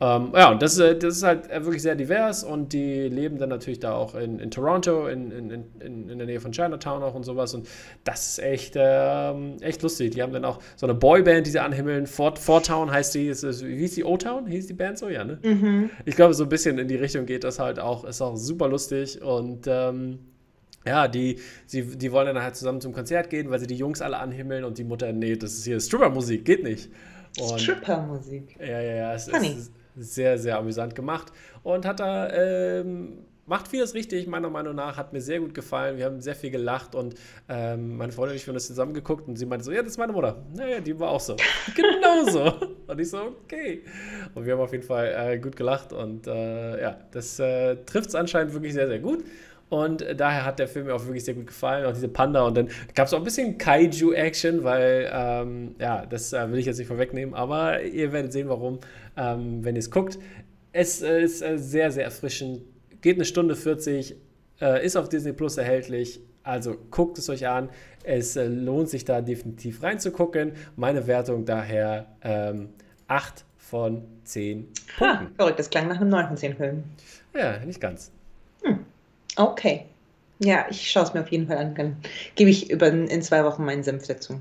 Ähm, 0.00 0.32
ja, 0.32 0.52
und 0.52 0.62
das, 0.62 0.76
das 0.76 1.02
ist 1.02 1.22
halt 1.24 1.48
wirklich 1.48 1.82
sehr 1.82 1.96
divers 1.96 2.44
und 2.44 2.72
die 2.72 3.08
leben 3.08 3.38
dann 3.38 3.48
natürlich 3.48 3.80
da 3.80 3.94
auch 3.94 4.14
in, 4.14 4.38
in 4.38 4.50
Toronto, 4.50 5.08
in, 5.08 5.32
in, 5.32 5.50
in, 5.80 6.08
in 6.08 6.18
der 6.18 6.26
Nähe 6.26 6.40
von 6.40 6.52
Chinatown 6.52 7.02
auch 7.02 7.14
und 7.14 7.24
sowas. 7.24 7.52
Und 7.54 7.68
das 8.04 8.28
ist 8.30 8.38
echt, 8.38 8.74
ähm, 8.76 9.56
echt 9.60 9.82
lustig. 9.82 10.12
Die 10.12 10.22
haben 10.22 10.32
dann 10.32 10.44
auch 10.44 10.60
so 10.76 10.86
eine 10.86 10.94
Boyband, 10.94 11.46
die 11.46 11.50
sie 11.50 11.58
anhimmeln. 11.58 12.06
Fort, 12.06 12.38
Town 12.66 12.90
heißt 12.90 13.14
die, 13.14 13.26
ist, 13.26 13.42
wie 13.64 13.76
hieß 13.76 13.96
die 13.96 14.04
O-Town? 14.04 14.46
Hieß 14.46 14.68
die 14.68 14.74
Band 14.74 14.98
so? 14.98 15.08
Ja, 15.08 15.24
ne? 15.24 15.38
Mhm. 15.42 15.90
Ich 16.04 16.14
glaube, 16.14 16.34
so 16.34 16.44
ein 16.44 16.48
bisschen 16.48 16.78
in 16.78 16.86
die 16.86 16.96
Richtung 16.96 17.26
geht 17.26 17.42
das 17.42 17.58
halt 17.58 17.80
auch. 17.80 18.04
Ist 18.04 18.22
auch 18.22 18.36
super 18.36 18.68
lustig 18.68 19.20
und 19.20 19.66
ähm, 19.66 20.20
ja, 20.86 21.08
die, 21.08 21.40
sie, 21.66 21.84
die 21.96 22.12
wollen 22.12 22.26
dann 22.32 22.42
halt 22.42 22.54
zusammen 22.54 22.80
zum 22.80 22.92
Konzert 22.92 23.30
gehen, 23.30 23.50
weil 23.50 23.58
sie 23.58 23.66
die 23.66 23.74
Jungs 23.74 24.00
alle 24.00 24.18
anhimmeln 24.18 24.64
und 24.64 24.78
die 24.78 24.84
Mutter, 24.84 25.12
nee, 25.12 25.36
das 25.36 25.54
ist 25.54 25.64
hier 25.64 25.80
Stripper-Musik, 25.80 26.44
geht 26.44 26.62
nicht. 26.62 26.88
Stripper-Musik. 27.36 28.56
Ja, 28.60 28.80
ja, 28.80 28.94
ja. 28.94 29.14
Es, 29.14 29.28
ist, 29.28 29.72
sehr, 29.98 30.38
sehr 30.38 30.58
amüsant 30.58 30.94
gemacht 30.94 31.32
und 31.62 31.84
hat 31.84 32.00
da, 32.00 32.30
ähm, 32.30 33.24
macht 33.48 33.68
vieles 33.68 33.94
richtig, 33.94 34.26
meiner 34.26 34.50
Meinung 34.50 34.74
nach, 34.74 34.96
hat 34.96 35.12
mir 35.12 35.20
sehr 35.20 35.40
gut 35.40 35.54
gefallen. 35.54 35.96
Wir 35.96 36.04
haben 36.04 36.20
sehr 36.20 36.34
viel 36.34 36.50
gelacht 36.50 36.94
und 36.94 37.14
ähm, 37.48 37.96
meine 37.96 38.12
Freundin 38.12 38.32
und 38.32 38.36
ich 38.36 38.46
haben 38.46 38.54
das 38.54 38.66
zusammen 38.66 38.92
geguckt 38.92 39.26
und 39.26 39.36
sie 39.36 39.46
meinte 39.46 39.64
so, 39.64 39.72
ja, 39.72 39.82
das 39.82 39.92
ist 39.92 39.98
meine 39.98 40.12
Mutter. 40.12 40.36
Naja, 40.54 40.80
die 40.80 40.98
war 41.00 41.10
auch 41.10 41.20
so. 41.20 41.34
Genauso. 41.74 42.52
und 42.86 43.00
ich 43.00 43.08
so, 43.08 43.36
okay. 43.44 43.82
Und 44.34 44.44
wir 44.44 44.52
haben 44.52 44.60
auf 44.60 44.72
jeden 44.72 44.84
Fall 44.84 45.14
äh, 45.16 45.38
gut 45.38 45.56
gelacht 45.56 45.92
und 45.92 46.26
äh, 46.26 46.80
ja, 46.80 46.98
das 47.10 47.38
äh, 47.38 47.76
trifft 47.86 48.10
es 48.10 48.14
anscheinend 48.14 48.52
wirklich 48.52 48.74
sehr, 48.74 48.86
sehr 48.86 49.00
gut. 49.00 49.24
Und 49.70 50.04
daher 50.16 50.44
hat 50.44 50.58
der 50.58 50.68
Film 50.68 50.86
mir 50.86 50.94
auch 50.94 51.04
wirklich 51.04 51.24
sehr 51.24 51.34
gut 51.34 51.46
gefallen. 51.46 51.84
Auch 51.84 51.92
diese 51.92 52.08
Panda. 52.08 52.42
Und 52.42 52.56
dann 52.56 52.68
gab 52.94 53.06
es 53.06 53.12
auch 53.12 53.18
ein 53.18 53.24
bisschen 53.24 53.58
Kaiju-Action, 53.58 54.64
weil, 54.64 55.10
ähm, 55.12 55.74
ja, 55.78 56.06
das 56.06 56.32
äh, 56.32 56.50
will 56.50 56.58
ich 56.58 56.66
jetzt 56.66 56.78
nicht 56.78 56.88
vorwegnehmen. 56.88 57.34
Aber 57.34 57.82
ihr 57.82 58.12
werdet 58.12 58.32
sehen, 58.32 58.48
warum, 58.48 58.78
ähm, 59.16 59.64
wenn 59.64 59.74
ihr 59.76 59.80
es 59.80 59.90
guckt. 59.90 60.18
Es 60.72 61.02
äh, 61.02 61.22
ist 61.22 61.42
äh, 61.42 61.58
sehr, 61.58 61.90
sehr 61.90 62.04
erfrischend. 62.04 62.62
Geht 63.02 63.16
eine 63.16 63.24
Stunde 63.24 63.56
40. 63.56 64.16
Äh, 64.60 64.84
ist 64.84 64.96
auf 64.96 65.08
Disney 65.08 65.32
Plus 65.32 65.58
erhältlich. 65.58 66.20
Also 66.42 66.76
guckt 66.90 67.18
es 67.18 67.28
euch 67.28 67.46
an. 67.46 67.68
Es 68.04 68.36
äh, 68.36 68.46
lohnt 68.46 68.88
sich 68.88 69.04
da 69.04 69.20
definitiv 69.20 69.82
reinzugucken. 69.82 70.52
Meine 70.76 71.06
Wertung 71.06 71.44
daher 71.44 72.06
ähm, 72.22 72.70
8 73.06 73.44
von 73.58 74.04
10 74.24 74.66
Punkten. 74.96 75.26
Ha, 75.26 75.30
verrückt, 75.36 75.58
das 75.58 75.68
klang 75.68 75.88
nach 75.88 76.00
einem 76.00 76.08
9 76.08 76.28
von 76.28 76.36
10 76.38 76.56
Film. 76.56 76.84
Ja, 77.34 77.58
nicht 77.64 77.80
ganz. 77.80 78.10
Hm. 78.62 78.78
Okay. 79.38 79.86
Ja, 80.40 80.66
ich 80.70 80.90
schaue 80.90 81.04
es 81.04 81.14
mir 81.14 81.20
auf 81.20 81.28
jeden 81.28 81.46
Fall 81.46 81.58
an. 81.58 81.74
Dann 81.74 81.96
gebe 82.34 82.50
ich 82.50 82.70
über, 82.70 82.88
in 82.88 83.22
zwei 83.22 83.44
Wochen 83.44 83.64
meinen 83.64 83.82
Senf 83.82 84.06
dazu. 84.06 84.40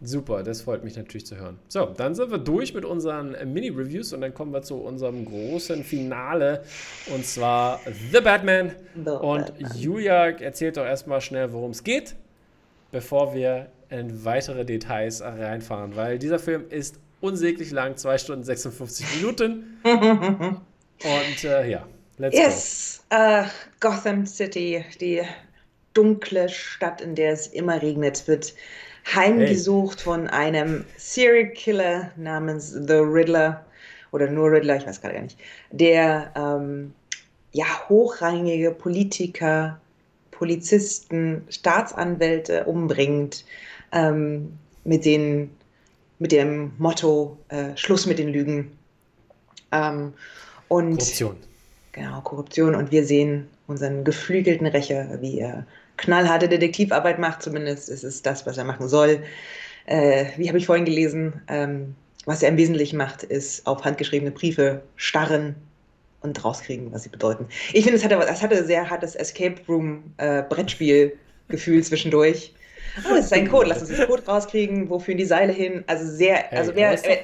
Super, 0.00 0.44
das 0.44 0.62
freut 0.62 0.84
mich 0.84 0.96
natürlich 0.96 1.26
zu 1.26 1.36
hören. 1.36 1.58
So, 1.66 1.86
dann 1.86 2.14
sind 2.14 2.30
wir 2.30 2.38
durch 2.38 2.72
mit 2.72 2.84
unseren 2.84 3.32
Mini-Reviews 3.52 4.12
und 4.12 4.20
dann 4.20 4.32
kommen 4.32 4.52
wir 4.52 4.62
zu 4.62 4.76
unserem 4.76 5.24
großen 5.24 5.82
Finale 5.82 6.62
und 7.12 7.26
zwar 7.26 7.80
The 8.12 8.20
Batman. 8.20 8.76
The 8.94 9.10
und 9.10 9.46
Batman. 9.46 9.72
Julia 9.76 10.28
erzählt 10.28 10.76
doch 10.76 10.84
erstmal 10.84 11.20
schnell, 11.20 11.52
worum 11.52 11.72
es 11.72 11.82
geht, 11.82 12.14
bevor 12.92 13.34
wir 13.34 13.66
in 13.90 14.24
weitere 14.24 14.64
Details 14.64 15.20
reinfahren, 15.20 15.96
weil 15.96 16.20
dieser 16.20 16.38
Film 16.38 16.66
ist 16.70 17.00
unsäglich 17.20 17.72
lang, 17.72 17.96
2 17.96 18.18
Stunden 18.18 18.44
56 18.44 19.16
Minuten. 19.16 19.78
und 19.82 21.44
äh, 21.44 21.68
ja, 21.68 21.88
let's 22.18 22.36
yes. 22.36 23.04
uh, 23.12 23.44
Gotham 23.80 24.26
City, 24.26 24.84
die 25.00 25.22
dunkle 25.94 26.48
Stadt, 26.48 27.00
in 27.00 27.14
der 27.14 27.32
es 27.32 27.48
immer 27.48 27.80
regnet, 27.80 28.26
wird 28.28 28.54
heimgesucht 29.14 29.98
hey. 29.98 30.04
von 30.04 30.26
einem 30.28 30.84
Serial 30.96 31.50
Killer 31.52 32.12
namens 32.16 32.70
The 32.70 32.94
Riddler 32.94 33.64
oder 34.12 34.30
nur 34.30 34.50
Riddler, 34.50 34.76
ich 34.76 34.86
weiß 34.86 35.00
gerade 35.00 35.14
gar 35.14 35.22
nicht, 35.22 35.38
der 35.70 36.32
ähm, 36.36 36.92
ja 37.52 37.66
hochrangige 37.88 38.70
Politiker, 38.70 39.80
Polizisten, 40.30 41.44
Staatsanwälte 41.48 42.64
umbringt 42.64 43.44
ähm, 43.92 44.56
mit 44.84 45.04
den 45.04 45.50
mit 46.20 46.32
dem 46.32 46.72
Motto 46.78 47.38
äh, 47.48 47.76
Schluss 47.76 48.06
mit 48.06 48.18
den 48.18 48.28
Lügen. 48.28 48.76
Ähm, 49.70 50.12
und 50.68 50.98
Korruption. 50.98 51.36
Genau, 51.92 52.20
Korruption. 52.20 52.74
Und 52.74 52.90
wir 52.90 53.04
sehen 53.04 53.48
unseren 53.66 54.04
geflügelten 54.04 54.66
Rächer, 54.66 55.20
wie 55.20 55.38
er 55.38 55.66
knallharte 55.96 56.48
Detektivarbeit 56.48 57.18
macht, 57.18 57.42
zumindest 57.42 57.88
ist 57.88 58.04
es 58.04 58.22
das, 58.22 58.46
was 58.46 58.56
er 58.56 58.64
machen 58.64 58.88
soll. 58.88 59.22
Äh, 59.86 60.26
wie 60.36 60.48
habe 60.48 60.58
ich 60.58 60.66
vorhin 60.66 60.84
gelesen, 60.84 61.42
ähm, 61.48 61.94
was 62.24 62.42
er 62.42 62.50
im 62.50 62.56
Wesentlichen 62.56 62.96
macht, 62.96 63.22
ist 63.22 63.66
auf 63.66 63.84
handgeschriebene 63.84 64.30
Briefe 64.30 64.82
starren 64.96 65.56
und 66.20 66.44
rauskriegen, 66.44 66.92
was 66.92 67.04
sie 67.04 67.08
bedeuten. 67.08 67.46
Ich 67.72 67.84
finde, 67.84 67.98
es 67.98 68.04
hatte, 68.04 68.16
es 68.16 68.42
hatte 68.42 68.64
sehr 68.64 68.88
hartes 68.90 69.14
Escape 69.14 69.56
Room 69.68 70.02
äh, 70.18 70.42
zwischendurch. 71.82 72.54
Oh, 73.08 73.14
es 73.14 73.26
ist 73.26 73.32
ein 73.32 73.48
Code, 73.48 73.68
lass 73.68 73.80
uns 73.80 73.90
den 73.90 74.06
Code 74.06 74.24
rauskriegen, 74.26 74.90
wo 74.90 74.98
führen 74.98 75.18
die 75.18 75.24
Seile 75.24 75.52
hin? 75.52 75.84
Also 75.86 76.06
sehr, 76.10 76.52
also 76.52 76.74
wer, 76.74 76.98
wer, 77.02 77.18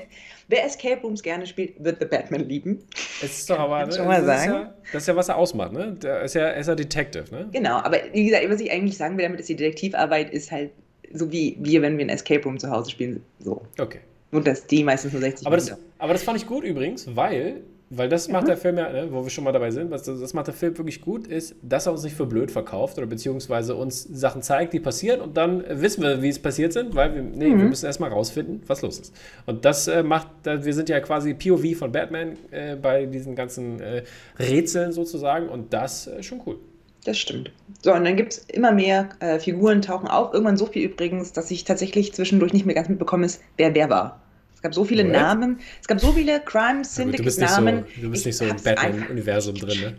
wer, 0.49 0.65
Escape 0.65 1.01
Rooms 1.03 1.23
gerne 1.23 1.47
spielt, 1.47 1.83
wird 1.83 1.99
The 2.01 2.07
Batman 2.07 2.49
lieben. 2.49 2.85
Es 3.23 3.39
ist 3.39 3.51
doch 3.51 3.59
aber, 3.59 3.87
ne, 3.87 3.93
schon 3.93 4.07
mal 4.07 4.25
sagen. 4.25 4.41
Ist 4.41 4.49
ja, 4.49 4.75
das 4.93 5.03
ist 5.03 5.09
ja, 5.09 5.17
was 5.17 5.29
er 5.29 5.37
ausmacht, 5.37 5.73
ne? 5.73 5.97
Der 6.03 6.23
ist 6.23 6.35
ja, 6.35 6.43
er 6.43 6.57
ist 6.57 6.67
ja 6.67 6.75
Detective, 6.75 7.25
ne? 7.31 7.49
Genau, 7.53 7.77
aber 7.77 7.99
wie 8.13 8.27
gesagt, 8.27 8.49
was 8.49 8.61
ich 8.61 8.71
eigentlich 8.71 8.97
sagen 8.97 9.17
will 9.17 9.25
damit, 9.25 9.41
ist 9.41 9.49
die 9.49 9.57
Detektivarbeit 9.57 10.33
ist 10.33 10.51
halt 10.51 10.71
so 11.13 11.31
wie 11.31 11.57
wir, 11.61 11.81
wenn 11.83 11.97
wir 11.97 12.05
ein 12.05 12.11
Escape 12.11 12.43
Room 12.43 12.59
zu 12.59 12.71
Hause 12.71 12.91
spielen, 12.91 13.23
so. 13.39 13.63
Okay. 13.79 14.01
Nur, 14.33 14.43
dass 14.43 14.67
die 14.67 14.83
meistens 14.83 15.13
nur 15.13 15.23
60 15.23 15.47
aber 15.47 15.57
das, 15.57 15.77
aber 15.99 16.13
das 16.13 16.25
fand 16.25 16.39
ich 16.39 16.47
gut 16.47 16.65
übrigens, 16.65 17.15
weil 17.15 17.63
weil 17.91 18.09
das 18.09 18.29
macht 18.29 18.45
mhm. 18.45 18.49
der 18.49 18.57
Film 18.57 18.79
ja, 18.79 18.91
ne, 18.91 19.09
wo 19.11 19.23
wir 19.23 19.31
schon 19.31 19.45
mal 19.45 19.53
dabei 19.53 19.71
sind, 19.71 19.91
was 19.91 20.03
das 20.03 20.33
macht 20.33 20.47
der 20.47 20.55
Film 20.55 20.77
wirklich 20.77 21.01
gut, 21.01 21.27
ist, 21.27 21.55
dass 21.63 21.87
er 21.87 21.93
uns 21.93 22.03
nicht 22.03 22.17
für 22.17 22.27
blöd 22.27 22.51
verkauft 22.51 22.97
oder 22.99 23.07
beziehungsweise 23.07 23.75
uns 23.75 24.03
Sachen 24.03 24.43
zeigt, 24.43 24.73
die 24.73 24.81
passieren 24.81 25.21
und 25.21 25.37
dann 25.37 25.65
wissen 25.69 26.03
wir, 26.03 26.23
wie 26.23 26.29
es 26.29 26.39
passiert 26.39 26.73
sind, 26.73 26.95
weil 26.95 27.15
wir, 27.15 27.23
nee, 27.23 27.51
mhm. 27.51 27.59
wir 27.59 27.65
müssen 27.67 27.87
erstmal 27.87 28.11
rausfinden, 28.11 28.63
was 28.67 28.83
los 28.83 28.99
ist. 28.99 29.15
Und 29.47 29.65
das 29.65 29.87
äh, 29.89 30.03
macht, 30.03 30.29
wir 30.45 30.73
sind 30.73 30.89
ja 30.89 31.01
quasi 31.01 31.35
POV 31.35 31.77
von 31.79 31.93
Batman 31.93 32.37
äh, 32.51 32.77
bei 32.77 33.07
diesen 33.07 33.35
ganzen 33.35 33.81
äh, 33.81 34.03
Rätseln 34.39 34.93
sozusagen 34.93 35.49
und 35.49 35.73
das 35.73 36.07
ist 36.07 36.27
schon 36.27 36.41
cool. 36.47 36.59
Das 37.05 37.19
stimmt. 37.19 37.53
So, 37.83 37.93
und 37.93 38.05
dann 38.05 38.17
gibt 38.17 38.33
es 38.33 38.39
immer 38.39 38.73
mehr 38.73 39.11
äh, 39.21 39.39
Figuren, 39.39 39.83
tauchen 39.83 40.09
auf. 40.09 40.33
Irgendwann 40.33 40.57
so 40.57 40.65
viel 40.65 40.85
übrigens, 40.85 41.33
dass 41.35 41.51
ich 41.51 41.65
tatsächlich 41.65 42.15
zwischendurch 42.15 42.55
nicht 42.55 42.65
mehr 42.65 42.75
ganz 42.75 42.89
mitbekommen 42.89 43.25
ist, 43.25 43.43
wer 43.59 43.75
wer 43.75 43.91
war 43.91 44.24
gab 44.65 44.75
so 44.75 44.83
viele 44.83 45.05
right. 45.05 45.13
Namen, 45.13 45.61
es 45.81 45.87
gab 45.87 46.01
so 46.01 46.13
viele 46.13 46.41
Crime 46.41 46.85
Syndicate-Namen. 46.85 47.85
So, 47.97 48.03
du 48.03 48.11
bist 48.11 48.25
nicht 48.25 48.37
so 48.37 48.47
im 48.47 48.57
Batman-Universum 48.57 49.55
drin, 49.57 49.81
ne? 49.81 49.95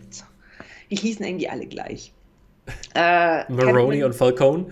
Die 0.90 0.96
hießen 0.96 1.24
irgendwie 1.24 1.48
alle 1.48 1.66
gleich. 1.68 2.12
Äh, 2.96 3.44
Maroney 3.52 4.04
und 4.04 4.16
Falcone? 4.16 4.66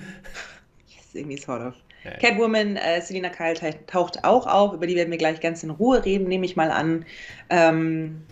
Yes, 0.88 1.14
irgendwie 1.14 1.38
sort 1.38 1.62
of. 1.62 1.76
Ja. 2.04 2.14
Catwoman, 2.14 2.76
äh, 2.76 3.02
Selina 3.02 3.30
Kyle 3.30 3.54
taucht 3.86 4.24
auch 4.24 4.48
auf, 4.48 4.74
über 4.74 4.88
die 4.88 4.96
werden 4.96 5.12
wir 5.12 5.20
gleich 5.20 5.40
ganz 5.42 5.62
in 5.62 5.70
Ruhe 5.70 6.04
reden, 6.04 6.28
nehme 6.28 6.44
ich 6.48 6.56
mal 6.56 6.72
an. 6.72 7.06
Ähm, 7.52 8.24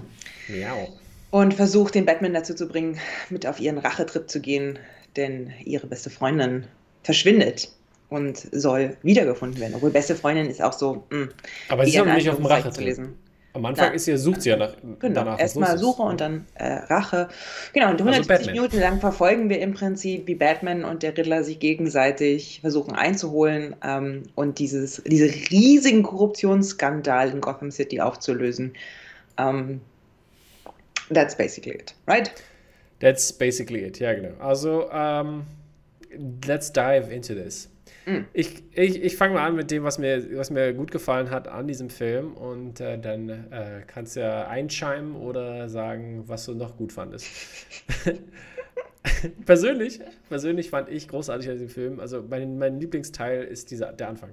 Miau. 0.48 0.98
Und 1.30 1.54
versucht 1.54 1.94
den 1.94 2.08
Batman 2.08 2.34
dazu 2.34 2.56
zu 2.56 2.68
bringen, 2.68 2.98
mit 3.30 3.46
auf 3.46 3.60
ihren 3.60 3.78
Rachetrip 3.78 4.28
zu 4.32 4.42
gehen, 4.42 4.80
denn 5.16 5.54
ihre 5.64 5.86
beste 5.86 6.10
Freundin 6.10 6.66
verschwindet 7.04 7.72
und 8.12 8.50
soll 8.52 8.98
wiedergefunden 9.04 9.60
werden. 9.60 9.74
Obwohl 9.76 9.90
beste 9.90 10.16
Freundin 10.16 10.50
ist 10.50 10.62
auch 10.62 10.74
so. 10.74 11.06
Mh, 11.10 11.18
hm, 11.18 11.30
Aber 11.70 11.86
sie 11.86 11.98
ist 11.98 12.06
noch 12.06 12.14
nicht 12.14 12.30
auf 12.30 12.36
dem 12.36 12.46
Rache 12.46 12.70
zu 12.70 12.82
lesen. 12.82 13.18
Am 13.54 13.66
Anfang 13.66 13.88
ja. 13.88 13.94
ist 13.94 14.06
sie, 14.06 14.18
sucht 14.18 14.42
sie 14.42 14.50
ja 14.50 14.58
nach. 14.58 14.76
Genau, 15.00 15.38
erstmal 15.38 15.78
Suche 15.78 16.04
und 16.04 16.22
dann 16.22 16.46
äh, 16.56 16.66
Rache. 16.66 17.30
Genau, 17.74 17.90
und 17.90 18.00
150 18.00 18.30
also 18.32 18.52
Minuten 18.52 18.80
lang 18.80 19.00
verfolgen 19.00 19.50
wir 19.50 19.60
im 19.60 19.74
Prinzip, 19.74 20.28
wie 20.28 20.36
Batman 20.36 20.86
und 20.86 21.04
der 21.04 21.18
Riddler 21.18 21.44
sich 21.44 21.60
gegenseitig 21.60 22.60
versuchen 22.62 22.94
einzuholen 22.94 23.76
ähm, 23.84 24.24
und 24.36 24.60
dieses, 24.60 25.02
diese 25.06 25.26
riesigen 25.26 26.04
Korruptionsskandal 26.04 27.30
in 27.30 27.42
Gotham 27.42 27.72
City 27.72 28.00
aufzulösen. 28.00 28.74
Ähm, 29.38 29.82
that's 31.14 31.36
basically 31.36 31.74
it, 31.74 31.94
right? 32.08 32.32
That's 33.00 33.34
basically 33.34 33.84
it, 33.84 34.00
ja, 34.00 34.14
genau. 34.14 34.38
Also, 34.40 34.90
um, 34.90 34.94
ähm, 34.94 35.44
let's 36.46 36.72
dive 36.72 37.12
into 37.12 37.34
this. 37.34 37.70
Mhm. 38.06 38.26
Ich, 38.34 38.64
ich, 38.74 39.04
ich 39.04 39.16
fange 39.16 39.36
mal 39.36 39.46
an 39.48 39.56
mit 39.56 39.72
dem, 39.72 39.84
was 39.84 39.98
mir, 39.98 40.38
was 40.38 40.50
mir 40.50 40.74
gut 40.74 40.92
gefallen 40.92 41.30
hat 41.30 41.48
an 41.48 41.68
diesem 41.68 41.90
Film 41.90 42.34
und 42.34 42.80
äh, 42.80 42.98
dann 42.98 43.30
äh, 43.30 43.82
kannst 43.86 44.16
du 44.16 44.22
ja 44.22 44.48
einscheimen 44.48 45.16
oder 45.16 45.70
sagen, 45.70 46.24
was 46.28 46.46
du 46.46 46.54
noch 46.54 46.78
gut 46.78 46.92
fandest. 46.92 47.28
persönlich, 49.46 50.00
persönlich 50.30 50.70
fand 50.70 50.90
ich 50.90 51.08
großartig 51.08 51.50
an 51.50 51.54
diesem 51.56 51.70
Film, 51.70 52.00
also 52.00 52.24
mein, 52.28 52.58
mein 52.58 52.80
Lieblingsteil 52.80 53.44
ist 53.44 53.72
dieser, 53.72 53.94
der 53.94 54.10
Anfang. 54.10 54.32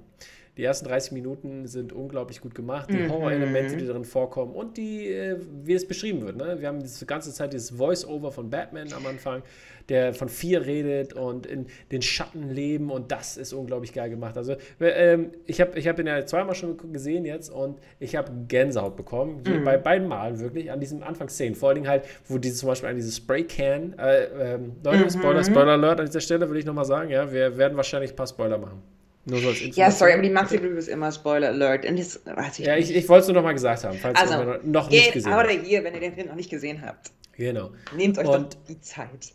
Die 0.57 0.63
ersten 0.63 0.87
30 0.87 1.13
Minuten 1.13 1.67
sind 1.67 1.93
unglaublich 1.93 2.41
gut 2.41 2.53
gemacht. 2.53 2.89
Die 2.89 2.97
mhm. 2.97 3.11
Horror-Elemente, 3.11 3.77
die 3.77 3.85
darin 3.85 4.05
vorkommen 4.05 4.53
und 4.53 4.77
die, 4.77 5.07
äh, 5.07 5.37
wie 5.63 5.73
es 5.73 5.87
beschrieben 5.87 6.21
wird. 6.25 6.37
Ne? 6.37 6.57
Wir 6.59 6.67
haben 6.67 6.79
die 6.83 7.05
ganze 7.05 7.33
Zeit 7.33 7.53
dieses 7.53 7.71
Voice-Over 7.71 8.31
von 8.31 8.49
Batman 8.49 8.91
am 8.93 9.05
Anfang, 9.05 9.41
der 9.89 10.13
von 10.13 10.29
vier 10.29 10.65
redet 10.65 11.13
und 11.13 11.45
in 11.45 11.67
den 11.91 12.01
Schatten 12.01 12.49
leben 12.49 12.91
und 12.91 13.11
das 13.11 13.37
ist 13.37 13.53
unglaublich 13.53 13.93
geil 13.93 14.09
gemacht. 14.09 14.37
Also 14.37 14.55
ähm, 14.79 15.31
ich 15.45 15.61
habe 15.61 15.77
ich 15.77 15.87
hab 15.87 15.99
ihn 15.99 16.07
ja 16.07 16.25
zweimal 16.25 16.55
schon 16.55 16.77
gesehen 16.93 17.25
jetzt 17.25 17.49
und 17.49 17.79
ich 17.99 18.15
habe 18.15 18.31
Gänsehaut 18.47 18.95
bekommen. 18.95 19.41
Mhm. 19.45 19.63
Bei 19.63 19.77
beiden 19.77 20.07
Malen 20.07 20.39
wirklich 20.39 20.71
an 20.71 20.79
diesen 20.79 21.03
Anfangsszenen. 21.03 21.55
Vor 21.55 21.69
allen 21.69 21.75
Dingen 21.75 21.87
halt, 21.87 22.05
wo 22.27 22.37
dieses 22.37 22.59
zum 22.59 22.69
Beispiel 22.69 22.89
an 22.89 22.95
dieses 22.95 23.17
Spray-Can, 23.17 23.97
äh, 23.97 24.55
ähm, 24.55 24.73
Leute, 24.83 25.05
mhm. 25.05 25.09
Spoiler, 25.09 25.43
Spoiler 25.43 25.71
Alert 25.71 25.99
an 25.99 26.05
dieser 26.05 26.21
Stelle, 26.21 26.47
würde 26.47 26.59
ich 26.59 26.65
nochmal 26.65 26.85
sagen, 26.85 27.09
ja, 27.09 27.31
wir 27.31 27.57
werden 27.57 27.75
wahrscheinlich 27.75 28.11
ein 28.11 28.15
paar 28.15 28.27
Spoiler 28.27 28.57
machen. 28.57 28.81
Nur 29.25 29.39
so 29.39 29.49
als 29.49 29.75
Ja, 29.75 29.91
sorry, 29.91 30.13
aber 30.13 30.21
die 30.21 30.29
Maxi 30.29 30.57
Review 30.57 30.77
ist 30.77 30.87
immer 30.87 31.11
Spoiler 31.11 31.49
Alert. 31.49 31.85
Das 31.85 32.19
ich 32.59 32.65
ja, 32.65 32.75
ich, 32.77 32.95
ich 32.95 33.07
wollte 33.09 33.21
es 33.21 33.27
nur 33.27 33.35
noch 33.35 33.43
mal 33.43 33.53
gesagt 33.53 33.83
haben, 33.83 33.97
falls 33.97 34.19
also, 34.19 34.33
ihr 34.33 34.61
noch 34.63 34.89
nicht 34.89 35.13
gesehen 35.13 35.31
habt. 35.31 35.45
Oder 35.45 35.53
ihr, 35.53 35.83
wenn 35.83 35.93
ihr 35.93 35.99
den 35.99 36.13
Film 36.13 36.27
noch 36.27 36.35
nicht 36.35 36.49
gesehen 36.49 36.81
habt. 36.81 37.11
Genau. 37.33 37.71
Nehmt 37.95 38.17
euch 38.17 38.27
und, 38.27 38.53
doch 38.53 38.59
die 38.67 38.79
Zeit. 38.81 39.33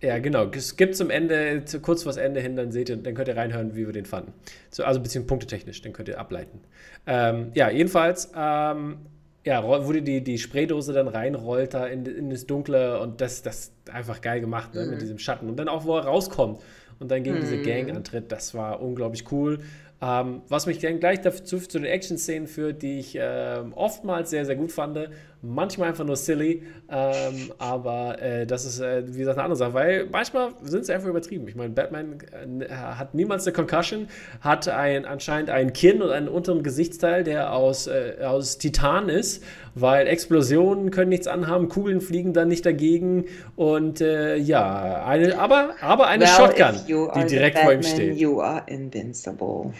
Ja, 0.00 0.18
genau. 0.18 0.46
Es 0.46 0.76
gibt 0.76 0.96
zum 0.96 1.10
Ende, 1.10 1.64
zu, 1.64 1.80
kurz 1.80 2.04
vors 2.04 2.16
Ende 2.16 2.40
hin, 2.40 2.54
dann 2.54 2.70
seht 2.70 2.88
ihr, 2.88 2.96
dann 2.96 3.14
könnt 3.14 3.28
ihr 3.28 3.36
reinhören, 3.36 3.74
wie 3.74 3.86
wir 3.86 3.92
den 3.92 4.06
fanden. 4.06 4.32
So, 4.70 4.84
also 4.84 5.00
beziehungsweise 5.00 5.28
punktetechnisch, 5.28 5.82
dann 5.82 5.92
könnt 5.92 6.08
ihr 6.08 6.20
ableiten. 6.20 6.60
Ähm, 7.06 7.50
ja, 7.54 7.70
jedenfalls, 7.70 8.30
ähm, 8.36 8.98
ja, 9.44 9.64
wo 9.64 9.92
die, 9.92 10.22
die 10.22 10.38
Spraydose 10.38 10.92
dann 10.92 11.08
reinrollt 11.08 11.74
da 11.74 11.86
in, 11.86 12.06
in 12.06 12.30
das 12.30 12.46
Dunkle 12.46 13.00
und 13.00 13.20
das, 13.20 13.42
das 13.42 13.72
einfach 13.90 14.20
geil 14.20 14.40
gemacht, 14.40 14.74
ne, 14.74 14.84
mhm. 14.84 14.90
mit 14.90 15.02
diesem 15.02 15.18
Schatten. 15.18 15.48
Und 15.48 15.56
dann 15.56 15.68
auch, 15.68 15.84
wo 15.84 15.96
er 15.96 16.04
rauskommt 16.04 16.60
und 17.00 17.10
dann 17.10 17.22
gegen 17.22 17.36
mhm. 17.36 17.40
diese 17.40 17.62
Gang 17.62 17.94
antritt. 17.94 18.32
Das 18.32 18.54
war 18.54 18.80
unglaublich 18.80 19.30
cool. 19.30 19.60
Ähm, 20.00 20.42
was 20.48 20.66
mich 20.66 20.78
dann 20.78 21.00
gleich 21.00 21.20
dazu 21.20 21.58
zu 21.58 21.78
den 21.78 21.84
Action-Szenen 21.84 22.46
führt, 22.46 22.82
die 22.82 23.00
ich 23.00 23.16
äh, 23.16 23.60
oftmals 23.74 24.30
sehr, 24.30 24.44
sehr 24.44 24.54
gut 24.54 24.70
fand. 24.70 24.96
Manchmal 25.42 25.88
einfach 25.90 26.04
nur 26.04 26.16
silly, 26.16 26.62
ähm, 26.90 27.52
aber 27.58 28.20
äh, 28.20 28.46
das 28.46 28.64
ist, 28.64 28.80
äh, 28.80 29.02
wie 29.06 29.18
gesagt, 29.18 29.38
eine 29.38 29.44
andere 29.44 29.56
Sache, 29.56 29.74
weil 29.74 30.06
manchmal 30.10 30.50
sind 30.62 30.84
sie 30.84 30.92
einfach 30.92 31.08
übertrieben. 31.08 31.46
Ich 31.46 31.54
meine, 31.54 31.70
Batman 31.70 32.18
äh, 32.60 32.68
hat 32.68 33.14
niemals 33.14 33.46
eine 33.46 33.54
Concussion, 33.54 34.08
hat 34.40 34.68
ein, 34.68 35.04
anscheinend 35.04 35.50
ein 35.50 35.72
Kinn 35.72 36.02
und 36.02 36.10
einen 36.10 36.28
unteren 36.28 36.62
Gesichtsteil, 36.62 37.22
der 37.22 37.52
aus, 37.52 37.86
äh, 37.86 38.16
aus 38.24 38.58
Titan 38.58 39.08
ist, 39.08 39.44
weil 39.74 40.08
Explosionen 40.08 40.90
können 40.90 41.10
nichts 41.10 41.28
anhaben, 41.28 41.68
Kugeln 41.68 42.00
fliegen 42.00 42.32
dann 42.32 42.48
nicht 42.48 42.66
dagegen 42.66 43.26
und 43.54 44.00
äh, 44.00 44.36
ja, 44.36 45.04
eine, 45.04 45.38
aber, 45.38 45.74
aber 45.80 46.08
eine 46.08 46.24
well, 46.24 46.30
Shotgun, 46.30 46.74
die 46.86 47.26
direkt 47.26 47.54
Batman, 47.54 47.64
vor 47.64 47.72
ihm 47.72 47.82
steht. 47.82 48.16
You 48.16 48.40
are 48.40 48.62
invincible. 48.66 49.72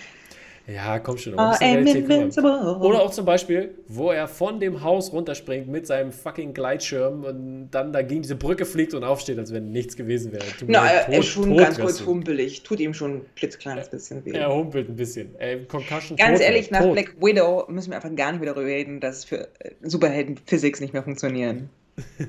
Ja, 0.68 0.98
komm 0.98 1.16
schon. 1.16 1.32
Uh, 1.32 1.38
Oder 1.38 3.00
auch 3.00 3.10
zum 3.10 3.24
Beispiel, 3.24 3.74
wo 3.86 4.10
er 4.10 4.28
von 4.28 4.60
dem 4.60 4.82
Haus 4.82 5.12
runterspringt 5.12 5.66
mit 5.66 5.86
seinem 5.86 6.12
fucking 6.12 6.52
Gleitschirm 6.52 7.24
und 7.24 7.70
dann 7.70 7.90
da 7.92 8.02
gegen 8.02 8.20
diese 8.20 8.36
Brücke 8.36 8.66
fliegt 8.66 8.92
und 8.92 9.02
aufsteht, 9.02 9.38
als 9.38 9.50
wenn 9.50 9.72
nichts 9.72 9.96
gewesen 9.96 10.30
wäre. 10.30 10.44
Na, 10.66 10.86
er 10.86 11.18
ist 11.18 11.28
schon 11.28 11.56
ganz 11.56 11.80
kurz 11.80 12.04
humpelig. 12.04 12.64
Tut 12.64 12.80
ihm 12.80 12.92
schon 12.92 13.14
ein 13.14 13.26
klitzekleines 13.34 13.88
bisschen 13.88 14.24
weh. 14.26 14.32
Er 14.32 14.54
humpelt 14.54 14.90
ein 14.90 14.96
bisschen. 14.96 15.34
Ey, 15.38 15.64
Concussion 15.64 16.18
ganz 16.18 16.38
tot, 16.38 16.46
ehrlich, 16.46 16.70
nach 16.70 16.82
tot. 16.82 16.92
Black 16.92 17.14
Widow 17.18 17.64
müssen 17.68 17.90
wir 17.90 17.96
einfach 17.96 18.14
gar 18.14 18.32
nicht 18.32 18.42
wieder 18.42 18.52
darüber 18.52 18.68
reden, 18.68 19.00
dass 19.00 19.24
für 19.24 19.48
äh, 19.60 19.70
Superhelden 19.82 20.36
Physics 20.44 20.80
nicht 20.80 20.92
mehr 20.92 21.02
funktionieren. 21.02 21.70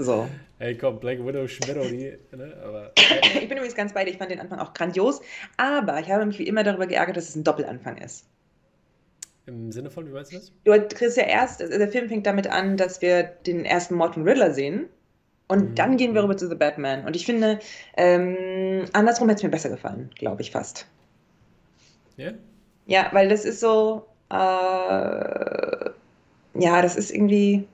So. 0.00 0.28
Hey, 0.60 0.76
komm, 0.76 0.98
Black 0.98 1.24
Widow, 1.24 1.46
Schmidt 1.46 1.76
die, 1.76 2.36
ne? 2.36 2.56
Aber, 2.64 2.92
äh. 2.96 3.38
ich 3.40 3.48
bin 3.48 3.58
übrigens 3.58 3.76
ganz 3.76 3.92
bei 3.92 4.04
dir, 4.04 4.10
ich 4.10 4.18
fand 4.18 4.32
den 4.32 4.40
Anfang 4.40 4.58
auch 4.58 4.74
grandios, 4.74 5.20
aber 5.56 6.00
ich 6.00 6.10
habe 6.10 6.26
mich 6.26 6.38
wie 6.40 6.48
immer 6.48 6.64
darüber 6.64 6.88
geärgert, 6.88 7.16
dass 7.16 7.28
es 7.28 7.36
ein 7.36 7.44
Doppelanfang 7.44 7.98
ist. 7.98 8.26
Im 9.46 9.70
Sinne 9.70 9.88
von, 9.88 10.06
wie 10.06 10.10
meinst 10.10 10.32
du 10.32 10.36
das? 10.36 10.52
Du 10.64 10.96
kriegst 10.96 11.16
ja 11.16 11.22
erst, 11.22 11.62
also 11.62 11.78
der 11.78 11.88
Film 11.88 12.08
fängt 12.08 12.26
damit 12.26 12.48
an, 12.48 12.76
dass 12.76 13.00
wir 13.00 13.22
den 13.22 13.64
ersten 13.64 13.94
Mord 13.94 14.14
von 14.14 14.24
Riddler 14.24 14.52
sehen 14.52 14.88
und 15.46 15.70
mhm. 15.70 15.74
dann 15.76 15.96
gehen 15.96 16.14
wir 16.14 16.24
rüber 16.24 16.36
zu 16.36 16.48
The 16.48 16.56
Batman. 16.56 17.06
Und 17.06 17.14
ich 17.14 17.24
finde, 17.24 17.60
ähm, 17.96 18.84
andersrum 18.92 19.28
hätte 19.28 19.38
es 19.38 19.42
mir 19.44 19.50
besser 19.50 19.70
gefallen, 19.70 20.10
glaube 20.16 20.42
ich 20.42 20.50
fast. 20.50 20.86
Ja? 22.16 22.26
Yeah? 22.26 22.38
Ja, 22.86 23.08
weil 23.12 23.28
das 23.28 23.44
ist 23.44 23.60
so, 23.60 24.06
äh, 24.30 24.34
ja, 24.34 25.92
das 26.82 26.96
ist 26.96 27.12
irgendwie 27.12 27.68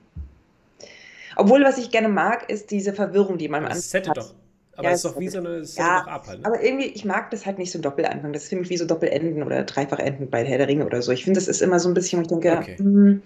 obwohl, 1.35 1.63
was 1.63 1.77
ich 1.77 1.91
gerne 1.91 2.09
mag, 2.09 2.49
ist 2.49 2.71
diese 2.71 2.93
Verwirrung, 2.93 3.37
die 3.37 3.47
man 3.47 3.65
am 3.65 3.71
Anfang 3.71 4.07
hat. 4.07 4.17
Doch. 4.17 4.33
Aber 4.77 4.89
ja, 4.89 4.93
es 4.93 5.05
ist 5.05 5.05
doch 5.05 5.19
wie 5.19 5.29
so 5.29 5.39
eine 5.39 5.61
ja, 5.61 6.01
doch 6.01 6.07
ab 6.07 6.27
halt, 6.27 6.41
ne? 6.41 6.45
Aber 6.45 6.61
irgendwie, 6.61 6.87
ich 6.87 7.05
mag 7.05 7.31
das 7.31 7.45
halt 7.45 7.57
nicht 7.57 7.71
so 7.71 7.79
Doppelanfang. 7.79 8.33
Das 8.33 8.43
ist 8.43 8.49
für 8.49 8.57
mich 8.57 8.69
wie 8.69 8.77
so 8.77 8.85
Doppelenden 8.85 9.41
oder 9.43 9.63
Dreifachenden 9.63 10.29
bei 10.29 10.43
Herr 10.43 10.57
der 10.57 10.67
Ringe 10.67 10.85
oder 10.85 11.01
so. 11.01 11.13
Ich 11.13 11.23
finde, 11.23 11.39
das 11.39 11.47
ist 11.47 11.61
immer 11.61 11.79
so 11.79 11.87
ein 11.87 11.93
bisschen, 11.93 12.19
wo 12.19 12.23
ich 12.23 12.27
denke, 12.27 12.57
okay. 12.57 12.75
mh. 12.77 13.19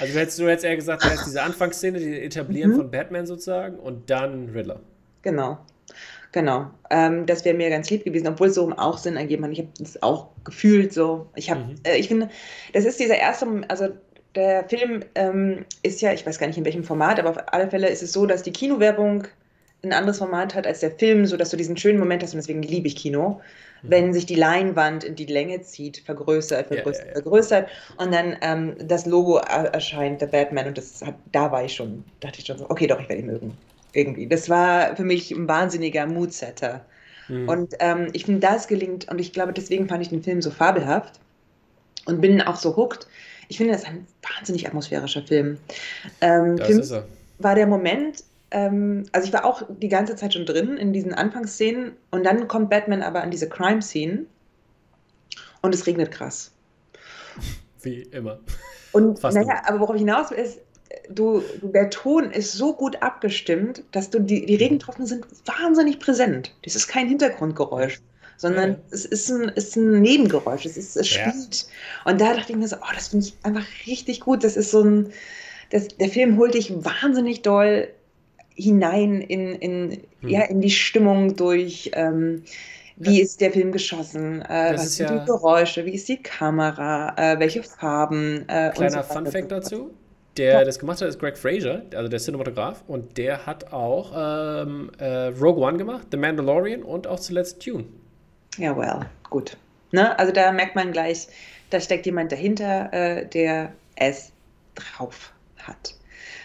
Also 0.00 0.12
du 0.12 0.20
hättest, 0.20 0.38
du 0.38 0.48
hättest 0.48 0.64
eher 0.64 0.76
gesagt, 0.76 1.04
du 1.04 1.08
hättest 1.08 1.26
diese 1.26 1.42
Anfangsszene, 1.42 1.98
die 1.98 2.20
Etablieren 2.20 2.72
mhm. 2.72 2.76
von 2.76 2.90
Batman 2.92 3.26
sozusagen 3.26 3.80
und 3.80 4.10
dann 4.10 4.50
Riddler. 4.50 4.80
Genau. 5.22 5.58
Genau. 6.30 6.70
Ähm, 6.88 7.26
das 7.26 7.44
wäre 7.44 7.56
mir 7.56 7.68
ganz 7.68 7.90
lieb 7.90 8.04
gewesen, 8.04 8.28
obwohl 8.28 8.46
es 8.46 8.54
so 8.54 8.70
auch 8.70 8.96
Sinn 8.96 9.16
ergeben 9.16 9.44
hat. 9.44 9.52
Ich 9.52 9.58
habe 9.58 9.68
das 9.78 10.02
auch 10.02 10.28
gefühlt 10.44 10.92
so. 10.92 11.26
Ich 11.34 11.50
habe, 11.50 11.64
mhm. 11.64 11.74
äh, 11.82 11.96
ich 11.96 12.08
finde, 12.08 12.30
das 12.72 12.84
ist 12.84 13.00
dieser 13.00 13.16
erste, 13.16 13.46
also 13.68 13.88
der 14.34 14.68
Film 14.68 15.04
ähm, 15.14 15.64
ist 15.82 16.00
ja, 16.00 16.12
ich 16.12 16.26
weiß 16.26 16.38
gar 16.38 16.46
nicht 16.46 16.58
in 16.58 16.64
welchem 16.64 16.84
Format, 16.84 17.18
aber 17.18 17.30
auf 17.30 17.38
alle 17.52 17.68
Fälle 17.68 17.88
ist 17.88 18.02
es 18.02 18.12
so, 18.12 18.26
dass 18.26 18.42
die 18.42 18.52
Kinowerbung 18.52 19.26
ein 19.84 19.92
anderes 19.92 20.18
Format 20.18 20.54
hat 20.54 20.66
als 20.66 20.80
der 20.80 20.92
Film, 20.92 21.26
sodass 21.26 21.50
du 21.50 21.56
diesen 21.56 21.76
schönen 21.76 21.98
Moment 21.98 22.22
hast 22.22 22.34
und 22.34 22.38
deswegen 22.38 22.62
liebe 22.62 22.86
ich 22.86 22.96
Kino, 22.96 23.40
mhm. 23.82 23.90
wenn 23.90 24.12
sich 24.14 24.26
die 24.26 24.36
Leinwand 24.36 25.04
in 25.04 25.16
die 25.16 25.26
Länge 25.26 25.60
zieht, 25.62 25.98
vergrößert, 25.98 26.68
vergrößert, 26.68 26.94
ja, 26.94 27.02
ja, 27.02 27.08
ja. 27.08 27.20
vergrößert 27.20 27.68
und 27.98 28.14
dann 28.14 28.36
ähm, 28.42 28.74
das 28.78 29.06
Logo 29.06 29.36
erscheint, 29.38 30.20
der 30.20 30.28
Batman 30.28 30.68
und 30.68 30.78
das 30.78 31.02
hat, 31.02 31.16
da 31.32 31.50
war 31.50 31.64
ich 31.64 31.74
schon, 31.74 32.04
dachte 32.20 32.38
ich 32.38 32.46
schon 32.46 32.58
so, 32.58 32.70
okay, 32.70 32.86
doch, 32.86 33.00
ich 33.00 33.08
werde 33.08 33.22
ihn 33.22 33.26
mögen. 33.26 33.58
Irgendwie. 33.94 34.26
Das 34.26 34.48
war 34.48 34.96
für 34.96 35.04
mich 35.04 35.32
ein 35.32 35.48
wahnsinniger 35.48 36.06
Moodsetter. 36.06 36.82
Mhm. 37.28 37.48
Und 37.48 37.74
ähm, 37.80 38.08
ich 38.12 38.24
finde, 38.24 38.40
das 38.40 38.68
gelingt 38.68 39.10
und 39.10 39.20
ich 39.20 39.32
glaube, 39.32 39.52
deswegen 39.52 39.88
fand 39.88 40.02
ich 40.02 40.08
den 40.08 40.22
Film 40.22 40.40
so 40.40 40.50
fabelhaft 40.50 41.20
und 42.06 42.20
bin 42.20 42.40
auch 42.40 42.56
so 42.56 42.76
hooked, 42.76 43.06
ich 43.52 43.58
finde, 43.58 43.74
das 43.74 43.82
ist 43.82 43.88
ein 43.88 44.06
wahnsinnig 44.34 44.66
atmosphärischer 44.66 45.22
Film. 45.22 45.58
Ähm, 46.22 46.56
das 46.56 46.70
ist 46.70 46.90
er. 46.90 47.04
War 47.38 47.54
der 47.54 47.66
Moment, 47.66 48.24
ähm, 48.50 49.04
also 49.12 49.26
ich 49.26 49.32
war 49.34 49.44
auch 49.44 49.62
die 49.68 49.88
ganze 49.88 50.16
Zeit 50.16 50.32
schon 50.32 50.46
drin 50.46 50.78
in 50.78 50.94
diesen 50.94 51.12
Anfangsszenen 51.12 51.92
und 52.10 52.24
dann 52.24 52.48
kommt 52.48 52.70
Batman 52.70 53.02
aber 53.02 53.22
an 53.22 53.30
diese 53.30 53.50
Crime-Scene 53.50 54.24
und 55.60 55.74
es 55.74 55.86
regnet 55.86 56.10
krass. 56.10 56.50
Wie 57.82 58.00
immer. 58.04 58.40
Und 58.92 59.18
Fast 59.20 59.36
naja, 59.36 59.60
aber 59.66 59.80
worauf 59.80 59.96
ich 59.96 60.00
hinaus 60.00 60.30
will, 60.30 60.38
ist, 60.38 60.58
du, 61.10 61.42
der 61.60 61.90
Ton 61.90 62.30
ist 62.30 62.52
so 62.52 62.72
gut 62.72 63.02
abgestimmt, 63.02 63.84
dass 63.92 64.08
du 64.08 64.18
die, 64.18 64.46
die 64.46 64.54
Regentropfen 64.54 65.04
sind 65.04 65.26
wahnsinnig 65.44 65.98
präsent. 65.98 66.54
Das 66.62 66.74
ist 66.74 66.88
kein 66.88 67.06
Hintergrundgeräusch 67.06 68.00
sondern 68.42 68.70
mhm. 68.70 68.76
es 68.90 69.04
ist 69.04 69.30
ein, 69.30 69.48
ist 69.50 69.76
ein 69.76 70.00
Nebengeräusch, 70.00 70.66
es, 70.66 70.76
ist, 70.76 70.96
es 70.96 71.08
spielt. 71.08 71.66
Ja. 72.04 72.10
Und 72.10 72.20
da 72.20 72.34
dachte 72.34 72.50
ich 72.50 72.58
mir 72.58 72.66
so, 72.66 72.74
oh, 72.76 72.92
das 72.92 73.08
finde 73.08 73.26
ich 73.26 73.34
einfach 73.44 73.64
richtig 73.86 74.18
gut. 74.18 74.42
Das 74.42 74.56
ist 74.56 74.72
so 74.72 74.82
ein, 74.82 75.12
das, 75.70 75.86
der 75.88 76.08
Film 76.08 76.36
holt 76.38 76.54
dich 76.54 76.72
wahnsinnig 76.84 77.42
doll 77.42 77.86
hinein 78.56 79.20
in, 79.20 79.54
in, 79.54 79.88
mhm. 80.22 80.28
ja, 80.28 80.42
in 80.42 80.60
die 80.60 80.72
Stimmung 80.72 81.36
durch. 81.36 81.92
Ähm, 81.94 82.42
wie 82.96 83.20
ist 83.20 83.40
der 83.40 83.52
Film 83.52 83.70
geschossen? 83.70 84.42
Äh, 84.42 84.72
was 84.74 84.96
sind 84.96 85.08
ja 85.08 85.20
die 85.20 85.24
Geräusche? 85.24 85.86
Wie 85.86 85.94
ist 85.94 86.08
die 86.08 86.20
Kamera? 86.20 87.14
Äh, 87.16 87.38
welche 87.38 87.62
Farben? 87.62 88.44
Äh, 88.48 88.70
Kleiner 88.74 89.04
so 89.04 89.14
Fun 89.14 89.26
Fact 89.26 89.52
dazu. 89.52 89.90
Der 90.36 90.52
ja. 90.52 90.64
das 90.64 90.80
gemacht 90.80 91.00
hat, 91.00 91.08
ist 91.08 91.20
Greg 91.20 91.38
Fraser, 91.38 91.82
also 91.94 92.08
der 92.08 92.18
Cinematograph. 92.18 92.82
Und 92.88 93.18
der 93.18 93.46
hat 93.46 93.72
auch 93.72 94.12
ähm, 94.16 94.90
äh, 94.98 95.26
Rogue 95.28 95.64
One 95.64 95.78
gemacht, 95.78 96.08
The 96.10 96.16
Mandalorian 96.16 96.82
und 96.82 97.06
auch 97.06 97.20
zuletzt 97.20 97.64
Dune. 97.64 97.84
Ja, 98.58 98.76
well, 98.76 99.06
gut. 99.30 99.56
Ne? 99.92 100.18
Also 100.18 100.32
da 100.32 100.52
merkt 100.52 100.74
man 100.74 100.92
gleich, 100.92 101.28
da 101.70 101.80
steckt 101.80 102.06
jemand 102.06 102.32
dahinter, 102.32 102.92
äh, 102.92 103.26
der 103.26 103.72
es 103.96 104.32
drauf 104.74 105.32
hat. 105.58 105.94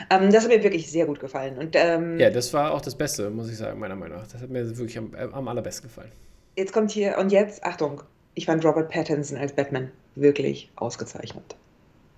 Ähm, 0.10 0.32
das 0.32 0.44
hat 0.44 0.52
mir 0.52 0.64
wirklich 0.64 0.90
sehr 0.92 1.06
gut 1.06 1.20
gefallen. 1.20 1.58
Und, 1.58 1.76
ähm, 1.76 2.20
ja, 2.20 2.30
das 2.30 2.54
war 2.54 2.74
auch 2.74 2.82
das 2.82 2.96
Beste, 2.96 3.30
muss 3.30 3.50
ich 3.50 3.58
sagen, 3.58 3.80
meiner 3.80 3.96
Meinung 3.96 4.18
nach. 4.18 4.28
Das 4.28 4.42
hat 4.42 4.50
mir 4.50 4.78
wirklich 4.78 4.98
am, 4.98 5.14
am 5.16 5.48
allerbesten 5.48 5.90
gefallen. 5.90 6.12
Jetzt 6.56 6.74
kommt 6.74 6.92
hier, 6.92 7.18
und 7.18 7.32
jetzt, 7.32 7.64
Achtung, 7.64 8.02
ich 8.36 8.46
fand 8.46 8.64
Robert 8.64 8.90
Pattinson 8.92 9.38
als 9.38 9.54
Batman 9.54 9.92
wirklich 10.16 10.70
ausgezeichnet. 10.76 11.56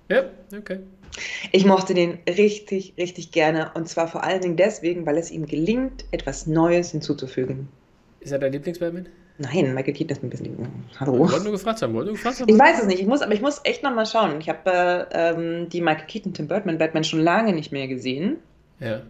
Ja, 0.09 0.25
okay. 0.57 0.79
Ich 1.51 1.65
mochte 1.65 1.93
den 1.93 2.19
richtig, 2.27 2.93
richtig 2.97 3.31
gerne. 3.31 3.71
Und 3.73 3.87
zwar 3.87 4.07
vor 4.07 4.23
allen 4.23 4.41
Dingen 4.41 4.57
deswegen, 4.57 5.05
weil 5.05 5.17
es 5.17 5.31
ihm 5.31 5.45
gelingt, 5.45 6.05
etwas 6.11 6.47
Neues 6.47 6.91
hinzuzufügen. 6.91 7.69
Ist 8.19 8.31
er 8.31 8.39
dein 8.39 8.51
Lieblings-Batman? 8.51 9.07
Nein, 9.39 9.73
Michael 9.73 9.93
Keaton 9.93 10.17
ist 10.17 10.23
ein 10.23 10.29
bisschen. 10.29 10.67
Hallo. 10.99 11.17
Wollte 11.17 11.43
nur 11.43 11.53
gefragt 11.53 11.81
haben, 11.81 11.93
wollte 11.93 12.07
nur 12.07 12.15
gefragt 12.15 12.41
haben. 12.41 12.49
Ich 12.49 12.59
weiß 12.59 12.81
es 12.81 12.87
nicht, 12.87 12.99
ich 12.99 13.07
muss, 13.07 13.21
aber 13.21 13.33
ich 13.33 13.41
muss 13.41 13.61
echt 13.63 13.83
nochmal 13.83 14.05
schauen. 14.05 14.39
Ich 14.41 14.49
habe 14.49 14.69
äh, 14.69 15.31
ähm, 15.31 15.69
die 15.69 15.79
Michael 15.79 16.05
Keaton, 16.07 16.33
Tim 16.33 16.47
Burton, 16.47 16.77
Batman 16.77 17.05
schon 17.05 17.21
lange 17.21 17.53
nicht 17.53 17.71
mehr 17.71 17.87
gesehen. 17.87 18.37
Ja. 18.81 19.01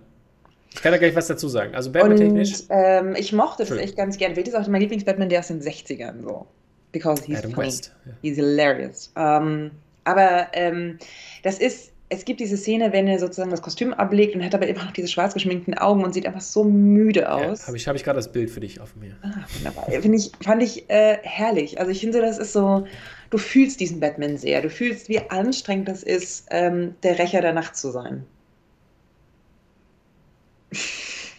Ich 0.71 0.83
kann 0.83 0.91
da 0.91 0.99
gleich 0.99 1.15
was 1.15 1.25
dazu 1.25 1.47
sagen. 1.47 1.73
Also 1.73 1.91
Batman-technisch. 1.91 2.63
Ähm, 2.69 3.15
ich 3.17 3.33
mochte 3.33 3.65
das 3.65 3.75
echt 3.75 3.97
ganz 3.97 4.17
gern. 4.17 4.35
Das 4.35 4.47
ist 4.47 4.55
auch 4.55 4.67
mein 4.67 4.81
Lieblings-Batman, 4.81 5.29
der 5.29 5.39
aus 5.39 5.47
den 5.47 5.61
60ern 5.61 6.21
so. 6.21 6.45
Because 6.91 7.23
he's 7.25 7.39
Adam 7.39 7.51
funny. 7.51 7.67
West. 7.67 7.95
Ja. 8.05 8.11
He's 8.21 8.35
hilarious. 8.35 9.11
Ähm, 9.15 9.71
aber 10.03 10.47
ähm, 10.53 10.99
das 11.41 11.57
ist 11.57 11.91
es 12.09 12.25
gibt 12.25 12.39
diese 12.39 12.57
Szene, 12.57 12.91
wenn 12.91 13.07
er 13.07 13.19
sozusagen 13.19 13.51
das 13.51 13.61
Kostüm 13.61 13.93
ablegt 13.93 14.35
und 14.35 14.43
hat 14.43 14.55
aber 14.55 14.67
immer 14.67 14.83
noch 14.83 14.91
diese 14.91 15.07
schwarz 15.07 15.35
geschminkten 15.35 15.75
Augen 15.77 16.03
und 16.03 16.13
sieht 16.13 16.25
einfach 16.25 16.41
so 16.41 16.63
müde 16.63 17.31
aus. 17.31 17.61
Ja, 17.61 17.67
habe 17.67 17.77
ich, 17.77 17.87
hab 17.87 17.95
ich 17.95 18.03
gerade 18.03 18.17
das 18.17 18.31
Bild 18.31 18.49
für 18.49 18.59
dich 18.59 18.81
auf 18.81 18.95
mir. 18.95 19.15
Ah, 19.21 19.45
wunderbar. 19.55 19.87
Ich, 19.89 20.31
fand 20.43 20.63
ich 20.63 20.89
äh, 20.89 21.19
herrlich. 21.21 21.79
Also 21.79 21.91
ich 21.91 21.99
finde, 21.99 22.19
das 22.21 22.39
ist 22.39 22.53
so, 22.53 22.87
du 23.29 23.37
fühlst 23.37 23.79
diesen 23.79 23.99
Batman 23.99 24.37
sehr. 24.37 24.61
Du 24.63 24.71
fühlst, 24.71 25.07
wie 25.07 25.19
anstrengend 25.29 25.87
das 25.87 26.01
ist, 26.01 26.47
ähm, 26.49 26.95
der 27.03 27.19
Rächer 27.19 27.41
der 27.41 27.53
Nacht 27.53 27.77
zu 27.77 27.91
sein. 27.91 28.25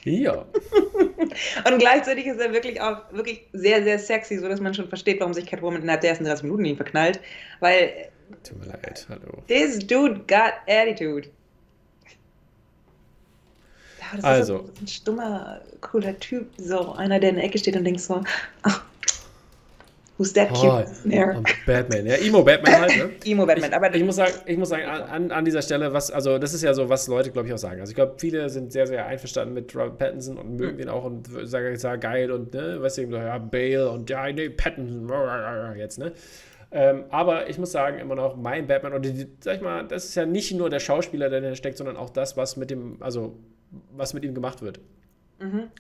Ja. 0.05 0.47
und 1.71 1.79
gleichzeitig 1.79 2.27
ist 2.27 2.41
er 2.41 2.53
wirklich 2.53 2.81
auch 2.81 3.13
wirklich 3.13 3.43
sehr, 3.53 3.83
sehr 3.83 3.99
sexy, 3.99 4.39
sodass 4.39 4.61
man 4.61 4.73
schon 4.73 4.89
versteht, 4.89 5.19
warum 5.21 5.35
sich 5.35 5.47
Catwoman 5.47 5.83
innerhalb 5.83 6.01
der 6.01 6.11
ersten 6.11 6.25
30 6.25 6.45
Minuten 6.45 6.65
ihn 6.65 6.77
verknallt. 6.77 7.21
Weil 7.59 8.11
Tut 8.43 8.59
mir 8.59 8.67
leid, 8.67 9.07
hallo. 9.09 9.43
This 9.49 9.79
dude 9.79 10.27
got 10.27 10.55
attitude. 10.67 11.29
Ja, 13.99 14.17
das 14.17 14.25
also. 14.25 14.57
ist 14.59 14.67
so 14.67 14.73
ein 14.83 14.87
stummer, 14.89 15.61
cooler 15.81 16.19
Typ. 16.19 16.49
So 16.57 16.93
einer, 16.93 17.21
der 17.21 17.31
in 17.31 17.37
der 17.37 17.45
Ecke 17.45 17.59
steht 17.59 17.77
und 17.77 17.85
denkt 17.85 18.01
so, 18.01 18.23
ach, 18.63 18.83
who's 20.21 20.33
that 20.35 20.51
cute? 20.51 20.87
Oh, 21.07 21.43
Batman, 21.67 22.07
ja, 22.07 22.17
Emo-Batman 22.17 22.81
halt, 22.81 22.97
ne? 22.97 23.11
Emo-Batman, 23.25 23.73
aber. 23.73 23.95
Ich 23.95 24.05
muss 24.05 24.17
sagen, 24.17 24.35
ich 24.47 24.59
muss 24.59 24.69
sagen 24.69 24.85
an, 24.85 25.31
an 25.31 25.45
dieser 25.45 25.63
Stelle, 25.63 25.93
was, 25.93 26.11
also 26.11 26.39
das 26.39 26.53
ist 26.53 26.63
ja 26.63 26.75
so, 26.75 26.89
was 26.89 27.09
Leute, 27.09 27.31
glaube 27.31 27.49
ich, 27.49 27.55
auch 27.55 27.59
sagen. 27.59 27.81
Also 27.81 27.91
ich 27.91 27.97
glaube, 27.97 28.15
viele 28.19 28.49
sind 28.51 28.73
sehr, 28.73 28.87
sehr 28.87 29.07
einverstanden 29.07 29.55
mit 29.55 29.75
Robert 29.75 29.99
Pattinson 29.99 30.37
und 30.37 30.57
mögen 30.57 30.75
mhm. 30.75 30.79
den 30.79 30.89
auch 30.89 31.05
und 31.05 31.29
sagen, 31.45 31.77
sagen 31.77 32.01
geil 32.01 32.31
und, 32.31 32.53
ne, 32.53 32.81
weißt 32.81 32.99
du, 32.99 33.03
ja, 33.03 33.39
Bale 33.39 33.91
und 33.91 34.11
ja, 34.11 34.31
nee, 34.31 34.51
Pattinson, 34.51 35.11
jetzt, 35.77 35.99
ne? 35.99 36.13
Ähm, 36.73 37.05
aber 37.11 37.49
ich 37.49 37.59
muss 37.59 37.73
sagen, 37.73 37.99
immer 37.99 38.15
noch 38.15 38.37
mein 38.37 38.67
Batman, 38.67 38.93
oder 38.93 39.11
die, 39.11 39.27
sag 39.41 39.57
ich 39.57 39.63
mal, 39.63 39.87
das 39.87 40.05
ist 40.05 40.15
ja 40.15 40.25
nicht 40.25 40.53
nur 40.55 40.71
der 40.71 40.79
Schauspieler, 40.79 41.29
der 41.29 41.41
da 41.41 41.55
steckt, 41.57 41.77
sondern 41.77 41.97
auch 41.97 42.11
das, 42.11 42.37
was 42.37 42.57
mit 42.57 42.71
dem, 42.71 43.03
also 43.03 43.37
was 43.93 44.15
mit 44.15 44.25
ihm 44.25 44.35
gemacht 44.35 44.63
wird. 44.63 44.81
Mhm. 45.41 45.71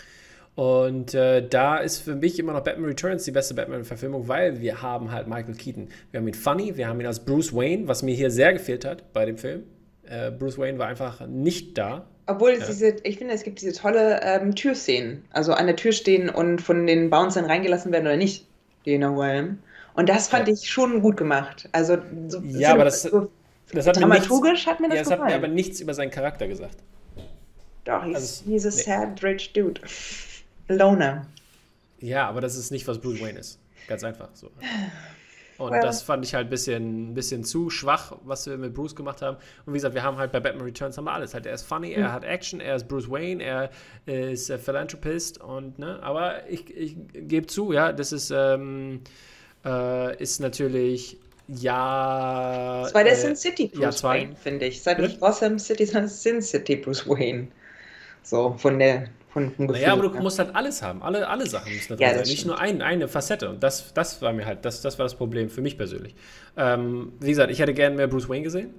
Und 0.56 1.14
äh, 1.14 1.46
da 1.48 1.78
ist 1.78 1.98
für 1.98 2.16
mich 2.16 2.38
immer 2.38 2.52
noch 2.52 2.64
Batman 2.64 2.86
Returns 2.86 3.24
die 3.24 3.30
beste 3.30 3.54
Batman-Verfilmung, 3.54 4.26
weil 4.26 4.60
wir 4.60 4.82
haben 4.82 5.12
halt 5.12 5.28
Michael 5.28 5.54
Keaton. 5.54 5.88
Wir 6.10 6.20
haben 6.20 6.26
ihn 6.26 6.34
funny, 6.34 6.76
wir 6.76 6.88
haben 6.88 7.00
ihn 7.00 7.06
als 7.06 7.24
Bruce 7.24 7.54
Wayne, 7.54 7.86
was 7.86 8.02
mir 8.02 8.14
hier 8.14 8.30
sehr 8.30 8.52
gefehlt 8.52 8.84
hat 8.84 9.12
bei 9.12 9.24
dem 9.24 9.38
Film. 9.38 9.62
Äh, 10.04 10.32
Bruce 10.32 10.58
Wayne 10.58 10.78
war 10.78 10.88
einfach 10.88 11.26
nicht 11.26 11.78
da. 11.78 12.06
Obwohl 12.26 12.52
ja. 12.58 12.66
diese, 12.66 12.96
ich 13.04 13.18
finde, 13.18 13.34
es 13.34 13.44
gibt 13.44 13.60
diese 13.60 13.72
tolle 13.72 14.20
ähm, 14.22 14.54
Türszenen. 14.54 15.24
Also 15.30 15.52
an 15.52 15.66
der 15.66 15.76
Tür 15.76 15.92
stehen 15.92 16.28
und 16.28 16.60
von 16.60 16.86
den 16.86 17.10
Bouncern 17.10 17.44
reingelassen 17.44 17.92
werden 17.92 18.06
oder 18.06 18.16
nicht, 18.16 18.46
die 18.84 18.94
in 18.94 19.00
der 19.00 19.16
Und 20.00 20.08
das 20.08 20.28
fand 20.28 20.48
ja. 20.48 20.54
ich 20.54 20.70
schon 20.70 21.02
gut 21.02 21.18
gemacht. 21.18 21.68
Also 21.72 21.98
so, 22.28 22.40
ja, 22.40 22.72
aber 22.72 22.84
das, 22.84 23.02
so 23.02 23.30
das 23.70 23.86
hat 23.86 23.96
dramaturgisch 24.00 24.52
nichts, 24.52 24.66
hat 24.66 24.80
mir 24.80 24.88
das 24.88 24.96
ja, 24.96 25.02
das 25.02 25.10
gefallen. 25.10 25.34
hat 25.34 25.40
mir 25.42 25.46
aber 25.46 25.54
nichts 25.54 25.78
über 25.78 25.92
seinen 25.92 26.10
Charakter 26.10 26.48
gesagt. 26.48 26.76
Doch, 27.84 28.02
he's, 28.02 28.14
also, 28.14 28.44
he's 28.46 28.64
a 28.64 28.70
nee. 28.70 28.82
sad 28.82 29.22
rich 29.22 29.52
dude. 29.52 29.78
Loner. 30.68 31.26
Ja, 31.98 32.26
aber 32.26 32.40
das 32.40 32.56
ist 32.56 32.70
nicht, 32.70 32.88
was 32.88 32.98
Bruce 32.98 33.20
Wayne 33.20 33.40
ist. 33.40 33.58
Ganz 33.88 34.02
einfach 34.02 34.30
so. 34.32 34.50
Und 35.58 35.72
well. 35.72 35.82
das 35.82 36.00
fand 36.00 36.24
ich 36.24 36.34
halt 36.34 36.46
ein 36.46 36.50
bisschen, 36.50 37.12
bisschen 37.12 37.44
zu 37.44 37.68
schwach, 37.68 38.16
was 38.24 38.46
wir 38.46 38.56
mit 38.56 38.72
Bruce 38.72 38.96
gemacht 38.96 39.20
haben. 39.20 39.36
Und 39.66 39.74
wie 39.74 39.76
gesagt, 39.76 39.94
wir 39.94 40.02
haben 40.02 40.16
halt 40.16 40.32
bei 40.32 40.40
Batman 40.40 40.64
Returns 40.64 40.96
haben 40.96 41.04
wir 41.04 41.12
alles. 41.12 41.34
Halt, 41.34 41.44
er 41.44 41.52
ist 41.52 41.64
funny, 41.64 41.88
mhm. 41.88 42.04
er 42.04 42.12
hat 42.12 42.24
Action, 42.24 42.60
er 42.60 42.76
ist 42.76 42.88
Bruce 42.88 43.10
Wayne, 43.10 43.44
er 43.44 43.70
ist 44.06 44.48
äh, 44.48 44.56
Philanthropist 44.56 45.42
und 45.42 45.78
ne, 45.78 46.02
aber 46.02 46.48
ich, 46.48 46.74
ich 46.74 46.96
gebe 47.12 47.46
zu, 47.46 47.74
ja, 47.74 47.92
das 47.92 48.12
ist, 48.12 48.30
ähm, 48.30 49.02
äh, 49.64 50.22
ist 50.22 50.40
natürlich 50.40 51.18
ja. 51.48 52.82
Das 52.84 52.94
war 52.94 53.04
der 53.04 53.14
äh, 53.14 53.16
Sin 53.16 53.36
City 53.36 53.68
Bruce 53.68 54.02
ja, 54.02 54.08
Wayne, 54.08 54.36
finde 54.36 54.66
ich. 54.66 54.82
Seit 54.82 54.98
nicht 54.98 55.20
Gotham 55.20 55.58
City, 55.58 55.86
sondern 55.86 56.08
Sin 56.08 56.42
City 56.42 56.76
Bruce 56.76 57.08
Wayne. 57.08 57.48
So, 58.22 58.54
von 58.58 58.78
der 58.78 59.08
von, 59.32 59.52
naja, 59.58 59.92
aber 59.92 60.08
du 60.08 60.20
musst 60.20 60.40
halt 60.40 60.54
alles 60.56 60.82
haben. 60.82 61.02
Alle, 61.02 61.28
alle 61.28 61.46
Sachen 61.46 61.72
müssen 61.72 61.96
da 61.96 62.04
ja, 62.04 62.14
sein. 62.14 62.24
Nicht 62.24 62.46
nur 62.46 62.58
ein, 62.58 62.82
eine 62.82 63.06
Facette. 63.06 63.48
Und 63.48 63.62
das, 63.62 63.94
das 63.94 64.20
war 64.22 64.32
mir 64.32 64.44
halt, 64.44 64.64
das, 64.64 64.80
das 64.80 64.98
war 64.98 65.04
das 65.04 65.14
Problem 65.14 65.48
für 65.50 65.60
mich 65.60 65.78
persönlich. 65.78 66.16
Ähm, 66.56 67.12
wie 67.20 67.30
gesagt, 67.30 67.52
ich 67.52 67.60
hätte 67.60 67.72
gerne 67.72 67.94
mehr 67.94 68.08
Bruce 68.08 68.28
Wayne 68.28 68.42
gesehen. 68.42 68.74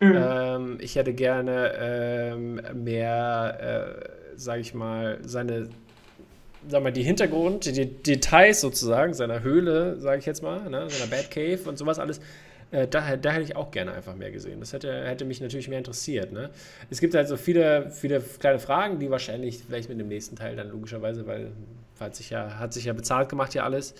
Mhm. 0.00 0.14
Ähm, 0.14 0.78
ich 0.80 0.96
hätte 0.96 1.14
gerne 1.14 1.72
ähm, 1.78 2.60
mehr, 2.74 3.96
äh, 3.96 4.38
sage 4.38 4.60
ich 4.60 4.74
mal, 4.74 5.18
seine, 5.22 5.70
sag 6.68 6.82
mal, 6.82 6.92
die 6.92 7.02
Hintergrund, 7.02 7.64
die, 7.66 7.86
Details 7.86 8.60
sozusagen, 8.60 9.14
seiner 9.14 9.42
Höhle, 9.42 10.00
sage 10.00 10.18
ich 10.18 10.26
jetzt 10.26 10.42
mal, 10.42 10.68
ne, 10.70 10.88
seiner 10.88 11.10
Batcave 11.10 11.68
und 11.68 11.78
sowas 11.78 11.98
alles 11.98 12.20
äh, 12.74 12.88
da, 12.88 13.16
da, 13.16 13.30
hätte 13.30 13.44
ich 13.44 13.54
auch 13.54 13.70
gerne 13.70 13.92
einfach 13.92 14.16
mehr 14.16 14.32
gesehen. 14.32 14.58
Das 14.58 14.72
hätte, 14.72 15.04
hätte 15.06 15.24
mich 15.24 15.40
natürlich 15.40 15.68
mehr 15.68 15.78
interessiert. 15.78 16.32
Ne? 16.32 16.50
Es 16.90 17.00
gibt 17.00 17.14
halt 17.14 17.28
so 17.28 17.36
viele, 17.36 17.90
viele 17.90 18.20
kleine 18.20 18.58
Fragen, 18.58 18.98
die 18.98 19.10
wahrscheinlich 19.10 19.62
vielleicht 19.64 19.88
mit 19.88 20.00
dem 20.00 20.08
nächsten 20.08 20.34
Teil 20.34 20.56
dann 20.56 20.70
logischerweise, 20.70 21.26
weil 21.26 21.52
hat 22.00 22.16
sich 22.16 22.30
ja, 22.30 22.58
hat 22.58 22.72
sich 22.72 22.86
ja 22.86 22.92
bezahlt 22.92 23.28
gemacht 23.28 23.54
ja 23.54 23.62
alles, 23.62 23.94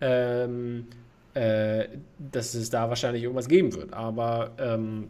ähm, 0.00 0.86
äh, 1.34 1.86
dass 2.18 2.54
es 2.54 2.70
da 2.70 2.88
wahrscheinlich 2.88 3.24
irgendwas 3.24 3.48
geben 3.48 3.74
wird. 3.74 3.92
Aber 3.92 4.52
ähm, 4.58 5.08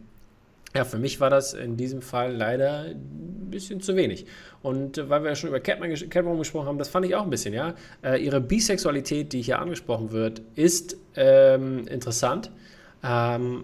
ja, 0.77 0.85
für 0.85 0.99
mich 0.99 1.19
war 1.19 1.31
das 1.31 1.53
in 1.53 1.75
diesem 1.75 2.01
Fall 2.01 2.35
leider 2.35 2.85
ein 2.85 3.49
bisschen 3.49 3.81
zu 3.81 3.95
wenig. 3.95 4.27
Und 4.61 4.99
äh, 4.99 5.09
weil 5.09 5.23
wir 5.23 5.29
ja 5.29 5.35
schon 5.35 5.49
über 5.49 5.59
Catman, 5.59 5.93
Catwoman 5.95 6.37
gesprochen 6.37 6.67
haben, 6.67 6.77
das 6.77 6.87
fand 6.87 7.05
ich 7.07 7.15
auch 7.15 7.23
ein 7.23 7.31
bisschen, 7.31 7.53
ja. 7.53 7.73
Äh, 8.03 8.23
ihre 8.23 8.39
Bisexualität, 8.39 9.33
die 9.33 9.41
hier 9.41 9.59
angesprochen 9.59 10.11
wird, 10.11 10.41
ist 10.55 10.95
ähm, 11.15 11.87
interessant. 11.87 12.51
Ähm, 13.03 13.63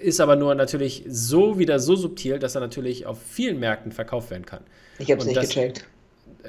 ist 0.00 0.20
aber 0.20 0.36
nur 0.36 0.54
natürlich 0.54 1.04
so 1.08 1.58
wieder 1.58 1.80
so 1.80 1.96
subtil, 1.96 2.38
dass 2.38 2.54
er 2.54 2.60
natürlich 2.60 3.06
auf 3.06 3.20
vielen 3.20 3.58
Märkten 3.58 3.92
verkauft 3.92 4.30
werden 4.30 4.46
kann. 4.46 4.62
Ich 4.98 5.10
habe 5.10 5.20
es 5.20 5.26
nicht 5.26 5.36
das, 5.36 5.48
gecheckt. 5.48 5.86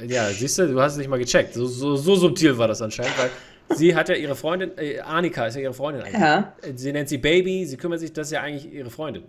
Ja, 0.08 0.28
siehst 0.30 0.58
du, 0.60 0.68
du 0.68 0.80
hast 0.80 0.94
es 0.94 0.98
nicht 1.00 1.10
mal 1.10 1.20
gecheckt. 1.20 1.54
So, 1.56 1.66
so, 1.66 1.96
so 1.96 2.16
subtil 2.16 2.58
war 2.58 2.68
das 2.68 2.82
anscheinend, 2.82 3.18
weil 3.18 3.30
sie 3.76 3.96
hat 3.96 4.10
ja 4.10 4.16
ihre 4.16 4.36
Freundin, 4.36 4.72
äh, 4.78 5.00
Annika 5.00 5.48
ist 5.48 5.56
ja 5.56 5.62
ihre 5.62 5.74
Freundin 5.74 6.04
eigentlich. 6.04 6.22
Ja. 6.22 6.54
Sie 6.76 6.92
nennt 6.92 7.10
sie 7.10 7.18
Baby, 7.18 7.66
sie 7.66 7.78
kümmert 7.78 8.00
sich, 8.00 8.14
das 8.14 8.28
ist 8.28 8.34
ja 8.34 8.42
eigentlich 8.42 8.72
ihre 8.72 8.90
Freundin. 8.90 9.24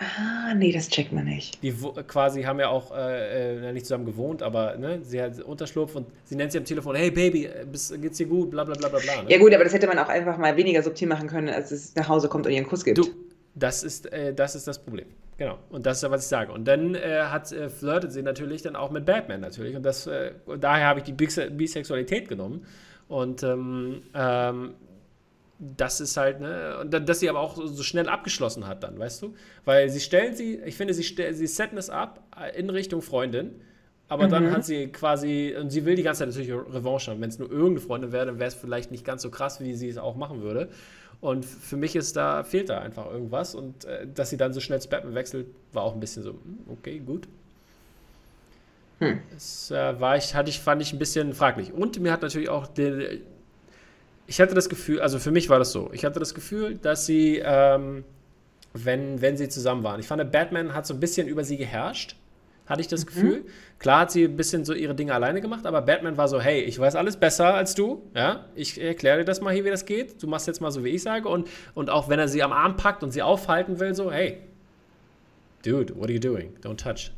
Ah, 0.00 0.54
nee, 0.54 0.72
das 0.72 0.88
checkt 0.88 1.12
man 1.12 1.24
nicht. 1.24 1.62
Die 1.62 1.72
quasi 2.06 2.42
haben 2.42 2.60
ja 2.60 2.68
auch 2.68 2.96
äh, 2.96 3.68
äh, 3.68 3.72
nicht 3.72 3.86
zusammen 3.86 4.06
gewohnt, 4.06 4.42
aber 4.42 4.76
ne, 4.76 5.00
sie 5.02 5.20
hat 5.20 5.40
Unterschlupf 5.40 5.96
und 5.96 6.06
sie 6.24 6.36
nennt 6.36 6.52
sie 6.52 6.58
am 6.58 6.64
Telefon, 6.64 6.94
hey 6.94 7.10
Baby, 7.10 7.46
äh, 7.46 7.66
bist, 7.70 8.00
geht's 8.00 8.18
dir 8.18 8.26
gut, 8.26 8.50
bla 8.50 8.64
bla 8.64 8.74
bla 8.74 8.88
bla. 8.88 8.98
Ne? 9.00 9.30
Ja 9.30 9.38
gut, 9.38 9.52
aber 9.52 9.64
das 9.64 9.72
hätte 9.72 9.86
man 9.88 9.98
auch 9.98 10.08
einfach 10.08 10.38
mal 10.38 10.56
weniger 10.56 10.82
subtil 10.82 11.08
machen 11.08 11.28
können, 11.28 11.48
als 11.48 11.72
es 11.72 11.94
nach 11.96 12.08
Hause 12.08 12.28
kommt 12.28 12.46
und 12.46 12.52
ihr 12.52 12.58
einen 12.58 12.68
Kuss 12.68 12.84
gibt. 12.84 12.98
Du, 12.98 13.06
das 13.54 13.82
ist, 13.82 14.12
äh, 14.12 14.32
das 14.32 14.54
ist 14.54 14.68
das 14.68 14.78
Problem. 14.78 15.06
Genau. 15.36 15.58
Und 15.70 15.86
das 15.86 15.98
ist 15.98 16.02
ja, 16.02 16.10
was 16.10 16.22
ich 16.22 16.28
sage. 16.28 16.52
Und 16.52 16.66
dann 16.66 16.94
äh, 16.94 17.22
hat, 17.24 17.50
äh, 17.52 17.68
flirtet 17.68 18.12
sie 18.12 18.22
natürlich 18.22 18.62
dann 18.62 18.76
auch 18.76 18.90
mit 18.90 19.04
Batman 19.04 19.40
natürlich. 19.40 19.74
Und 19.74 19.84
das, 19.84 20.08
daher 20.60 20.86
habe 20.86 21.00
ich 21.00 21.04
die 21.04 21.12
Bisexualität 21.12 22.28
genommen. 22.28 22.66
Und 23.08 23.42
ähm, 23.42 24.02
ähm, 24.14 24.74
das 25.58 26.00
ist 26.00 26.16
halt, 26.16 26.40
ne, 26.40 26.78
und 26.80 26.92
dass 26.92 27.20
sie 27.20 27.28
aber 27.28 27.40
auch 27.40 27.56
so 27.56 27.82
schnell 27.82 28.08
abgeschlossen 28.08 28.66
hat 28.66 28.82
dann, 28.82 28.98
weißt 28.98 29.22
du? 29.22 29.34
Weil 29.64 29.88
sie 29.88 30.00
stellen 30.00 30.36
sie, 30.36 30.56
ich 30.64 30.76
finde, 30.76 30.94
sie, 30.94 31.02
sie 31.02 31.46
setten 31.46 31.76
es 31.76 31.90
ab 31.90 32.22
in 32.54 32.70
Richtung 32.70 33.02
Freundin, 33.02 33.60
aber 34.08 34.26
mhm. 34.26 34.30
dann 34.30 34.50
hat 34.52 34.64
sie 34.64 34.88
quasi, 34.88 35.54
und 35.60 35.70
sie 35.70 35.84
will 35.84 35.96
die 35.96 36.02
ganze 36.02 36.20
Zeit 36.20 36.28
natürlich 36.28 36.52
Revanche 36.52 37.10
haben. 37.10 37.20
Wenn 37.20 37.28
es 37.28 37.38
nur 37.38 37.50
irgendeine 37.50 37.80
Freundin 37.80 38.12
wäre, 38.12 38.26
dann 38.26 38.38
wäre 38.38 38.48
es 38.48 38.54
vielleicht 38.54 38.90
nicht 38.90 39.04
ganz 39.04 39.22
so 39.22 39.30
krass, 39.30 39.60
wie 39.60 39.74
sie 39.74 39.88
es 39.88 39.98
auch 39.98 40.16
machen 40.16 40.42
würde. 40.42 40.68
Und 41.20 41.44
für 41.44 41.76
mich 41.76 41.96
ist 41.96 42.16
da, 42.16 42.44
fehlt 42.44 42.68
da 42.68 42.80
einfach 42.80 43.10
irgendwas. 43.10 43.54
Und 43.54 43.84
äh, 43.84 44.06
dass 44.06 44.30
sie 44.30 44.36
dann 44.36 44.52
so 44.52 44.60
schnell 44.60 44.80
zu 44.80 44.88
Batman 44.88 45.14
wechselt, 45.14 45.48
war 45.72 45.82
auch 45.82 45.94
ein 45.94 46.00
bisschen 46.00 46.22
so, 46.22 46.30
hm, 46.30 46.58
okay, 46.70 47.00
gut. 47.00 47.28
Hm. 49.00 49.18
Das 49.34 49.70
äh, 49.70 50.00
war 50.00 50.16
ich, 50.16 50.34
hatte 50.34 50.48
ich, 50.48 50.60
fand 50.60 50.80
ich 50.80 50.92
ein 50.92 50.98
bisschen 50.98 51.34
fraglich. 51.34 51.72
Und 51.72 52.00
mir 52.00 52.12
hat 52.12 52.22
natürlich 52.22 52.48
auch 52.48 52.66
die, 52.66 53.20
ich 54.28 54.40
hatte 54.42 54.54
das 54.54 54.68
Gefühl, 54.68 55.00
also 55.00 55.18
für 55.18 55.30
mich 55.30 55.48
war 55.48 55.58
das 55.58 55.72
so, 55.72 55.88
ich 55.92 56.04
hatte 56.04 56.20
das 56.20 56.34
Gefühl, 56.34 56.76
dass 56.76 57.06
sie, 57.06 57.42
ähm, 57.42 58.04
wenn, 58.74 59.22
wenn 59.22 59.38
sie 59.38 59.48
zusammen 59.48 59.82
waren, 59.82 59.98
ich 59.98 60.06
fand, 60.06 60.30
Batman 60.30 60.74
hat 60.74 60.86
so 60.86 60.92
ein 60.92 61.00
bisschen 61.00 61.26
über 61.26 61.44
sie 61.44 61.56
geherrscht, 61.56 62.14
hatte 62.66 62.82
ich 62.82 62.88
das 62.88 63.00
mhm. 63.00 63.06
Gefühl. 63.06 63.44
Klar 63.78 64.00
hat 64.00 64.12
sie 64.12 64.24
ein 64.24 64.36
bisschen 64.36 64.66
so 64.66 64.74
ihre 64.74 64.94
Dinge 64.94 65.14
alleine 65.14 65.40
gemacht, 65.40 65.64
aber 65.64 65.80
Batman 65.80 66.18
war 66.18 66.28
so, 66.28 66.38
hey, 66.38 66.60
ich 66.60 66.78
weiß 66.78 66.94
alles 66.94 67.16
besser 67.16 67.54
als 67.54 67.74
du, 67.74 68.02
ja, 68.14 68.44
ich 68.54 68.78
erkläre 68.78 69.20
dir 69.20 69.24
das 69.24 69.40
mal 69.40 69.54
hier, 69.54 69.64
wie 69.64 69.70
das 69.70 69.86
geht, 69.86 70.22
du 70.22 70.26
machst 70.26 70.46
jetzt 70.46 70.60
mal 70.60 70.70
so, 70.70 70.84
wie 70.84 70.90
ich 70.90 71.02
sage 71.02 71.26
und, 71.26 71.48
und 71.72 71.88
auch 71.88 72.10
wenn 72.10 72.18
er 72.18 72.28
sie 72.28 72.42
am 72.42 72.52
Arm 72.52 72.76
packt 72.76 73.02
und 73.02 73.12
sie 73.12 73.22
aufhalten 73.22 73.80
will, 73.80 73.94
so, 73.94 74.12
hey, 74.12 74.42
dude, 75.64 75.96
what 75.96 76.04
are 76.04 76.12
you 76.12 76.20
doing? 76.20 76.52
Don't 76.62 76.76
touch. 76.76 77.12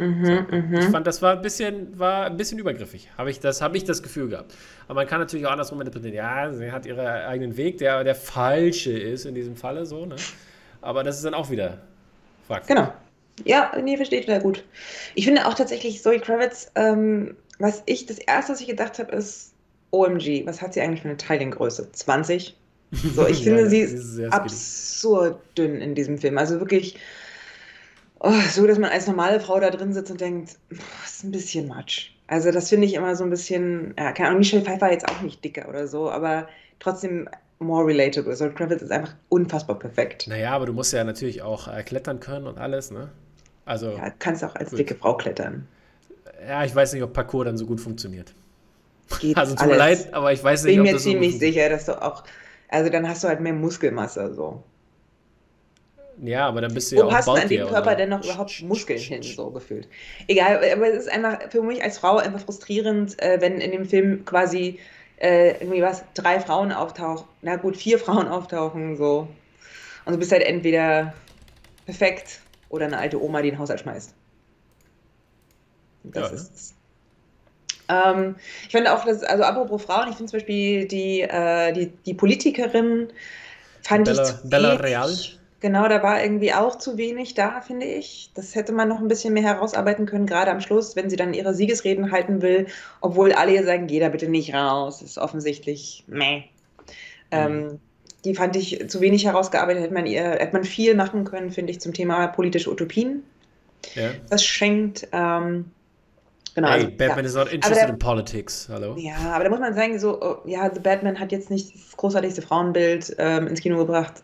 Mhm, 0.00 0.24
so. 0.24 0.56
Mhm. 0.56 0.74
Ich 0.74 0.84
fand, 0.86 1.06
das 1.06 1.20
war 1.20 1.36
ein 1.36 1.42
bisschen, 1.42 1.98
war 1.98 2.26
ein 2.26 2.36
bisschen 2.36 2.58
übergriffig. 2.58 3.10
Habe 3.18 3.30
ich, 3.30 3.38
das, 3.38 3.60
hab 3.60 3.74
ich 3.74 3.84
das 3.84 4.02
Gefühl 4.02 4.28
gehabt. 4.28 4.54
Aber 4.88 4.94
man 5.00 5.06
kann 5.06 5.20
natürlich 5.20 5.46
auch 5.46 5.52
andersrum 5.52 5.80
interpretieren. 5.80 6.14
Ja, 6.14 6.52
sie 6.52 6.72
hat 6.72 6.86
ihren 6.86 7.06
eigenen 7.06 7.56
Weg, 7.56 7.78
der 7.78 8.02
der 8.02 8.14
falsche 8.14 8.92
ist 8.92 9.26
in 9.26 9.34
diesem 9.34 9.56
Falle 9.56 9.84
so. 9.84 10.06
Ne? 10.06 10.16
Aber 10.80 11.04
das 11.04 11.16
ist 11.16 11.24
dann 11.24 11.34
auch 11.34 11.50
wieder 11.50 11.78
fragwürdig. 12.46 12.76
Genau. 12.76 12.92
Ja, 13.44 13.72
nee, 13.82 13.96
verstehe 13.96 14.20
ich 14.20 14.26
wieder 14.26 14.40
gut. 14.40 14.64
Ich 15.14 15.26
finde 15.26 15.46
auch 15.46 15.54
tatsächlich 15.54 16.02
Zoe 16.02 16.18
Kravitz, 16.18 16.70
ähm, 16.74 17.36
was 17.58 17.82
ich, 17.86 18.06
das 18.06 18.18
erste, 18.18 18.52
was 18.52 18.60
ich 18.60 18.66
gedacht 18.66 18.98
habe, 18.98 19.12
ist, 19.12 19.52
OMG, 19.90 20.46
was 20.46 20.62
hat 20.62 20.74
sie 20.74 20.80
eigentlich 20.80 21.02
für 21.02 21.08
eine 21.08 21.16
Teilinggröße? 21.16 21.92
20? 21.92 22.56
So, 22.92 23.26
ich 23.26 23.38
finde, 23.44 23.62
ja, 23.62 23.68
sie 23.68 23.80
ist 23.80 24.20
absurd 24.32 25.38
dünn 25.56 25.80
in 25.80 25.94
diesem 25.94 26.18
Film. 26.18 26.38
Also 26.38 26.58
wirklich, 26.60 26.96
oh, 28.20 28.32
so, 28.50 28.66
dass 28.66 28.78
man 28.78 28.90
als 28.90 29.06
normale 29.06 29.40
Frau 29.40 29.58
da 29.60 29.70
drin 29.70 29.92
sitzt 29.92 30.10
und 30.10 30.20
denkt, 30.20 30.56
das 30.70 31.10
ist 31.10 31.24
ein 31.24 31.32
bisschen 31.32 31.68
Matsch. 31.68 32.12
Also 32.26 32.52
das 32.52 32.68
finde 32.68 32.86
ich 32.86 32.94
immer 32.94 33.16
so 33.16 33.24
ein 33.24 33.30
bisschen, 33.30 33.94
ja, 33.98 34.12
keine 34.12 34.28
Ahnung, 34.28 34.40
Michelle 34.40 34.64
Pfeiffer 34.64 34.92
jetzt 34.92 35.08
auch 35.08 35.20
nicht 35.22 35.44
dicker 35.44 35.68
oder 35.68 35.88
so, 35.88 36.10
aber 36.10 36.48
trotzdem 36.78 37.28
more 37.58 37.86
relatable. 37.86 38.34
So 38.36 38.48
Kravitz 38.50 38.82
ist 38.82 38.92
einfach 38.92 39.14
unfassbar 39.28 39.78
perfekt. 39.78 40.26
Naja, 40.28 40.52
aber 40.52 40.66
du 40.66 40.72
musst 40.72 40.92
ja 40.92 41.02
natürlich 41.02 41.42
auch 41.42 41.68
äh, 41.68 41.82
klettern 41.82 42.20
können 42.20 42.46
und 42.46 42.58
alles, 42.58 42.90
ne? 42.90 43.10
Also. 43.64 43.90
Ja, 43.90 44.10
kannst 44.18 44.44
auch 44.44 44.54
als 44.54 44.70
gut. 44.70 44.78
dicke 44.78 44.94
Frau 44.94 45.16
klettern. 45.16 45.66
Ja, 46.46 46.64
ich 46.64 46.74
weiß 46.74 46.92
nicht, 46.92 47.02
ob 47.02 47.12
Parkour 47.12 47.44
dann 47.44 47.58
so 47.58 47.66
gut 47.66 47.80
funktioniert. 47.80 48.32
Geht 49.20 49.36
also 49.36 49.54
tut 49.54 49.66
mir 49.66 49.76
leid, 49.76 50.12
aber 50.12 50.32
ich 50.32 50.42
weiß 50.42 50.64
nicht, 50.64 50.76
Bin 50.76 50.80
ob 50.86 50.92
das 50.92 51.02
so 51.02 51.10
Bin 51.10 51.20
mir 51.20 51.28
ziemlich 51.28 51.40
sicher, 51.40 51.68
dass 51.68 51.86
du 51.86 52.00
auch, 52.00 52.24
also 52.68 52.90
dann 52.90 53.08
hast 53.08 53.24
du 53.24 53.28
halt 53.28 53.40
mehr 53.40 53.52
Muskelmasse 53.52 54.34
so. 54.34 54.62
Ja, 56.22 56.46
aber 56.48 56.60
dann 56.60 56.74
bist 56.74 56.92
du 56.92 56.96
Wo 56.96 57.00
ja 57.00 57.06
auch 57.06 57.10
passt 57.10 57.28
an 57.28 57.48
dem 57.48 57.66
Körper 57.66 57.94
denn 57.94 58.10
noch 58.10 58.22
überhaupt 58.22 58.62
Muskeln 58.62 58.98
hin, 58.98 59.22
so 59.22 59.50
gefühlt? 59.50 59.88
Egal, 60.28 60.56
aber 60.72 60.88
es 60.88 61.06
ist 61.06 61.12
einfach 61.12 61.50
für 61.50 61.62
mich 61.62 61.82
als 61.82 61.98
Frau 61.98 62.18
einfach 62.18 62.40
frustrierend, 62.40 63.20
äh, 63.22 63.40
wenn 63.40 63.60
in 63.60 63.70
dem 63.70 63.86
Film 63.86 64.24
quasi 64.24 64.78
äh, 65.16 65.52
irgendwie 65.60 65.82
was, 65.82 66.04
drei 66.14 66.40
Frauen 66.40 66.72
auftauchen, 66.72 67.26
na 67.42 67.56
gut, 67.56 67.76
vier 67.76 67.98
Frauen 68.00 68.28
auftauchen, 68.28 68.96
so. 68.96 69.28
Und 70.04 70.12
du 70.12 70.18
bist 70.18 70.32
halt 70.32 70.42
entweder 70.42 71.14
perfekt 71.86 72.40
oder 72.68 72.86
eine 72.86 72.98
alte 72.98 73.22
Oma, 73.22 73.42
die 73.42 73.50
den 73.50 73.58
Haushalt 73.58 73.80
schmeißt. 73.80 74.14
Das 76.04 76.30
ja, 76.30 76.36
ist. 76.36 76.74
Ähm, 77.88 78.36
ich 78.64 78.70
finde 78.70 78.94
auch, 78.94 79.04
dass, 79.04 79.22
also 79.22 79.42
apropos 79.42 79.82
Frauen, 79.82 80.08
ich 80.08 80.16
finde 80.16 80.30
zum 80.30 80.38
Beispiel 80.38 80.86
die, 80.86 81.22
äh, 81.22 81.72
die, 81.72 81.88
die 82.06 82.14
Politikerin 82.14 83.08
fand 83.82 84.04
Bella, 84.04 84.22
ich 84.28 84.50
Bella. 84.50 84.74
Real. 84.74 85.10
Genau, 85.60 85.88
da 85.88 86.02
war 86.02 86.22
irgendwie 86.22 86.54
auch 86.54 86.78
zu 86.78 86.96
wenig 86.96 87.34
da, 87.34 87.60
finde 87.60 87.84
ich. 87.84 88.30
Das 88.34 88.54
hätte 88.54 88.72
man 88.72 88.88
noch 88.88 88.98
ein 88.98 89.08
bisschen 89.08 89.34
mehr 89.34 89.42
herausarbeiten 89.42 90.06
können, 90.06 90.24
gerade 90.24 90.50
am 90.50 90.60
Schluss, 90.62 90.96
wenn 90.96 91.10
sie 91.10 91.16
dann 91.16 91.34
ihre 91.34 91.52
Siegesreden 91.52 92.10
halten 92.10 92.40
will, 92.40 92.66
obwohl 93.02 93.32
alle 93.32 93.52
ihr 93.52 93.64
sagen, 93.64 93.86
geh 93.86 94.00
da 94.00 94.08
bitte 94.08 94.28
nicht 94.28 94.54
raus. 94.54 95.02
Ist 95.02 95.18
offensichtlich, 95.18 96.04
meh. 96.06 96.44
Ähm, 97.30 97.78
die 98.24 98.34
fand 98.34 98.56
ich 98.56 98.88
zu 98.88 99.02
wenig 99.02 99.26
herausgearbeitet, 99.26 99.82
hätte 99.82 99.94
man, 99.94 100.06
ihr, 100.06 100.22
hätte 100.22 100.54
man 100.54 100.64
viel 100.64 100.94
machen 100.94 101.24
können, 101.24 101.50
finde 101.50 101.72
ich, 101.72 101.80
zum 101.80 101.92
Thema 101.92 102.26
politische 102.28 102.70
Utopien. 102.70 103.22
Ja. 103.94 104.10
Das 104.30 104.44
schenkt, 104.44 105.08
ähm, 105.12 105.70
genau. 106.54 106.68
Hey, 106.68 106.84
also, 106.84 106.90
Batman 106.96 107.18
ja. 107.18 107.24
is 107.24 107.34
not 107.34 107.52
interested 107.52 107.76
der- 107.76 107.88
in 107.90 107.98
politics. 107.98 108.66
Hallo? 108.70 108.96
Ja, 108.96 109.16
aber 109.34 109.44
da 109.44 109.50
muss 109.50 109.60
man 109.60 109.74
sagen, 109.74 109.98
so, 109.98 110.20
oh, 110.22 110.36
ja, 110.46 110.72
The 110.72 110.80
Batman 110.80 111.20
hat 111.20 111.32
jetzt 111.32 111.50
nicht 111.50 111.74
das 111.74 111.96
großartigste 111.98 112.40
Frauenbild 112.40 113.14
ähm, 113.18 113.46
ins 113.46 113.60
Kino 113.60 113.76
gebracht. 113.76 114.22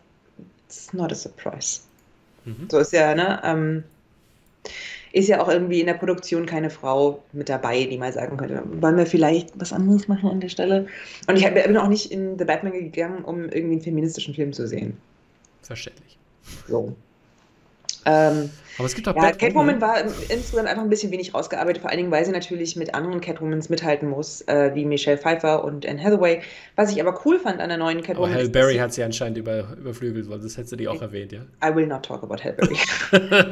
It's 0.67 0.93
not 0.93 1.11
a 1.11 1.15
surprise. 1.15 1.81
Mhm. 2.45 2.67
So 2.69 2.79
ist 2.79 2.93
ja, 2.93 3.15
ne? 3.15 3.41
Ähm, 3.43 3.83
ist 5.13 5.29
ja 5.29 5.41
auch 5.41 5.47
irgendwie 5.47 5.79
in 5.79 5.87
der 5.87 5.93
Produktion 5.93 6.45
keine 6.45 6.69
Frau 6.69 7.23
mit 7.31 7.49
dabei, 7.49 7.85
die 7.85 7.97
mal 7.97 8.11
sagen 8.11 8.37
könnte, 8.37 8.61
wollen 8.81 8.97
wir 8.97 9.05
vielleicht 9.05 9.57
was 9.59 9.73
anderes 9.73 10.07
machen 10.07 10.29
an 10.29 10.41
der 10.41 10.49
Stelle? 10.49 10.87
Und 11.27 11.37
ich 11.37 11.53
bin 11.53 11.77
auch 11.77 11.87
nicht 11.87 12.11
in 12.11 12.37
The 12.37 12.45
Batman 12.45 12.73
gegangen, 12.73 13.23
um 13.23 13.45
irgendwie 13.45 13.75
einen 13.75 13.81
feministischen 13.81 14.35
Film 14.35 14.53
zu 14.53 14.67
sehen. 14.67 14.97
Verständlich. 15.63 16.17
So. 16.67 16.95
Ähm, 18.05 18.49
Aber 18.77 18.85
es 18.85 18.95
gibt 18.95 19.07
auch 19.07 19.15
ja, 19.15 19.21
Batwoman. 19.23 19.77
Catwoman 19.79 19.81
war 19.81 19.99
im- 20.01 20.13
insgesamt 20.29 20.69
einfach 20.69 20.83
ein 20.83 20.89
bisschen 20.89 21.11
wenig 21.11 21.33
rausgearbeitet, 21.33 21.81
vor 21.81 21.89
allen 21.89 21.97
Dingen, 21.97 22.11
weil 22.11 22.23
sie 22.23 22.31
natürlich 22.31 22.75
mit 22.75 22.93
anderen 22.95 23.19
Catwomans 23.21 23.69
mithalten 23.69 24.07
muss, 24.09 24.41
äh, 24.41 24.71
wie 24.75 24.85
Michelle 24.85 25.17
Pfeiffer 25.17 25.63
und 25.63 25.85
Anne 25.87 26.01
Hathaway. 26.03 26.41
Was 26.75 26.91
ich 26.91 27.01
aber 27.01 27.19
cool 27.25 27.39
fand 27.39 27.59
an 27.59 27.69
der 27.69 27.77
neuen 27.77 27.97
Aber 27.97 28.07
Catwoman 28.07 28.31
Halle 28.31 28.43
ist, 28.43 28.55
dass 28.55 28.61
Berry 28.61 28.73
sie- 28.73 28.81
hat 28.81 28.93
sie 28.93 29.03
anscheinend 29.03 29.37
über, 29.39 29.75
überflügelt, 29.77 30.29
weil 30.29 30.39
das 30.39 30.57
hätte 30.57 30.69
sie 30.69 30.77
die 30.77 30.87
auch 30.87 31.01
erwähnt, 31.01 31.31
ja. 31.31 31.41
I 31.65 31.75
will 31.75 31.87
not 31.87 32.03
talk 32.05 32.23
about 32.23 32.37
Halle 32.43 32.53
Berry. 32.53 32.77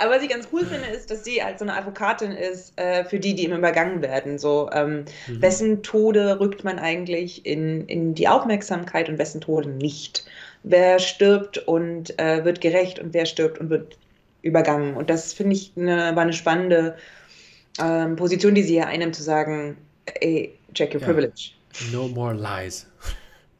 Aber 0.00 0.10
was 0.14 0.22
ich 0.22 0.28
ganz 0.28 0.48
cool 0.52 0.64
finde, 0.64 0.86
ist, 0.88 1.10
dass 1.10 1.24
sie 1.24 1.42
als 1.42 1.58
so 1.60 1.64
eine 1.64 1.74
Advokatin 1.74 2.32
ist 2.32 2.72
äh, 2.78 3.04
für 3.04 3.18
die, 3.18 3.34
die 3.34 3.44
immer 3.44 3.56
übergangen 3.58 4.02
werden. 4.02 4.38
So, 4.38 4.68
ähm, 4.72 5.04
Mhm. 5.26 5.42
wessen 5.42 5.82
Tode 5.82 6.38
rückt 6.40 6.64
man 6.64 6.78
eigentlich 6.78 7.44
in, 7.46 7.86
in 7.86 8.14
die 8.14 8.28
Aufmerksamkeit 8.28 9.08
und 9.08 9.18
wessen 9.18 9.40
Tode 9.40 9.68
nicht? 9.70 10.24
Wer 10.62 10.98
stirbt 10.98 11.58
und 11.58 12.18
äh, 12.18 12.44
wird 12.44 12.60
gerecht 12.60 12.98
und 12.98 13.14
wer 13.14 13.26
stirbt 13.26 13.58
und 13.58 13.70
wird 13.70 13.96
übergangen? 14.42 14.96
Und 14.96 15.10
das 15.10 15.32
finde 15.32 15.54
ich 15.56 15.72
eine, 15.76 16.14
war 16.16 16.22
eine 16.22 16.32
spannende 16.32 16.96
ähm, 17.80 18.16
Position, 18.16 18.54
die 18.54 18.62
sie 18.62 18.74
hier 18.74 18.86
einnimmt, 18.86 19.14
zu 19.16 19.22
sagen, 19.22 19.76
ey, 20.20 20.58
check 20.74 20.94
your 20.94 21.00
Ja. 21.00 21.06
privilege. 21.06 21.52
No 21.92 22.08
more 22.08 22.34
lies. 22.34 22.86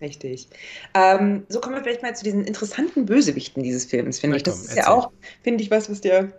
Richtig. 0.01 0.49
Ähm, 0.95 1.45
so 1.49 1.61
kommen 1.61 1.75
wir 1.77 1.83
vielleicht 1.83 2.03
mal 2.03 2.15
zu 2.15 2.25
diesen 2.25 2.45
interessanten 2.45 3.05
Bösewichten 3.07 3.63
dieses 3.63 3.85
Films, 3.85 4.21
finde 4.21 4.37
ich. 4.37 4.43
Das 4.45 4.55
komm, 4.57 4.65
ist 4.67 4.77
ja 4.77 4.85
erzähl. 4.85 4.93
auch, 4.95 5.11
finde 5.43 5.63
ich, 5.65 5.71
was, 5.71 5.91
was 5.91 6.01
der 6.01 6.33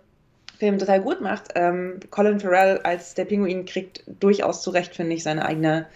Film 0.58 0.78
total 0.78 1.00
gut 1.02 1.20
macht. 1.20 1.48
Ähm, 1.54 2.00
Colin 2.10 2.40
Farrell 2.40 2.78
als 2.78 3.14
der 3.14 3.24
Pinguin 3.26 3.64
kriegt 3.66 4.02
durchaus 4.06 4.62
zu 4.62 4.70
Recht, 4.70 4.94
finde 4.96 5.14
ich, 5.14 5.22
seine 5.22 5.44
eigene 5.44 5.86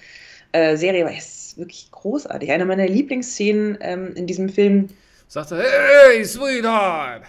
äh, 0.52 0.76
Serie, 0.76 1.04
weil 1.06 1.16
es 1.16 1.26
ist 1.26 1.43
wirklich 1.58 1.90
großartig. 1.90 2.50
Eine 2.50 2.64
meiner 2.64 2.86
Lieblingsszenen 2.86 3.78
ähm, 3.80 4.14
in 4.14 4.26
diesem 4.26 4.48
Film. 4.48 4.88
Sagt 5.28 5.52
er, 5.52 5.62
hey, 5.62 6.24
sweetheart! 6.24 7.24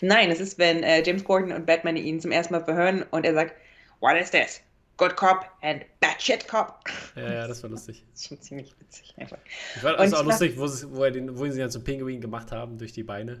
Nein, 0.00 0.30
es 0.30 0.40
ist, 0.40 0.58
wenn 0.58 0.82
äh, 0.82 1.02
James 1.04 1.24
Gordon 1.24 1.52
und 1.52 1.66
Batman 1.66 1.96
ihn 1.96 2.20
zum 2.20 2.30
ersten 2.30 2.54
Mal 2.54 2.64
verhören 2.64 3.04
und 3.10 3.24
er 3.24 3.34
sagt, 3.34 3.54
What 4.00 4.16
is 4.16 4.30
this? 4.30 4.60
Good 4.96 5.16
cop 5.16 5.44
and 5.62 5.84
bad 6.00 6.20
shit 6.20 6.46
cop. 6.48 6.84
Ja, 7.16 7.32
ja, 7.32 7.48
das 7.48 7.62
war 7.62 7.70
lustig. 7.70 8.04
Das 8.12 8.22
ist 8.22 8.28
schon 8.28 8.40
ziemlich 8.40 8.74
witzig. 8.80 9.14
Einfach. 9.16 9.38
Ich 9.74 9.80
fand 9.80 9.98
Und 9.98 10.06
es 10.06 10.14
auch 10.14 10.24
lustig, 10.24 10.56
wo, 10.56 10.66
sie, 10.66 10.92
wo, 10.92 11.04
er 11.04 11.10
den, 11.10 11.36
wo 11.38 11.48
sie 11.48 11.60
ihn 11.60 11.70
zum 11.70 11.84
Pinguin 11.84 12.20
gemacht 12.20 12.50
haben, 12.52 12.78
durch 12.78 12.92
die 12.92 13.04
Beine. 13.04 13.40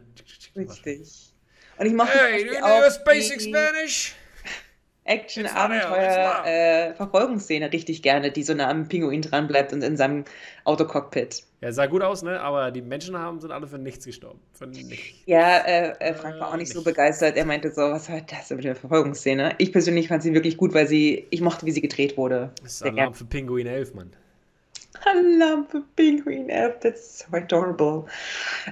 Richtig. 0.56 1.32
Und 1.76 1.86
ich 1.86 1.92
mochte 1.92 2.12
Hey, 2.12 2.44
do 2.44 2.52
you 2.52 2.58
know 2.58 3.04
basic 3.04 3.40
Spanish? 3.40 4.14
Action, 5.08 5.44
It's 5.44 5.54
Abenteuer, 5.54 6.44
äh, 6.44 6.94
Verfolgungsszene 6.94 7.72
richtig 7.72 8.02
gerne, 8.02 8.30
die 8.30 8.42
so 8.42 8.54
nah 8.54 8.68
am 8.68 8.86
Pinguin 8.88 9.22
dran 9.22 9.48
bleibt 9.48 9.72
und 9.72 9.82
in 9.82 9.96
seinem 9.96 10.24
Autocockpit. 10.64 11.44
Ja, 11.60 11.72
sah 11.72 11.86
gut 11.86 12.02
aus, 12.02 12.22
ne? 12.22 12.40
Aber 12.40 12.70
die 12.70 12.82
Menschen 12.82 13.18
haben, 13.18 13.40
sind 13.40 13.50
alle 13.50 13.66
für 13.66 13.78
nichts 13.78 14.04
gestorben. 14.04 14.38
Für 14.52 14.66
nichts. 14.66 15.16
Ja, 15.26 15.58
äh, 15.58 15.94
äh, 15.98 16.14
Frank 16.14 16.38
war 16.38 16.48
auch 16.50 16.54
Äh, 16.54 16.58
nicht 16.58 16.72
so 16.72 16.78
nicht. 16.80 16.84
begeistert. 16.86 17.36
Er 17.36 17.44
meinte 17.46 17.70
so, 17.72 17.80
was 17.82 18.08
war 18.08 18.20
das 18.20 18.50
mit 18.50 18.62
der 18.64 18.76
Verfolgungsszene? 18.76 19.54
Ich 19.58 19.72
persönlich 19.72 20.08
fand 20.08 20.22
sie 20.22 20.34
wirklich 20.34 20.56
gut, 20.56 20.72
weil 20.74 20.86
sie, 20.86 21.26
ich 21.30 21.40
mochte, 21.40 21.66
wie 21.66 21.72
sie 21.72 21.80
gedreht 21.80 22.16
wurde. 22.16 22.50
Das 22.62 22.72
ist 22.72 22.78
Sehr 22.80 22.92
Alarm 22.92 23.14
für 23.14 23.24
Pinguin 23.24 23.66
11, 23.66 23.94
Mann. 23.94 24.12
Alarm 25.04 25.66
für 25.68 25.82
Pinguin 25.96 26.48
F, 26.48 26.78
that's 26.80 27.20
so 27.20 27.36
adorable. 27.36 28.04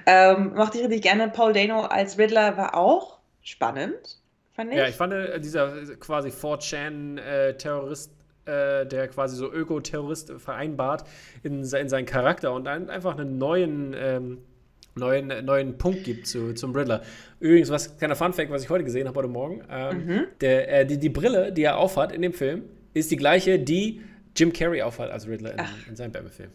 Ähm, 0.06 0.52
mochte 0.54 0.78
ich 0.78 0.84
richtig 0.84 1.02
gerne. 1.02 1.28
Paul 1.28 1.52
Dano 1.52 1.82
als 1.82 2.18
Riddler 2.18 2.56
war 2.56 2.74
auch 2.76 3.18
spannend, 3.42 4.18
fand 4.56 4.72
ich. 4.72 4.78
Ja, 4.78 4.88
ich 4.88 4.94
fand 4.96 5.12
äh, 5.12 5.38
dieser 5.40 5.70
quasi 6.00 6.30
4chan-Terrorist, 6.30 8.10
äh, 8.46 8.86
der 8.86 9.08
quasi 9.08 9.36
so 9.36 9.52
Öko-Terrorist 9.52 10.32
vereinbart 10.38 11.04
in, 11.42 11.60
in 11.60 11.88
seinen 11.88 12.06
Charakter 12.06 12.52
und 12.52 12.66
ein, 12.68 12.90
einfach 12.90 13.16
einen 13.18 13.38
neuen, 13.38 13.94
ähm, 13.98 14.38
neuen, 14.94 15.44
neuen 15.44 15.78
Punkt 15.78 16.04
gibt 16.04 16.26
zu, 16.26 16.54
zum 16.54 16.74
Riddler. 16.74 17.02
Übrigens, 17.40 17.70
was 17.70 17.96
kleiner 17.98 18.16
Funfact, 18.16 18.50
was 18.50 18.62
ich 18.64 18.70
heute 18.70 18.84
gesehen 18.84 19.06
habe, 19.08 19.18
heute 19.18 19.28
Morgen, 19.28 19.62
ähm, 19.70 20.06
Mhm. 20.06 20.26
der, 20.40 20.80
äh, 20.80 20.86
die, 20.86 20.98
die 20.98 21.08
Brille, 21.10 21.52
die 21.52 21.62
er 21.64 21.76
aufhat 21.78 22.12
in 22.12 22.22
dem 22.22 22.32
Film, 22.32 22.62
ist 22.94 23.10
die 23.10 23.16
gleiche, 23.16 23.58
die 23.58 24.00
Jim 24.34 24.52
Carrey 24.52 24.82
aufhat 24.82 25.10
als 25.10 25.26
Riddler 25.28 25.52
in, 25.52 25.60
in 25.90 25.96
seinem 25.96 26.12
Batman-Film. 26.12 26.50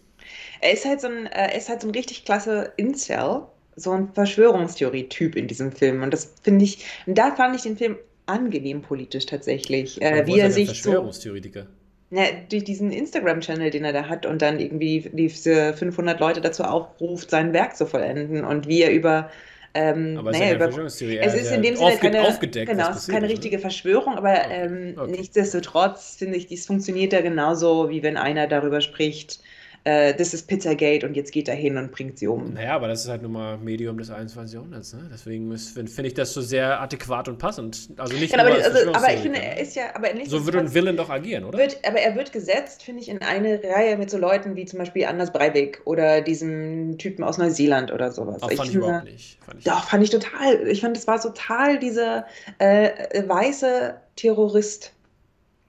Er 0.62 0.74
ist 0.74 0.86
halt 0.86 1.02
so 1.02 1.08
ein, 1.08 1.26
äh, 1.28 1.30
er 1.52 1.56
ist 1.56 1.68
halt 1.70 1.82
so 1.82 1.88
ein 1.88 1.92
richtig 1.92 2.26
klasse 2.26 2.72
Incel, 2.78 3.44
so 3.76 3.92
ein 3.92 4.14
Verschwörungstheorie-Typ 4.14 5.36
in 5.36 5.48
diesem 5.48 5.72
Film. 5.72 6.04
Und 6.04 6.14
das 6.14 6.34
finde 6.44 6.66
ich, 6.66 6.86
da 7.08 7.36
fand 7.36 7.56
ich 7.56 7.64
den 7.64 7.78
Film 7.78 7.98
angenehm 8.26 8.82
politisch 8.82 9.26
tatsächlich. 9.26 10.02
Äh, 10.02 10.26
wie 10.28 10.40
er 10.40 10.52
sich 10.52 10.82
so, 10.82 10.92
Verschwörungstheoretiker. 10.92 11.68
na, 12.10 12.24
durch 12.50 12.64
diesen 12.64 12.92
Instagram-Channel, 12.92 13.70
den 13.72 13.86
er 13.86 13.94
da 13.94 14.08
hat 14.08 14.26
und 14.26 14.42
dann 14.42 14.60
irgendwie 14.60 15.10
diese 15.14 15.74
500 15.74 16.20
Leute 16.20 16.42
dazu 16.42 16.64
aufruft, 16.64 17.30
sein 17.30 17.54
Werk 17.54 17.76
zu 17.76 17.86
vollenden 17.86 18.44
und 18.46 18.68
wie 18.68 18.82
er 18.82 18.92
über, 18.92 19.30
ähm, 19.74 20.18
Aber 20.18 20.32
es 20.32 20.38
ist 20.38 20.42
naja, 20.42 20.56
über 20.56 20.66
es 20.66 21.34
ist 21.36 21.52
in 21.52 21.62
dem 21.62 21.76
Sinne 21.78 21.98
keine, 21.98 22.28
aufgedeckt, 22.28 22.70
genau, 22.70 22.90
es 22.92 22.98
ist 22.98 23.08
keine 23.10 23.30
richtige 23.30 23.56
ne? 23.56 23.62
Verschwörung, 23.62 24.16
aber 24.16 24.32
Okay, 24.34 24.52
ähm, 24.52 24.94
okay. 24.98 25.12
nichtsdestotrotz 25.12 26.16
finde 26.18 26.38
ich, 26.38 26.48
dies 26.48 26.66
funktioniert 26.66 27.14
ja 27.14 27.22
genauso, 27.22 27.90
wie 27.90 28.04
wenn 28.04 28.18
einer 28.18 28.48
darüber 28.48 28.82
spricht, 28.82 29.42
äh, 29.84 30.14
das 30.14 30.34
ist 30.34 30.48
Pizzagate 30.48 31.06
und 31.08 31.16
jetzt 31.16 31.32
geht 31.32 31.48
er 31.48 31.56
hin 31.56 31.76
und 31.78 31.92
bringt 31.92 32.20
sie 32.20 32.28
um. 32.28 32.54
Naja, 32.54 32.76
aber 32.76 32.88
das 32.88 33.04
ist 33.04 33.10
halt 33.10 33.24
nun 33.24 33.32
mal 33.32 33.58
Medium 33.58 33.98
des 33.98 34.12
21. 34.12 34.54
Jahrhunderts. 34.54 34.94
Ne? 34.94 35.10
Deswegen 35.12 35.58
finde 35.58 35.92
find 35.92 36.08
ich 36.08 36.14
das 36.14 36.34
so 36.34 36.42
sehr 36.42 36.80
adäquat 36.82 37.28
und 37.30 37.40
passend. 37.40 37.90
Also 37.98 38.16
nicht 38.16 38.32
Genau, 38.32 38.44
aber, 38.44 38.54
nur 38.56 38.64
als 38.64 38.76
also, 38.76 38.94
aber 38.94 39.14
ich 39.14 39.20
finde, 39.22 39.40
Verschwörungstheoretiker. 39.40 39.58
er 39.58 39.62
ist 39.62 39.76
ja, 39.76 39.84
aber 39.96 40.30
So 40.30 40.46
würde 40.46 40.60
ein 40.60 40.74
Villain 40.74 40.98
doch 40.98 41.10
agieren, 41.10 41.46
oder? 41.46 41.58
wird, 41.58 41.80
aber 41.88 42.00
er 42.00 42.16
wird 42.16 42.32
gesetzt, 42.32 42.84
finde 42.84 43.02
ich, 43.02 43.10
in 43.10 43.22
eine 43.22 43.60
Reihe 43.64 43.98
mit 43.98 44.10
so 44.12 44.18
Leuten 44.20 44.56
wie 44.56 44.66
zum 44.66 44.78
Beispiel 44.80 45.06
Anders 45.06 45.32
Breivik 45.34 45.82
oder 45.86 46.22
diesem 46.22 46.98
Typen 47.00 47.24
aus 47.24 47.38
Neuseeland 47.40 47.92
oder 47.92 48.12
sowas. 48.12 48.44
Auch 48.44 48.50
fand 48.52 48.66
ich 48.66 48.72
finde- 48.72 48.86
überhaupt 48.86 49.06
nicht. 49.06 49.38
Fand 49.44 49.60
ich 49.60 49.66
Doch, 49.66 49.84
fand 49.86 50.04
ich 50.04 50.10
total. 50.12 50.68
Ich 50.68 50.82
fand, 50.82 50.96
es 50.96 51.08
war 51.08 51.20
total 51.20 51.80
dieser 51.80 52.26
äh, 52.60 53.28
weiße 53.28 53.96
Terrorist 54.16 54.94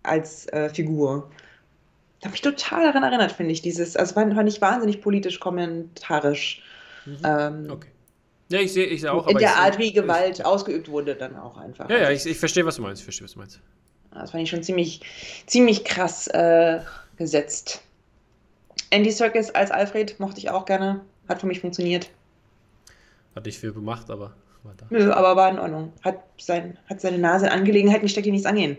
als 0.03 0.47
äh, 0.53 0.69
Figur. 0.69 1.31
Da 2.23 2.27
habe 2.29 2.37
ich 2.37 2.41
total 2.41 2.85
daran 2.85 3.03
erinnert, 3.03 3.33
finde 3.33 3.53
ich. 3.53 3.61
Dieses, 3.63 3.97
also 3.97 4.15
fand, 4.15 4.33
fand 4.35 4.49
ich 4.49 4.61
wahnsinnig 4.63 5.01
politisch 5.03 5.39
kommentarisch. 5.41 6.63
Mhm. 7.05 7.19
Ähm, 7.25 7.67
Okay. 7.71 7.89
Ja, 8.49 8.61
ich 8.61 8.73
sehe 8.73 8.85
ich 8.87 9.01
seh 9.01 9.09
auch. 9.09 9.27
in 9.29 9.39
der 9.39 9.49
ich, 9.51 9.57
Art, 9.57 9.79
wie 9.79 9.85
ich- 9.89 9.95
Gewalt 9.95 10.45
ausgeübt 10.45 10.89
wurde, 10.89 11.15
dann 11.15 11.37
auch 11.37 11.57
einfach. 11.57 11.89
Ja, 11.91 11.97
ja, 11.99 12.07
Also, 12.07 12.27
ich, 12.29 12.33
ich 12.33 12.39
verstehe, 12.39 12.65
was 12.67 12.77
du 12.77 12.83
meinst. 12.83 13.01
Ich 13.01 13.05
verstehe, 13.05 13.25
was 13.25 13.33
du 13.33 13.39
meinst. 13.39 13.61
Das 14.13 14.31
fand 14.31 14.43
ich 14.43 14.51
schon 14.51 14.63
ziemlich, 14.63 15.01
ziemlich 15.47 15.85
krass 15.85 16.29
äh, 16.29 16.81
gesetzt. 17.17 17.83
Andy 18.91 19.11
Serkis 19.11 19.51
als 19.51 19.71
Alfred 19.71 20.21
mochte 20.21 20.39
ich 20.39 20.51
auch 20.51 20.67
gerne. 20.67 21.01
Hat 21.29 21.41
für 21.41 21.47
mich 21.47 21.61
funktioniert. 21.61 22.11
Hat 23.35 23.47
nicht 23.47 23.59
viel 23.59 23.73
gemacht, 23.73 24.11
aber 24.11 24.35
war 24.65 24.75
da. 24.77 24.85
Nö, 24.91 25.11
aber 25.11 25.35
war 25.35 25.51
in 25.51 25.59
Ordnung. 25.59 25.93
Hat, 26.03 26.19
sein, 26.39 26.77
hat 26.91 27.01
seine 27.01 27.17
Nase 27.19 27.47
in 27.47 27.53
Angelegenheiten 27.53 28.03
gesteckt, 28.03 28.27
die 28.27 28.33
nichts 28.33 28.47
angehen. 28.47 28.77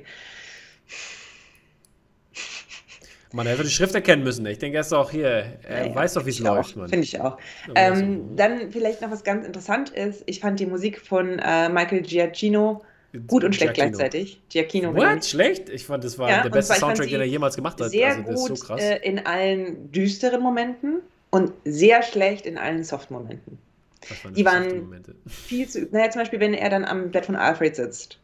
Man 3.34 3.47
hätte 3.47 3.64
die 3.64 3.69
Schrift 3.69 3.95
erkennen 3.95 4.23
müssen. 4.23 4.45
Ich 4.45 4.60
denke, 4.60 4.77
er 4.77 4.81
ist 4.81 4.93
auch 4.93 5.10
hier. 5.11 5.27
Er 5.64 5.85
Ja, 5.85 5.85
ja, 5.88 5.95
weiß 5.95 6.14
doch, 6.14 6.26
wie 6.26 6.30
es 6.30 6.39
läuft. 6.39 6.73
Finde 6.73 6.99
ich 6.99 7.19
auch. 7.19 7.38
Ähm, 7.76 8.30
so- 8.30 8.35
dann 8.35 8.72
vielleicht 8.72 9.01
noch 9.01 9.10
was 9.11 9.23
ganz 9.23 9.45
interessant 9.45 9.89
ist. 9.89 10.23
Ich 10.27 10.39
fand 10.39 10.60
die 10.60 10.68
Musik 10.68 11.01
von 11.01 11.39
äh, 11.39 11.68
Michael 11.69 12.01
Giacchino 12.01 12.84
gut 13.27 13.43
und 13.43 13.55
schlecht 13.55 13.73
Giacchino. 13.73 13.97
gleichzeitig. 13.97 14.41
Giacchino. 14.49 14.95
What? 14.95 15.26
Schlecht? 15.26 15.69
Ich 15.69 15.85
fand, 15.85 16.03
das 16.03 16.18
war 16.19 16.30
Ja, 16.30 16.43
der 16.43 16.49
beste 16.51 16.73
zwar, 16.76 16.89
Soundtrack, 16.89 17.10
den 17.10 17.22
er 17.22 17.26
jemals 17.27 17.55
gemacht 17.55 17.81
hat. 17.81 17.89
Sehr 17.89 18.07
also, 18.10 18.22
das 18.22 18.35
gut 18.35 18.51
ist 18.51 18.60
so 18.60 18.65
krass. 18.68 18.81
äh, 18.81 18.97
in 18.97 19.26
allen 19.26 19.91
düsteren 19.91 20.41
Momenten 20.41 20.99
und 21.31 21.53
sehr 21.65 22.03
schlecht 22.03 22.45
in 22.45 22.57
allen 22.60 22.84
Soft-Momenten. 22.84 23.57
Waren 24.23 24.34
die 24.34 24.45
waren-. 24.45 25.03
Viel 25.27 25.68
zu. 25.68 25.88
Naja, 25.91 26.11
zum 26.11 26.22
Beispiel, 26.22 26.39
wenn 26.39 26.53
er 26.53 26.69
dann 26.69 26.85
am 26.85 27.10
Bett 27.11 27.26
von 27.26 27.35
Alfred 27.35 27.76
sitzt 27.76 28.19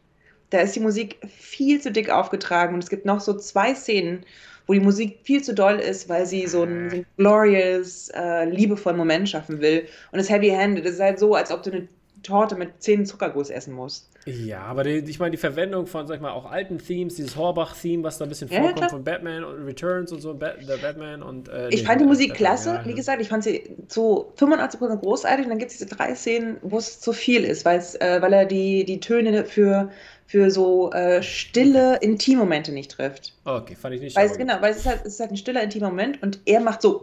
Da 0.50 0.60
ist 0.60 0.76
die 0.76 0.80
Musik 0.80 1.18
viel 1.28 1.80
zu 1.80 1.90
dick 1.90 2.10
aufgetragen 2.10 2.74
und 2.74 2.82
es 2.84 2.90
gibt 2.90 3.06
noch 3.06 3.20
so 3.20 3.34
zwei 3.38 3.74
Szenen, 3.74 4.24
wo 4.70 4.74
die 4.74 4.78
Musik 4.78 5.18
viel 5.24 5.42
zu 5.42 5.52
doll 5.52 5.80
ist, 5.80 6.08
weil 6.08 6.26
sie 6.26 6.46
so 6.46 6.62
einen, 6.62 6.90
so 6.90 6.96
einen 6.96 7.06
glorious, 7.16 8.08
äh, 8.14 8.44
liebevollen 8.44 8.96
Moment 8.96 9.28
schaffen 9.28 9.60
will. 9.60 9.84
Und 10.12 10.18
das 10.18 10.30
Heavy-Handed 10.30 10.84
ist 10.84 11.00
halt 11.00 11.18
so, 11.18 11.34
als 11.34 11.50
ob 11.50 11.64
du 11.64 11.72
eine 11.72 11.88
Torte 12.22 12.54
mit 12.54 12.82
zehn 12.82 13.06
Zuckerguss 13.06 13.50
essen 13.50 13.74
musst. 13.74 14.10
Ja, 14.26 14.62
aber 14.62 14.84
die, 14.84 14.98
ich 14.98 15.18
meine, 15.18 15.30
die 15.30 15.38
Verwendung 15.38 15.86
von, 15.86 16.06
sag 16.06 16.16
ich 16.16 16.20
mal, 16.20 16.32
auch 16.32 16.50
alten 16.50 16.78
Themes, 16.78 17.14
dieses 17.14 17.36
Horbach-Theme, 17.36 18.04
was 18.04 18.18
da 18.18 18.26
ein 18.26 18.28
bisschen 18.28 18.48
ja, 18.48 18.58
vorkommt 18.58 18.76
klar. 18.76 18.90
von 18.90 19.04
Batman 19.04 19.44
und 19.44 19.64
Returns 19.64 20.12
und 20.12 20.20
so, 20.20 20.34
Bat 20.34 20.56
The 20.60 20.76
Batman 20.80 21.22
und. 21.22 21.48
Äh, 21.48 21.70
ich 21.70 21.84
fand 21.84 22.02
die 22.02 22.04
Musik 22.04 22.30
Batman, 22.30 22.48
klasse, 22.48 22.74
ja, 22.74 22.86
wie 22.86 22.94
gesagt, 22.94 23.22
ich 23.22 23.28
fand 23.28 23.44
sie 23.44 23.76
zu 23.88 24.32
85% 24.38 24.96
großartig 24.96 25.46
und 25.46 25.50
dann 25.50 25.58
gibt 25.58 25.70
es 25.70 25.78
diese 25.78 25.88
drei 25.88 26.14
Szenen, 26.14 26.58
wo 26.62 26.76
es 26.76 27.00
zu 27.00 27.12
viel 27.14 27.44
ist, 27.44 27.64
äh, 27.64 28.18
weil 28.20 28.32
er 28.32 28.44
die, 28.44 28.84
die 28.84 29.00
Töne 29.00 29.44
für, 29.46 29.90
für 30.26 30.50
so 30.50 30.92
äh, 30.92 31.22
stille 31.22 31.96
Intimmomente 32.02 32.72
nicht 32.72 32.90
trifft. 32.90 33.32
Okay, 33.46 33.74
fand 33.74 33.94
ich 33.94 34.02
nicht 34.02 34.16
weil 34.16 34.26
es, 34.26 34.36
Genau, 34.36 34.60
weil 34.60 34.72
es 34.72 34.78
ist, 34.78 34.86
halt, 34.86 35.00
es 35.04 35.14
ist 35.14 35.20
halt 35.20 35.30
ein 35.30 35.36
stiller 35.36 35.62
intimer 35.62 35.88
Moment 35.88 36.22
und 36.22 36.40
er 36.44 36.60
macht 36.60 36.82
so. 36.82 37.02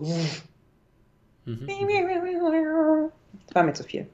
Mhm. 1.45 1.67
Das 3.47 3.55
war 3.55 3.63
mir 3.63 3.73
zu 3.73 3.83
viel. 3.83 4.05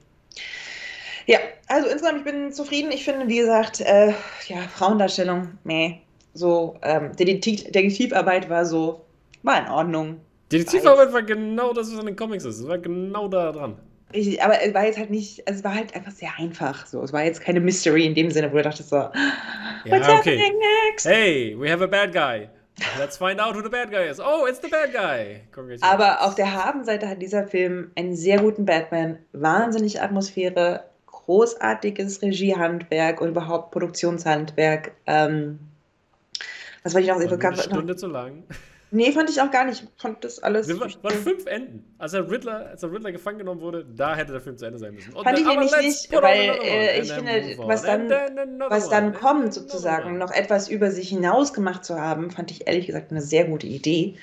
Ja, 1.26 1.38
also 1.68 1.88
insgesamt, 1.88 2.18
ich 2.18 2.24
bin 2.24 2.52
zufrieden. 2.52 2.92
Ich 2.92 3.04
finde, 3.04 3.28
wie 3.28 3.38
gesagt, 3.38 3.80
äh, 3.80 4.12
ja, 4.46 4.58
Frauendarstellung, 4.74 5.58
meh. 5.64 5.98
So, 6.34 6.76
ähm, 6.82 7.14
Detektiv 7.16 7.64
Detektivarbeit 7.64 8.50
war 8.50 8.66
so, 8.66 9.04
war 9.42 9.64
in 9.64 9.70
Ordnung. 9.70 10.20
Detektivarbeit 10.50 11.12
war 11.12 11.22
genau 11.22 11.72
das, 11.72 11.92
was 11.92 12.00
in 12.00 12.06
den 12.06 12.16
Comics 12.16 12.44
ist. 12.44 12.60
Es 12.60 12.68
war 12.68 12.78
genau 12.78 13.28
da 13.28 13.52
dran. 13.52 13.76
Ich, 14.12 14.40
aber 14.42 14.62
es 14.62 14.72
war 14.74 14.84
jetzt 14.84 14.98
halt 14.98 15.10
nicht, 15.10 15.46
also 15.48 15.58
es 15.58 15.64
war 15.64 15.74
halt 15.74 15.94
einfach 15.94 16.12
sehr 16.12 16.30
einfach. 16.38 16.86
So. 16.86 17.02
Es 17.02 17.12
war 17.12 17.24
jetzt 17.24 17.40
keine 17.40 17.60
Mystery 17.60 18.06
in 18.06 18.14
dem 18.14 18.30
Sinne, 18.30 18.52
wo 18.52 18.56
du 18.56 18.62
dachtest 18.62 18.90
so, 18.90 18.96
what's 18.96 19.12
ja, 19.86 20.18
okay. 20.18 20.38
happening 20.38 20.54
next? 20.88 21.06
Hey, 21.06 21.56
we 21.58 21.70
have 21.70 21.82
a 21.82 21.86
bad 21.86 22.12
guy. 22.12 22.48
Let's 22.98 23.16
find 23.16 23.40
out 23.40 23.54
who 23.54 23.62
the 23.62 23.68
bad 23.68 23.90
guy 23.90 24.08
is. 24.08 24.20
Oh, 24.20 24.46
it's 24.46 24.60
the 24.60 24.68
bad 24.68 24.92
guy. 24.92 25.40
Aber 25.80 26.22
auf 26.22 26.34
der 26.34 26.52
Habenseite 26.52 27.08
hat 27.08 27.22
dieser 27.22 27.46
Film 27.46 27.92
einen 27.94 28.16
sehr 28.16 28.40
guten 28.40 28.64
Batman, 28.64 29.18
wahnsinnig 29.32 30.00
Atmosphäre, 30.02 30.84
großartiges 31.24 32.22
Regiehandwerk 32.22 33.20
und 33.20 33.28
überhaupt 33.28 33.70
Produktionshandwerk. 33.70 34.92
Ähm, 35.06 35.58
was 36.82 36.94
wollte 36.94 37.06
ich 37.06 37.12
noch? 37.12 37.40
War 37.42 37.50
eine 37.50 37.62
Stunde 37.62 37.96
zu 37.96 38.06
lang. 38.06 38.44
Nee, 38.94 39.10
fand 39.10 39.28
ich 39.28 39.40
auch 39.40 39.50
gar 39.50 39.64
nicht. 39.64 39.82
Ich 39.82 40.02
fand 40.02 40.22
das 40.22 40.40
alles. 40.40 40.68
Wir 40.68 40.78
waren 40.78 41.14
fünf 41.14 41.46
Enden. 41.46 41.84
Als 41.98 42.12
der, 42.12 42.30
Riddler, 42.30 42.66
als 42.66 42.80
der 42.80 42.92
Riddler 42.92 43.10
gefangen 43.10 43.38
genommen 43.38 43.60
wurde, 43.60 43.84
da 43.84 44.14
hätte 44.14 44.30
der 44.30 44.40
Film 44.40 44.56
zu 44.56 44.66
Ende 44.66 44.78
sein 44.78 44.94
müssen. 44.94 45.12
Und 45.14 45.24
fand 45.24 45.36
ich 45.36 45.44
nämlich 45.44 45.76
nicht, 45.78 46.12
weil 46.12 46.50
äh, 46.62 47.00
ich 47.00 47.12
finde, 47.12 47.56
was 47.58 47.82
dann, 47.82 48.08
was 48.68 48.88
dann 48.88 49.12
kommt, 49.12 49.52
sozusagen, 49.52 50.16
noch 50.16 50.30
etwas 50.30 50.68
über 50.68 50.92
sich 50.92 51.08
hinaus 51.08 51.52
gemacht 51.52 51.84
zu 51.84 52.00
haben, 52.00 52.30
fand 52.30 52.52
ich 52.52 52.68
ehrlich 52.68 52.86
gesagt 52.86 53.10
eine 53.10 53.20
sehr 53.20 53.46
gute 53.46 53.66
Idee. 53.66 54.14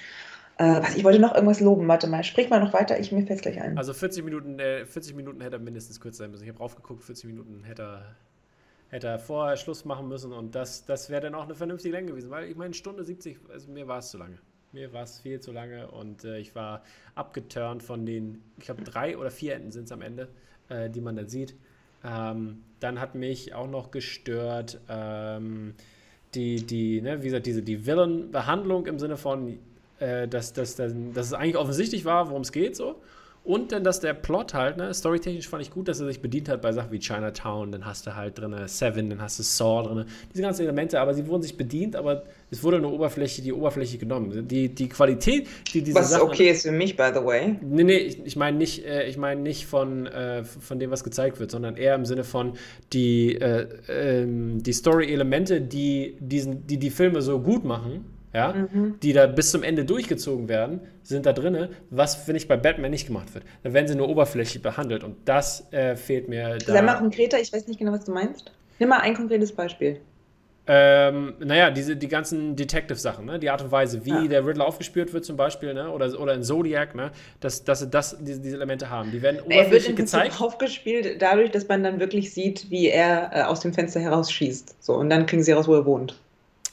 Äh, 0.61 0.83
was, 0.83 0.95
ich 0.95 1.03
wollte 1.03 1.17
noch 1.17 1.33
irgendwas 1.33 1.59
loben. 1.59 1.87
Warte 1.87 2.05
mal, 2.05 2.23
sprich 2.23 2.51
mal 2.51 2.59
noch 2.59 2.71
weiter. 2.73 2.99
Ich, 2.99 3.11
mir 3.11 3.25
fällt 3.25 3.41
gleich 3.41 3.59
ein. 3.59 3.79
Also 3.79 3.93
40 3.93 4.23
Minuten, 4.23 4.59
äh, 4.59 4.85
40 4.85 5.15
Minuten 5.15 5.41
hätte 5.41 5.55
er 5.55 5.59
mindestens 5.59 5.99
kurz 5.99 6.17
sein 6.17 6.29
müssen. 6.29 6.43
Ich 6.43 6.49
habe 6.49 6.59
raufgeguckt, 6.59 7.03
40 7.03 7.25
Minuten 7.25 7.63
hätte 7.63 7.81
er, 7.81 8.15
hätte 8.89 9.07
er 9.07 9.17
vorher 9.17 9.57
Schluss 9.57 9.85
machen 9.85 10.07
müssen. 10.07 10.31
Und 10.31 10.53
das, 10.53 10.85
das 10.85 11.09
wäre 11.09 11.21
dann 11.21 11.33
auch 11.33 11.45
eine 11.45 11.55
vernünftige 11.55 11.95
Länge 11.95 12.09
gewesen. 12.09 12.29
Weil 12.29 12.47
ich 12.47 12.55
meine, 12.55 12.75
Stunde 12.75 13.03
70, 13.03 13.39
also 13.51 13.71
mir 13.71 13.87
war 13.87 13.97
es 13.99 14.11
zu 14.11 14.19
lange. 14.19 14.37
Mir 14.71 14.93
war 14.93 15.01
es 15.01 15.19
viel 15.19 15.39
zu 15.39 15.51
lange. 15.51 15.89
Und 15.89 16.25
äh, 16.25 16.37
ich 16.37 16.53
war 16.53 16.83
abgeturnt 17.15 17.81
von 17.81 18.05
den, 18.05 18.43
ich 18.59 18.65
glaube, 18.65 18.83
drei 18.83 19.17
oder 19.17 19.31
vier 19.31 19.55
Enden 19.55 19.71
sind 19.71 19.85
es 19.85 19.91
am 19.91 20.03
Ende, 20.03 20.27
äh, 20.69 20.91
die 20.91 21.01
man 21.01 21.15
dann 21.15 21.27
sieht. 21.27 21.55
Ähm, 22.03 22.61
dann 22.79 22.99
hat 22.99 23.15
mich 23.15 23.55
auch 23.55 23.67
noch 23.67 23.89
gestört, 23.89 24.79
ähm, 24.89 25.73
die, 26.35 26.65
die, 26.65 27.01
ne, 27.01 27.21
wie 27.21 27.25
gesagt, 27.25 27.47
diese, 27.47 27.63
die 27.63 27.87
Villain-Behandlung 27.87 28.85
im 28.85 28.99
Sinne 28.99 29.17
von, 29.17 29.59
äh, 30.01 30.27
dass, 30.27 30.53
dass, 30.53 30.75
dass, 30.75 30.93
dass 31.13 31.27
es 31.27 31.33
eigentlich 31.33 31.57
offensichtlich 31.57 32.05
war, 32.05 32.29
worum 32.29 32.41
es 32.41 32.51
geht 32.51 32.75
so. 32.75 33.01
Und 33.43 33.71
dann, 33.71 33.83
dass 33.83 33.99
der 33.99 34.13
Plot 34.13 34.53
halt, 34.53 34.77
ne, 34.77 34.93
storytechnisch 34.93 35.49
fand 35.49 35.63
ich 35.63 35.71
gut, 35.71 35.87
dass 35.87 35.99
er 35.99 36.05
sich 36.05 36.21
bedient 36.21 36.47
hat 36.47 36.61
bei 36.61 36.71
Sachen 36.73 36.91
wie 36.91 36.99
Chinatown, 36.99 37.71
dann 37.71 37.87
hast 37.87 38.05
du 38.05 38.15
halt 38.15 38.37
drin 38.37 38.55
Seven, 38.67 39.09
dann 39.09 39.19
hast 39.19 39.39
du 39.39 39.43
Saw 39.43 39.81
drin, 39.81 40.05
diese 40.31 40.43
ganzen 40.43 40.61
Elemente, 40.61 40.99
aber 40.99 41.15
sie 41.15 41.25
wurden 41.25 41.41
sich 41.41 41.57
bedient, 41.57 41.95
aber 41.95 42.21
es 42.51 42.61
wurde 42.61 42.77
eine 42.77 42.87
Oberfläche, 42.87 43.41
die 43.41 43.51
Oberfläche 43.51 43.97
genommen. 43.97 44.47
Die, 44.47 44.69
die 44.69 44.89
Qualität, 44.89 45.47
die 45.73 45.81
diese 45.81 45.97
Was 45.97 46.11
Sachen, 46.11 46.29
okay 46.29 46.51
ist 46.51 46.67
für 46.67 46.71
mich, 46.71 46.95
by 46.95 47.09
the 47.15 47.23
way. 47.23 47.55
Nee, 47.61 47.83
nee, 47.83 47.97
ich, 47.97 48.23
ich 48.23 48.35
meine 48.35 48.57
nicht, 48.57 48.85
äh, 48.85 49.07
ich 49.07 49.17
mein 49.17 49.41
nicht 49.41 49.65
von, 49.65 50.05
äh, 50.05 50.43
von 50.43 50.77
dem, 50.77 50.91
was 50.91 51.03
gezeigt 51.03 51.39
wird, 51.39 51.49
sondern 51.49 51.77
eher 51.77 51.95
im 51.95 52.05
Sinne 52.05 52.23
von 52.23 52.53
die, 52.93 53.37
äh, 53.37 53.67
ähm, 53.89 54.61
die 54.61 54.73
Story-Elemente, 54.73 55.61
die, 55.61 56.15
diesen, 56.19 56.67
die 56.67 56.77
die 56.77 56.91
Filme 56.91 57.23
so 57.23 57.39
gut 57.39 57.65
machen 57.65 58.05
ja, 58.33 58.53
mhm. 58.53 58.99
die 59.01 59.13
da 59.13 59.27
bis 59.27 59.51
zum 59.51 59.63
Ende 59.63 59.85
durchgezogen 59.85 60.47
werden, 60.47 60.81
sind 61.03 61.25
da 61.25 61.33
drin, 61.33 61.69
was, 61.89 62.15
finde 62.15 62.37
ich, 62.37 62.47
bei 62.47 62.57
Batman 62.57 62.91
nicht 62.91 63.07
gemacht 63.07 63.33
wird. 63.33 63.43
Da 63.63 63.73
werden 63.73 63.87
sie 63.87 63.95
nur 63.95 64.09
oberflächlich 64.09 64.61
behandelt 64.61 65.03
und 65.03 65.17
das 65.25 65.71
äh, 65.71 65.95
fehlt 65.95 66.29
mir 66.29 66.57
da. 66.57 66.73
Sei 66.73 66.81
mal 66.81 66.95
konkreter, 66.95 67.39
ich 67.39 67.51
weiß 67.51 67.67
nicht 67.67 67.79
genau, 67.79 67.91
was 67.91 68.05
du 68.05 68.11
meinst. 68.11 68.51
Nimm 68.79 68.89
mal 68.89 68.99
ein 68.99 69.15
konkretes 69.15 69.51
Beispiel. 69.51 69.99
Ähm, 70.67 71.33
naja, 71.39 71.71
diese, 71.71 71.95
die 71.95 72.07
ganzen 72.07 72.55
Detective-Sachen, 72.55 73.25
ne? 73.25 73.39
die 73.39 73.49
Art 73.49 73.63
und 73.63 73.71
Weise, 73.71 74.05
wie 74.05 74.11
ja. 74.11 74.27
der 74.27 74.45
Riddler 74.45 74.67
aufgespürt 74.67 75.11
wird 75.11 75.25
zum 75.25 75.35
Beispiel, 75.35 75.73
ne? 75.73 75.89
oder, 75.89 76.17
oder 76.19 76.35
in 76.35 76.43
Zodiac, 76.43 76.93
ne? 76.93 77.11
dass, 77.39 77.63
dass 77.63 77.79
sie 77.79 77.87
das, 77.87 78.15
diese, 78.21 78.39
diese 78.39 78.55
Elemente 78.57 78.89
haben. 78.89 79.11
Die 79.11 79.21
werden 79.21 79.41
oberflächlich 79.41 79.65
er 79.65 79.71
wird 79.71 79.89
im 79.89 79.95
gezeigt. 79.95 80.39
aufgespielt 80.39 81.21
dadurch, 81.21 81.49
dass 81.49 81.67
man 81.67 81.83
dann 81.83 81.99
wirklich 81.99 82.31
sieht, 82.31 82.69
wie 82.69 82.87
er 82.89 83.31
äh, 83.33 83.41
aus 83.41 83.59
dem 83.61 83.73
Fenster 83.73 83.99
herausschießt. 83.99 84.75
So, 84.79 84.93
und 84.93 85.09
dann 85.09 85.25
kriegen 85.25 85.43
sie 85.43 85.51
raus, 85.51 85.67
wo 85.67 85.73
er 85.73 85.85
wohnt. 85.85 86.19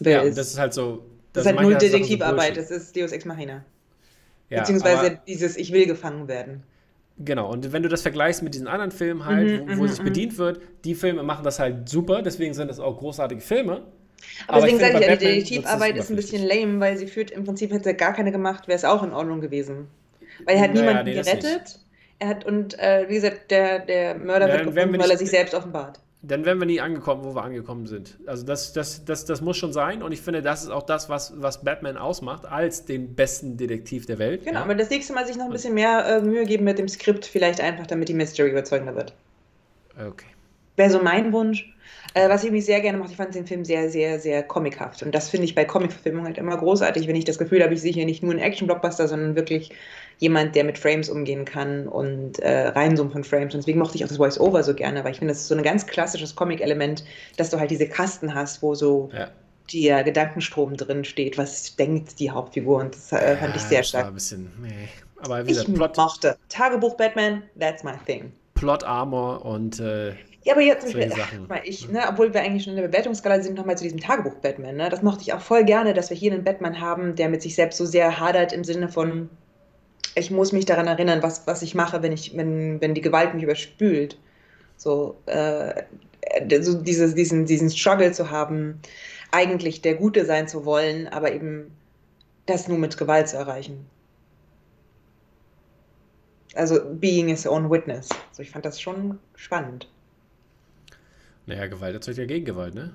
Wer 0.01 0.19
ja, 0.19 0.23
ist. 0.23 0.37
das 0.37 0.49
ist 0.49 0.59
halt 0.59 0.75
so 0.75 1.03
das, 1.33 1.45
ist 1.45 1.53
halt 1.53 1.61
null 1.61 1.77
Detektivarbeit, 1.77 2.55
so 2.55 2.61
das 2.61 2.71
ist 2.71 2.97
Deus 2.97 3.13
Ex 3.13 3.25
Machina. 3.25 3.65
Ja, 4.51 4.61
Beziehungsweise 4.61 5.21
dieses 5.27 5.57
Ich 5.57 5.73
will 5.73 5.87
gefangen 5.87 6.29
werden. 6.29 6.63
Genau, 7.19 7.51
und 7.51 7.73
wenn 7.73 7.83
du 7.83 7.89
das 7.89 8.03
vergleichst 8.03 8.43
mit 8.43 8.55
diesen 8.55 8.69
anderen 8.69 8.93
Filmen 8.93 9.27
halt, 9.27 9.67
mhm, 9.67 9.73
wo, 9.73 9.79
wo 9.79 9.83
mhm, 9.83 9.89
sich 9.89 9.99
mhm. 9.99 10.05
bedient 10.05 10.39
wird, 10.39 10.61
die 10.85 10.95
Filme 10.95 11.23
machen 11.23 11.45
das 11.45 11.59
halt 11.59 11.89
super, 11.89 12.23
deswegen 12.23 12.55
sind 12.55 12.69
das 12.69 12.79
auch 12.79 12.97
großartige 12.99 13.41
Filme. 13.41 13.83
Aber, 14.47 14.59
aber 14.59 14.67
deswegen 14.67 14.81
sage 14.81 14.95
ich 14.95 15.07
ja, 15.07 15.17
die 15.17 15.25
Detektivarbeit 15.25 15.97
ist 15.97 16.11
ein 16.11 16.17
bisschen 16.17 16.47
lame, 16.47 16.81
weil 16.81 16.97
sie 16.97 17.07
führt, 17.07 17.31
im 17.31 17.45
Prinzip 17.45 17.73
hätte 17.73 17.91
er 17.91 17.95
gar 17.95 18.15
keine 18.15 18.33
gemacht, 18.33 18.69
wäre 18.69 18.77
es 18.77 18.85
auch 18.85 19.03
in 19.03 19.13
Ordnung 19.13 19.41
gewesen. 19.41 19.89
Weil 20.45 20.57
er 20.57 20.63
hat 20.63 20.75
naja, 20.75 20.87
niemanden 20.87 21.11
nee, 21.11 21.15
gerettet. 21.15 21.81
Er 22.21 22.29
hat, 22.29 22.45
und 22.45 22.79
äh, 22.79 23.07
wie 23.09 23.15
gesagt, 23.15 23.51
der, 23.51 23.81
der 23.81 24.17
Mörder 24.17 24.49
ja, 24.49 24.55
wird 24.55 24.75
gefunden, 24.75 24.99
weil 24.99 25.11
er 25.11 25.19
sich 25.19 25.31
selbst 25.31 25.55
offenbart 25.55 26.01
dann 26.23 26.45
wären 26.45 26.59
wir 26.59 26.67
nie 26.67 26.81
angekommen, 26.81 27.25
wo 27.25 27.35
wir 27.35 27.45
angekommen 27.45 27.87
sind. 27.87 28.19
Also 28.27 28.45
das, 28.45 28.73
das, 28.73 29.05
das, 29.05 29.25
das 29.25 29.41
muss 29.41 29.57
schon 29.57 29.73
sein 29.73 30.03
und 30.03 30.11
ich 30.11 30.21
finde, 30.21 30.43
das 30.43 30.65
ist 30.65 30.71
auch 30.71 30.83
das, 30.83 31.09
was, 31.09 31.33
was 31.41 31.63
Batman 31.63 31.97
ausmacht, 31.97 32.45
als 32.45 32.85
den 32.85 33.15
besten 33.15 33.57
Detektiv 33.57 34.07
der 34.07 34.19
Welt. 34.19 34.45
Genau, 34.45 34.59
ja. 34.59 34.65
aber 34.65 34.75
das 34.75 34.91
nächste 34.91 35.13
Mal 35.13 35.27
sich 35.27 35.37
noch 35.37 35.45
ein 35.45 35.53
bisschen 35.53 35.75
mehr 35.75 36.05
äh, 36.07 36.21
Mühe 36.21 36.45
geben 36.45 36.65
mit 36.65 36.79
dem 36.79 36.89
Skript, 36.89 37.25
vielleicht 37.25 37.61
einfach, 37.61 37.87
damit 37.87 38.09
die 38.09 38.15
Mystery 38.15 38.51
überzeugender 38.51 38.97
wird. 38.97 39.15
Okay. 39.97 40.27
Wäre 40.77 40.91
so 40.91 41.01
mein 41.01 41.33
Wunsch. 41.33 41.73
Äh, 42.15 42.29
was 42.29 42.43
ich 42.45 42.51
mich 42.51 42.65
sehr 42.65 42.81
gerne 42.81 42.99
mache, 42.99 43.11
ich 43.11 43.17
fand 43.17 43.35
den 43.35 43.47
Film 43.47 43.65
sehr, 43.65 43.91
sehr, 43.91 44.19
sehr 44.19 44.43
comichaft. 44.43 45.03
Und 45.03 45.15
das 45.15 45.29
finde 45.29 45.45
ich 45.45 45.55
bei 45.55 45.65
Comic-Verfilmungen 45.65 46.27
halt 46.27 46.39
immer 46.39 46.57
großartig, 46.57 47.07
wenn 47.07 47.17
ich 47.17 47.25
das 47.25 47.39
Gefühl 47.39 47.63
habe, 47.63 47.75
ich 47.75 47.81
sehe 47.81 47.93
hier 47.93 48.07
nicht 48.07 48.23
nur 48.23 48.33
einen 48.33 48.41
Action-Blockbuster, 48.41 49.09
sondern 49.09 49.37
wirklich 49.37 49.71
jemand, 50.19 50.55
der 50.55 50.65
mit 50.65 50.79
Frames 50.79 51.09
umgehen 51.09 51.45
kann 51.45 51.87
und 51.87 52.39
äh, 52.41 52.69
Reinsummen 52.69 53.13
von 53.13 53.25
Frames. 53.25 53.55
Und 53.55 53.61
deswegen 53.61 53.79
mochte 53.79 53.97
ich 53.97 54.05
auch 54.05 54.09
das 54.09 54.17
Voice-Over 54.17 54.63
so 54.63 54.75
gerne, 54.75 55.05
weil 55.05 55.13
ich 55.13 55.19
finde, 55.19 55.33
das 55.33 55.43
ist 55.43 55.49
so 55.49 55.55
ein 55.55 55.63
ganz 55.63 55.87
klassisches 55.87 56.35
Comic-Element, 56.35 57.05
dass 57.37 57.51
du 57.51 57.59
halt 57.59 57.71
diese 57.71 57.89
Kasten 57.89 58.35
hast, 58.35 58.63
wo 58.63 58.75
so 58.75 59.11
ja. 59.13 59.29
der 59.73 60.03
Gedankenstrom 60.03 60.77
drin 60.77 61.05
steht, 61.05 61.39
was 61.39 61.77
denkt 61.77 62.19
die 62.19 62.31
Hauptfigur. 62.31 62.79
Und 62.79 62.95
das 62.95 63.13
äh, 63.13 63.37
fand 63.37 63.55
ja, 63.55 63.57
ich 63.57 63.63
sehr 63.63 63.83
stark. 63.83 64.05
War 64.05 64.11
ein 64.11 64.15
bisschen, 64.15 64.51
nee. 64.61 64.89
Aber 65.21 65.45
wie 65.45 65.49
gesagt, 65.49 65.69
ich 65.69 65.75
Plot, 65.75 65.97
mochte. 65.97 66.37
Tagebuch 66.49 66.97
Batman, 66.97 67.43
that's 67.59 67.85
my 67.85 67.93
thing. 68.07 68.33
Plot 68.55 68.83
Armor 68.83 69.45
und 69.45 69.79
äh, 69.79 70.15
ja, 70.49 70.55
aber 70.55 70.63
jetzt, 70.63 70.85
Beispiel, 70.85 71.13
ach, 71.15 71.61
ich, 71.63 71.91
ne, 71.91 72.01
obwohl 72.09 72.33
wir 72.33 72.41
eigentlich 72.41 72.65
schon 72.65 72.73
in 72.73 72.81
der 72.81 72.89
Bewertungsskala 72.89 73.43
sind, 73.43 73.55
nochmal 73.55 73.77
zu 73.77 73.85
diesem 73.85 74.01
Tagebuch 74.01 74.35
Batman. 74.37 74.77
Ne? 74.77 74.89
Das 74.89 75.03
mochte 75.03 75.21
ich 75.21 75.35
auch 75.35 75.43
voll 75.43 75.63
gerne, 75.63 75.93
dass 75.93 76.09
wir 76.09 76.17
hier 76.17 76.33
einen 76.33 76.43
Batman 76.43 76.81
haben, 76.81 77.17
der 77.17 77.29
mit 77.29 77.43
sich 77.43 77.55
selbst 77.55 77.77
so 77.77 77.85
sehr 77.85 78.19
hadert 78.19 78.55
im 78.55 78.65
Sinne 78.65 78.89
von, 78.89 79.29
ich 80.15 80.31
muss 80.31 80.53
mich 80.53 80.65
daran 80.65 80.87
erinnern, 80.87 81.23
was, 81.23 81.47
was 81.47 81.61
ich 81.61 81.75
mache, 81.75 82.03
wenn, 82.03 82.13
ich, 82.13 82.35
wenn, 82.35 82.81
wenn 82.81 82.95
die 82.95 83.03
Gewalt 83.03 83.35
mich 83.35 83.43
überspült. 83.43 84.17
So, 84.79 85.19
äh, 85.27 85.83
so 86.63 86.81
dieses, 86.81 87.15
diesen, 87.15 87.45
diesen 87.45 87.69
Struggle 87.69 88.13
zu 88.13 88.31
haben, 88.31 88.81
eigentlich 89.31 89.83
der 89.83 89.97
Gute 89.97 90.25
sein 90.25 90.49
zu 90.49 90.65
wollen, 90.65 91.09
aber 91.09 91.31
eben 91.31 91.77
das 92.47 92.69
nur 92.69 92.79
mit 92.79 92.97
Gewalt 92.97 93.29
zu 93.29 93.37
erreichen. 93.37 93.85
Also 96.55 96.81
being 96.95 97.29
his 97.29 97.47
own 97.47 97.71
witness. 97.71 98.09
Also 98.31 98.43
ich 98.43 98.51
fand 98.51 98.65
das 98.65 98.81
schon 98.81 99.19
spannend. 99.35 99.91
Naja, 101.49 101.67
Gewalt 101.67 101.95
erzeugt 101.95 102.19
ja 102.19 102.27
Gegengewalt, 102.27 102.75
ne? 102.75 102.93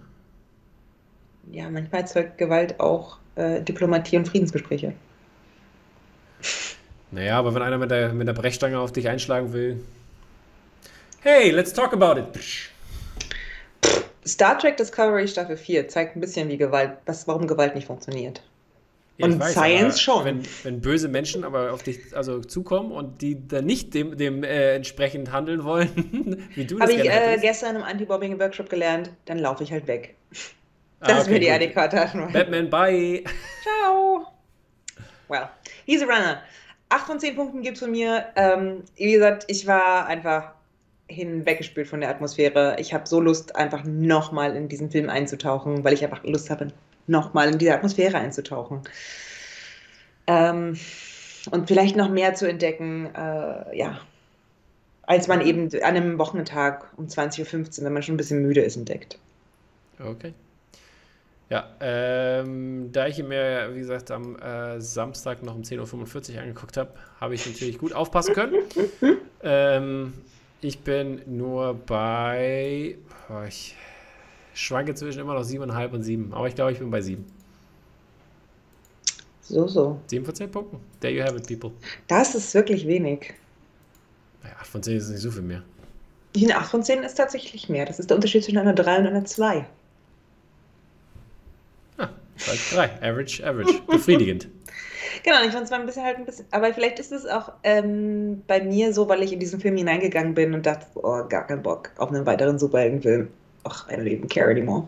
Ja, 1.51 1.71
manchmal 1.71 2.01
erzeugt 2.01 2.37
Gewalt 2.37 2.79
auch 2.79 3.17
äh, 3.35 3.63
Diplomatie 3.63 4.15
und 4.15 4.27
Friedensgespräche. 4.27 4.93
Naja, 7.09 7.39
aber 7.39 7.55
wenn 7.55 7.63
einer 7.63 7.79
mit 7.79 7.89
der, 7.89 8.13
mit 8.13 8.27
der 8.27 8.33
Brechstange 8.33 8.77
auf 8.77 8.91
dich 8.91 9.09
einschlagen 9.09 9.53
will. 9.53 9.83
Hey, 11.21 11.49
let's 11.49 11.73
talk 11.73 11.93
about 11.93 12.19
it. 12.19 12.27
Star 14.23 14.59
Trek 14.59 14.77
Discovery 14.77 15.27
Staffel 15.27 15.57
4 15.57 15.87
zeigt 15.87 16.15
ein 16.15 16.21
bisschen, 16.21 16.47
wie 16.47 16.57
Gewalt, 16.57 16.97
was, 17.07 17.27
warum 17.27 17.47
Gewalt 17.47 17.73
nicht 17.73 17.87
funktioniert. 17.87 18.43
Ja, 19.17 19.27
und 19.27 19.39
weiß, 19.39 19.51
Science 19.51 20.01
schon. 20.01 20.25
Wenn, 20.25 20.43
wenn, 20.63 20.81
böse 20.81 21.07
Menschen 21.07 21.43
aber 21.43 21.71
auf 21.71 21.83
dich 21.83 22.15
also 22.15 22.39
zukommen 22.39 22.91
und 22.91 23.21
die 23.21 23.47
dann 23.47 23.65
nicht 23.65 23.93
dem, 23.93 24.17
dem 24.17 24.43
äh, 24.43 24.75
entsprechend 24.75 25.31
handeln 25.31 25.63
wollen, 25.63 26.47
wie 26.55 26.65
du 26.65 26.79
das 26.79 26.89
Habe 26.89 26.99
ich 26.99 27.09
äh, 27.09 27.37
gestern 27.39 27.75
im 27.75 27.83
Anti-Bombing-Workshop 27.83 28.69
gelernt, 28.69 29.11
dann 29.25 29.37
laufe 29.37 29.63
ich 29.63 29.71
halt 29.71 29.85
weg. 29.87 30.15
Ah, 30.99 31.07
das 31.07 31.11
ah, 31.11 31.21
okay, 31.21 31.29
wäre 31.31 31.39
die 31.41 31.51
adäquate 31.51 32.29
Batman, 32.33 32.69
bye. 32.69 33.23
Ciao. 33.61 34.25
Well, 35.27 35.49
he's 35.85 36.01
a 36.01 36.05
runner. 36.05 36.41
8 36.89 37.05
von 37.07 37.19
10 37.19 37.35
Punkten 37.35 37.61
gibt 37.61 37.77
es 37.77 37.83
von 37.83 37.91
mir. 37.91 38.25
Ähm, 38.35 38.83
wie 38.95 39.13
gesagt, 39.13 39.45
ich 39.47 39.67
war 39.67 40.07
einfach 40.07 40.53
hinweggespült 41.07 41.87
von 41.87 42.01
der 42.01 42.09
Atmosphäre. 42.09 42.77
Ich 42.79 42.93
habe 42.93 43.07
so 43.07 43.19
Lust, 43.19 43.55
einfach 43.55 43.83
nochmal 43.83 44.55
in 44.55 44.69
diesen 44.69 44.91
Film 44.91 45.09
einzutauchen, 45.09 45.83
weil 45.83 45.93
ich 45.93 46.03
einfach 46.03 46.23
Lust 46.23 46.49
habe, 46.49 46.67
nochmal 47.07 47.49
in 47.49 47.57
diese 47.57 47.73
Atmosphäre 47.73 48.17
einzutauchen. 48.17 48.81
Ähm, 50.27 50.77
und 51.51 51.67
vielleicht 51.67 51.95
noch 51.95 52.09
mehr 52.09 52.33
zu 52.35 52.47
entdecken, 52.47 53.13
äh, 53.13 53.77
ja, 53.77 53.99
als 55.03 55.27
man 55.27 55.41
eben 55.41 55.69
an 55.73 55.95
einem 55.95 56.17
Wochentag 56.17 56.87
um 56.95 57.07
20.15 57.07 57.79
Uhr, 57.79 57.85
wenn 57.85 57.93
man 57.93 58.03
schon 58.03 58.15
ein 58.15 58.17
bisschen 58.17 58.41
müde 58.41 58.61
ist, 58.61 58.77
entdeckt. 58.77 59.19
Okay. 59.99 60.33
Ja, 61.49 61.67
ähm, 61.81 62.89
da 62.93 63.07
ich 63.07 63.21
mir, 63.21 63.69
wie 63.73 63.79
gesagt, 63.79 64.09
am 64.11 64.37
äh, 64.37 64.79
Samstag 64.79 65.43
noch 65.43 65.55
um 65.55 65.61
10.45 65.61 66.35
Uhr 66.35 66.41
angeguckt 66.41 66.77
habe, 66.77 66.91
habe 67.19 67.35
ich 67.35 67.45
natürlich 67.45 67.77
gut 67.77 67.93
aufpassen 67.93 68.33
können. 68.33 68.55
ähm, 69.43 70.13
ich 70.61 70.79
bin 70.79 71.21
nur 71.27 71.73
bei. 71.73 72.95
Oh, 73.29 73.43
ich 73.47 73.75
schwanke 74.53 74.95
zwischen 74.95 75.19
immer 75.19 75.33
noch 75.33 75.43
7,5 75.43 75.91
und 75.91 76.03
7. 76.03 76.33
Aber 76.33 76.47
ich 76.47 76.55
glaube, 76.55 76.71
ich 76.71 76.79
bin 76.79 76.91
bei 76.91 77.01
7. 77.01 77.25
So, 79.41 79.67
so. 79.67 79.99
7 80.07 80.25
von 80.25 80.35
10 80.35 80.51
Punkten. 80.51 80.79
There 81.01 81.13
you 81.13 81.23
have 81.23 81.35
it, 81.35 81.47
people. 81.47 81.71
Das 82.07 82.33
ist 82.33 82.53
wirklich 82.53 82.87
wenig. 82.87 83.33
Naja, 84.41 84.55
8 84.59 84.67
von 84.67 84.83
10 84.83 84.97
ist 84.97 85.09
nicht 85.09 85.21
so 85.21 85.31
viel 85.31 85.41
mehr. 85.41 85.63
Die 86.35 86.53
8 86.53 86.69
von 86.69 86.83
10 86.83 87.03
ist 87.03 87.15
tatsächlich 87.15 87.69
mehr. 87.69 87.85
Das 87.85 87.99
ist 87.99 88.09
der 88.09 88.15
Unterschied 88.15 88.43
zwischen 88.43 88.57
einer 88.57 88.73
3 88.73 88.99
und 88.99 89.07
einer 89.07 89.25
2. 89.25 89.65
Ah, 91.97 92.09
3. 92.71 93.01
Average, 93.01 93.45
average. 93.45 93.81
Befriedigend. 93.87 94.47
Genau, 95.21 95.37
ich 95.45 95.51
fand 95.51 95.63
es 95.63 95.69
mal 95.69 95.79
ein 95.79 95.85
bisschen 95.85 96.03
halt 96.03 96.17
ein 96.17 96.25
bisschen, 96.25 96.45
aber 96.51 96.73
vielleicht 96.73 96.99
ist 96.99 97.11
es 97.11 97.25
auch 97.25 97.53
ähm, 97.63 98.41
bei 98.47 98.61
mir 98.61 98.93
so, 98.93 99.07
weil 99.07 99.21
ich 99.21 99.31
in 99.31 99.39
diesen 99.39 99.59
Film 99.59 99.77
hineingegangen 99.77 100.33
bin 100.33 100.53
und 100.53 100.65
dachte, 100.65 100.87
oh, 100.95 101.23
gar 101.29 101.45
keinen 101.45 101.61
Bock 101.61 101.91
auf 101.97 102.09
einen 102.09 102.25
weiteren 102.25 102.59
Superheldenfilm. 102.59 103.29
Ach, 103.65 103.87
I 103.89 103.93
don't 103.93 104.07
even 104.07 104.27
care 104.27 104.49
anymore. 104.49 104.87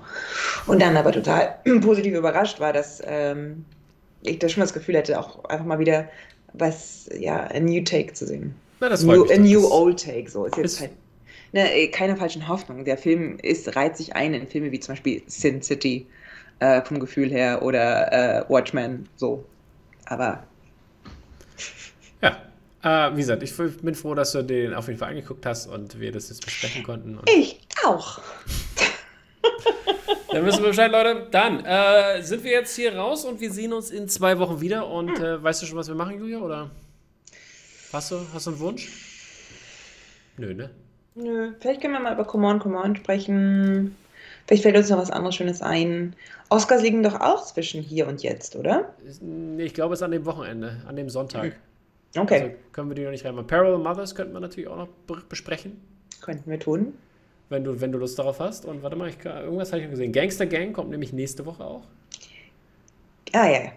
Und 0.67 0.81
dann 0.81 0.97
aber 0.97 1.11
total 1.11 1.59
positiv 1.81 2.13
überrascht 2.13 2.59
war, 2.59 2.73
dass 2.73 3.01
ähm, 3.05 3.65
ich 4.21 4.39
da 4.39 4.49
schon 4.49 4.61
das 4.61 4.73
Gefühl 4.73 4.95
hätte, 4.95 5.19
auch 5.19 5.45
einfach 5.45 5.65
mal 5.65 5.79
wieder 5.79 6.09
was, 6.53 7.09
ja, 7.17 7.43
ein 7.47 7.65
New 7.65 7.83
Take 7.83 8.13
zu 8.13 8.25
sehen. 8.25 8.55
Na, 8.79 8.89
das 8.89 9.03
new, 9.03 9.25
a 9.25 9.37
New 9.37 9.67
Old 9.67 10.03
Take, 10.03 10.29
so. 10.29 10.45
Ist 10.45 10.57
jetzt 10.57 10.81
halt, 10.81 10.91
ne, 11.53 11.71
äh, 11.73 11.87
keine 11.87 12.17
falschen 12.17 12.47
Hoffnungen. 12.47 12.85
Der 12.85 12.97
Film 12.97 13.37
ist, 13.41 13.75
reiht 13.75 13.97
sich 13.97 14.15
ein 14.15 14.33
in 14.33 14.47
Filme 14.47 14.71
wie 14.71 14.79
zum 14.79 14.93
Beispiel 14.93 15.21
Sin 15.27 15.61
City 15.61 16.05
äh, 16.59 16.81
vom 16.81 16.99
Gefühl 16.99 17.29
her 17.29 17.61
oder 17.61 18.11
äh, 18.11 18.49
Watchmen, 18.49 19.07
so. 19.15 19.45
Aber. 20.05 20.43
Ja, 22.21 22.41
äh, 22.83 23.15
wie 23.15 23.21
gesagt, 23.21 23.43
ich 23.43 23.55
bin 23.55 23.95
froh, 23.95 24.13
dass 24.13 24.33
du 24.33 24.43
den 24.43 24.73
auf 24.73 24.87
jeden 24.87 24.99
Fall 24.99 25.09
angeguckt 25.09 25.45
hast 25.45 25.67
und 25.67 25.99
wir 25.99 26.11
das 26.11 26.29
jetzt 26.29 26.43
besprechen 26.45 26.83
konnten. 26.83 27.19
ich 27.27 27.64
auch. 27.83 28.21
Dann 30.31 30.45
wissen 30.45 30.63
wir 30.63 30.69
Bescheid, 30.69 30.91
Leute. 30.91 31.27
Dann 31.31 31.63
äh, 31.65 32.21
sind 32.21 32.43
wir 32.43 32.51
jetzt 32.51 32.75
hier 32.75 32.95
raus 32.95 33.25
und 33.25 33.39
wir 33.39 33.51
sehen 33.51 33.73
uns 33.73 33.91
in 33.91 34.09
zwei 34.09 34.37
Wochen 34.39 34.61
wieder. 34.61 34.87
Und 34.87 35.19
äh, 35.19 35.41
weißt 35.41 35.61
du 35.61 35.65
schon, 35.65 35.77
was 35.77 35.87
wir 35.87 35.95
machen, 35.95 36.19
Julia? 36.19 36.39
Oder 36.39 36.69
hast 37.93 38.11
du, 38.11 38.19
hast 38.33 38.47
du 38.47 38.51
einen 38.51 38.59
Wunsch? 38.59 38.89
Nö, 40.37 40.53
ne? 40.53 40.69
Nö. 41.15 41.53
Vielleicht 41.59 41.81
können 41.81 41.93
wir 41.93 41.99
mal 41.99 42.13
über 42.13 42.25
Come 42.25 42.47
On, 42.47 42.59
Come 42.59 42.77
On 42.77 42.95
sprechen. 42.95 43.95
Vielleicht 44.47 44.63
fällt 44.63 44.77
uns 44.77 44.89
noch 44.89 44.97
was 44.97 45.11
anderes 45.11 45.35
Schönes 45.35 45.61
ein. 45.61 46.15
Oscars 46.49 46.83
liegen 46.83 47.01
doch 47.01 47.19
auch 47.19 47.45
zwischen 47.45 47.81
hier 47.81 48.07
und 48.07 48.21
jetzt, 48.21 48.55
oder? 48.55 48.93
Ich 49.57 49.73
glaube, 49.73 49.93
es 49.93 49.99
ist 49.99 50.03
an 50.03 50.11
dem 50.11 50.25
Wochenende, 50.25 50.81
an 50.87 50.95
dem 50.95 51.09
Sonntag. 51.09 51.55
Hm. 52.13 52.21
Okay. 52.21 52.41
Also 52.41 52.55
können 52.71 52.89
wir 52.89 52.95
die 52.95 53.03
noch 53.03 53.11
nicht 53.11 53.25
reinmachen. 53.25 53.47
Parallel 53.47 53.79
Mothers 53.79 54.13
könnten 54.13 54.33
wir 54.33 54.39
natürlich 54.39 54.69
auch 54.69 54.77
noch 54.77 54.89
besprechen. 55.29 55.81
Könnten 56.21 56.49
wir 56.49 56.59
tun. 56.59 56.93
Wenn 57.49 57.63
du, 57.63 57.79
wenn 57.79 57.91
du 57.91 57.99
Lust 57.99 58.17
darauf 58.17 58.39
hast. 58.39 58.65
Und 58.65 58.81
warte 58.83 58.95
mal, 58.95 59.09
ich, 59.09 59.23
irgendwas 59.23 59.71
habe 59.71 59.83
ich 59.83 59.89
gesehen. 59.89 60.11
Gangster 60.11 60.45
Gang 60.45 60.73
kommt 60.73 60.89
nämlich 60.89 61.13
nächste 61.13 61.45
Woche 61.45 61.63
auch. 61.63 61.83
Ah, 63.33 63.49
ja. 63.49 63.71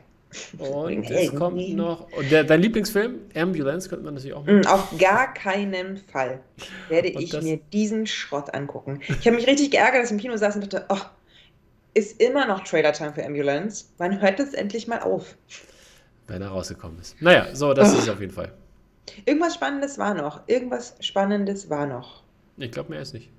Und 0.59 1.11
es 1.11 1.35
kommt 1.35 1.75
noch. 1.75 2.13
Und 2.13 2.31
der, 2.31 2.45
dein 2.45 2.61
Lieblingsfilm, 2.61 3.19
Ambulance, 3.35 3.89
könnte 3.89 4.05
man 4.05 4.15
natürlich 4.15 4.35
auch 4.35 4.45
machen. 4.45 4.61
Mm, 4.61 4.67
auf 4.67 4.99
gar 4.99 5.33
keinen 5.33 5.97
Fall 5.97 6.41
werde 6.89 7.09
ich 7.09 7.33
mir 7.41 7.59
diesen 7.73 8.07
Schrott 8.07 8.53
angucken. 8.53 9.01
Ich 9.09 9.27
habe 9.27 9.37
mich 9.37 9.47
richtig 9.47 9.71
geärgert, 9.71 10.03
dass 10.03 10.07
ich 10.07 10.13
im 10.13 10.19
Kino 10.19 10.37
saß 10.37 10.57
und 10.57 10.73
dachte, 10.73 10.85
oh, 10.91 11.01
ist 11.95 12.21
immer 12.21 12.47
noch 12.47 12.63
Trailer-Time 12.65 13.15
für 13.15 13.25
Ambulance. 13.25 13.87
Wann 13.97 14.21
hört 14.21 14.39
es 14.39 14.53
endlich 14.53 14.87
mal 14.87 15.01
auf? 15.01 15.35
Wenn 16.27 16.43
er 16.43 16.49
rausgekommen 16.49 17.01
ist. 17.01 17.21
Naja, 17.23 17.47
so, 17.55 17.73
das 17.73 17.93
oh. 17.93 17.97
ist 17.97 18.03
es 18.05 18.09
auf 18.11 18.21
jeden 18.21 18.33
Fall. 18.33 18.53
Irgendwas 19.25 19.55
Spannendes 19.55 19.97
war 19.97 20.13
noch. 20.13 20.43
Irgendwas 20.47 20.95
Spannendes 21.01 21.71
war 21.71 21.87
noch. 21.87 22.23
Ich 22.59 22.71
glaube, 22.71 22.91
mehr 22.91 23.01
ist 23.01 23.15
nicht. 23.15 23.31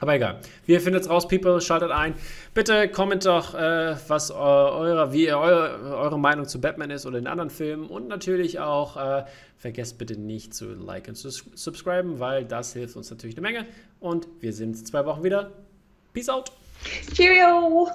Aber 0.00 0.14
egal. 0.14 0.40
Wie 0.64 0.72
ihr 0.72 0.80
findet 0.80 1.02
es 1.02 1.10
raus, 1.10 1.28
People, 1.28 1.60
schaltet 1.60 1.90
ein. 1.90 2.14
Bitte 2.54 2.88
komment 2.88 3.26
doch, 3.26 3.54
äh, 3.54 3.96
was 4.08 4.30
eure, 4.30 5.12
wie 5.12 5.30
eure, 5.30 5.94
eure 5.94 6.18
Meinung 6.18 6.46
zu 6.46 6.58
Batman 6.58 6.90
ist 6.90 7.04
oder 7.04 7.18
den 7.18 7.26
anderen 7.26 7.50
Filmen. 7.50 7.86
Und 7.86 8.08
natürlich 8.08 8.60
auch, 8.60 8.96
äh, 8.96 9.24
vergesst 9.58 9.98
bitte 9.98 10.18
nicht 10.18 10.54
zu 10.54 10.72
liken 10.72 11.10
und 11.10 11.16
zu 11.16 11.28
subscriben, 11.30 12.18
weil 12.18 12.46
das 12.46 12.72
hilft 12.72 12.96
uns 12.96 13.10
natürlich 13.10 13.36
eine 13.36 13.46
Menge. 13.46 13.66
Und 14.00 14.26
wir 14.40 14.54
sehen 14.54 14.70
uns 14.70 14.80
in 14.80 14.86
zwei 14.86 15.04
Wochen 15.04 15.22
wieder. 15.22 15.52
Peace 16.14 16.30
out. 16.30 16.50
Cheerio! 17.14 17.88